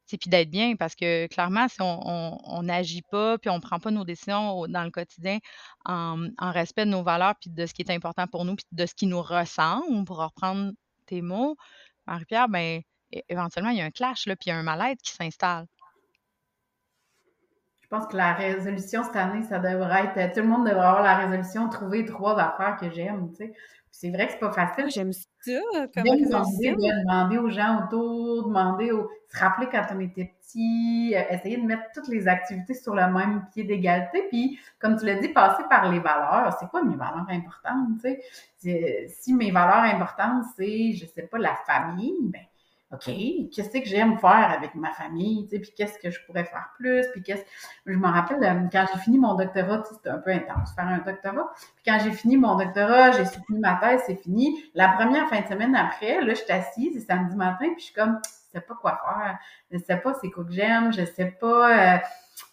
puis 0.08 0.18
d'être 0.26 0.50
bien, 0.50 0.74
parce 0.74 0.96
que 0.96 1.28
clairement, 1.28 1.68
si 1.68 1.76
on 1.80 2.62
n'agit 2.64 3.02
pas, 3.02 3.38
puis 3.38 3.50
on 3.50 3.56
ne 3.56 3.60
prend 3.60 3.78
pas 3.78 3.92
nos 3.92 4.04
décisions 4.04 4.66
dans 4.66 4.82
le 4.82 4.90
quotidien 4.90 5.38
en, 5.84 6.28
respect 6.40 6.86
de 6.86 6.90
nos 6.90 7.04
valeurs, 7.04 7.34
puis 7.40 7.50
de 7.50 7.66
ce 7.66 7.72
qui 7.72 7.82
est 7.82 7.90
important 7.92 8.26
pour 8.26 8.44
nous, 8.44 8.56
puis 8.56 8.66
de 8.72 8.86
ce 8.86 8.94
qui 8.94 9.06
nous 9.06 9.22
ressemble, 9.22 10.04
pour 10.04 10.16
reprendre 10.16 10.72
tes 11.06 11.22
mots, 11.22 11.56
Marie-Pierre, 12.08 12.48
ben 12.48 12.82
éventuellement, 13.28 13.70
il 13.70 13.78
y 13.78 13.80
a 13.80 13.84
un 13.84 13.90
clash, 13.92 14.26
là, 14.26 14.34
puis 14.34 14.46
il 14.46 14.50
y 14.50 14.52
a 14.52 14.58
un 14.58 14.64
mal-être 14.64 15.00
qui 15.02 15.12
s'installe. 15.12 15.66
Je 17.90 17.96
pense 17.96 18.06
que 18.06 18.18
la 18.18 18.34
résolution 18.34 19.02
cette 19.02 19.16
année, 19.16 19.42
ça 19.44 19.58
devrait 19.58 20.12
être. 20.14 20.34
Tout 20.34 20.40
le 20.40 20.46
monde 20.46 20.66
devrait 20.66 20.86
avoir 20.86 21.02
la 21.02 21.16
résolution 21.16 21.70
trouver 21.70 22.04
trois 22.04 22.38
affaires 22.38 22.76
que 22.78 22.90
j'aime, 22.90 23.30
tu 23.30 23.36
sais. 23.36 23.52
C'est 23.90 24.10
vrai 24.10 24.26
que 24.26 24.32
c'est 24.32 24.38
pas 24.38 24.52
facile. 24.52 24.84
Ah, 24.86 24.90
j'aime 24.90 25.12
ça 25.12 25.26
comme 25.94 26.02
résolution. 26.02 26.74
De 26.74 27.02
demander 27.02 27.38
aux 27.38 27.48
gens 27.48 27.84
autour, 27.84 28.46
demander 28.46 28.92
aux. 28.92 29.08
se 29.32 29.38
rappeler 29.38 29.68
quand 29.72 29.86
on 29.94 30.00
était 30.00 30.34
petit, 30.38 31.14
euh, 31.16 31.22
essayer 31.30 31.56
de 31.56 31.66
mettre 31.66 31.84
toutes 31.94 32.08
les 32.08 32.28
activités 32.28 32.74
sur 32.74 32.94
le 32.94 33.10
même 33.10 33.46
pied 33.54 33.64
d'égalité. 33.64 34.24
Puis, 34.28 34.58
comme 34.78 34.98
tu 34.98 35.06
l'as 35.06 35.18
dit, 35.18 35.28
passer 35.28 35.62
par 35.70 35.90
les 35.90 35.98
valeurs. 35.98 36.54
C'est 36.60 36.68
quoi 36.68 36.82
mes 36.82 36.94
valeurs 36.94 37.26
importantes, 37.30 38.00
tu 38.02 38.16
sais? 38.60 39.06
Si 39.08 39.32
mes 39.32 39.50
valeurs 39.50 39.94
importantes, 39.94 40.44
c'est, 40.56 40.92
je 40.92 41.06
sais 41.06 41.22
pas, 41.22 41.38
la 41.38 41.56
famille, 41.66 42.14
ben 42.20 42.42
OK, 42.90 43.04
qu'est-ce 43.04 43.68
que 43.68 43.84
j'aime 43.84 44.18
faire 44.18 44.50
avec 44.50 44.74
ma 44.74 44.90
famille, 44.92 45.46
tu 45.46 45.56
sais, 45.56 45.60
puis 45.60 45.72
qu'est-ce 45.76 45.98
que 45.98 46.10
je 46.10 46.24
pourrais 46.24 46.44
faire 46.44 46.70
plus, 46.78 47.04
puis 47.12 47.22
qu'est-ce... 47.22 47.42
Je 47.84 47.96
me 47.96 48.08
rappelle, 48.08 48.42
euh, 48.42 48.66
quand 48.72 48.86
j'ai 48.90 48.98
fini 49.00 49.18
mon 49.18 49.34
doctorat, 49.34 49.82
c'était 49.84 50.08
un 50.08 50.16
peu 50.16 50.30
intense, 50.30 50.74
faire 50.74 50.86
un 50.86 50.98
doctorat, 50.98 51.52
puis 51.54 51.84
quand 51.84 51.98
j'ai 52.02 52.12
fini 52.12 52.38
mon 52.38 52.56
doctorat, 52.56 53.10
j'ai 53.12 53.26
soutenu 53.26 53.58
ma 53.58 53.74
thèse, 53.74 54.00
c'est 54.06 54.16
fini. 54.16 54.64
La 54.74 54.88
première 54.88 55.28
fin 55.28 55.42
de 55.42 55.46
semaine 55.46 55.76
après, 55.76 56.22
là, 56.22 56.32
je 56.32 56.40
suis 56.40 56.50
assise, 56.50 56.94
c'est 56.94 57.06
samedi 57.06 57.36
matin, 57.36 57.66
puis 57.72 57.80
je 57.80 57.84
suis 57.84 57.94
comme, 57.94 58.20
je 58.24 58.58
sais 58.58 58.64
pas 58.64 58.74
quoi 58.74 58.98
faire, 59.04 59.38
je 59.70 59.76
sais 59.76 59.98
pas 59.98 60.14
c'est 60.22 60.30
quoi 60.30 60.44
que 60.44 60.52
j'aime, 60.52 60.90
je 60.90 61.04
sais 61.04 61.36
pas... 61.38 61.96
Euh, 61.96 61.98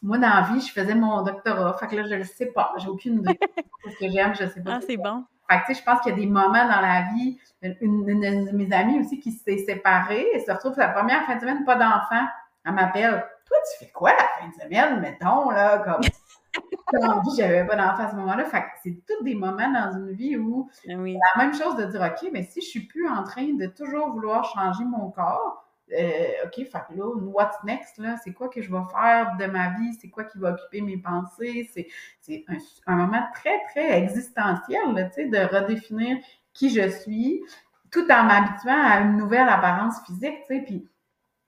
moi, 0.02 0.18
dans 0.18 0.30
la 0.30 0.42
vie, 0.52 0.60
je 0.60 0.72
faisais 0.72 0.96
mon 0.96 1.22
doctorat. 1.22 1.78
Fait 1.78 1.88
que 1.88 1.96
là, 1.96 2.08
je 2.08 2.16
le 2.16 2.24
sais 2.24 2.48
pas. 2.48 2.74
J'ai 2.80 2.88
aucune 2.88 3.20
idée 3.20 3.40
de 3.86 3.92
ce 3.92 3.98
que 4.00 4.12
j'aime, 4.12 4.34
je 4.34 4.48
sais 4.48 4.62
pas. 4.62 4.78
Ah, 4.78 4.80
c'est 4.82 4.98
bon. 4.98 5.26
Fait 5.50 5.60
que, 5.60 5.66
tu 5.68 5.74
sais, 5.74 5.80
je 5.80 5.86
pense 5.86 6.02
qu'il 6.02 6.12
y 6.12 6.16
a 6.16 6.18
des 6.18 6.28
moments 6.28 6.68
dans 6.68 6.82
la 6.82 7.04
vie, 7.14 7.38
une, 7.82 8.06
de 8.06 8.52
mes 8.52 8.74
amies 8.74 9.00
aussi 9.00 9.20
qui 9.20 9.32
s'est 9.32 9.60
séparée, 9.60 10.26
et 10.34 10.40
se 10.40 10.52
retrouve 10.52 10.78
la 10.78 10.90
première 10.90 11.26
fin 11.26 11.36
de 11.36 11.42
semaine, 11.42 11.66
pas 11.66 11.76
d'enfant. 11.76 12.26
Elle 12.66 12.74
m'appelle, 12.74 13.26
toi, 13.46 13.58
tu 13.72 13.86
fais 13.86 13.92
quoi 13.92 14.12
la 14.12 14.28
fin 14.40 14.48
de 14.48 14.54
semaine, 14.64 15.00
mettons, 15.00 15.52
là, 15.52 15.80
comme, 15.80 16.02
j'avais 17.38 17.66
pas 17.66 17.76
d'enfant 17.76 18.04
à 18.04 18.12
ce 18.12 18.16
moment-là. 18.16 18.46
Fait 18.46 18.62
que 18.62 18.68
c'est 18.84 19.02
tous 19.08 19.24
des 19.24 19.36
moments 19.36 19.72
dans 19.72 19.92
une 19.98 20.14
vie 20.14 20.38
où 20.38 20.70
ah 20.90 20.94
oui. 20.98 21.18
la 21.36 21.44
même 21.44 21.54
chose 21.54 21.76
de 21.76 21.86
dire, 21.86 22.02
OK, 22.02 22.30
mais 22.32 22.44
si 22.44 22.62
je 22.62 22.68
suis 22.68 22.88
plus 22.88 23.08
en 23.08 23.24
train 23.24 23.54
de 23.54 23.68
toujours 23.68 24.10
vouloir 24.12 24.46
changer 24.46 24.84
mon 24.84 25.12
corps, 25.12 25.65
euh, 25.94 26.46
OK, 26.46 26.56
fait 26.56 26.96
là, 26.96 27.06
what's 27.06 27.64
next, 27.64 27.98
là? 27.98 28.16
C'est 28.24 28.34
quoi 28.34 28.50
que 28.50 28.62
je 28.62 28.72
vais 28.72 28.84
faire 28.92 29.36
de 29.40 29.46
ma 29.46 29.70
vie? 29.78 29.94
C'est 30.00 30.10
quoi 30.10 30.24
qui 30.24 30.40
va 30.40 30.52
occuper 30.52 30.82
mes 30.82 30.98
pensées? 30.98 31.70
C'est 32.22 32.46
un, 32.48 32.58
un, 32.88 32.96
moment 32.96 33.24
très, 33.34 33.60
très 33.70 34.02
existentiel, 34.02 34.94
là, 34.94 35.06
tu 35.06 35.14
sais, 35.14 35.26
de 35.28 35.38
redéfinir 35.38 36.18
qui 36.54 36.70
je 36.70 36.90
suis, 36.90 37.42
tout 37.92 38.12
en 38.12 38.24
m'habituant 38.24 38.84
à 38.84 39.00
une 39.02 39.18
nouvelle 39.18 39.48
apparence 39.48 40.04
physique, 40.06 40.40
tu 40.48 40.56
sais, 40.56 40.62
puis 40.62 40.88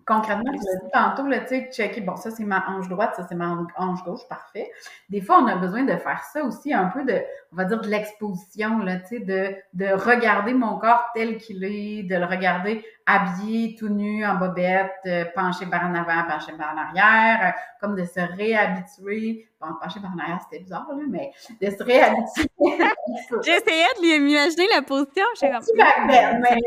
concrètement, 0.07 0.51
tu 0.53 0.65
l'as 0.65 0.79
dit 0.79 0.91
tantôt, 0.93 1.27
là, 1.27 1.39
tu 1.41 1.49
sais, 1.49 1.69
checker, 1.71 2.01
bon, 2.01 2.15
ça 2.15 2.31
c'est 2.31 2.45
ma 2.45 2.65
hanche 2.69 2.87
droite, 2.87 3.13
ça 3.17 3.25
c'est 3.27 3.35
ma 3.35 3.57
hanche 3.77 4.03
gauche, 4.05 4.25
parfait. 4.29 4.71
Des 5.09 5.19
fois, 5.19 5.39
on 5.43 5.47
a 5.47 5.55
besoin 5.55 5.83
de 5.83 5.95
faire 5.97 6.23
ça 6.23 6.43
aussi, 6.43 6.73
un 6.73 6.85
peu 6.85 7.03
de, 7.03 7.21
on 7.51 7.57
va 7.57 7.65
dire, 7.65 7.81
de 7.81 7.87
l'exposition, 7.89 8.79
là, 8.79 8.97
tu 8.97 9.07
sais, 9.07 9.19
de, 9.19 9.53
de 9.73 9.85
regarder 9.87 10.53
mon 10.53 10.79
corps 10.79 11.03
tel 11.13 11.37
qu'il 11.37 11.63
est, 11.65 12.03
de 12.03 12.15
le 12.15 12.25
regarder 12.25 12.85
habillé, 13.05 13.75
tout 13.75 13.89
nu, 13.89 14.25
en 14.25 14.35
bobette, 14.35 14.91
euh, 15.05 15.25
penché 15.35 15.65
par 15.65 15.85
en 15.85 15.93
avant, 15.93 16.23
penché 16.27 16.53
par 16.57 16.73
en 16.73 16.77
arrière, 16.77 17.39
euh, 17.43 17.59
comme 17.81 17.95
de 17.95 18.05
se 18.05 18.19
réhabituer. 18.19 19.47
Bon, 19.59 19.69
penché 19.81 19.99
par 19.99 20.11
en 20.13 20.19
arrière, 20.19 20.39
c'était 20.43 20.63
bizarre, 20.63 20.87
là, 20.91 21.03
mais 21.09 21.31
de 21.59 21.69
se 21.71 21.83
réhabituer. 21.83 22.47
J'essayais 23.43 23.87
de 23.97 24.01
lui 24.01 24.31
imaginer 24.31 24.67
la 24.67 24.83
position, 24.83 25.25
je 25.33 25.39
sais 25.39 25.51
comme... 25.51 25.63
mais, 26.05 26.39
mais, 26.39 26.57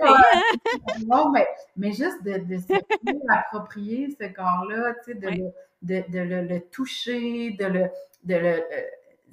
pas, 0.00 0.16
non, 1.06 1.30
mais, 1.30 1.46
mais 1.76 1.92
juste 1.92 2.20
de, 2.24 2.38
de 2.38 2.58
se 2.58 2.72
approprier 3.28 4.08
ce 4.20 4.26
corps-là, 4.26 4.94
tu 5.04 5.12
sais, 5.12 5.18
de, 5.18 5.28
le, 5.28 5.52
de, 5.82 6.04
de 6.10 6.18
le, 6.18 6.42
le, 6.48 6.60
toucher, 6.60 7.52
de 7.52 7.66
le... 7.66 7.90
De 8.24 8.34
le 8.34 8.48
euh, 8.48 8.60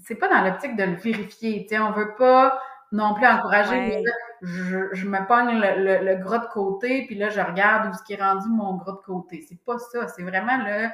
c'est 0.03 0.15
pas 0.15 0.29
dans 0.29 0.43
l'optique 0.43 0.75
de 0.75 0.83
le 0.83 0.95
vérifier, 0.95 1.63
tu 1.63 1.69
sais, 1.69 1.79
on 1.79 1.91
veut 1.91 2.13
pas 2.15 2.61
non 2.91 3.15
plus 3.15 3.25
encourager. 3.25 4.03
Je, 4.43 4.93
je, 4.93 5.07
me 5.07 5.25
pogne 5.27 5.59
le, 5.59 6.05
le, 6.05 6.15
gras 6.23 6.37
de 6.37 6.47
côté, 6.53 7.05
puis 7.07 7.15
là, 7.15 7.29
je 7.29 7.41
regarde 7.41 7.89
où 7.89 7.97
ce 7.97 8.03
qui 8.03 8.13
est 8.13 8.21
rendu 8.21 8.47
mon 8.49 8.75
gras 8.75 8.91
de 8.91 9.03
côté. 9.03 9.43
C'est 9.49 9.59
pas 9.65 9.79
ça. 9.79 10.07
C'est 10.07 10.21
vraiment 10.21 10.57
le 10.57 10.87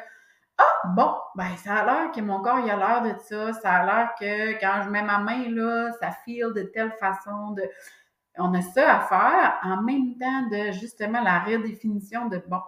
Ah, 0.58 0.94
bon, 0.96 1.14
ben, 1.36 1.56
ça 1.58 1.78
a 1.78 1.86
l'air 1.86 2.12
que 2.12 2.22
mon 2.22 2.42
corps, 2.42 2.60
il 2.60 2.70
a 2.70 2.76
l'air 2.76 3.02
de 3.02 3.20
ça. 3.20 3.54
Ça 3.54 3.72
a 3.72 3.86
l'air 3.86 4.10
que 4.20 4.60
quand 4.60 4.84
je 4.84 4.90
mets 4.90 5.02
ma 5.02 5.20
main 5.20 5.50
là, 5.50 5.92
ça 6.00 6.12
file 6.12 6.54
de 6.56 6.64
telle 6.64 6.92
façon. 6.94 7.52
De... 7.52 7.64
On 8.38 8.54
a 8.54 8.62
ça 8.62 8.98
à 8.98 9.00
faire 9.02 9.60
en 9.64 9.82
même 9.82 10.18
temps 10.18 10.48
de 10.52 10.72
justement 10.72 11.22
la 11.22 11.40
redéfinition 11.40 12.28
de 12.28 12.42
bon, 12.48 12.62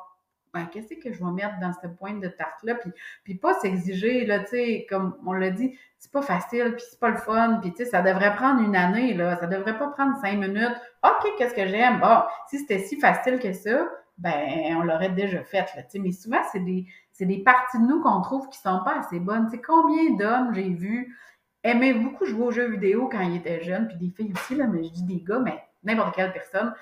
ben, 0.56 0.68
qu'est-ce 0.72 0.94
que 0.94 1.12
je 1.12 1.22
vais 1.22 1.32
mettre 1.32 1.60
dans 1.60 1.74
cette 1.74 1.98
pointe 1.98 2.22
de 2.22 2.30
tarte-là? 2.30 2.76
Puis, 2.76 2.90
puis 3.26 3.36
pas 3.36 3.54
s'exiger, 3.56 4.26
là, 4.26 4.40
tu 4.40 4.52
sais, 4.52 4.88
comme 4.90 5.18
on 5.26 5.34
l'a 5.34 5.50
dit, 5.50 5.78
c'est 6.00 6.12
pas 6.12 6.22
facile, 6.22 6.76
puis 6.76 6.86
c'est 6.90 7.00
pas 7.00 7.10
le 7.10 7.18
fun, 7.18 7.60
puis 7.62 7.72
tu 7.72 7.84
sais, 7.84 7.86
ça 7.86 8.02
devrait 8.02 8.34
prendre 8.36 8.62
une 8.62 8.76
année, 8.76 9.14
là, 9.14 9.36
ça 9.36 9.48
devrait 9.48 9.78
pas 9.78 9.90
prendre 9.90 10.18
cinq 10.22 10.40
minutes. 10.40 10.78
OK, 11.04 11.34
qu'est-ce 11.38 11.54
que 11.54 11.68
j'aime? 11.68 12.00
Bon, 12.00 12.22
si 12.48 12.60
c'était 12.60 12.80
si 12.80 12.98
facile 12.98 13.40
que 13.40 13.52
ça, 13.52 13.86
ben, 14.18 14.78
on 14.78 14.84
l'aurait 14.84 15.10
déjà 15.10 15.44
fait, 15.44 15.66
là, 15.76 15.84
tu 15.84 15.90
sais, 15.90 16.00
mais 16.00 16.14
souvent, 16.14 16.42
c'est 16.54 16.64
des, 16.64 16.86
c'est 17.18 17.26
des 17.26 17.38
parties 17.38 17.80
de 17.80 17.84
nous 17.84 18.02
qu'on 18.02 18.20
trouve 18.20 18.50
qui 18.50 18.58
sont 18.58 18.82
pas 18.84 19.00
assez 19.00 19.22
bonnes. 19.22 19.48
Tu 19.50 19.62
combien 19.62 20.16
d'hommes 20.16 20.54
j'ai 20.54 20.70
vu 20.70 21.18
aimer 21.64 21.94
beaucoup 21.94 22.26
jouer 22.26 22.44
aux 22.44 22.52
jeux 22.52 22.70
vidéo 22.70 23.08
quand 23.10 23.22
ils 23.22 23.38
étaient 23.38 23.64
jeunes, 23.64 23.88
puis 23.88 23.98
des 23.98 24.14
filles 24.14 24.34
aussi, 24.34 24.56
là, 24.56 24.68
mais 24.68 24.84
je 24.84 24.90
dis 24.90 25.04
des 25.04 25.22
gars, 25.22 25.40
mais 25.40 25.64
n'importe 25.84 26.14
quelle 26.14 26.34
personne, 26.34 26.74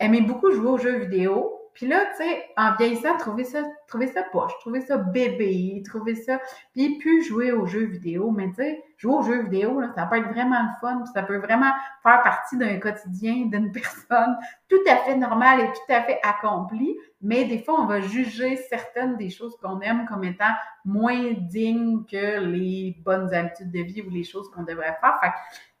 aimer 0.00 0.22
beaucoup 0.22 0.50
jouer 0.50 0.70
aux 0.70 0.78
jeux 0.78 0.96
vidéo, 0.96 1.61
puis 1.74 1.86
là, 1.86 2.04
tu 2.16 2.22
sais, 2.22 2.44
en 2.56 2.74
vieillissant, 2.76 3.16
trouver 3.16 3.44
ça, 3.44 3.62
trouver 3.88 4.06
ça 4.06 4.22
poche, 4.24 4.52
trouver 4.60 4.82
ça 4.82 4.98
bébé, 4.98 5.82
trouver 5.86 6.14
ça, 6.14 6.38
puis 6.74 6.98
plus 6.98 7.24
jouer 7.24 7.50
aux 7.50 7.66
jeux 7.66 7.86
vidéo. 7.86 8.30
Mais 8.30 8.48
tu 8.48 8.56
sais, 8.56 8.84
jouer 8.98 9.14
aux 9.14 9.22
jeux 9.22 9.42
vidéo, 9.44 9.80
ça 9.94 10.04
peut 10.04 10.16
être 10.16 10.28
vraiment 10.28 10.62
le 10.62 10.68
fun, 10.80 11.04
ça 11.14 11.22
peut 11.22 11.38
vraiment 11.38 11.72
faire 12.02 12.22
partie 12.22 12.58
d'un 12.58 12.78
quotidien 12.78 13.46
d'une 13.46 13.72
personne 13.72 14.36
tout 14.68 14.80
à 14.86 14.96
fait 14.96 15.16
normale 15.16 15.60
et 15.60 15.66
tout 15.66 15.92
à 15.92 16.02
fait 16.02 16.20
accomplie. 16.22 16.96
Mais 17.22 17.46
des 17.46 17.62
fois, 17.62 17.80
on 17.80 17.86
va 17.86 18.00
juger 18.00 18.56
certaines 18.56 19.16
des 19.16 19.30
choses 19.30 19.56
qu'on 19.56 19.80
aime 19.80 20.06
comme 20.06 20.24
étant 20.24 20.52
moins 20.84 21.32
dignes 21.38 22.04
que 22.04 22.40
les 22.40 22.96
bonnes 23.04 23.32
habitudes 23.32 23.70
de 23.70 23.80
vie 23.80 24.02
ou 24.02 24.10
les 24.10 24.24
choses 24.24 24.50
qu'on 24.50 24.64
devrait 24.64 24.96
faire. 25.00 25.18
Fait 25.22 25.32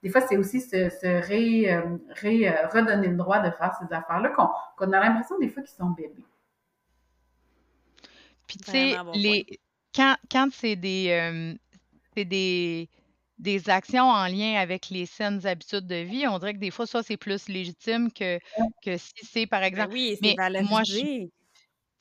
des 0.02 0.10
fois, 0.10 0.20
c'est 0.20 0.36
aussi 0.36 0.60
se, 0.60 1.26
ré, 1.26 1.72
euh, 1.72 1.96
euh, 2.24 2.68
redonner 2.68 3.08
le 3.08 3.16
droit 3.16 3.38
de 3.38 3.50
faire 3.50 3.72
ces 3.80 3.94
affaires-là 3.94 4.30
qu'on 4.30 4.92
a 4.92 5.00
l'impression 5.00 5.38
des 5.38 5.48
fois 5.48 5.62
qu'ils 5.62 5.76
sont 5.76 5.90
bébés. 5.90 6.24
Puis, 8.48 8.58
tu 8.58 8.70
sais, 8.70 8.96
les... 9.14 9.46
quand, 9.94 10.16
quand 10.30 10.48
c'est 10.52 10.74
des, 10.76 11.08
euh, 11.10 11.54
des, 12.16 12.88
des 13.38 13.70
actions 13.70 14.04
en 14.10 14.26
lien 14.26 14.56
avec 14.56 14.90
les 14.90 15.06
saines 15.06 15.46
habitudes 15.46 15.86
de 15.86 16.02
vie, 16.02 16.26
on 16.26 16.38
dirait 16.38 16.54
que 16.54 16.58
des 16.58 16.72
fois, 16.72 16.86
ça, 16.86 17.02
c'est 17.04 17.16
plus 17.16 17.48
légitime 17.48 18.12
que, 18.12 18.38
que 18.84 18.96
si 18.96 19.12
c'est, 19.22 19.46
par 19.46 19.60
ben 19.60 19.66
exemple. 19.66 19.92
oui, 19.92 20.18
c'est 20.20 20.36
Moi, 20.64 20.82
je, 20.82 21.28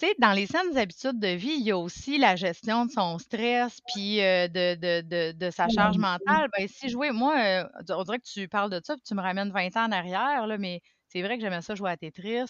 tu 0.01 0.07
sais, 0.07 0.15
dans 0.17 0.31
les 0.31 0.47
saines 0.47 0.75
habitudes 0.77 1.19
de 1.19 1.27
vie, 1.27 1.53
il 1.59 1.63
y 1.63 1.71
a 1.71 1.77
aussi 1.77 2.17
la 2.17 2.35
gestion 2.35 2.85
de 2.85 2.91
son 2.91 3.19
stress 3.19 3.79
puis 3.93 4.17
de, 4.17 4.47
de, 4.47 5.01
de, 5.01 5.31
de, 5.31 5.51
sa 5.51 5.67
charge 5.69 5.97
mentale. 5.97 6.49
Ben, 6.57 6.67
si 6.67 6.89
jouer, 6.89 7.11
moi, 7.11 7.69
on 7.89 8.03
dirait 8.03 8.17
que 8.17 8.27
tu 8.27 8.47
parles 8.47 8.71
de 8.71 8.81
ça, 8.83 8.95
puis 8.95 9.03
tu 9.05 9.13
me 9.13 9.21
ramènes 9.21 9.51
20 9.51 9.77
ans 9.77 9.85
en 9.85 9.91
arrière, 9.91 10.47
là, 10.47 10.57
mais 10.57 10.81
c'est 11.07 11.21
vrai 11.21 11.37
que 11.37 11.43
j'aimais 11.43 11.61
ça 11.61 11.75
jouer 11.75 11.91
à 11.91 11.97
Tetris 11.97 12.49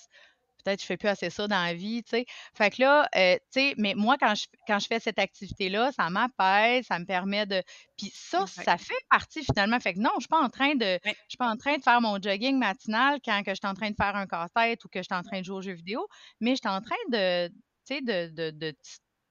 peut-être 0.64 0.78
que 0.80 0.84
je 0.84 0.88
fais 0.88 0.98
plus 0.98 1.08
assez 1.10 1.30
ça 1.30 1.48
dans 1.48 1.64
la 1.64 1.74
vie, 1.74 2.04
tu 2.04 2.12
sais. 2.12 2.26
Fait 2.56 2.70
que 2.70 2.82
là, 2.82 3.08
euh, 3.16 3.36
tu 3.36 3.62
sais, 3.62 3.74
mais 3.78 3.94
moi, 3.96 4.18
quand 4.20 4.36
je, 4.36 4.46
quand 4.68 4.80
je 4.80 4.88
fais 4.88 5.00
cette 5.00 5.20
activité-là, 5.20 5.92
ça 5.92 6.10
m'apaise, 6.10 6.86
ça 6.88 7.00
me 7.00 7.06
permet 7.06 7.46
de. 7.46 7.64
Puis 7.98 8.12
ça, 8.14 8.46
ça 8.48 8.78
fait 8.78 8.94
partie 9.10 9.44
finalement. 9.44 9.80
Fait 9.80 9.94
que 9.94 10.00
non, 10.00 10.12
je 10.16 10.22
suis 10.22 10.28
pas 10.30 10.42
en 10.42 10.50
train 10.50 10.76
de. 10.76 11.00
Je 11.04 11.12
suis 11.30 11.38
pas 11.38 11.50
en 11.50 11.58
train 11.58 11.78
de 11.78 11.84
faire 11.84 12.02
mon 12.02 12.22
jogging 12.22 12.58
matinal 12.58 13.20
quand 13.24 13.44
que 13.44 13.52
je 13.52 13.56
suis 13.56 13.68
en 13.68 13.74
train 13.74 13.90
de 13.92 13.96
faire 13.96 14.16
un 14.16 14.28
casse-tête 14.28 14.84
ou 14.86 14.90
que 14.90 15.00
je 15.00 15.04
suis 15.04 15.16
en 15.16 15.24
train 15.24 15.40
de 15.40 15.46
jouer 15.46 15.58
aux 15.58 15.62
jeux 15.62 15.74
vidéo, 15.74 16.08
mais 16.40 16.52
je 16.52 16.62
suis 16.64 16.70
en 16.70 16.82
train 16.82 16.96
de, 17.12 17.48
tu 17.50 17.54
sais, 17.86 18.02
de, 18.02 18.30
de, 18.34 18.52
de 18.52 18.76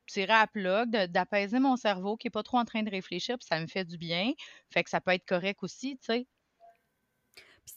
tirer 0.07 0.33
à 0.33 0.47
plat, 0.47 0.87
d'apaiser 0.87 1.59
mon 1.61 1.77
cerveau 1.77 2.17
qui 2.17 2.29
est 2.29 2.31
pas 2.31 2.43
trop 2.43 2.59
en 2.59 2.65
train 2.65 2.83
de 2.83 2.91
réfléchir, 2.91 3.39
puis 3.39 3.47
ça 3.49 3.61
me 3.61 3.67
fait 3.67 3.85
du 3.85 3.97
bien. 3.99 4.33
Fait 4.73 4.83
que 4.85 4.91
ça 4.91 5.01
peut 5.01 5.13
être 5.13 5.27
correct 5.27 5.63
aussi, 5.63 5.97
tu 5.99 6.07
sais. 6.07 6.27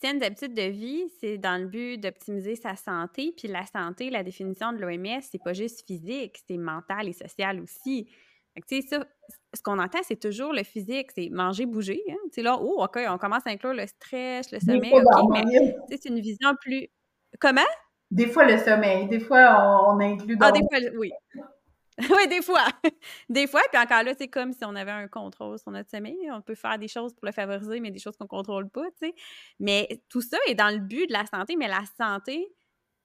Une 0.02 0.22
habitudes 0.22 0.54
de 0.54 0.62
vie, 0.62 1.04
c'est 1.20 1.38
dans 1.38 1.60
le 1.60 1.66
but 1.66 1.98
d'optimiser 1.98 2.56
sa 2.56 2.76
santé. 2.76 3.32
Puis 3.36 3.48
la 3.48 3.64
santé, 3.64 4.10
la 4.10 4.22
définition 4.22 4.72
de 4.72 4.78
l'OMS, 4.78 5.22
c'est 5.22 5.42
pas 5.42 5.52
juste 5.52 5.86
physique, 5.86 6.38
c'est 6.46 6.58
mental 6.58 7.08
et 7.08 7.12
social 7.12 7.60
aussi. 7.60 8.08
tu 8.56 8.62
sais, 8.66 8.86
ça, 8.86 9.06
ce 9.54 9.62
qu'on 9.62 9.78
entend, 9.78 10.00
c'est 10.02 10.20
toujours 10.20 10.52
le 10.52 10.62
physique, 10.62 11.10
c'est 11.14 11.28
manger, 11.30 11.66
bouger. 11.66 12.02
Hein. 12.10 12.16
Tu 12.24 12.34
sais, 12.34 12.42
là, 12.42 12.58
oh, 12.60 12.82
OK, 12.84 12.98
on 13.08 13.18
commence 13.18 13.46
à 13.46 13.50
inclure 13.50 13.74
le 13.74 13.86
stress, 13.86 14.52
le 14.52 14.60
sommeil, 14.60 14.92
OK, 14.92 15.28
mais 15.32 15.74
c'est 15.88 16.08
une 16.08 16.20
vision 16.20 16.50
plus... 16.60 16.88
Comment? 17.40 17.62
Des 18.10 18.26
fois, 18.26 18.44
le 18.44 18.58
sommeil. 18.58 19.08
Des 19.08 19.20
fois, 19.20 19.88
on, 19.88 19.98
inclut... 20.00 20.36
Dans... 20.36 20.46
Ah, 20.46 20.52
des 20.52 20.60
fois, 20.60 20.90
oui. 20.98 21.10
oui, 22.10 22.28
des 22.28 22.42
fois. 22.42 22.66
des 23.28 23.46
fois, 23.46 23.62
puis 23.72 23.80
encore 23.80 24.02
là, 24.02 24.14
c'est 24.18 24.28
comme 24.28 24.52
si 24.52 24.64
on 24.64 24.74
avait 24.74 24.90
un 24.90 25.06
contrôle 25.06 25.58
sur 25.58 25.70
notre 25.70 25.90
sommeil. 25.90 26.16
On 26.32 26.42
peut 26.42 26.56
faire 26.56 26.78
des 26.78 26.88
choses 26.88 27.14
pour 27.14 27.26
le 27.26 27.32
favoriser, 27.32 27.78
mais 27.80 27.90
des 27.92 28.00
choses 28.00 28.16
qu'on 28.16 28.26
contrôle 28.26 28.68
pas, 28.68 28.84
tu 29.00 29.06
sais. 29.06 29.14
Mais 29.60 30.02
tout 30.08 30.20
ça 30.20 30.36
est 30.48 30.56
dans 30.56 30.74
le 30.74 30.80
but 30.80 31.06
de 31.06 31.12
la 31.12 31.24
santé, 31.26 31.56
mais 31.56 31.68
la 31.68 31.84
santé, 31.96 32.52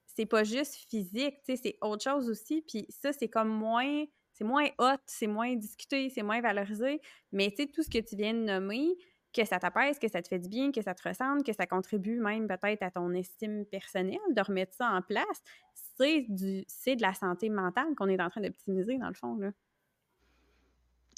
c'est 0.07 0.25
pas 0.25 0.43
juste 0.43 0.75
physique, 0.89 1.35
tu 1.45 1.55
sais, 1.55 1.61
c'est 1.61 1.77
autre 1.81 2.03
chose 2.03 2.29
aussi. 2.29 2.63
Puis 2.67 2.87
ça, 2.89 3.13
c'est 3.13 3.29
comme 3.29 3.49
moins, 3.49 4.05
c'est 4.33 4.43
moins 4.43 4.67
hot, 4.79 4.97
c'est 5.05 5.27
moins 5.27 5.55
discuté, 5.55 6.09
c'est 6.09 6.23
moins 6.23 6.41
valorisé. 6.41 6.99
Mais 7.31 7.51
tu 7.51 7.57
sais, 7.57 7.67
tout 7.67 7.83
ce 7.83 7.89
que 7.89 7.99
tu 7.99 8.15
viens 8.15 8.33
de 8.33 8.39
nommer, 8.39 8.97
que 9.33 9.45
ça 9.45 9.59
t'apaise, 9.59 9.99
que 9.99 10.07
ça 10.07 10.21
te 10.21 10.27
fait 10.27 10.39
du 10.39 10.49
bien, 10.49 10.71
que 10.71 10.81
ça 10.81 10.93
te 10.93 11.07
ressemble, 11.07 11.43
que 11.43 11.53
ça 11.53 11.67
contribue 11.67 12.19
même 12.19 12.47
peut-être 12.47 12.83
à 12.83 12.91
ton 12.91 13.13
estime 13.13 13.65
personnelle, 13.65 14.19
de 14.31 14.41
remettre 14.41 14.73
ça 14.73 14.89
en 14.91 15.01
place, 15.01 15.43
c'est 15.97 16.25
de 16.95 17.01
la 17.01 17.13
santé 17.13 17.49
mentale 17.49 17.93
qu'on 17.95 18.07
est 18.07 18.21
en 18.21 18.29
train 18.29 18.41
d'optimiser 18.41 18.97
dans 18.97 19.09
le 19.09 19.13
fond 19.13 19.35
là. 19.35 19.51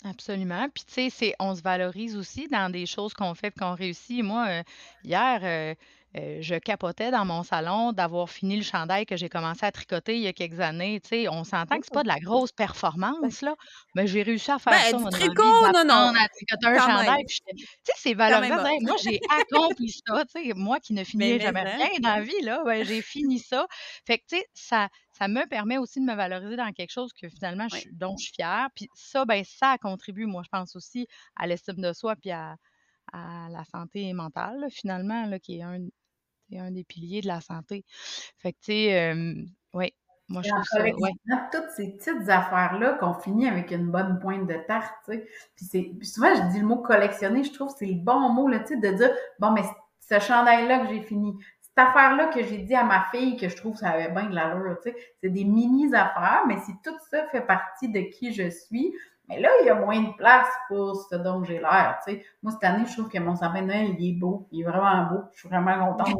Absolument. 0.03 0.67
Puis 0.69 0.83
tu 0.85 1.09
sais, 1.11 1.35
on 1.39 1.53
se 1.53 1.61
valorise 1.61 2.17
aussi 2.17 2.47
dans 2.47 2.71
des 2.71 2.87
choses 2.87 3.13
qu'on 3.13 3.35
fait 3.35 3.47
et 3.55 3.59
qu'on 3.59 3.75
réussit. 3.75 4.23
Moi, 4.23 4.47
euh, 4.49 4.63
hier, 5.03 5.41
euh, 5.43 5.75
euh, 6.17 6.39
je 6.41 6.55
capotais 6.55 7.09
dans 7.09 7.23
mon 7.23 7.43
salon 7.43 7.93
d'avoir 7.93 8.29
fini 8.29 8.57
le 8.57 8.63
chandail 8.63 9.05
que 9.05 9.15
j'ai 9.15 9.29
commencé 9.29 9.65
à 9.65 9.71
tricoter 9.71 10.17
il 10.17 10.23
y 10.23 10.27
a 10.27 10.33
quelques 10.33 10.59
années. 10.59 10.99
Tu 10.99 11.09
sais, 11.09 11.29
on 11.29 11.45
s'entend 11.45 11.77
que 11.79 11.85
c'est 11.85 11.93
pas 11.93 12.03
de 12.03 12.09
la 12.09 12.19
grosse 12.19 12.51
performance, 12.51 13.41
là, 13.41 13.55
mais 13.95 14.07
j'ai 14.07 14.21
réussi 14.21 14.51
à 14.51 14.59
faire 14.59 14.73
Ben, 14.73 14.91
ça, 14.91 15.09
du 15.09 15.17
vie, 15.17 15.25
tricot, 15.27 15.71
non, 15.73 15.85
non, 15.85 16.13
à 16.13 16.27
tricoter 16.27 16.67
un 16.67 16.75
quand 16.75 16.89
chandail. 16.89 17.25
tu 17.25 17.35
sais, 17.83 17.93
c'est 17.95 18.13
valorisant. 18.13 18.65
Hey, 18.65 18.79
moi, 18.81 18.95
j'ai 19.01 19.19
accompli 19.29 19.89
ça. 20.05 20.25
Tu 20.25 20.43
sais, 20.43 20.53
moi 20.53 20.79
qui 20.81 20.93
ne 20.93 21.03
mais 21.15 21.39
jamais 21.39 21.61
hein? 21.61 21.77
rien 21.77 21.99
dans 22.01 22.15
la 22.15 22.21
vie, 22.21 22.41
là, 22.41 22.61
ben, 22.65 22.85
j'ai 22.85 23.01
fini 23.01 23.39
ça. 23.39 23.65
Fait 24.05 24.17
que, 24.17 24.23
tu 24.27 24.37
sais, 24.37 24.45
ça, 24.53 24.89
ça 25.13 25.29
me 25.29 25.47
permet 25.47 25.77
aussi 25.77 26.01
de 26.01 26.05
me 26.05 26.15
valoriser 26.15 26.57
dans 26.57 26.71
quelque 26.73 26.91
chose 26.91 27.11
que 27.13 27.29
finalement, 27.29 27.67
je 27.69 27.87
dont 27.93 28.17
je 28.17 28.25
suis 28.25 28.33
fière. 28.33 28.67
Puis 28.75 28.89
ça, 28.95 29.23
ben, 29.23 29.43
ça 29.45 29.77
contribue, 29.81 30.25
moi, 30.25 30.41
je 30.43 30.49
pense 30.49 30.75
aussi 30.75 31.07
à 31.37 31.47
l'estime 31.47 31.81
de 31.81 31.93
soi 31.93 32.15
puis 32.17 32.31
à, 32.31 32.55
à 33.13 33.47
la 33.49 33.63
santé 33.65 34.11
mentale, 34.13 34.59
là, 34.59 34.67
finalement, 34.69 35.25
là, 35.25 35.39
qui 35.39 35.59
est 35.59 35.63
un, 35.63 35.79
c'est 36.51 36.59
un 36.59 36.71
des 36.71 36.83
piliers 36.83 37.21
de 37.21 37.27
la 37.27 37.41
santé. 37.41 37.85
Fait 38.37 38.53
que, 38.53 38.57
tu 38.59 38.71
sais, 38.71 39.15
oui, 39.73 39.93
moi, 40.31 40.41
je 40.43 40.49
trouve 40.49 40.63
ça, 40.63 40.81
ouais. 40.81 41.11
toutes 41.51 41.69
ces 41.75 41.89
petites 41.89 42.29
affaires-là 42.29 42.93
qu'on 42.93 43.13
finit 43.13 43.49
avec 43.49 43.71
une 43.71 43.91
bonne 43.91 44.17
pointe 44.19 44.47
de 44.47 44.55
tarte, 44.65 44.93
tu 45.05 45.13
sais. 45.13 45.27
Puis 45.55 45.65
c'est, 45.65 45.91
puis 45.97 46.07
souvent, 46.07 46.33
je 46.33 46.53
dis 46.53 46.59
le 46.59 46.65
mot 46.65 46.77
collectionner, 46.77 47.43
je 47.43 47.51
trouve 47.51 47.73
que 47.73 47.79
c'est 47.79 47.85
le 47.85 48.01
bon 48.01 48.29
mot, 48.29 48.47
là, 48.47 48.59
tu 48.59 48.67
sais, 48.67 48.77
de 48.77 48.95
dire, 48.95 49.11
bon, 49.39 49.51
mais 49.51 49.63
ce 49.99 50.19
chandail-là 50.19 50.79
que 50.79 50.87
j'ai 50.87 51.01
fini, 51.01 51.33
cette 51.59 51.77
affaire-là 51.77 52.27
que 52.27 52.43
j'ai 52.43 52.59
dit 52.59 52.75
à 52.75 52.85
ma 52.85 53.03
fille 53.11 53.35
que 53.35 53.49
je 53.49 53.55
trouve 53.57 53.73
que 53.73 53.79
ça 53.79 53.89
avait 53.89 54.09
bien 54.09 54.29
de 54.29 54.35
l'allure, 54.35 54.77
tu 54.81 54.91
sais, 54.91 54.97
c'est 55.21 55.29
des 55.29 55.43
mini-affaires, 55.43 56.43
mais 56.47 56.57
si 56.59 56.71
tout 56.81 56.95
ça 57.09 57.27
fait 57.27 57.45
partie 57.45 57.89
de 57.89 57.99
qui 57.99 58.33
je 58.33 58.49
suis, 58.49 58.93
mais 59.31 59.39
là, 59.39 59.49
il 59.61 59.65
y 59.65 59.69
a 59.69 59.75
moins 59.75 60.01
de 60.01 60.11
place 60.17 60.49
pour 60.67 61.07
ce 61.09 61.15
dont 61.15 61.43
j'ai 61.43 61.59
l'air. 61.59 61.99
Moi, 62.43 62.51
cette 62.51 62.63
année, 62.63 62.85
je 62.85 62.93
trouve 62.93 63.09
que 63.09 63.17
mon 63.17 63.35
sapin 63.35 63.61
de 63.61 63.67
Noël, 63.67 63.95
il 63.97 64.09
est 64.09 64.19
beau, 64.19 64.47
il 64.51 64.61
est 64.61 64.63
vraiment 64.63 65.05
beau, 65.05 65.21
je 65.31 65.39
suis 65.39 65.49
vraiment 65.49 65.93
contente. 65.93 66.19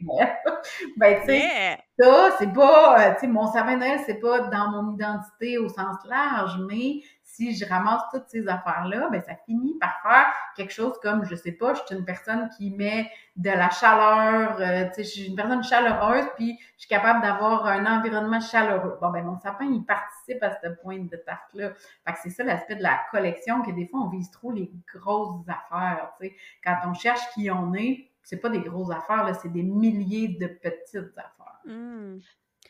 ben, 0.96 1.20
tu 1.20 1.26
sais, 1.26 1.38
Yeah! 1.38 1.76
ça, 1.98 2.36
c'est 2.38 2.52
pas, 2.52 3.00
euh, 3.00 3.14
tu 3.14 3.20
sais, 3.20 3.26
mon 3.26 3.46
sapin 3.46 3.74
de 3.74 3.80
Noël, 3.80 4.00
c'est 4.06 4.18
pas 4.20 4.48
dans 4.48 4.70
mon 4.70 4.94
identité 4.94 5.58
au 5.58 5.68
sens 5.68 5.96
large, 6.06 6.58
mais 6.68 7.00
si 7.38 7.54
je 7.54 7.64
ramasse 7.64 8.02
toutes 8.12 8.28
ces 8.28 8.48
affaires-là, 8.48 9.08
ben 9.12 9.22
ça 9.22 9.36
finit 9.46 9.78
par 9.78 10.02
faire 10.02 10.26
quelque 10.56 10.72
chose 10.72 10.98
comme, 11.00 11.24
je 11.24 11.36
sais 11.36 11.52
pas, 11.52 11.72
je 11.74 11.82
suis 11.86 11.94
une 11.94 12.04
personne 12.04 12.48
qui 12.56 12.70
met 12.72 13.08
de 13.36 13.50
la 13.50 13.70
chaleur, 13.70 14.56
euh, 14.60 14.88
tu 14.88 14.94
sais, 14.94 15.04
je 15.04 15.08
suis 15.08 15.26
une 15.26 15.36
personne 15.36 15.62
chaleureuse, 15.62 16.24
puis 16.34 16.58
je 16.74 16.80
suis 16.80 16.88
capable 16.88 17.22
d'avoir 17.22 17.66
un 17.66 17.86
environnement 17.86 18.40
chaleureux. 18.40 18.98
Bon, 19.00 19.10
ben 19.10 19.24
mon 19.24 19.38
sapin, 19.38 19.66
il 19.66 19.84
participe 19.84 20.42
à 20.42 20.50
cette 20.50 20.82
pointe 20.82 21.08
de 21.12 21.16
tarte-là. 21.16 21.70
Fait 22.04 22.12
que 22.12 22.18
c'est 22.24 22.30
ça 22.30 22.42
l'aspect 22.42 22.74
de 22.74 22.82
la 22.82 22.98
collection, 23.12 23.62
que 23.62 23.70
des 23.70 23.86
fois, 23.86 24.00
on 24.00 24.08
vise 24.08 24.32
trop 24.32 24.50
les 24.50 24.72
grosses 24.92 25.46
affaires, 25.46 26.10
tu 26.20 26.26
sais. 26.26 26.36
Quand 26.64 26.76
on 26.86 26.94
cherche 26.94 27.22
qui 27.34 27.52
on 27.52 27.72
est, 27.74 28.10
c'est 28.24 28.38
pas 28.38 28.48
des 28.48 28.60
grosses 28.60 28.90
affaires, 28.90 29.22
là, 29.22 29.34
c'est 29.34 29.52
des 29.52 29.62
milliers 29.62 30.36
de 30.40 30.48
petites 30.48 31.16
affaires. 31.16 31.60
Mmh. 31.66 32.18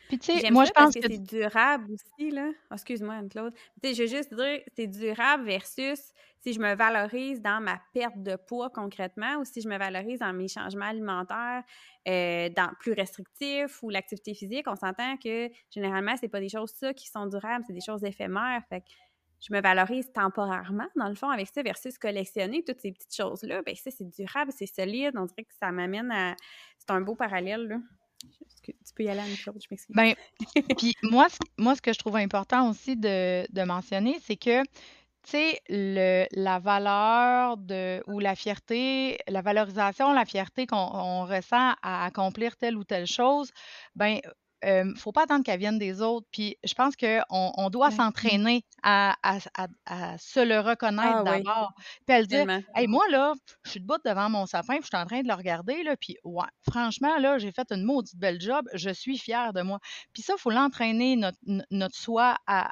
Puis, 0.09 0.17
tu 0.17 0.39
sais, 0.39 0.49
moi, 0.49 0.65
je 0.65 0.71
parce 0.71 0.95
pense 0.95 0.95
que 0.95 1.07
que. 1.07 1.13
c'est 1.13 1.19
durable 1.19 1.93
aussi, 1.93 2.31
là. 2.31 2.49
Ah, 2.71 2.75
excuse-moi, 2.75 3.13
Anne-Claude. 3.13 3.53
Tu 3.53 3.89
sais, 3.89 3.93
je 3.93 4.01
veux 4.01 4.17
juste 4.17 4.33
dire, 4.33 4.59
c'est 4.75 4.87
durable 4.87 5.45
versus 5.45 5.99
si 6.41 6.53
je 6.53 6.59
me 6.59 6.73
valorise 6.73 7.41
dans 7.41 7.61
ma 7.61 7.79
perte 7.93 8.17
de 8.17 8.35
poids 8.35 8.71
concrètement 8.71 9.35
ou 9.39 9.45
si 9.45 9.61
je 9.61 9.69
me 9.69 9.77
valorise 9.77 10.19
dans 10.19 10.33
mes 10.33 10.47
changements 10.47 10.87
alimentaires 10.87 11.63
euh, 12.07 12.49
dans, 12.49 12.71
plus 12.79 12.93
restrictifs 12.93 13.83
ou 13.83 13.91
l'activité 13.91 14.33
physique. 14.33 14.65
On 14.67 14.75
s'entend 14.75 15.15
que 15.17 15.51
généralement, 15.69 16.15
c'est 16.19 16.27
pas 16.27 16.39
des 16.39 16.49
choses 16.49 16.71
ça 16.71 16.91
qui 16.91 17.07
sont 17.07 17.27
durables, 17.27 17.63
c'est 17.67 17.73
des 17.73 17.81
choses 17.81 18.03
éphémères. 18.03 18.63
Fait 18.67 18.81
que 18.81 18.87
je 19.41 19.53
me 19.53 19.61
valorise 19.61 20.11
temporairement, 20.11 20.87
dans 20.95 21.07
le 21.07 21.15
fond, 21.15 21.29
avec 21.29 21.49
ça, 21.49 21.61
versus 21.61 21.99
collectionner 21.99 22.63
toutes 22.63 22.79
ces 22.81 22.91
petites 22.91 23.15
choses-là. 23.15 23.61
Ben 23.61 23.75
ça, 23.75 23.91
c'est 23.91 24.09
durable, 24.09 24.51
c'est 24.57 24.65
solide. 24.65 25.11
On 25.15 25.25
dirait 25.25 25.43
que 25.43 25.53
ça 25.59 25.71
m'amène 25.71 26.11
à... 26.11 26.35
C'est 26.79 26.89
un 26.89 27.01
beau 27.01 27.15
parallèle, 27.15 27.67
là. 27.67 27.77
Tu 28.63 28.93
peux 28.95 29.03
y 29.03 29.09
aller, 29.09 29.21
Anne-Claude, 29.21 29.59
je 29.61 29.67
m'excuse. 29.71 29.95
Ben, 29.95 30.13
puis 30.77 30.95
moi, 31.03 31.27
ce, 31.29 31.37
moi, 31.57 31.75
ce 31.75 31.81
que 31.81 31.93
je 31.93 31.99
trouve 31.99 32.17
important 32.17 32.69
aussi 32.69 32.95
de, 32.95 33.45
de 33.51 33.63
mentionner, 33.63 34.19
c'est 34.23 34.35
que, 34.35 34.63
tu 34.63 35.31
sais, 35.31 35.61
la 35.69 36.59
valeur 36.59 37.57
de, 37.57 38.03
ou 38.07 38.19
la 38.19 38.35
fierté, 38.35 39.17
la 39.27 39.41
valorisation, 39.41 40.13
la 40.13 40.25
fierté 40.25 40.67
qu'on 40.67 40.77
on 40.77 41.25
ressent 41.25 41.73
à 41.81 42.05
accomplir 42.05 42.57
telle 42.57 42.77
ou 42.77 42.83
telle 42.83 43.07
chose, 43.07 43.51
ben, 43.95 44.19
euh, 44.65 44.93
faut 44.95 45.11
pas 45.11 45.23
attendre 45.23 45.43
qu'elle 45.43 45.59
vienne 45.59 45.77
des 45.79 46.01
autres. 46.01 46.27
Puis 46.31 46.57
je 46.63 46.73
pense 46.73 46.95
qu'on 46.95 47.21
on 47.29 47.69
doit 47.69 47.89
Ouais. 47.89 47.91
s'entraîner 47.91 48.63
à, 48.83 49.15
à, 49.23 49.37
à- 49.57 49.67
à 49.85 50.17
se 50.17 50.39
le 50.39 50.59
reconnaître 50.59 51.17
Ah 51.17 51.23
oui, 51.25 51.43
d'abord. 51.43 51.73
Puis 52.05 52.15
à 52.15 52.21
le 52.21 52.27
dire, 52.27 52.45
tellement. 52.45 52.63
Hey, 52.75 52.87
moi, 52.87 53.03
là, 53.09 53.33
je 53.65 53.71
suis 53.71 53.79
debout 53.79 53.97
devant 54.05 54.29
mon 54.29 54.45
sapin, 54.45 54.75
puis 54.75 54.83
je 54.83 54.87
suis 54.95 54.97
en 55.03 55.05
train 55.05 55.21
de 55.21 55.27
le 55.27 55.33
regarder, 55.33 55.83
là, 55.83 55.95
puis 55.97 56.17
ouais, 56.23 56.45
franchement, 56.69 57.17
là, 57.17 57.37
j'ai 57.39 57.51
fait 57.51 57.71
une 57.71 57.83
maudite 57.83 58.17
belle 58.17 58.39
job, 58.41 58.67
je 58.73 58.89
suis 58.89 59.17
fière 59.17 59.53
de 59.53 59.61
moi. 59.61 59.79
Puis 60.13 60.21
ça, 60.23 60.33
il 60.37 60.41
faut 60.41 60.51
l'entraîner, 60.51 61.15
notre, 61.15 61.95
soi, 61.95 62.37
à, 62.47 62.69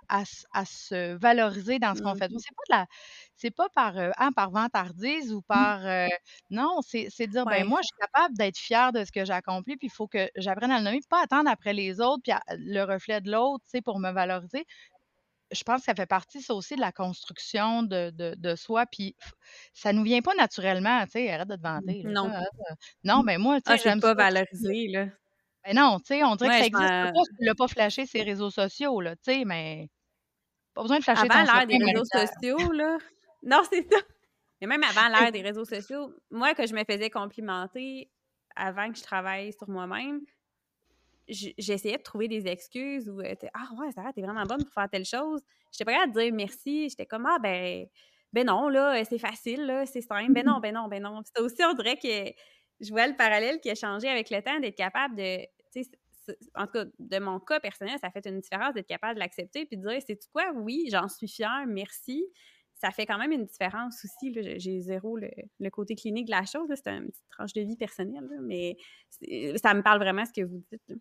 se 0.66 1.16
valoriser 1.18 1.80
dans 1.80 1.96
ce 1.96 2.02
qu'on 2.02 2.16
fait. 2.16 2.30
Mhm. 2.32 2.38
C'est 2.38 2.56
pas 2.56 2.64
de 2.76 2.80
la, 2.82 2.86
c'est 3.36 3.52
pas 3.52 3.70
par, 3.70 3.94
ah, 4.18 4.30
par 4.36 4.52
vantardise 4.52 5.34
ou 5.34 5.42
par, 5.42 5.86
euh, 5.86 6.08
non, 6.50 6.80
c'est 6.82 7.10
dire, 7.28 7.46
ben 7.48 7.66
moi, 7.66 7.80
je 7.82 7.88
suis 7.88 7.98
capable 8.00 8.36
d'être 8.38 8.58
fière 8.58 8.92
de 8.92 9.04
ce 9.06 9.12
que 9.12 9.26
j'ai 9.26 9.34
accompli, 9.34 9.78
puis 9.78 9.88
il 9.88 9.92
faut 9.92 10.08
que 10.08 10.30
j'apprenne 10.36 10.72
à 10.72 10.80
le 10.80 10.84
nommer, 10.86 11.00
pas 11.10 11.22
attendre 11.24 11.50
après 11.50 11.74
les 11.78 12.02
autres, 12.02 12.22
puis 12.24 12.34
le 12.58 12.84
reflet 12.84 13.22
de 13.22 13.32
l'autre, 13.32 13.64
tu 13.66 13.72
sais, 13.72 13.82
pour 13.82 14.00
me 14.00 14.12
valoriser 14.12 14.66
je 15.52 15.64
pense 15.64 15.80
que 15.80 15.86
ça 15.86 15.96
fait 15.96 16.06
partie, 16.06 16.42
ça 16.42 16.54
aussi, 16.54 16.76
de 16.76 16.82
la 16.82 16.92
construction 16.92 17.84
de, 17.84 18.10
de, 18.10 18.36
de 18.38 18.56
soi. 18.56 18.86
Puis 18.86 19.16
ça 19.74 19.94
nous 19.94 20.04
vient 20.04 20.22
pas 20.22 20.36
naturellement, 20.36 21.04
tu 21.06 21.12
sais, 21.12 21.32
arrête 21.32 21.48
de 21.48 21.56
te 21.56 21.62
vanter. 21.62 22.04
Là, 22.04 22.12
Non. 22.12 22.30
ça, 22.30 22.44
Non, 23.04 23.24
mais 23.24 23.38
moi, 23.38 23.62
tu 23.62 23.72
Ah, 23.72 23.78
sais, 23.78 23.84
c'est 23.84 23.90
j'aime 23.90 24.02
pas 24.02 24.10
ça. 24.10 24.14
valorisé, 24.16 24.88
là. 24.90 25.08
Ben 25.66 25.76
non, 25.76 26.00
tu 26.00 26.08
sais, 26.08 26.24
on 26.24 26.36
dirait 26.36 26.50
que 26.50 26.56
ça 26.56 26.62
je 26.64 26.68
existe 26.68 26.90
m'en- 26.90 27.12
pas 27.14 27.24
si 27.24 27.36
tu 27.38 27.46
l'as 27.46 27.56
pas 27.56 27.68
flashé 27.68 28.06
ces 28.06 28.24
réseaux 28.24 28.50
sociaux, 28.50 29.02
là, 29.02 29.16
tu 29.16 29.34
sais, 29.34 29.46
mais 29.46 29.90
pas 30.74 30.82
besoin 30.82 31.00
de 31.00 31.04
flasher 31.04 31.28
Avant 31.30 31.44
l'ère 31.44 31.68
des 31.68 31.78
réseaux 31.78 32.06
sociaux, 32.06 32.72
là. 32.72 32.98
Non, 33.44 33.62
c'est 33.72 33.88
ça. 33.92 34.00
Mais 34.62 34.68
même 34.68 34.84
avant 34.84 35.08
l'ère 35.08 35.32
des 35.32 35.42
réseaux 35.42 35.66
sociaux, 35.66 36.14
moi, 36.32 36.54
que 36.56 36.66
je 36.68 36.74
me 36.74 36.84
faisais 36.84 37.10
complimenter 37.10 38.12
avant 38.56 38.92
que 38.92 38.98
je 38.98 39.04
travaille 39.04 39.54
sur 39.54 39.70
moi-même, 39.70 40.22
j'essayais 41.28 41.98
de 41.98 42.04
trouver 42.04 42.28
des 42.28 42.48
excuses 42.48 43.10
ou 43.10 43.22
Ah 43.54 43.70
ouais, 43.80 43.92
Sarah, 43.92 44.14
t'es 44.14 44.22
vraiment 44.22 44.44
bonne 44.46 44.64
pour 44.64 44.74
faire 44.74 44.90
telle 44.90 45.06
chose. 45.06 45.42
J'étais 45.72 45.86
pas 45.86 45.94
capable 45.94 46.14
de 46.14 46.22
dire 46.22 46.34
merci. 46.34 46.90
J'étais 46.90 47.06
comme 47.06 47.26
Ah 47.26 47.40
ben 47.40 47.86
ben 48.34 48.46
non, 48.46 48.68
là, 48.70 49.04
c'est 49.06 49.20
facile, 49.20 49.66
là, 49.66 49.86
c'est 49.86 50.02
simple. 50.02 50.34
Ben 50.34 50.46
non, 50.46 50.60
ben 50.62 50.74
non, 50.74 50.88
ben 50.88 51.02
non. 51.02 51.22
C'était 51.26 51.42
aussi, 51.42 51.64
on 51.64 51.74
dirait 51.74 51.98
que 51.98 52.34
je 52.80 52.90
vois 52.92 53.08
le 53.08 53.16
parallèle 53.16 53.60
qui 53.62 53.70
a 53.70 53.76
changé 53.76 54.08
avec 54.10 54.30
le 54.30 54.42
temps, 54.42 54.60
d'être 54.60 54.76
capable 54.78 55.16
de. 55.16 55.40
En 56.56 56.66
tout 56.66 56.74
cas, 56.74 56.86
de 57.00 57.20
mon 57.20 57.40
cas 57.40 57.60
personnel, 57.62 57.98
ça 58.02 58.12
fait 58.12 58.26
une 58.28 58.40
différence 58.42 58.74
d'être 58.74 58.88
capable 58.88 59.16
de 59.16 59.20
l'accepter 59.20 59.66
puis 59.66 59.78
de 59.78 59.88
dire 59.88 60.02
C'est 60.06 60.18
tu 60.18 60.28
quoi, 60.30 60.52
oui, 60.56 60.88
j'en 60.92 61.08
suis 61.08 61.28
fière, 61.28 61.64
merci. 61.68 62.26
Ça 62.76 62.92
fait 62.92 63.06
quand 63.06 63.18
même 63.18 63.32
une 63.32 63.46
différence 63.46 64.04
aussi. 64.06 64.32
là. 64.34 64.58
J'ai- 64.58 64.82
zéro 64.82 65.18
le, 65.18 65.30
le 65.60 65.70
côté 65.70 65.96
clinique 65.96 66.26
de 66.26 66.32
la 66.32 66.46
chose. 66.46 66.68
C'est 66.76 66.88
une 66.90 67.08
petite 67.10 67.30
tranche 67.30 67.54
de 67.54 67.62
vie 67.62 67.78
personnelle, 67.78 68.26
là, 68.30 68.38
mais 68.42 68.78
ça 69.58 69.74
me 69.74 69.82
parle 69.82 70.00
vraiment 70.00 70.26
ce 70.26 70.34
que 70.34 70.46
vous 70.46 70.62
dites. 70.72 70.82
là. 70.90 70.96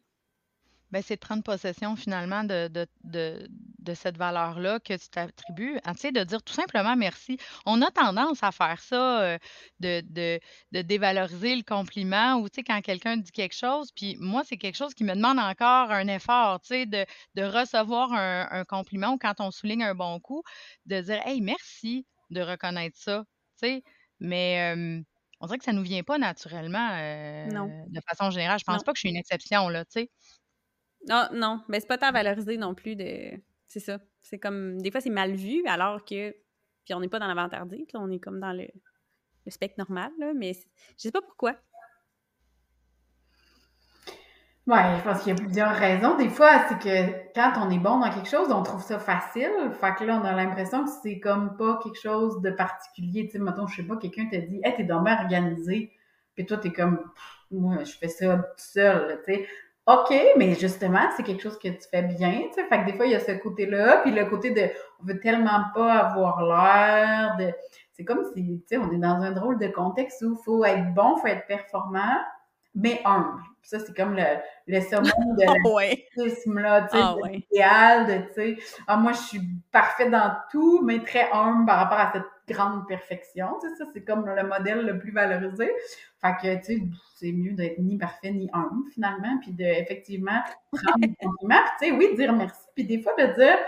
Ben, 0.92 1.02
c'est 1.02 1.16
de 1.16 1.20
prendre 1.20 1.42
possession 1.42 1.96
finalement 1.96 2.44
de, 2.44 2.68
de, 2.68 2.86
de, 3.04 3.48
de 3.80 3.94
cette 3.94 4.16
valeur-là 4.16 4.78
que 4.80 4.94
tu 4.96 5.08
t'attribues. 5.08 5.78
Ah, 5.84 5.94
Tu 5.94 6.00
sais, 6.00 6.12
de 6.12 6.22
dire 6.24 6.42
tout 6.42 6.52
simplement 6.54 6.96
merci. 6.96 7.38
On 7.66 7.82
a 7.82 7.90
tendance 7.90 8.42
à 8.42 8.52
faire 8.52 8.80
ça, 8.80 9.22
euh, 9.22 9.38
de, 9.80 10.02
de, 10.08 10.40
de 10.72 10.82
dévaloriser 10.82 11.56
le 11.56 11.62
compliment 11.62 12.36
ou, 12.36 12.48
tu 12.48 12.56
sais, 12.56 12.62
quand 12.64 12.80
quelqu'un 12.82 13.16
dit 13.16 13.32
quelque 13.32 13.54
chose, 13.54 13.90
puis 13.92 14.16
moi, 14.20 14.42
c'est 14.44 14.56
quelque 14.56 14.76
chose 14.76 14.94
qui 14.94 15.04
me 15.04 15.14
demande 15.14 15.38
encore 15.38 15.90
un 15.90 16.06
effort, 16.08 16.60
tu 16.60 16.68
sais, 16.68 16.86
de, 16.86 17.04
de 17.34 17.42
recevoir 17.42 18.12
un, 18.12 18.48
un 18.50 18.64
compliment 18.64 19.12
ou 19.14 19.18
quand 19.18 19.40
on 19.40 19.50
souligne 19.50 19.82
un 19.84 19.94
bon 19.94 20.20
coup, 20.20 20.42
de 20.86 21.00
dire, 21.00 21.20
hey, 21.26 21.40
merci 21.40 22.06
de 22.30 22.40
reconnaître 22.42 22.96
ça, 22.98 23.24
tu 23.60 23.66
sais. 23.68 23.82
Mais 24.20 24.74
euh, 24.76 25.02
on 25.40 25.46
dirait 25.46 25.58
que 25.58 25.64
ça 25.64 25.72
nous 25.72 25.82
vient 25.82 26.02
pas 26.02 26.18
naturellement 26.18 26.88
Non, 27.44 27.72
euh, 27.72 27.84
de 27.88 28.00
façon 28.08 28.30
générale. 28.30 28.58
Je 28.58 28.64
pense 28.64 28.82
non. 28.82 28.84
pas 28.84 28.92
que 28.92 28.96
je 28.98 29.00
suis 29.00 29.10
une 29.10 29.16
exception, 29.16 29.68
là, 29.68 29.84
tu 29.84 30.00
sais. 30.00 30.10
Non, 31.08 31.28
non, 31.32 31.62
mais 31.68 31.80
c'est 31.80 31.86
pas 31.86 31.98
tant 31.98 32.12
valorisé 32.12 32.56
non 32.56 32.74
plus 32.74 32.96
de. 32.96 33.32
C'est 33.68 33.80
ça. 33.80 33.98
C'est 34.20 34.38
comme. 34.38 34.80
Des 34.80 34.90
fois, 34.90 35.00
c'est 35.00 35.10
mal 35.10 35.32
vu, 35.34 35.64
alors 35.66 36.04
que. 36.04 36.32
Puis 36.84 36.94
on 36.94 37.00
n'est 37.00 37.08
pas 37.08 37.18
dans 37.18 37.26
l'avantardise, 37.26 37.86
là, 37.92 38.00
on 38.00 38.10
est 38.10 38.20
comme 38.20 38.38
dans 38.38 38.52
le, 38.52 38.66
le 39.44 39.50
spectre 39.50 39.76
normal, 39.78 40.12
là, 40.18 40.32
mais 40.34 40.52
je 40.52 41.02
sais 41.02 41.10
pas 41.10 41.22
pourquoi. 41.22 41.56
Oui, 44.68 44.78
je 44.98 45.02
pense 45.04 45.22
qu'il 45.22 45.28
y 45.28 45.36
a 45.36 45.40
plusieurs 45.40 45.74
raisons. 45.76 46.16
Des 46.16 46.28
fois, 46.28 46.66
c'est 46.68 46.78
que 46.80 47.32
quand 47.34 47.52
on 47.64 47.70
est 47.70 47.78
bon 47.78 48.00
dans 48.00 48.10
quelque 48.10 48.28
chose, 48.28 48.50
on 48.50 48.64
trouve 48.64 48.82
ça 48.82 48.98
facile. 48.98 49.52
Fait 49.80 49.94
que 49.94 50.02
là, 50.02 50.20
on 50.20 50.24
a 50.24 50.32
l'impression 50.32 50.84
que 50.84 50.90
c'est 51.02 51.20
comme 51.20 51.56
pas 51.56 51.78
quelque 51.84 52.00
chose 52.00 52.40
de 52.42 52.50
particulier. 52.50 53.26
Tu 53.26 53.32
sais, 53.32 53.38
mettons, 53.38 53.68
je 53.68 53.76
sais 53.76 53.86
pas, 53.86 53.96
quelqu'un 53.96 54.26
t'a 54.28 54.38
dit, 54.38 54.60
hey, 54.64 54.74
t'es 54.74 54.82
donc 54.82 55.04
bien 55.04 55.22
organisé. 55.22 55.92
Puis 56.34 56.46
toi, 56.46 56.56
t'es 56.58 56.72
comme, 56.72 56.98
moi, 57.52 57.84
je 57.84 57.92
fais 57.96 58.08
ça 58.08 58.38
tout 58.38 58.42
seul, 58.56 59.22
tu 59.24 59.34
sais. 59.34 59.48
OK, 59.86 60.12
mais 60.36 60.54
justement, 60.54 61.08
c'est 61.16 61.22
quelque 61.22 61.42
chose 61.42 61.58
que 61.60 61.68
tu 61.68 61.88
fais 61.88 62.02
bien, 62.02 62.42
tu 62.48 62.54
sais. 62.54 62.64
Fait 62.64 62.80
que 62.80 62.86
des 62.86 62.94
fois, 62.94 63.06
il 63.06 63.12
y 63.12 63.14
a 63.14 63.20
ce 63.20 63.32
côté-là, 63.32 63.98
puis 63.98 64.10
le 64.10 64.24
côté 64.24 64.50
de, 64.50 64.68
on 65.00 65.06
veut 65.06 65.20
tellement 65.20 65.62
pas 65.74 65.92
avoir 65.98 66.42
l'air 66.42 67.36
de, 67.38 67.52
c'est 67.92 68.04
comme 68.04 68.24
si, 68.34 68.62
tu 68.62 68.66
sais, 68.66 68.78
on 68.78 68.90
est 68.90 68.98
dans 68.98 69.22
un 69.22 69.30
drôle 69.30 69.58
de 69.58 69.68
contexte 69.68 70.22
où 70.22 70.36
il 70.38 70.44
faut 70.44 70.64
être 70.64 70.92
bon, 70.92 71.14
il 71.16 71.20
faut 71.20 71.26
être 71.28 71.46
performant, 71.46 72.18
mais 72.74 73.00
humble. 73.04 73.40
Ça, 73.62 73.78
c'est 73.78 73.96
comme 73.96 74.16
le, 74.16 74.24
le 74.66 74.80
summum 74.80 75.04
de 75.04 75.44
l'autisme, 76.24 76.58
là, 76.58 76.82
tu 76.82 76.96
sais, 76.96 77.02
ah, 77.02 77.14
l'idéal 77.30 78.06
de, 78.06 78.26
tu 78.28 78.34
sais, 78.34 78.56
ah, 78.88 78.96
moi, 78.96 79.12
je 79.12 79.18
suis 79.18 79.40
parfait 79.70 80.10
dans 80.10 80.34
tout, 80.50 80.82
mais 80.82 80.98
très 81.04 81.30
humble 81.32 81.64
par 81.64 81.78
rapport 81.78 81.98
à 81.98 82.12
cette 82.12 82.35
grande 82.48 82.86
perfection, 82.86 83.48
tu 83.60 83.68
sais, 83.68 83.74
ça, 83.76 83.84
c'est 83.92 84.04
comme 84.04 84.26
le 84.26 84.42
modèle 84.46 84.86
le 84.86 84.98
plus 84.98 85.12
valorisé. 85.12 85.70
Fait 86.20 86.34
que, 86.40 86.56
tu 86.58 86.64
sais, 86.64 86.82
c'est 87.16 87.32
mieux 87.32 87.52
d'être 87.52 87.78
ni 87.78 87.98
parfait 87.98 88.30
ni 88.30 88.48
humble, 88.52 88.90
finalement, 88.92 89.38
puis 89.40 89.52
de, 89.52 89.64
effectivement, 89.64 90.40
prendre 90.72 90.98
des 90.98 91.14
compliments, 91.14 91.62
tu 91.80 91.86
sais, 91.86 91.92
oui, 91.92 92.14
dire 92.16 92.32
merci, 92.32 92.66
puis 92.74 92.84
des 92.84 93.02
fois, 93.02 93.14
de 93.18 93.34
dire, 93.34 93.58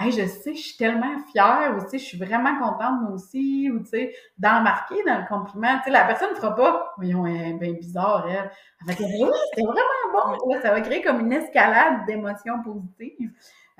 Hey, 0.00 0.12
je 0.12 0.26
sais, 0.26 0.54
je 0.54 0.60
suis 0.60 0.76
tellement 0.78 1.18
fière, 1.30 1.76
ou 1.76 1.82
tu 1.82 1.90
sais, 1.90 1.98
je 1.98 2.04
suis 2.04 2.18
vraiment 2.18 2.58
contente 2.58 3.02
moi 3.02 3.10
aussi, 3.10 3.70
ou 3.70 3.80
tu 3.80 3.90
sais, 3.90 4.14
d'embarquer 4.38 5.02
dans 5.04 5.18
le 5.18 5.26
compliment. 5.26 5.76
Tu 5.78 5.84
sais, 5.84 5.90
la 5.90 6.06
personne 6.06 6.30
ne 6.30 6.36
fera 6.36 6.54
pas, 6.56 6.94
voyons, 6.96 7.26
elle 7.26 7.48
est 7.48 7.52
bien 7.58 7.72
bizarre, 7.74 8.26
elle. 8.26 8.50
Elle 8.80 8.86
va 8.86 8.94
dire, 8.94 9.06
oui, 9.06 9.30
c'était 9.50 9.66
vraiment 9.66 10.38
bon. 10.38 10.60
ça 10.62 10.70
va 10.70 10.80
créer 10.80 11.02
comme 11.02 11.20
une 11.20 11.32
escalade 11.34 12.06
d'émotions 12.06 12.62
positives. 12.62 13.30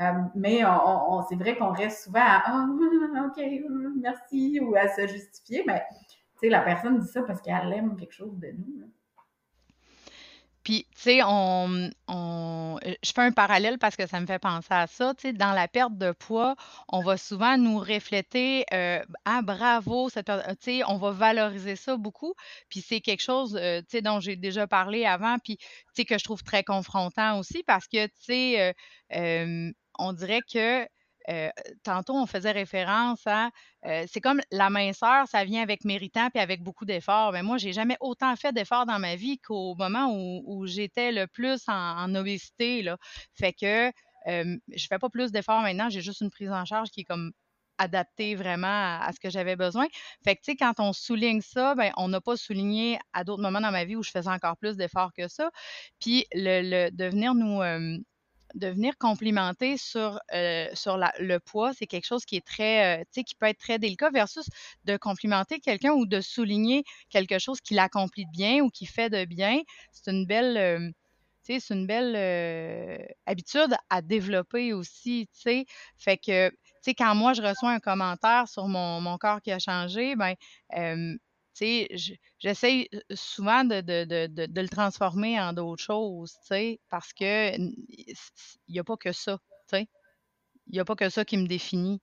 Euh, 0.00 0.12
mais 0.34 0.62
on, 0.64 1.14
on 1.14 1.22
c'est 1.22 1.36
vrai 1.36 1.56
qu'on 1.56 1.72
reste 1.72 2.04
souvent 2.04 2.20
à 2.20 2.42
Ah, 2.44 2.66
OK, 3.26 3.42
merci, 3.96 4.60
ou 4.60 4.74
à 4.76 4.88
se 4.88 5.06
justifier. 5.06 5.64
Mais 5.66 5.82
tu 6.00 6.18
sais, 6.40 6.48
la 6.50 6.60
personne 6.60 6.98
dit 6.98 7.08
ça 7.08 7.22
parce 7.22 7.40
qu'elle 7.40 7.72
aime 7.72 7.96
quelque 7.96 8.12
chose 8.14 8.38
de 8.38 8.48
nous. 8.48 8.80
Là. 8.80 8.86
Puis, 10.62 10.86
tu 10.94 11.00
sais, 11.02 11.20
on, 11.24 11.90
on, 12.08 12.78
euh, 12.86 12.94
je 13.02 13.12
fais 13.12 13.22
un 13.22 13.32
parallèle 13.32 13.78
parce 13.78 13.96
que 13.96 14.06
ça 14.06 14.20
me 14.20 14.26
fait 14.26 14.38
penser 14.38 14.68
à 14.70 14.86
ça. 14.86 15.14
Tu 15.14 15.28
sais, 15.28 15.32
dans 15.32 15.52
la 15.52 15.68
perte 15.68 15.96
de 15.96 16.12
poids, 16.12 16.54
on 16.88 17.02
va 17.02 17.16
souvent 17.16 17.56
nous 17.56 17.78
refléter 17.78 18.64
euh, 18.72 19.02
Ah, 19.24 19.40
bravo, 19.42 20.08
cette 20.10 20.26
tu 20.26 20.32
sais, 20.60 20.82
on 20.86 20.98
va 20.98 21.12
valoriser 21.12 21.76
ça 21.76 21.96
beaucoup. 21.96 22.34
Puis 22.68 22.82
c'est 22.82 23.00
quelque 23.00 23.22
chose, 23.22 23.56
euh, 23.60 23.80
tu 23.80 23.86
sais, 23.90 24.02
dont 24.02 24.20
j'ai 24.20 24.36
déjà 24.36 24.66
parlé 24.66 25.06
avant, 25.06 25.38
puis 25.38 25.56
tu 25.56 25.64
sais, 25.94 26.04
que 26.04 26.18
je 26.18 26.24
trouve 26.24 26.42
très 26.42 26.62
confrontant 26.64 27.38
aussi 27.38 27.62
parce 27.64 27.86
que, 27.88 28.06
tu 28.06 28.12
sais, 28.18 28.74
on 29.98 30.12
dirait 30.12 30.40
que 30.52 30.86
tantôt, 31.82 32.14
on 32.14 32.26
faisait 32.26 32.50
référence 32.50 33.26
à 33.26 33.50
c'est 34.06 34.20
comme 34.20 34.40
la 34.50 34.70
minceur, 34.70 35.26
ça 35.28 35.44
vient 35.44 35.62
avec 35.62 35.84
méritant 35.84 36.28
puis 36.30 36.40
avec 36.40 36.62
beaucoup 36.62 36.84
d'efforts. 36.84 37.32
Mais 37.32 37.42
moi, 37.42 37.58
j'ai 37.58 37.72
jamais 37.72 37.96
autant 38.00 38.34
fait 38.36 38.52
d'efforts 38.52 38.86
dans 38.86 38.98
ma 38.98 39.16
vie 39.16 39.38
qu'au 39.38 39.74
moment 39.74 40.12
où, 40.12 40.66
j'étais 40.66 41.12
le 41.12 41.26
plus 41.26 41.62
en, 41.68 42.14
obésité. 42.14 42.82
Là. 42.82 42.96
Fait 43.34 43.52
que 43.52 43.90
je 44.26 44.86
fais 44.88 44.98
pas 44.98 45.08
plus 45.08 45.32
d'efforts 45.32 45.62
maintenant, 45.62 45.88
j'ai 45.88 46.00
juste 46.00 46.20
une 46.20 46.30
prise 46.30 46.52
en 46.52 46.64
charge 46.64 46.90
qui 46.90 47.00
est 47.00 47.04
comme 47.04 47.32
adaptée 47.80 48.34
vraiment 48.34 49.00
à, 49.00 49.10
ce 49.12 49.18
que 49.18 49.30
j'avais 49.30 49.56
besoin. 49.56 49.86
Fait 50.22 50.36
que, 50.36 50.42
tu 50.42 50.52
sais, 50.52 50.56
quand 50.56 50.74
on 50.78 50.92
souligne 50.92 51.40
ça, 51.40 51.74
ben, 51.74 51.92
on 51.96 52.08
n'a 52.08 52.20
pas 52.20 52.36
souligné 52.36 52.98
à 53.14 53.24
d'autres 53.24 53.42
moments 53.42 53.60
dans 53.60 53.70
ma 53.70 53.84
vie 53.84 53.96
où 53.96 54.02
je 54.02 54.10
faisais 54.10 54.28
encore 54.28 54.56
plus 54.58 54.76
d'efforts 54.76 55.12
que 55.16 55.28
ça. 55.28 55.50
Puis, 55.98 56.26
le, 56.32 56.60
le 56.62 56.90
de 56.90 57.04
venir 57.06 57.34
nous, 57.34 57.62
de 58.54 58.68
venir 58.68 58.96
complimenter 58.98 59.76
sur, 59.76 60.18
euh, 60.34 60.68
le 61.18 61.38
poids, 61.38 61.72
c'est 61.74 61.86
quelque 61.86 62.06
chose 62.06 62.24
qui 62.24 62.36
est 62.36 62.46
très, 62.46 63.00
euh, 63.00 63.04
qui 63.12 63.34
peut 63.34 63.46
être 63.46 63.58
très 63.58 63.78
délicat 63.78 64.10
versus 64.10 64.46
de 64.84 64.96
complimenter 64.96 65.60
quelqu'un 65.60 65.92
ou 65.92 66.06
de 66.06 66.20
souligner 66.20 66.84
quelque 67.10 67.38
chose 67.38 67.60
qui 67.60 67.74
l'accomplit 67.74 68.26
bien 68.32 68.60
ou 68.62 68.70
qui 68.70 68.86
fait 68.86 69.10
de 69.10 69.24
bien. 69.24 69.60
C'est 69.92 70.10
une 70.10 70.26
belle, 70.26 70.56
euh, 70.56 70.90
tu 71.44 71.60
sais, 71.60 71.74
une 71.74 71.86
belle 71.86 73.06
habitude 73.26 73.74
à 73.90 74.02
développer 74.02 74.72
aussi, 74.72 75.28
tu. 75.42 75.64
Fait 75.98 76.16
que, 76.18 76.50
tu 76.84 76.94
quand 76.94 77.14
moi, 77.14 77.32
je 77.34 77.42
reçois 77.42 77.70
un 77.72 77.80
commentaire 77.80 78.48
sur 78.48 78.68
mon, 78.68 79.00
mon 79.00 79.18
corps 79.18 79.40
qui 79.42 79.52
a 79.52 79.58
changé, 79.58 80.16
ben, 80.16 80.34
sais, 81.54 81.88
j'essaie 82.38 82.88
souvent 83.14 83.64
de, 83.64 83.82
le 84.60 84.68
transformer 84.68 85.40
en 85.40 85.52
d'autres 85.52 85.82
choses, 85.82 86.32
tu 86.42 86.46
sais, 86.46 86.80
parce 86.88 87.12
que 87.12 87.56
il 87.56 88.14
n'y 88.68 88.78
a 88.78 88.84
pas 88.84 88.96
que 88.96 89.12
ça, 89.12 89.38
tu 89.68 89.76
sais. 89.76 89.88
Il 90.68 90.74
n'y 90.74 90.80
a 90.80 90.84
pas 90.84 90.94
que 90.94 91.08
ça 91.08 91.24
qui 91.24 91.36
me 91.36 91.46
définit. 91.46 92.00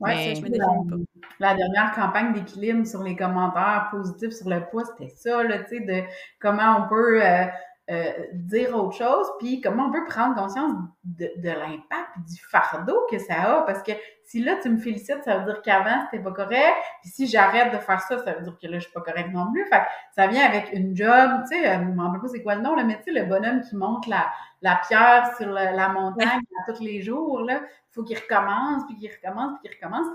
Oui, 0.00 0.10
ça, 0.10 0.34
je 0.34 0.40
me 0.40 0.48
définis 0.48 0.90
pas. 0.90 0.96
La 1.38 1.54
dernière 1.54 1.92
campagne 1.94 2.32
d'équilibre 2.34 2.86
sur 2.86 3.02
les 3.02 3.16
commentaires 3.16 3.88
positifs 3.90 4.32
sur 4.32 4.48
le 4.48 4.68
poids, 4.68 4.84
c'était 4.84 5.14
ça, 5.14 5.42
là, 5.42 5.60
tu 5.60 5.78
sais, 5.78 5.80
de 5.80 6.02
comment 6.40 6.84
on 6.84 6.88
peut 6.88 7.24
euh, 7.24 7.46
euh, 7.90 8.12
dire 8.32 8.76
autre 8.76 8.96
chose, 8.96 9.26
puis 9.40 9.60
comment 9.60 9.86
on 9.86 9.90
peut 9.90 10.04
prendre 10.06 10.36
conscience 10.36 10.72
de, 11.02 11.28
de 11.36 11.48
l'impact, 11.48 12.16
du 12.28 12.40
fardeau 12.48 13.06
que 13.10 13.18
ça 13.18 13.58
a, 13.58 13.62
parce 13.62 13.82
que 13.82 13.90
si 14.24 14.40
là, 14.40 14.56
tu 14.62 14.70
me 14.70 14.78
félicites, 14.78 15.24
ça 15.24 15.38
veut 15.38 15.44
dire 15.46 15.62
qu'avant, 15.62 16.04
c'était 16.04 16.22
pas 16.22 16.30
correct. 16.30 16.76
Puis 17.02 17.10
si 17.10 17.26
j'arrête 17.26 17.72
de 17.72 17.78
faire 17.78 18.00
ça, 18.00 18.24
ça 18.24 18.34
veut 18.34 18.42
dire 18.42 18.56
que 18.56 18.66
là, 18.68 18.78
je 18.78 18.84
suis 18.84 18.92
pas 18.92 19.00
correct 19.00 19.30
non 19.32 19.50
plus. 19.52 19.66
Fait 19.66 19.82
ça 20.14 20.28
vient 20.28 20.46
avec 20.46 20.72
une 20.72 20.96
job, 20.96 21.42
tu 21.50 21.58
sais, 21.58 21.68
euh, 21.68 21.80
je 21.80 21.84
me 21.84 22.00
rappelle 22.00 22.20
pas 22.20 22.28
c'est 22.28 22.42
quoi 22.42 22.54
le 22.54 22.62
nom, 22.62 22.76
là, 22.76 22.84
mais 22.84 22.98
tu 22.98 23.12
sais, 23.12 23.20
le 23.20 23.26
bonhomme 23.26 23.60
qui 23.62 23.74
monte 23.74 24.06
la, 24.06 24.30
la 24.62 24.80
pierre 24.86 25.34
sur 25.36 25.48
la, 25.48 25.88
montagne 25.88 26.40
tous 26.66 26.80
les 26.80 27.02
jours, 27.02 27.40
là, 27.40 27.62
il 27.64 27.92
faut 27.92 28.04
qu'il 28.04 28.16
recommence, 28.16 28.84
puis 28.86 28.96
qu'il 28.96 29.10
recommence, 29.10 29.58
puis 29.60 29.68
qu'il 29.68 29.76
recommence. 29.76 30.06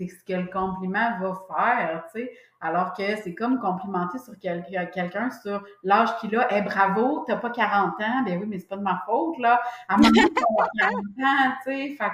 C'est 0.00 0.08
ce 0.08 0.24
que 0.24 0.32
le 0.32 0.46
compliment 0.46 1.18
va 1.20 1.34
faire, 1.46 2.04
tu 2.14 2.20
sais. 2.20 2.32
Alors 2.62 2.94
que 2.94 3.16
c'est 3.22 3.34
comme 3.34 3.58
complimenter 3.58 4.18
sur 4.18 4.38
quelqu'un 4.38 5.30
sur 5.30 5.62
l'âge 5.82 6.16
qu'il 6.18 6.34
a. 6.36 6.48
Eh, 6.56 6.62
bravo, 6.62 7.24
t'as 7.26 7.36
pas 7.36 7.50
40 7.50 8.00
ans. 8.00 8.22
Ben 8.24 8.38
oui, 8.38 8.46
mais 8.48 8.58
c'est 8.58 8.68
pas 8.68 8.78
de 8.78 8.82
ma 8.82 9.02
faute, 9.04 9.38
là. 9.38 9.60
À 9.88 9.94
un 9.94 9.96
moment 9.98 10.08
donné, 10.08 10.30
40 10.78 10.94
ans, 10.96 11.54
tu 11.64 11.70
sais. 11.70 11.96
Fait 11.98 12.12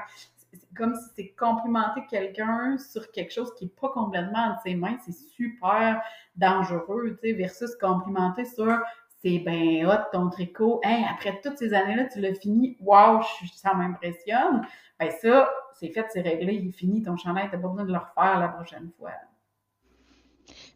comme 0.77 0.95
si 0.95 1.09
c'est 1.15 1.29
complimenter 1.39 2.03
quelqu'un 2.09 2.77
sur 2.79 3.11
quelque 3.11 3.33
chose 3.33 3.55
qui 3.55 3.65
n'est 3.65 3.71
pas 3.71 3.89
complètement 3.89 4.51
entre 4.51 4.63
ses 4.63 4.75
mains, 4.75 4.97
c'est 5.05 5.15
super 5.15 6.03
dangereux, 6.37 7.17
tu 7.23 7.31
sais, 7.31 7.35
versus 7.35 7.75
complimenter 7.81 8.45
sur 8.45 8.79
c'est 9.23 9.39
ben 9.39 9.87
hot 9.87 10.11
ton 10.13 10.31
tricot, 10.31 10.81
hein, 10.85 11.05
après 11.11 11.41
toutes 11.43 11.59
ces 11.59 11.75
années-là, 11.75 12.05
tu 12.05 12.21
l'as 12.21 12.35
fini, 12.35 12.77
waouh, 12.81 13.23
ça 13.55 13.75
m'impressionne. 13.75 14.67
Ben 14.99 15.11
ça, 15.11 15.51
c'est 15.75 15.91
fait, 15.91 16.07
c'est 16.11 16.21
réglé, 16.21 16.55
il 16.55 16.69
est 16.69 16.73
fini, 16.73 17.03
ton 17.03 17.17
chandail, 17.17 17.49
t'as 17.51 17.59
pas 17.59 17.69
besoin 17.69 17.85
de 17.85 17.93
le 17.93 17.99
refaire 17.99 18.39
la 18.41 18.49
prochaine 18.49 18.91
fois. 18.99 19.13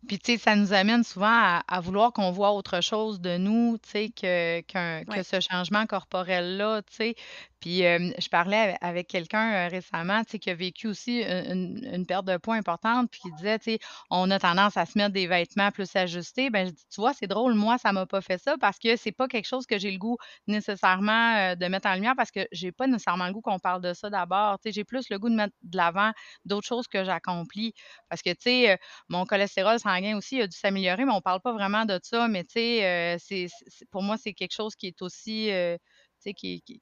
Puis, 0.08 0.18
tu 0.18 0.32
sais, 0.32 0.38
ça 0.38 0.56
nous 0.56 0.72
amène 0.72 1.04
souvent 1.04 1.60
à, 1.66 1.80
vouloir 1.80 2.12
qu'on 2.12 2.30
voit 2.30 2.52
autre 2.52 2.80
chose 2.80 3.20
de 3.20 3.36
nous, 3.36 3.78
tu 3.82 3.90
sais, 3.90 4.08
que, 4.10 4.60
que 4.62 5.22
ce 5.22 5.40
changement 5.40 5.86
corporel-là, 5.86 6.82
tu 6.82 6.94
sais. 6.94 7.14
Puis, 7.60 7.80
je 7.80 8.28
parlais 8.30 8.76
avec 8.80 9.06
quelqu'un 9.06 9.68
récemment, 9.68 10.24
tu 10.24 10.32
sais, 10.32 10.38
qui 10.38 10.48
a 10.48 10.54
vécu 10.54 10.86
aussi 10.86 11.22
une, 11.22 12.06
perte 12.06 12.24
de 12.24 12.38
poids 12.38 12.54
importante, 12.54 13.10
puis 13.10 13.20
qui 13.20 13.32
disait, 13.32 13.58
tu 13.58 13.72
sais, 13.72 13.78
on 14.08 14.30
a 14.30 14.38
tendance 14.38 14.78
à 14.78 14.86
se 14.86 14.96
mettre 14.96 15.12
des 15.12 15.26
vêtements 15.26 15.70
plus 15.70 15.94
ajustés. 15.94 16.48
Ben, 16.48 16.66
je 16.66 16.72
dis, 16.72 16.84
tu 16.90 17.00
vois, 17.02 17.12
c'est 17.12 17.26
drôle, 17.26 17.52
moi, 17.52 17.76
ça 17.76 17.92
m'a 17.92 18.06
pas 18.06 18.22
fait 18.22 18.38
ça 18.38 18.56
parce 18.58 18.78
que 18.78 18.96
c'est 18.96 19.12
pas 19.12 19.28
quelque 19.28 19.46
chose 19.46 19.66
que 19.66 19.78
j'ai 19.78 19.90
le 19.90 19.98
goût 19.98 20.16
nécessairement 20.46 21.54
de 21.54 21.66
mettre 21.66 21.88
en 21.88 21.94
lumière 21.94 22.14
parce 22.16 22.30
que 22.30 22.48
j'ai 22.50 22.72
pas 22.72 22.86
nécessairement 22.86 23.26
le 23.26 23.32
goût 23.34 23.42
qu'on 23.42 23.58
parle 23.58 23.82
de 23.82 23.92
ça 23.92 24.08
d'abord. 24.08 24.58
Tu 24.60 24.68
sais, 24.68 24.72
j'ai 24.72 24.84
plus 24.84 25.10
le 25.10 25.18
goût 25.18 25.28
de 25.28 25.34
mettre 25.34 25.54
de 25.62 25.76
l'avant 25.76 26.12
d'autres 26.46 26.66
choses 26.66 26.88
que 26.88 27.04
j'accomplis. 27.04 27.74
Parce 28.08 28.22
que, 28.22 28.30
tu 28.30 28.42
sais, 28.42 28.78
mon 29.10 29.26
cholestérol 29.26 29.78
sanguin 29.90 30.16
aussi 30.16 30.36
il 30.36 30.42
a 30.42 30.46
dû 30.46 30.56
s'améliorer, 30.56 31.04
mais 31.04 31.12
on 31.12 31.20
parle 31.20 31.40
pas 31.40 31.52
vraiment 31.52 31.84
de 31.84 31.98
ça. 32.02 32.28
Mais, 32.28 32.44
tu 32.44 32.52
sais, 32.54 33.16
c'est, 33.18 33.48
pour 33.90 34.02
moi, 34.02 34.16
c'est 34.16 34.32
quelque 34.34 34.54
chose 34.54 34.74
qui 34.76 34.88
est 34.88 35.02
aussi, 35.02 35.50
tu 35.50 35.78
sais, 36.20 36.34
qui, 36.34 36.62
qui 36.62 36.80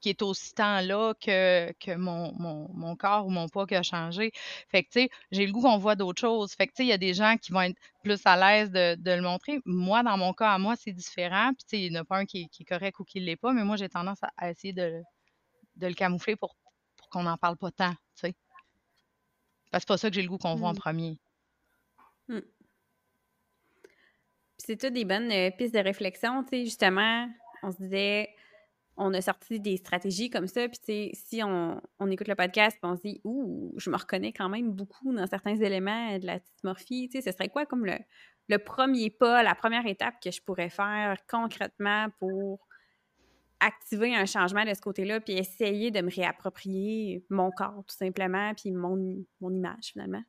qui 0.00 0.10
est 0.10 0.22
aussi 0.22 0.54
temps 0.54 0.80
là 0.80 1.14
que, 1.14 1.72
que 1.80 1.96
mon, 1.96 2.32
mon, 2.38 2.96
corps 2.96 3.26
ou 3.26 3.30
mon 3.30 3.48
poids 3.48 3.66
qui 3.66 3.74
a 3.74 3.82
changé. 3.82 4.30
Fait 4.68 4.84
que, 4.84 4.90
tu 4.90 5.00
sais, 5.00 5.10
j'ai 5.30 5.46
le 5.46 5.52
goût 5.52 5.62
qu'on 5.62 5.78
voit 5.78 5.96
d'autres 5.96 6.20
choses. 6.20 6.52
Fait 6.52 6.66
que, 6.66 6.72
tu 6.72 6.76
sais, 6.78 6.84
il 6.84 6.88
y 6.88 6.92
a 6.92 6.98
des 6.98 7.14
gens 7.14 7.36
qui 7.36 7.52
vont 7.52 7.62
être 7.62 7.76
plus 8.02 8.20
à 8.24 8.36
l'aise 8.36 8.70
de, 8.70 8.96
le 9.04 9.20
montrer. 9.20 9.60
Moi, 9.64 10.02
dans 10.02 10.16
mon 10.16 10.32
cas, 10.32 10.52
à 10.52 10.58
moi, 10.58 10.76
c'est 10.76 10.92
différent. 10.92 11.48
Puis, 11.48 11.64
tu 11.64 11.76
sais, 11.76 11.82
il 11.82 11.90
n'y 11.90 11.98
en 11.98 12.02
a 12.02 12.04
pas 12.04 12.18
un 12.18 12.24
qui, 12.26 12.48
est 12.58 12.64
correct 12.64 13.00
ou 13.00 13.04
qui 13.04 13.20
ne 13.20 13.24
l'est 13.24 13.36
pas, 13.36 13.52
mais 13.52 13.64
moi, 13.64 13.76
j'ai 13.76 13.88
tendance 13.88 14.18
à, 14.36 14.50
essayer 14.50 14.72
de, 14.72 15.02
le 15.80 15.94
camoufler 15.94 16.36
pour, 16.36 16.56
qu'on 17.10 17.24
n'en 17.24 17.36
parle 17.36 17.56
pas 17.56 17.70
tant, 17.70 17.90
tu 17.90 17.98
sais. 18.14 18.34
Parce 19.70 19.84
que 19.84 19.86
c'est 19.86 19.94
pas 19.94 19.98
ça 19.98 20.08
que 20.08 20.14
j'ai 20.14 20.22
le 20.22 20.28
goût 20.28 20.38
qu'on 20.38 20.54
voit 20.54 20.68
en 20.68 20.72
mmh. 20.72 20.78
premier. 20.78 21.18
Mmh. 22.28 22.40
c'est 24.58 24.76
tout 24.76 24.90
des 24.90 25.04
bonnes 25.04 25.30
euh, 25.30 25.50
pistes 25.52 25.74
de 25.74 25.78
réflexion, 25.78 26.42
tu 26.42 26.48
sais, 26.50 26.64
justement, 26.64 27.28
on 27.62 27.70
se 27.70 27.76
disait 27.78 28.30
on 28.96 29.12
a 29.12 29.20
sorti 29.20 29.60
des 29.60 29.76
stratégies 29.76 30.30
comme 30.30 30.46
ça. 30.46 30.66
Puis, 30.68 31.12
si 31.14 31.42
on, 31.42 31.80
écoute 32.10 32.28
le 32.28 32.34
podcast 32.34 32.78
on 32.82 32.96
se 32.96 33.02
dit, 33.02 33.20
ouh, 33.24 33.74
je 33.76 33.90
me 33.90 33.96
reconnais 33.96 34.32
quand 34.32 34.48
même 34.48 34.72
beaucoup 34.72 35.12
dans 35.12 35.26
certains 35.26 35.56
éléments 35.56 36.18
de 36.18 36.26
la 36.26 36.38
dysmorphie, 36.38 37.08
tu 37.08 37.20
sais, 37.20 37.30
ce 37.30 37.36
serait 37.36 37.48
quoi 37.48 37.66
comme 37.66 37.84
le, 37.84 37.98
le 38.48 38.58
premier 38.58 39.10
pas, 39.10 39.42
la 39.42 39.54
première 39.54 39.86
étape 39.86 40.14
que 40.22 40.30
je 40.30 40.40
pourrais 40.40 40.70
faire 40.70 41.16
concrètement 41.28 42.08
pour 42.18 42.66
activer 43.60 44.14
un 44.14 44.26
changement 44.26 44.64
de 44.64 44.74
ce 44.74 44.80
côté-là, 44.80 45.20
puis 45.20 45.34
essayer 45.34 45.90
de 45.90 46.00
me 46.00 46.10
réapproprier 46.10 47.24
mon 47.30 47.50
corps, 47.50 47.84
tout 47.86 47.96
simplement, 47.96 48.52
puis 48.54 48.70
mon, 48.70 49.24
mon 49.40 49.50
image, 49.50 49.92
finalement? 49.92 50.22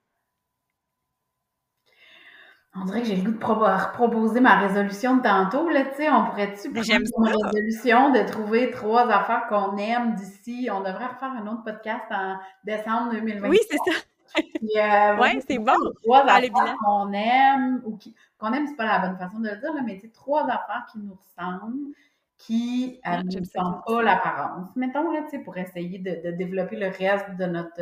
On 2.80 2.86
dirait 2.86 3.02
que 3.02 3.08
j'ai 3.08 3.16
le 3.16 3.24
goût 3.32 3.32
de 3.32 3.92
proposer 3.94 4.40
ma 4.40 4.60
résolution 4.60 5.18
de 5.18 5.22
tantôt, 5.24 5.70
là, 5.70 5.86
tu 5.86 5.96
sais, 5.96 6.10
on 6.10 6.26
pourrait-tu 6.26 6.72
prendre 6.72 6.86
une 6.92 7.36
résolution 7.46 8.12
de 8.12 8.20
trouver 8.30 8.72
trois 8.72 9.10
affaires 9.10 9.48
qu'on 9.48 9.78
aime 9.78 10.16
d'ici? 10.16 10.70
On 10.72 10.80
devrait 10.80 11.08
refaire 11.08 11.32
un 11.32 11.48
autre 11.48 11.64
podcast 11.64 12.06
en 12.12 12.38
décembre 12.64 13.12
2020. 13.14 13.50
Oui, 13.50 13.60
c'est 13.70 13.78
ça. 13.78 14.00
Euh, 14.38 15.18
Ouais, 15.18 15.40
c'est 15.48 15.58
bon. 15.58 15.74
Trois 16.04 16.24
affaires 16.24 16.76
qu'on 16.84 17.12
aime, 17.14 17.82
ou 17.86 17.98
qu'on 18.38 18.54
aime, 18.54 18.68
c'est 18.68 18.76
pas 18.76 18.86
la 18.86 19.00
bonne 19.00 19.18
façon 19.18 19.40
de 19.40 19.50
le 19.50 19.58
dire, 19.58 19.74
là, 19.74 19.82
mais 19.86 20.00
trois 20.14 20.44
affaires 20.44 20.86
qui 20.92 21.00
nous 21.00 21.16
ressemblent, 21.16 21.94
qui 22.38 23.00
euh, 23.08 23.10
Ah, 23.12 23.24
ne 23.24 23.44
sont 23.44 23.82
pas 23.86 24.02
l'apparence. 24.04 24.70
Mettons, 24.76 25.12
là, 25.12 25.22
tu 25.24 25.30
sais, 25.32 25.40
pour 25.40 25.58
essayer 25.58 25.98
de, 26.00 26.30
de 26.30 26.36
développer 26.36 26.76
le 26.76 26.88
reste 26.88 27.36
de 27.40 27.46
notre, 27.46 27.82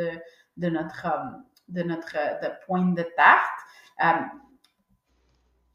de 0.56 0.68
notre, 0.70 1.06
euh, 1.06 1.36
de 1.68 1.82
notre 1.82 2.16
euh, 2.16 2.40
de 2.48 2.52
pointe 2.64 2.94
de 2.94 3.02
tarte. 3.16 3.60
Euh, 4.04 4.22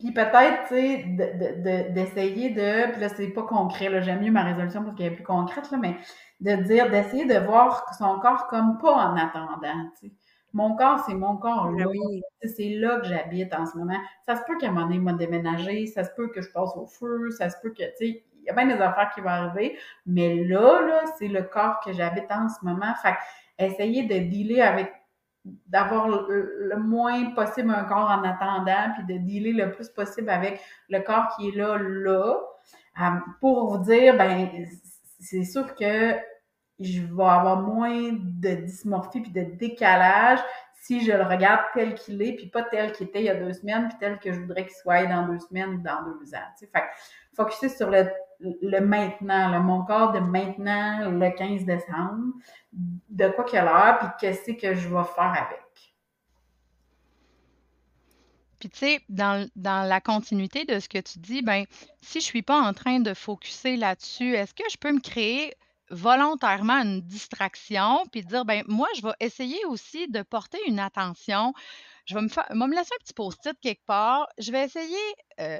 puis 0.03 0.11
peut-être, 0.13 0.67
tu 0.67 0.75
sais, 0.75 1.03
de- 1.03 1.15
de- 1.15 1.61
de- 1.63 1.93
d'essayer 1.93 2.49
de, 2.51 2.91
puis 2.91 3.01
là, 3.01 3.09
c'est 3.09 3.27
pas 3.29 3.43
concret, 3.43 3.89
là, 3.89 4.01
j'aime 4.01 4.21
mieux 4.21 4.31
ma 4.31 4.43
résolution 4.43 4.83
parce 4.83 4.95
qu'elle 4.95 5.13
est 5.13 5.15
plus 5.15 5.23
concrète, 5.23 5.69
là, 5.71 5.77
mais 5.77 5.95
de 6.39 6.55
dire, 6.63 6.89
d'essayer 6.89 7.25
de 7.25 7.37
voir 7.39 7.85
son 7.97 8.19
corps 8.19 8.47
comme 8.47 8.77
pas 8.79 8.93
en 8.93 9.15
attendant, 9.15 9.89
tu 9.99 10.07
sais. 10.07 10.13
Mon 10.53 10.75
corps, 10.75 10.99
c'est 11.07 11.13
mon 11.13 11.37
corps, 11.37 11.71
là. 11.71 11.85
Ah 11.87 11.89
oui. 11.89 12.21
C'est 12.43 12.71
là 12.75 12.99
que 12.99 13.07
j'habite 13.07 13.53
en 13.53 13.65
ce 13.65 13.77
moment. 13.77 13.97
Ça 14.27 14.35
se 14.35 14.41
peut 14.45 14.57
qu'à 14.57 14.67
un 14.67 14.71
moment 14.71 14.87
donné, 14.87 14.99
moi, 14.99 15.13
déménager, 15.13 15.85
ça 15.87 16.03
se 16.03 16.09
peut 16.15 16.27
que 16.29 16.41
je 16.41 16.51
passe 16.51 16.71
au 16.75 16.85
feu, 16.87 17.29
ça 17.31 17.49
se 17.49 17.55
peut 17.61 17.69
que, 17.69 17.83
tu 17.83 17.91
sais, 17.97 18.23
il 18.41 18.45
y 18.45 18.49
a 18.49 18.53
bien 18.53 18.65
des 18.67 18.81
affaires 18.81 19.11
qui 19.13 19.21
vont 19.21 19.29
arriver, 19.29 19.77
mais 20.05 20.43
là, 20.43 20.81
là, 20.81 21.03
c'est 21.17 21.27
le 21.29 21.43
corps 21.43 21.79
que 21.85 21.93
j'habite 21.93 22.29
en 22.31 22.49
ce 22.49 22.65
moment. 22.65 22.93
Fait 23.01 23.13
que 23.13 23.65
essayer 23.65 24.03
de 24.03 24.27
dealer 24.29 24.61
avec 24.61 24.91
d'avoir 25.45 26.07
le, 26.07 26.75
moins 26.77 27.31
possible 27.31 27.71
un 27.71 27.83
corps 27.85 28.09
en 28.09 28.23
attendant, 28.23 28.93
puis 28.95 29.15
de 29.15 29.19
dealer 29.23 29.53
le 29.53 29.71
plus 29.71 29.89
possible 29.89 30.29
avec 30.29 30.61
le 30.89 30.99
corps 30.99 31.35
qui 31.35 31.49
est 31.49 31.55
là, 31.55 31.77
là, 31.77 32.37
euh, 32.99 33.03
pour 33.39 33.69
vous 33.69 33.83
dire, 33.83 34.17
ben, 34.17 34.49
c'est 35.19 35.43
sûr 35.43 35.75
que 35.75 36.15
je 36.79 37.01
vais 37.01 37.23
avoir 37.23 37.61
moins 37.61 38.11
de 38.11 38.55
dysmorphie 38.55 39.21
puis 39.21 39.31
de 39.31 39.43
décalage 39.55 40.39
si 40.81 41.05
je 41.05 41.11
le 41.11 41.23
regarde 41.23 41.61
tel 41.75 41.93
qu'il 41.93 42.21
est, 42.23 42.33
puis 42.33 42.47
pas 42.47 42.63
tel 42.63 42.91
qu'il 42.91 43.07
était 43.07 43.19
il 43.19 43.25
y 43.25 43.29
a 43.29 43.35
deux 43.35 43.53
semaines, 43.53 43.87
puis 43.87 43.97
tel 43.99 44.17
que 44.17 44.33
je 44.33 44.39
voudrais 44.39 44.65
qu'il 44.65 44.75
soit 44.75 45.05
dans 45.05 45.27
deux 45.27 45.39
semaines 45.39 45.75
ou 45.75 45.81
dans 45.81 46.01
deux 46.03 46.33
ans. 46.33 46.47
Tu 46.57 46.65
sais. 46.65 46.71
Fait 46.73 46.81
que 46.81 47.35
focuser 47.35 47.69
sur 47.69 47.91
le, 47.91 48.09
le 48.41 48.79
maintenant, 48.79 49.49
là, 49.49 49.59
mon 49.59 49.83
corps 49.83 50.11
de 50.13 50.19
maintenant, 50.19 51.09
le 51.09 51.29
15 51.35 51.65
décembre, 51.65 52.33
de 52.73 53.27
quoi 53.29 53.43
qu'il 53.43 53.59
a 53.59 53.93
puis 53.99 54.07
qu'est-ce 54.19 54.51
que 54.51 54.73
je 54.73 54.87
vais 54.87 55.03
faire 55.15 55.33
avec. 55.33 55.59
Puis 58.59 58.69
tu 58.69 58.77
sais, 58.77 59.01
dans, 59.09 59.49
dans 59.55 59.87
la 59.87 59.99
continuité 60.01 60.65
de 60.65 60.79
ce 60.79 60.87
que 60.87 60.99
tu 60.99 61.17
dis, 61.19 61.41
ben, 61.41 61.65
si 62.01 62.19
je 62.19 62.25
suis 62.25 62.43
pas 62.43 62.61
en 62.61 62.73
train 62.73 62.99
de 62.99 63.13
focuser 63.13 63.75
là-dessus, 63.75 64.35
est-ce 64.35 64.53
que 64.53 64.63
je 64.71 64.77
peux 64.77 64.91
me 64.91 64.99
créer 64.99 65.53
volontairement 65.89 66.81
une 66.81 67.01
distraction 67.01 68.05
puis 68.11 68.23
dire 68.23 68.45
ben 68.45 68.63
moi 68.67 68.87
je 68.95 69.01
vais 69.01 69.13
essayer 69.19 69.63
aussi 69.65 70.07
de 70.07 70.21
porter 70.21 70.57
une 70.67 70.79
attention 70.79 71.53
je 72.05 72.15
vais 72.15 72.21
me 72.21 72.29
faire 72.29 72.47
me 72.55 72.65
laisser 72.69 72.93
un 72.97 73.03
petit 73.03 73.13
post-it 73.13 73.59
quelque 73.59 73.85
part 73.85 74.25
je 74.37 74.53
vais 74.53 74.63
essayer 74.63 74.95
euh, 75.41 75.59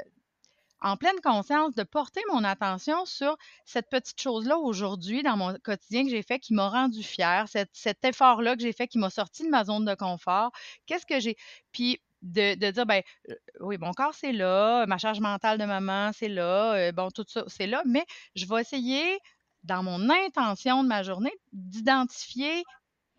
en 0.81 0.97
pleine 0.97 1.19
conscience 1.23 1.75
de 1.75 1.83
porter 1.83 2.21
mon 2.31 2.43
attention 2.43 3.05
sur 3.05 3.37
cette 3.65 3.89
petite 3.89 4.19
chose-là 4.19 4.57
aujourd'hui 4.57 5.23
dans 5.23 5.37
mon 5.37 5.55
quotidien 5.63 6.03
que 6.03 6.09
j'ai 6.09 6.23
fait 6.23 6.39
qui 6.39 6.53
m'a 6.53 6.69
rendu 6.69 7.03
fière, 7.03 7.47
cet, 7.47 8.03
effort-là 8.03 8.55
que 8.55 8.61
j'ai 8.61 8.73
fait 8.73 8.87
qui 8.87 8.97
m'a 8.97 9.09
sorti 9.09 9.43
de 9.43 9.49
ma 9.49 9.63
zone 9.63 9.85
de 9.85 9.95
confort. 9.95 10.51
Qu'est-ce 10.85 11.05
que 11.05 11.19
j'ai? 11.19 11.37
Puis 11.71 12.01
de, 12.21 12.71
dire, 12.71 12.85
ben 12.85 13.01
euh, 13.29 13.35
oui, 13.61 13.77
mon 13.79 13.93
corps, 13.93 14.13
c'est 14.13 14.31
là, 14.31 14.85
ma 14.85 14.97
charge 14.97 15.19
mentale 15.19 15.57
de 15.57 15.65
maman, 15.65 16.11
c'est 16.13 16.27
là, 16.27 16.73
euh, 16.73 16.91
bon, 16.91 17.09
tout 17.09 17.25
ça, 17.27 17.43
c'est 17.47 17.67
là, 17.67 17.81
mais 17.85 18.05
je 18.35 18.45
vais 18.45 18.61
essayer, 18.61 19.19
dans 19.63 19.81
mon 19.81 20.09
intention 20.09 20.83
de 20.83 20.87
ma 20.87 21.01
journée, 21.01 21.33
d'identifier 21.51 22.63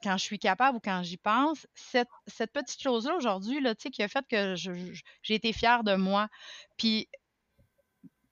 quand 0.03 0.17
je 0.17 0.25
suis 0.25 0.39
capable 0.39 0.77
ou 0.77 0.81
quand 0.81 1.03
j'y 1.03 1.17
pense, 1.17 1.67
cette, 1.75 2.09
petite 2.53 2.83
chose-là 2.83 3.17
aujourd'hui, 3.17 3.61
là, 3.61 3.75
qui 3.75 4.03
a 4.03 4.09
fait 4.09 4.27
que 4.29 4.55
j'ai 4.57 5.35
été 5.35 5.53
fière 5.53 5.85
de 5.85 5.95
moi. 5.95 6.29
Puis 6.77 7.09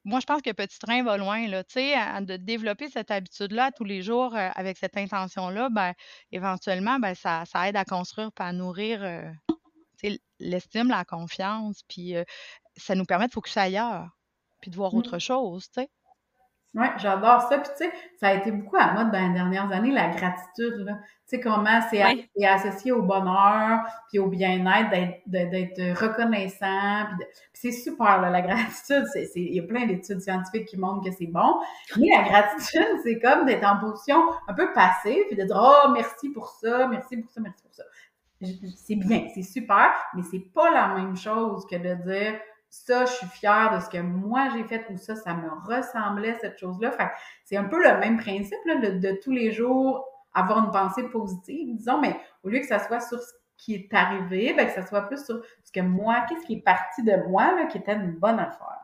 moi, 0.05 0.21
je 0.21 0.27
pense 0.27 0.43
que 0.43 0.51
Petit 0.53 0.79
Train 0.79 1.03
va 1.03 1.17
loin, 1.17 1.47
là, 1.49 1.63
tu 1.65 1.75
sais, 1.75 1.95
à- 1.95 2.21
de 2.21 2.37
développer 2.37 2.89
cette 2.89 3.11
habitude-là 3.11 3.71
tous 3.73 3.85
les 3.85 4.03
jours 4.03 4.35
euh, 4.35 4.49
avec 4.55 4.79
cette 4.79 4.97
intention-là, 4.97 5.69
ben, 5.71 5.93
éventuellement, 6.33 6.99
ben, 6.99 7.15
ça, 7.15 7.45
ça 7.47 7.69
aide 7.69 7.77
à 7.77 7.85
construire 7.85 8.33
puis 8.33 8.47
à 8.47 8.53
nourrir 8.53 9.03
euh, 9.03 9.31
l'estime, 10.39 10.89
la 10.89 11.05
confiance, 11.05 11.83
puis 11.89 12.17
euh, 12.17 12.25
ça 12.77 12.95
nous 12.95 13.05
permet 13.05 13.27
de 13.29 13.33
focuser 13.33 13.61
ailleurs, 13.61 14.09
puis 14.61 14.71
de 14.71 14.77
voir 14.77 14.95
Mm. 14.95 14.99
autre 14.99 15.19
chose, 15.19 15.65
tu 15.71 15.83
sais. 15.83 15.89
Oui, 16.73 16.87
j'adore 16.99 17.43
ça. 17.43 17.59
Puis 17.59 17.71
tu 17.77 17.85
sais, 17.85 17.93
ça 18.21 18.29
a 18.29 18.35
été 18.35 18.53
beaucoup 18.53 18.77
à 18.77 18.93
mode 18.93 19.11
dans 19.11 19.27
les 19.27 19.35
dernières 19.35 19.73
années, 19.73 19.91
la 19.91 20.09
gratitude. 20.09 20.85
là. 20.87 20.99
Tu 21.29 21.37
sais, 21.37 21.41
comment 21.41 21.81
c'est 21.91 22.03
Ouais. 22.05 22.29
associé 22.47 22.93
au 22.93 23.03
bonheur, 23.03 23.81
puis 24.09 24.19
au 24.21 24.29
bien-être, 24.29 24.89
d'être 25.27 26.01
reconnaissant. 26.01 27.07
Puis, 27.19 27.27
puis 27.27 27.27
c'est 27.55 27.73
super, 27.73 28.21
là, 28.21 28.31
la 28.31 28.41
gratitude. 28.43 29.05
Il 29.35 29.55
y 29.55 29.61
a 29.61 29.65
plein 29.65 29.87
d'études 29.87 30.21
scientifiques 30.21 30.67
qui 30.67 30.77
montrent 30.79 31.05
que 31.05 31.11
c'est 31.13 31.27
bon. 31.27 31.61
Mais 31.97 32.07
la 32.17 32.23
gratitude, 32.23 32.87
c'est 33.03 33.19
comme 33.19 33.47
d'être 33.47 33.65
en 33.67 33.79
position 33.79 34.23
un 34.47 34.55
peu 34.55 34.73
passive, 34.73 35.25
puis 35.29 35.37
de 35.37 35.43
dire 35.45 35.57
«Oh, 35.61 35.91
merci 35.93 36.31
pour 36.31 36.49
ça, 36.51 36.87
merci 36.87 37.17
pour 37.17 37.31
ça, 37.31 37.41
merci 37.41 37.63
pour 37.65 37.75
ça.» 37.75 37.83
C'est 38.77 38.95
bien, 38.95 39.27
c'est 39.35 39.43
super, 39.43 39.91
mais 40.15 40.23
c'est 40.23 40.51
pas 40.55 40.71
la 40.71 40.89
même 40.95 41.15
chose 41.17 41.67
que 41.71 41.77
de 41.77 41.95
dire 42.11 42.41
ça, 42.71 43.05
je 43.05 43.13
suis 43.13 43.27
fière 43.27 43.77
de 43.77 43.81
ce 43.81 43.91
que 43.91 43.99
moi 43.99 44.49
j'ai 44.55 44.65
fait 44.65 44.87
ou 44.91 44.97
ça, 44.97 45.17
ça 45.17 45.35
me 45.35 45.49
ressemblait, 45.67 46.39
cette 46.41 46.59
chose-là. 46.59 46.93
Fait 46.93 47.07
que 47.07 47.13
c'est 47.45 47.57
un 47.57 47.65
peu 47.65 47.83
le 47.83 47.99
même 47.99 48.19
principe 48.19 48.59
là, 48.65 48.77
de, 48.77 48.99
de 48.99 49.19
tous 49.23 49.33
les 49.33 49.53
jours 49.53 50.07
avoir 50.33 50.65
une 50.65 50.71
pensée 50.71 51.09
positive, 51.09 51.77
disons, 51.77 52.01
mais 52.01 52.19
au 52.45 52.49
lieu 52.49 52.61
que 52.61 52.67
ça 52.67 52.79
soit 52.87 53.01
sur 53.01 53.21
ce 53.21 53.33
qui 53.57 53.75
est 53.75 53.93
arrivé, 53.93 54.55
ben, 54.57 54.67
que 54.67 54.73
ça 54.73 54.87
soit 54.87 55.03
plus 55.03 55.25
sur 55.25 55.43
ce 55.65 55.73
que 55.73 55.81
moi, 55.81 56.25
qu'est-ce 56.29 56.47
qui 56.47 56.55
est 56.55 56.63
parti 56.63 57.03
de 57.03 57.17
moi, 57.29 57.55
là, 57.55 57.67
qui 57.67 57.79
était 57.79 57.95
une 57.95 58.13
bonne 58.13 58.39
affaire. 58.39 58.81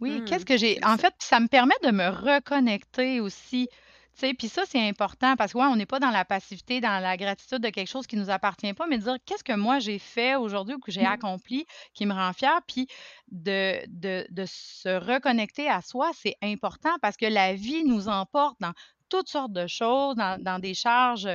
Oui, 0.00 0.22
Hmm, 0.22 0.24
qu'est-ce 0.24 0.44
que 0.44 0.56
j'ai? 0.56 0.78
En 0.84 0.96
fait, 0.98 1.14
ça 1.18 1.40
me 1.40 1.48
permet 1.48 1.74
de 1.82 1.90
me 1.90 2.08
reconnecter 2.08 3.20
aussi. 3.20 3.68
Sais, 4.18 4.32
puis 4.32 4.48
ça, 4.48 4.62
c'est 4.66 4.80
important 4.88 5.36
parce 5.36 5.52
que, 5.52 5.58
ouais, 5.58 5.66
on 5.66 5.76
n'est 5.76 5.84
pas 5.84 6.00
dans 6.00 6.10
la 6.10 6.24
passivité, 6.24 6.80
dans 6.80 7.00
la 7.02 7.18
gratitude 7.18 7.58
de 7.58 7.68
quelque 7.68 7.88
chose 7.88 8.06
qui 8.06 8.16
ne 8.16 8.22
nous 8.22 8.30
appartient 8.30 8.72
pas, 8.72 8.86
mais 8.86 8.96
de 8.96 9.02
dire 9.02 9.16
qu'est-ce 9.26 9.44
que 9.44 9.52
moi 9.52 9.78
j'ai 9.78 9.98
fait 9.98 10.36
aujourd'hui 10.36 10.74
ou 10.74 10.78
que 10.80 10.90
j'ai 10.90 11.04
Mm. 11.04 11.04
accompli 11.04 11.66
qui 11.92 12.06
me 12.06 12.14
rend 12.14 12.32
fière, 12.32 12.60
puis 12.66 12.86
de, 13.30 13.78
de, 13.88 14.26
de 14.30 14.44
se 14.46 14.88
reconnecter 14.88 15.68
à 15.68 15.82
soi, 15.82 16.10
c'est 16.14 16.36
important 16.42 16.96
parce 17.02 17.18
que 17.18 17.26
la 17.26 17.52
vie 17.54 17.84
nous 17.84 18.08
emporte 18.08 18.56
dans 18.58 18.72
toutes 19.08 19.28
sortes 19.28 19.52
de 19.52 19.66
choses, 19.66 20.16
dans, 20.16 20.60
des 20.60 20.74
charges 20.74 21.28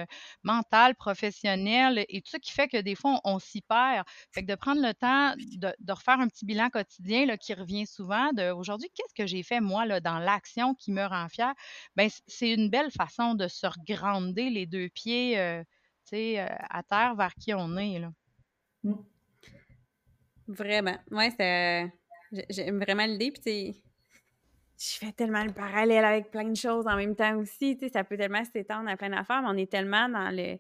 mentales, 0.44 0.96
professionnelles, 0.96 2.06
et 2.10 2.22
tout 2.22 2.30
ça 2.32 2.40
qui 2.40 2.52
fait 2.52 2.68
que 2.68 2.78
des 2.78 2.96
fois, 2.96 3.20
on, 3.24 3.40
s'y 3.40 3.62
perd. 3.62 4.06
Fait 4.32 4.42
que 4.42 4.48
de 4.48 4.56
prendre 4.56 4.82
le 4.82 4.94
temps 4.94 5.34
de, 5.38 5.92
refaire 5.92 6.20
un 6.20 6.28
petit 6.28 6.46
bilan 6.46 6.70
quotidien 6.70 7.26
là, 7.26 7.38
qui 7.38 7.54
revient 7.54 7.86
souvent 7.86 8.32
de 8.34 8.52
aujourd'hui, 8.52 8.90
qu'est-ce 8.96 9.14
que 9.14 9.28
j'ai 9.28 9.44
fait 9.44 9.60
moi 9.60 9.86
là, 9.86 10.00
dans 10.00 10.20
l'action 10.20 10.76
qui 10.76 10.92
me 10.92 11.06
rend 11.06 11.28
fière? 11.30 11.54
Ben, 11.96 12.10
c'est 12.28 12.52
une 12.52 12.70
belle 12.70 12.92
façon 12.92 13.36
de 13.36 13.48
se 13.48 13.68
regrander 13.68 14.50
les 14.50 14.66
deux 14.66 14.90
pieds 14.90 15.38
euh, 15.40 15.64
euh, 16.14 16.48
à 16.70 16.84
terre 16.84 17.16
vers 17.16 17.34
qui 17.36 17.54
on 17.54 17.78
est. 17.78 18.00
Là. 18.00 18.12
Mm. 18.84 18.94
Vraiment. 20.48 20.98
Ouais, 21.12 21.32
c'est. 21.38 21.92
j'ai- 22.32 22.46
J'aime 22.50 22.80
vraiment 22.80 23.06
l'idée. 23.06 23.32
Puis, 23.32 23.82
je 24.82 24.98
fais 24.98 25.12
tellement 25.12 25.44
le 25.44 25.54
parallèle 25.54 26.04
avec 26.04 26.32
plein 26.32 26.50
de 26.50 26.56
choses 26.56 26.88
en 26.88 26.96
même 26.96 27.16
temps 27.16 27.38
aussi. 27.38 27.78
Tu 27.78 27.86
sais, 27.86 27.90
ça 27.90 28.04
peut 28.04 28.18
tellement 28.18 28.44
s'étendre 28.44 28.90
à 28.90 28.98
plein 28.98 29.10
d'affaires, 29.10 29.42
mais 29.44 29.50
on 29.50 29.58
est 29.58 29.72
tellement 29.72 30.10
dans 30.10 30.32
le. 30.32 30.58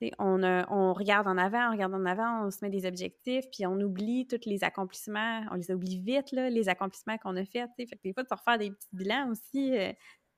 tu 0.00 0.06
sais, 0.06 0.12
On, 0.18 0.42
on 0.42 0.94
regarde 0.94 1.26
en 1.26 1.36
avant, 1.36 1.68
on 1.68 1.72
regarde 1.72 1.92
en 1.92 2.06
avant, 2.06 2.46
on 2.46 2.50
se 2.50 2.58
met 2.62 2.70
des 2.70 2.86
objectifs, 2.86 3.44
puis 3.52 3.66
on 3.66 3.78
oublie 3.80 4.26
tous 4.26 4.48
les 4.48 4.64
accomplissements. 4.64 5.42
On 5.50 5.56
les 5.56 5.70
oublie 5.70 6.00
vite, 6.00 6.32
là, 6.32 6.48
les 6.48 6.70
accomplissements 6.70 7.18
qu'on 7.18 7.36
a 7.36 7.44
faits. 7.44 7.68
tu 7.76 7.84
sais. 7.84 7.86
Fait 7.86 7.96
que 7.96 8.02
des 8.02 8.14
fois, 8.14 8.22
de 8.22 8.28
refaire 8.30 8.56
des 8.58 8.70
petits 8.70 8.88
bilans 8.92 9.28
aussi 9.30 9.76
euh, 9.78 9.92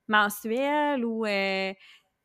mensuels 0.08 1.04
ou, 1.04 1.24
euh, 1.24 1.72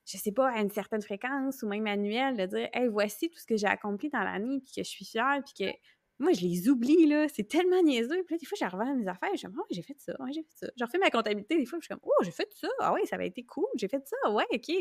je 0.05 0.17
sais 0.17 0.31
pas, 0.31 0.49
à 0.49 0.61
une 0.61 0.71
certaine 0.71 1.03
fréquence 1.03 1.61
ou 1.61 1.67
même 1.67 1.85
annuelle, 1.85 2.37
de 2.37 2.45
dire, 2.47 2.69
hey, 2.73 2.87
voici 2.87 3.29
tout 3.29 3.37
ce 3.37 3.45
que 3.45 3.55
j'ai 3.57 3.67
accompli 3.67 4.09
dans 4.09 4.23
l'année, 4.23 4.61
puis 4.61 4.71
que 4.77 4.83
je 4.83 4.89
suis 4.89 5.05
fière, 5.05 5.41
puis 5.45 5.65
que 5.67 5.77
moi, 6.19 6.33
je 6.33 6.41
les 6.41 6.69
oublie, 6.69 7.05
là. 7.05 7.27
C'est 7.27 7.47
tellement 7.47 7.81
niaiseux. 7.83 8.23
Puis 8.23 8.35
là, 8.35 8.37
des 8.39 8.45
fois, 8.45 8.57
j'arrive 8.59 8.81
à 8.81 8.93
mes 8.93 9.07
affaires, 9.07 9.29
je 9.33 9.37
suis 9.37 9.47
comme, 9.47 9.59
oh, 9.59 9.65
j'ai 9.69 9.83
fait 9.83 9.99
ça, 9.99 10.13
ouais, 10.19 10.31
j'ai 10.33 10.41
fait 10.41 10.55
ça. 10.55 10.67
Je 10.77 10.83
refais 10.83 10.97
ma 10.97 11.09
comptabilité, 11.09 11.57
des 11.57 11.65
fois, 11.65 11.77
je 11.79 11.85
suis 11.85 11.89
comme, 11.89 12.03
oh, 12.03 12.23
j'ai 12.23 12.31
fait 12.31 12.49
ça. 12.55 12.67
Ah 12.79 12.93
ouais, 12.93 13.05
ça 13.05 13.15
avait 13.15 13.27
été 13.27 13.43
cool, 13.43 13.67
j'ai 13.75 13.87
fait 13.87 14.05
ça, 14.07 14.31
ouais, 14.31 14.45
OK. 14.51 14.71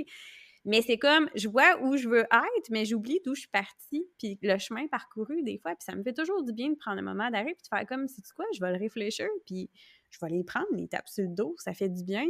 Mais 0.65 0.83
c'est 0.83 0.99
comme, 0.99 1.31
je 1.37 1.49
vois 1.49 1.81
où 1.83 1.97
je 1.97 2.09
veux 2.09 2.23
être, 2.23 2.71
mais 2.71 2.85
j'oublie 2.85 3.21
d'où 3.25 3.35
je 3.35 3.41
suis 3.41 3.49
partie, 3.49 4.05
puis 4.19 4.37
le 4.43 4.59
chemin 4.59 4.89
parcouru 4.89 5.43
des 5.43 5.59
fois. 5.59 5.77
Puis 5.77 5.85
ça 5.85 5.95
me 5.95 6.03
fait 6.03 6.13
toujours 6.13 6.43
du 6.43 6.53
bien 6.53 6.71
de 6.71 6.75
prendre 6.75 6.99
un 6.99 7.03
moment 7.03 7.31
d'arrêt, 7.31 7.55
puis 7.55 7.63
de 7.63 7.69
faire 7.69 7.87
comme, 7.87 8.09
c'est 8.09 8.23
quoi, 8.35 8.45
je 8.53 8.61
vais 8.61 8.73
le 8.73 8.79
réfléchir, 8.79 9.29
puis 9.45 9.71
je 10.11 10.19
vais 10.21 10.27
aller 10.27 10.43
prendre, 10.43 10.67
les 10.73 10.89
tapes 10.89 11.09
sur 11.09 11.23
le 11.23 11.31
dos, 11.31 11.55
ça 11.59 11.73
fait 11.73 11.89
du 11.89 12.03
bien. 12.03 12.27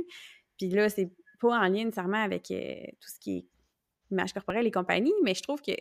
Puis 0.59 0.69
là, 0.69 0.89
c'est 0.91 1.11
pas 1.41 1.59
en 1.59 1.63
lien 1.69 1.85
nécessairement 1.85 2.23
avec 2.23 2.51
euh, 2.51 2.75
tout 3.01 3.09
ce 3.09 3.19
qui 3.21 3.39
est 3.39 3.47
image 4.11 4.33
corporelle 4.33 4.67
et 4.67 4.71
compagnie, 4.71 5.15
mais 5.23 5.35
je 5.35 5.43
trouve 5.43 5.63
que 5.63 5.73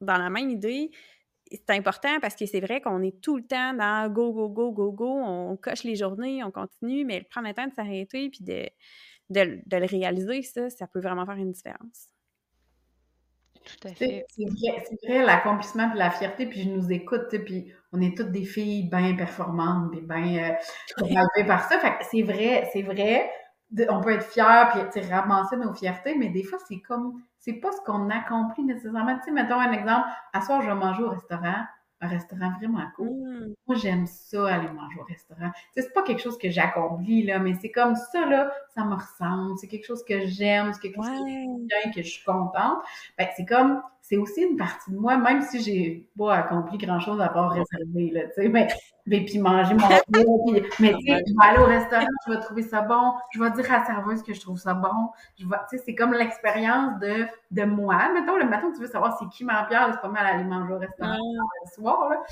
dans 0.00 0.18
la 0.18 0.30
même 0.30 0.50
idée, 0.50 0.90
c'est 1.50 1.70
important 1.70 2.20
parce 2.20 2.34
que 2.34 2.46
c'est 2.46 2.60
vrai 2.60 2.80
qu'on 2.80 3.02
est 3.02 3.20
tout 3.20 3.36
le 3.36 3.44
temps 3.44 3.74
dans 3.74 4.10
go, 4.12 4.32
go, 4.32 4.48
go, 4.48 4.72
go, 4.72 4.92
go, 4.92 5.20
on 5.22 5.56
coche 5.56 5.84
les 5.84 5.96
journées, 5.96 6.42
on 6.42 6.50
continue, 6.50 7.04
mais 7.04 7.22
prendre 7.30 7.48
le 7.48 7.54
temps 7.54 7.66
de 7.66 7.74
s'arrêter 7.74 8.30
puis 8.30 8.42
de, 8.42 8.68
de, 9.30 9.76
le 9.76 9.86
réaliser, 9.86 10.42
ça, 10.42 10.70
ça 10.70 10.86
peut 10.86 11.00
vraiment 11.00 11.26
faire 11.26 11.36
une 11.36 11.52
différence. 11.52 12.08
Tout 13.64 13.88
à 13.88 13.94
fait. 13.94 14.26
C'est 14.28 14.44
vrai, 14.44 14.84
vrai 15.02 15.24
l'accomplissement 15.24 15.94
et 15.94 15.98
la 15.98 16.10
fierté, 16.10 16.46
puis 16.46 16.62
je 16.62 16.68
nous 16.68 16.92
écoute, 16.92 17.34
puis 17.44 17.72
on 17.92 18.00
est 18.00 18.16
toutes 18.16 18.30
des 18.30 18.44
filles 18.44 18.88
bien 18.90 19.14
performantes, 19.14 19.90
puis 19.90 20.02
bien 20.02 20.56
euh, 20.98 21.44
par 21.46 21.66
ça. 21.68 21.78
Fait 21.78 21.94
c'est 22.02 22.22
vrai, 22.22 22.68
c'est 22.72 22.82
vrai, 22.82 23.30
on 23.88 24.00
peut 24.02 24.12
être 24.12 24.26
fier 24.26 24.88
puis 24.92 25.00
ramasser 25.02 25.56
nos 25.56 25.72
fiertés, 25.72 26.14
mais 26.14 26.28
des 26.28 26.42
fois, 26.42 26.58
c'est 26.68 26.80
comme, 26.80 27.22
c'est 27.44 27.52
pas 27.52 27.70
ce 27.72 27.80
qu'on 27.84 28.08
accomplit 28.08 28.64
nécessairement. 28.64 29.16
Tu 29.18 29.24
sais, 29.24 29.30
mettons 29.30 29.60
un 29.60 29.72
exemple, 29.72 30.08
à 30.32 30.40
soir, 30.40 30.62
je 30.62 30.66
vais 30.66 30.74
manger 30.74 31.02
au 31.02 31.10
restaurant, 31.10 31.62
un 32.00 32.08
restaurant 32.08 32.50
vraiment 32.58 32.86
cool. 32.96 33.10
Mmh. 33.10 33.54
Moi, 33.66 33.76
j'aime 33.76 34.06
ça, 34.06 34.46
aller 34.46 34.68
manger 34.68 34.98
au 34.98 35.04
restaurant. 35.04 35.50
Tu 35.50 35.60
sais, 35.74 35.82
c'est 35.82 35.92
pas 35.92 36.02
quelque 36.02 36.22
chose 36.22 36.38
que 36.38 36.48
j'accomplis, 36.48 37.24
là, 37.24 37.38
mais 37.38 37.52
c'est 37.60 37.70
comme 37.70 37.96
ça, 37.96 38.24
là, 38.24 38.50
ça 38.74 38.84
me 38.84 38.94
ressemble. 38.94 39.58
C'est 39.58 39.68
quelque 39.68 39.84
chose 39.84 40.02
que 40.04 40.24
j'aime, 40.26 40.72
c'est 40.72 40.80
quelque 40.80 40.96
chose 40.96 41.06
que, 41.06 41.94
que 41.94 42.02
je 42.02 42.08
suis 42.08 42.24
contente. 42.24 42.78
Ben, 43.18 43.28
c'est 43.36 43.44
comme, 43.44 43.82
c'est 44.06 44.18
aussi 44.18 44.42
une 44.42 44.58
partie 44.58 44.90
de 44.90 44.98
moi, 44.98 45.16
même 45.16 45.40
si 45.40 45.62
j'ai 45.62 46.06
pas 46.18 46.34
accompli 46.34 46.76
grand-chose 46.76 47.22
à 47.22 47.28
part 47.30 47.52
réserver, 47.52 48.10
là, 48.10 48.26
tu 48.26 48.42
sais, 48.42 48.48
mais, 48.50 48.68
mais 49.06 49.24
puis 49.24 49.38
manger 49.38 49.72
mon 49.72 49.88
puis, 50.12 50.62
mais 50.78 50.92
tu 50.92 51.06
sais, 51.06 51.22
je 51.26 51.32
vais 51.32 51.48
aller 51.48 51.58
au 51.58 51.64
restaurant, 51.64 52.04
je 52.26 52.32
vais 52.32 52.40
trouver 52.40 52.62
ça 52.64 52.82
bon, 52.82 53.14
je 53.32 53.42
vais 53.42 53.50
dire 53.52 53.72
à 53.72 53.78
la 53.78 53.84
serveuse 53.86 54.22
que 54.22 54.34
je 54.34 54.40
trouve 54.42 54.58
ça 54.58 54.74
bon, 54.74 55.08
je 55.40 55.48
vais, 55.48 55.56
tu 55.70 55.78
sais, 55.78 55.84
c'est 55.86 55.94
comme 55.94 56.12
l'expérience 56.12 57.00
de, 57.00 57.24
de 57.50 57.64
moi. 57.64 58.10
Mettons, 58.12 58.36
le 58.36 58.44
matin, 58.44 58.70
tu 58.74 58.82
veux 58.82 58.88
savoir 58.88 59.16
c'est 59.18 59.26
qui 59.30 59.42
ma 59.42 59.64
pierre, 59.64 59.88
c'est 59.94 60.02
pas 60.02 60.08
mal 60.08 60.26
aller 60.26 60.44
manger 60.44 60.74
au 60.74 60.78
restaurant 60.78 61.16
le 61.16 61.70
soir, 61.74 62.10
là. 62.10 62.22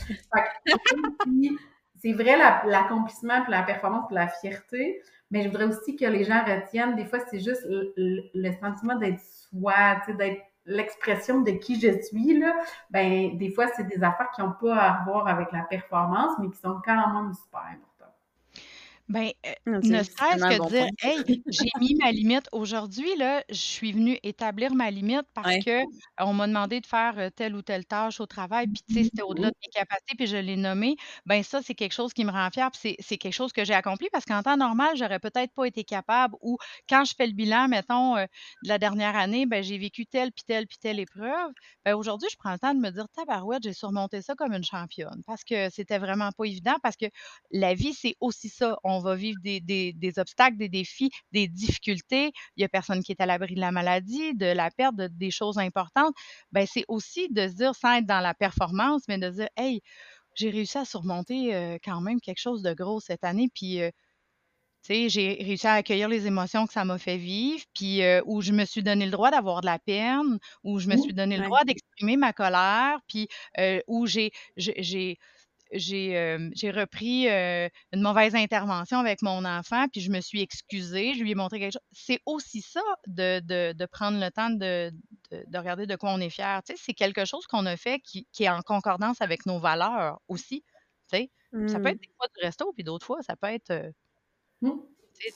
c'est 2.02 2.12
vrai 2.12 2.36
l'accomplissement, 2.66 3.40
puis 3.44 3.50
la 3.50 3.62
performance, 3.62 4.04
puis 4.08 4.16
la 4.16 4.28
fierté, 4.28 5.00
mais 5.30 5.42
je 5.42 5.48
voudrais 5.48 5.64
aussi 5.64 5.96
que 5.96 6.04
les 6.04 6.24
gens 6.24 6.44
retiennent, 6.44 6.96
des 6.96 7.06
fois, 7.06 7.20
c'est 7.30 7.40
juste 7.40 7.64
le, 7.66 8.24
le 8.34 8.52
sentiment 8.60 8.96
d'être 8.96 9.20
soi, 9.20 9.96
tu 10.04 10.10
sais, 10.10 10.18
d'être 10.18 10.42
l'expression 10.66 11.40
de 11.42 11.52
qui 11.52 11.80
je 11.80 12.02
suis, 12.02 12.38
là, 12.38 12.54
ben, 12.90 13.36
des 13.36 13.50
fois, 13.50 13.66
c'est 13.76 13.84
des 13.84 14.02
affaires 14.02 14.30
qui 14.34 14.40
n'ont 14.40 14.52
pas 14.52 14.76
à 14.76 15.04
voir 15.04 15.26
avec 15.28 15.52
la 15.52 15.62
performance, 15.62 16.32
mais 16.40 16.50
qui 16.50 16.58
sont 16.58 16.80
quand 16.84 17.12
même 17.14 17.32
super. 17.34 17.76
Ben, 19.12 19.30
euh, 19.46 19.80
ne 19.82 20.02
serait-ce 20.02 20.46
que 20.46 20.68
dire, 20.68 20.86
hey, 21.02 21.42
j'ai 21.46 21.68
mis 21.78 21.94
ma 21.96 22.10
limite 22.12 22.48
aujourd'hui, 22.50 23.14
là, 23.18 23.44
je 23.50 23.54
suis 23.56 23.92
venue 23.92 24.18
établir 24.22 24.74
ma 24.74 24.90
limite 24.90 25.26
parce 25.34 25.58
que 25.58 25.82
on 26.18 26.32
m'a 26.32 26.46
demandé 26.46 26.80
de 26.80 26.86
faire 26.86 27.30
telle 27.36 27.54
ou 27.54 27.60
telle 27.60 27.84
tâche 27.84 28.20
au 28.20 28.26
travail, 28.26 28.68
puis 28.68 28.82
tu 28.88 28.94
sais, 28.94 29.04
c'était 29.04 29.20
au-delà 29.20 29.50
de 29.50 29.56
mes 29.62 29.70
capacités, 29.70 30.14
puis 30.16 30.26
je 30.26 30.38
l'ai 30.38 30.56
nommé. 30.56 30.96
Ben, 31.26 31.42
ça, 31.42 31.60
c'est 31.60 31.74
quelque 31.74 31.92
chose 31.92 32.14
qui 32.14 32.24
me 32.24 32.30
rend 32.30 32.48
fière, 32.50 32.70
puis 32.70 32.96
c'est 33.00 33.18
quelque 33.18 33.34
chose 33.34 33.52
que 33.52 33.66
j'ai 33.66 33.74
accompli 33.74 34.08
parce 34.10 34.24
qu'en 34.24 34.42
temps 34.42 34.56
normal, 34.56 34.96
j'aurais 34.96 35.18
peut-être 35.20 35.52
pas 35.52 35.66
été 35.66 35.84
capable 35.84 36.34
ou 36.40 36.56
quand 36.88 37.04
je 37.04 37.14
fais 37.14 37.26
le 37.26 37.34
bilan, 37.34 37.68
mettons, 37.68 38.16
de 38.16 38.28
la 38.62 38.78
dernière 38.78 39.14
année, 39.14 39.44
ben, 39.44 39.62
j'ai 39.62 39.76
vécu 39.76 40.06
telle, 40.06 40.32
puis 40.32 40.44
telle, 40.46 40.66
puis 40.66 40.78
telle 40.78 40.98
épreuve. 40.98 41.50
Ben, 41.84 41.94
aujourd'hui, 41.94 42.28
je 42.32 42.36
prends 42.38 42.52
le 42.52 42.58
temps 42.58 42.72
de 42.72 42.80
me 42.80 42.90
dire, 42.90 43.06
tabarouette, 43.14 43.62
j'ai 43.62 43.74
surmonté 43.74 44.22
ça 44.22 44.34
comme 44.34 44.54
une 44.54 44.64
championne 44.64 45.22
parce 45.26 45.44
que 45.44 45.68
c'était 45.68 45.98
vraiment 45.98 46.30
pas 46.32 46.44
évident 46.44 46.76
parce 46.82 46.96
que 46.96 47.06
la 47.50 47.74
vie, 47.74 47.92
c'est 47.92 48.16
aussi 48.20 48.48
ça. 48.48 48.78
On 48.84 49.01
va 49.02 49.14
vivre 49.14 49.38
des, 49.42 50.12
obstacles, 50.16 50.56
des 50.56 50.68
défis, 50.68 51.10
des 51.32 51.48
difficultés. 51.48 52.32
Il 52.56 52.60
n'y 52.60 52.64
a 52.64 52.68
personne 52.68 53.02
qui 53.02 53.12
est 53.12 53.20
à 53.20 53.26
l'abri 53.26 53.54
de 53.54 53.60
la 53.60 53.72
maladie, 53.72 54.34
de 54.34 54.46
la 54.46 54.70
perte, 54.70 54.96
de, 54.96 55.08
des 55.08 55.30
choses 55.30 55.58
importantes. 55.58 56.14
Ben, 56.52 56.66
c'est 56.66 56.84
aussi 56.88 57.28
de 57.30 57.48
se 57.48 57.54
dire, 57.54 57.74
sans 57.74 57.98
être 57.98 58.06
dans 58.06 58.20
la 58.20 58.34
performance, 58.34 59.02
mais 59.08 59.18
de 59.18 59.30
se 59.30 59.36
dire, 59.36 59.48
hey, 59.56 59.82
j'ai 60.34 60.50
réussi 60.50 60.78
à 60.78 60.84
surmonter 60.84 61.54
euh, 61.54 61.78
quand 61.84 62.00
même 62.00 62.20
quelque 62.20 62.40
chose 62.40 62.62
de 62.62 62.72
gros 62.72 63.00
cette 63.00 63.24
année. 63.24 63.48
Puis, 63.54 63.80
euh, 63.80 63.90
tu 64.82 64.94
sais, 64.94 65.08
j'ai 65.08 65.34
réussi 65.42 65.66
à 65.66 65.74
accueillir 65.74 66.08
les 66.08 66.26
émotions 66.26 66.66
que 66.66 66.72
ça 66.72 66.84
m'a 66.84 66.98
fait 66.98 67.16
vivre, 67.16 67.64
puis 67.74 68.02
euh, 68.02 68.20
où 68.26 68.40
je 68.40 68.52
me 68.52 68.64
suis 68.64 68.82
donné 68.82 69.04
le 69.04 69.12
droit 69.12 69.30
d'avoir 69.30 69.60
de 69.60 69.66
la 69.66 69.78
peine, 69.78 70.38
où 70.64 70.80
je 70.80 70.88
me 70.88 70.96
suis 70.96 71.12
donné 71.14 71.36
le 71.36 71.44
droit 71.44 71.64
d'exprimer 71.64 72.16
ma 72.16 72.32
colère, 72.32 72.98
puis 73.06 73.28
où 73.86 74.06
j'ai, 74.06 74.32
j'ai, 74.56 75.18
j'ai 75.72 76.70
repris 76.70 77.28
une 77.28 78.02
mauvaise 78.02 78.34
intervention 78.34 78.98
avec 78.98 79.22
mon 79.22 79.44
enfant, 79.44 79.86
puis 79.88 80.00
je 80.00 80.10
me 80.10 80.20
suis 80.20 80.40
excusée, 80.40 81.14
je 81.14 81.22
lui 81.22 81.32
ai 81.32 81.34
montré 81.34 81.58
quelque 81.58 81.72
chose. 81.72 81.82
C'est 81.92 82.20
aussi 82.26 82.60
ça 82.62 82.82
de, 83.06 83.40
de, 83.40 83.72
de, 83.72 83.86
prendre 83.86 84.20
le 84.20 84.30
temps 84.30 84.50
de, 84.50 84.92
de, 85.30 85.58
regarder 85.58 85.86
de 85.86 85.96
quoi 85.96 86.12
on 86.12 86.20
est 86.20 86.30
fier. 86.30 86.62
Tu 86.64 86.74
sais, 86.74 86.82
c'est 86.82 86.94
quelque 86.94 87.24
chose 87.24 87.46
qu'on 87.46 87.66
a 87.66 87.76
fait 87.76 88.00
qui, 88.00 88.26
qui, 88.32 88.44
est 88.44 88.48
en 88.48 88.62
concordance 88.62 89.20
avec 89.20 89.46
nos 89.46 89.58
valeurs 89.58 90.20
aussi. 90.28 90.64
Tu 91.10 91.18
sais. 91.18 91.30
Ça 91.68 91.76
peut 91.78 91.84
mmh. 91.84 91.86
être 91.88 92.00
des 92.00 92.14
fois 92.16 92.26
du 92.34 92.44
resto, 92.44 92.72
puis 92.72 92.84
d'autres 92.84 93.04
fois, 93.04 93.22
ça 93.22 93.36
peut 93.36 93.48
être. 93.48 93.92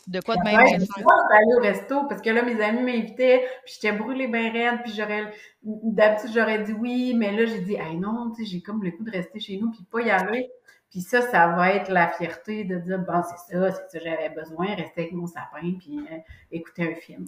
De 0.06 0.20
quoi 0.20 0.36
de 0.36 0.42
même 0.42 0.56
ouais, 0.56 0.64
aller 0.66 1.54
au 1.56 1.60
resto 1.60 2.06
parce 2.08 2.20
que 2.20 2.30
là, 2.30 2.42
mes 2.42 2.60
amis 2.62 2.82
m'invitaient, 2.82 3.44
puis 3.64 3.74
j'étais 3.74 3.96
brûlée 3.96 4.26
bien 4.26 4.52
raide, 4.52 4.80
puis 4.82 4.92
j'aurais 4.96 5.32
d'habitude 5.62 6.30
j'aurais 6.34 6.62
dit 6.64 6.72
oui, 6.72 7.14
mais 7.14 7.32
là 7.32 7.44
j'ai 7.46 7.60
dit 7.60 7.74
hey 7.74 7.96
non, 7.96 8.32
tu 8.36 8.44
sais, 8.44 8.50
j'ai 8.50 8.62
comme 8.62 8.82
le 8.82 8.90
coup 8.92 9.04
de 9.04 9.10
rester 9.10 9.40
chez 9.40 9.58
nous 9.58 9.70
puis 9.70 9.84
pas 9.90 10.00
y 10.00 10.10
aller. 10.10 10.50
Puis 10.90 11.00
ça, 11.00 11.20
ça 11.20 11.48
va 11.48 11.72
être 11.74 11.90
la 11.90 12.08
fierté 12.08 12.64
de 12.64 12.78
dire 12.78 12.98
bon, 12.98 13.22
c'est 13.22 13.54
ça, 13.54 13.72
c'est 13.72 13.98
ça 13.98 14.04
j'avais 14.04 14.30
besoin, 14.30 14.74
rester 14.74 15.02
avec 15.02 15.12
mon 15.12 15.26
sapin 15.26 15.74
puis 15.78 15.98
euh, 15.98 16.16
écouter 16.50 16.92
un 16.92 16.94
film. 16.94 17.26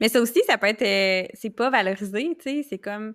Mais 0.00 0.08
ça 0.08 0.20
aussi, 0.20 0.42
ça 0.46 0.58
peut 0.58 0.66
être 0.66 0.82
euh, 0.82 1.26
c'est 1.34 1.50
pas 1.50 1.70
valorisé, 1.70 2.36
tu 2.38 2.42
sais, 2.42 2.66
c'est 2.68 2.78
comme 2.78 3.14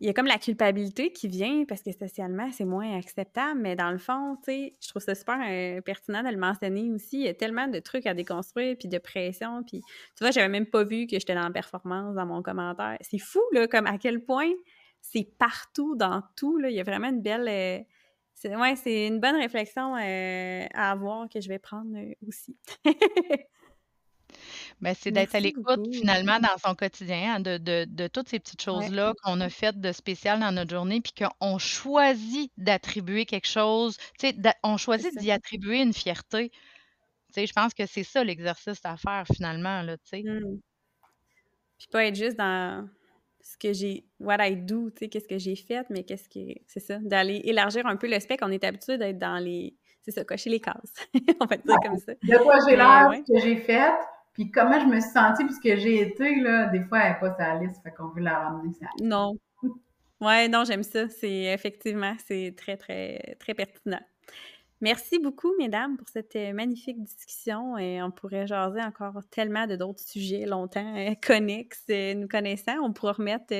il 0.00 0.06
y 0.06 0.08
a 0.08 0.14
comme 0.14 0.26
la 0.26 0.38
culpabilité 0.38 1.12
qui 1.12 1.28
vient 1.28 1.64
parce 1.68 1.82
que 1.82 1.92
socialement, 1.92 2.50
c'est 2.52 2.64
moins 2.64 2.96
acceptable. 2.98 3.60
Mais 3.60 3.76
dans 3.76 3.90
le 3.90 3.98
fond, 3.98 4.36
tu 4.36 4.50
sais, 4.50 4.76
je 4.80 4.88
trouve 4.88 5.02
ça 5.02 5.14
super 5.14 5.38
euh, 5.46 5.82
pertinent 5.82 6.22
de 6.22 6.30
le 6.30 6.38
mentionner 6.38 6.90
aussi. 6.90 7.18
Il 7.18 7.24
y 7.24 7.28
a 7.28 7.34
tellement 7.34 7.68
de 7.68 7.78
trucs 7.80 8.06
à 8.06 8.14
déconstruire, 8.14 8.76
puis 8.78 8.88
de 8.88 8.96
pression. 8.96 9.62
Puis, 9.62 9.82
tu 10.16 10.24
vois, 10.24 10.30
j'avais 10.30 10.48
même 10.48 10.64
pas 10.64 10.84
vu 10.84 11.06
que 11.06 11.18
j'étais 11.18 11.34
dans 11.34 11.42
la 11.42 11.50
performance 11.50 12.14
dans 12.14 12.24
mon 12.24 12.42
commentaire. 12.42 12.96
C'est 13.02 13.18
fou, 13.18 13.42
là, 13.52 13.68
comme 13.68 13.86
à 13.86 13.98
quel 13.98 14.24
point 14.24 14.50
c'est 15.02 15.28
partout, 15.38 15.94
dans 15.96 16.22
tout. 16.34 16.56
Là. 16.56 16.70
Il 16.70 16.76
y 16.76 16.80
a 16.80 16.84
vraiment 16.84 17.08
une 17.08 17.20
belle. 17.20 17.48
Euh, 17.48 17.84
c'est, 18.34 19.06
une 19.06 19.20
bonne 19.20 19.36
réflexion 19.36 19.96
euh, 19.96 20.66
à 20.72 20.92
avoir 20.92 21.28
que 21.28 21.42
je 21.42 21.48
vais 21.48 21.58
prendre 21.58 21.94
aussi. 22.26 22.56
Ben, 24.80 24.94
c'est 24.98 25.10
d'être 25.10 25.34
à 25.34 25.40
l'écoute 25.40 25.86
finalement 25.92 26.38
dans 26.40 26.56
son 26.64 26.74
quotidien, 26.74 27.34
hein, 27.36 27.40
de, 27.40 27.58
de, 27.58 27.86
de 27.88 28.06
toutes 28.08 28.28
ces 28.28 28.38
petites 28.38 28.62
choses-là 28.62 29.14
qu'on 29.22 29.40
a 29.40 29.48
faites 29.48 29.80
de 29.80 29.92
spécial 29.92 30.40
dans 30.40 30.52
notre 30.52 30.70
journée, 30.70 31.00
puis 31.00 31.12
qu'on 31.12 31.58
choisit 31.58 32.52
d'attribuer 32.56 33.26
quelque 33.26 33.48
chose, 33.48 33.96
tu 34.18 34.28
sais, 34.28 34.36
on 34.62 34.76
choisit 34.76 35.16
d'y 35.18 35.30
attribuer 35.30 35.82
une 35.82 35.92
fierté. 35.92 36.50
Tu 36.50 37.34
sais, 37.34 37.46
je 37.46 37.52
pense 37.52 37.74
que 37.74 37.86
c'est 37.86 38.04
ça 38.04 38.24
l'exercice 38.24 38.80
à 38.84 38.96
faire 38.96 39.24
finalement, 39.32 39.82
là, 39.82 39.96
tu 39.98 40.08
sais. 40.08 40.22
Mmh. 40.22 40.58
Puis 41.78 41.88
pas 41.90 42.04
être 42.04 42.16
juste 42.16 42.36
dans 42.36 42.88
ce 43.42 43.56
que 43.56 43.72
j'ai, 43.72 44.04
what 44.18 44.46
I 44.46 44.56
do, 44.56 44.90
tu 44.90 44.98
sais, 44.98 45.08
qu'est-ce 45.08 45.28
que 45.28 45.38
j'ai 45.38 45.56
fait, 45.56 45.86
mais 45.90 46.04
qu'est-ce 46.04 46.28
que, 46.28 46.60
c'est 46.66 46.80
ça, 46.80 46.98
d'aller 46.98 47.40
élargir 47.44 47.86
un 47.86 47.96
peu 47.96 48.08
le 48.08 48.20
spectre. 48.20 48.44
On 48.46 48.50
est 48.50 48.64
habitué 48.64 48.98
d'être 48.98 49.18
dans 49.18 49.38
les, 49.38 49.74
c'est 50.02 50.10
ça, 50.10 50.24
cocher 50.24 50.50
les 50.50 50.60
cases. 50.60 50.92
on 51.40 51.46
va 51.46 51.56
dire 51.56 51.76
comme 51.82 51.98
ça. 51.98 52.12
De 52.14 52.42
quoi 52.42 52.56
j'ai 52.68 52.76
l'air, 52.76 53.10
ce 53.14 53.32
que 53.32 53.40
j'ai 53.40 53.56
fait, 53.56 53.92
puis 54.32 54.50
comment 54.50 54.80
je 54.80 54.86
me 54.86 55.00
suis 55.00 55.10
sentie, 55.10 55.44
puisque 55.44 55.80
j'ai 55.80 56.02
été, 56.02 56.40
là, 56.40 56.66
des 56.66 56.82
fois, 56.82 57.00
elle 57.00 57.12
n'est 57.12 57.18
pas 57.18 57.36
sa 57.36 57.54
liste, 57.56 57.82
fait 57.82 57.92
qu'on 57.92 58.08
veut 58.08 58.22
la 58.22 58.38
ramener 58.38 58.72
ça. 58.72 58.86
Non. 59.02 59.34
Ouais, 60.20 60.48
non, 60.48 60.64
j'aime 60.64 60.82
ça. 60.82 61.08
C'est 61.08 61.44
effectivement, 61.44 62.14
c'est 62.26 62.54
très, 62.56 62.76
très, 62.76 63.36
très 63.40 63.54
pertinent. 63.54 64.00
Merci 64.82 65.18
beaucoup, 65.18 65.54
mesdames, 65.58 65.98
pour 65.98 66.08
cette 66.08 66.34
euh, 66.36 66.54
magnifique 66.54 67.02
discussion. 67.02 67.76
Et 67.76 68.02
on 68.02 68.10
pourrait 68.10 68.46
jaser 68.46 68.80
encore 68.80 69.20
tellement 69.30 69.66
de 69.66 69.76
d'autres 69.76 70.00
sujets 70.00 70.46
longtemps 70.46 70.96
euh, 70.96 71.12
connexes, 71.22 71.84
euh, 71.90 72.14
nous 72.14 72.28
connaissant. 72.28 72.78
On 72.82 72.90
pourra 72.90 73.12
remettre, 73.12 73.52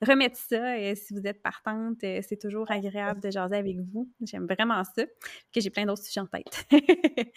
remettre 0.00 0.38
ça. 0.38 0.78
Et 0.78 0.94
si 0.94 1.12
vous 1.12 1.26
êtes 1.26 1.42
partante, 1.42 1.98
c'est 2.00 2.40
toujours 2.40 2.70
agréable 2.70 3.20
de 3.20 3.30
jaser 3.30 3.56
avec 3.56 3.76
vous. 3.92 4.08
J'aime 4.22 4.46
vraiment 4.46 4.82
ça. 4.82 5.04
Que 5.52 5.60
j'ai 5.60 5.68
plein 5.68 5.84
d'autres 5.84 6.04
sujets 6.04 6.20
en 6.20 6.26
tête. 6.26 6.66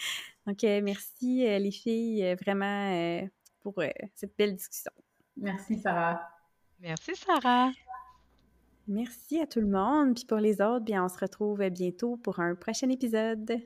Donc, 0.50 0.64
merci, 0.64 1.46
les 1.46 1.70
filles, 1.70 2.36
vraiment 2.44 3.22
pour 3.62 3.76
cette 4.16 4.36
belle 4.36 4.56
discussion. 4.56 4.92
Merci, 5.38 5.78
Sarah. 5.78 6.28
Merci, 6.80 7.16
Sarah. 7.16 7.70
Merci 8.88 9.42
à 9.42 9.46
tout 9.46 9.60
le 9.60 9.68
monde. 9.68 10.16
Puis 10.16 10.26
pour 10.26 10.40
les 10.40 10.60
autres, 10.60 10.80
bien, 10.86 11.06
on 11.06 11.08
se 11.08 11.20
retrouve 11.20 11.70
bientôt 11.70 12.18
pour 12.18 12.40
un 12.40 12.56
prochain 12.56 12.90
épisode. 12.90 13.62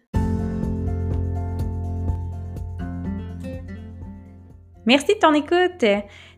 Merci 4.85 5.13
de 5.13 5.19
ton 5.19 5.33
écoute. 5.33 5.85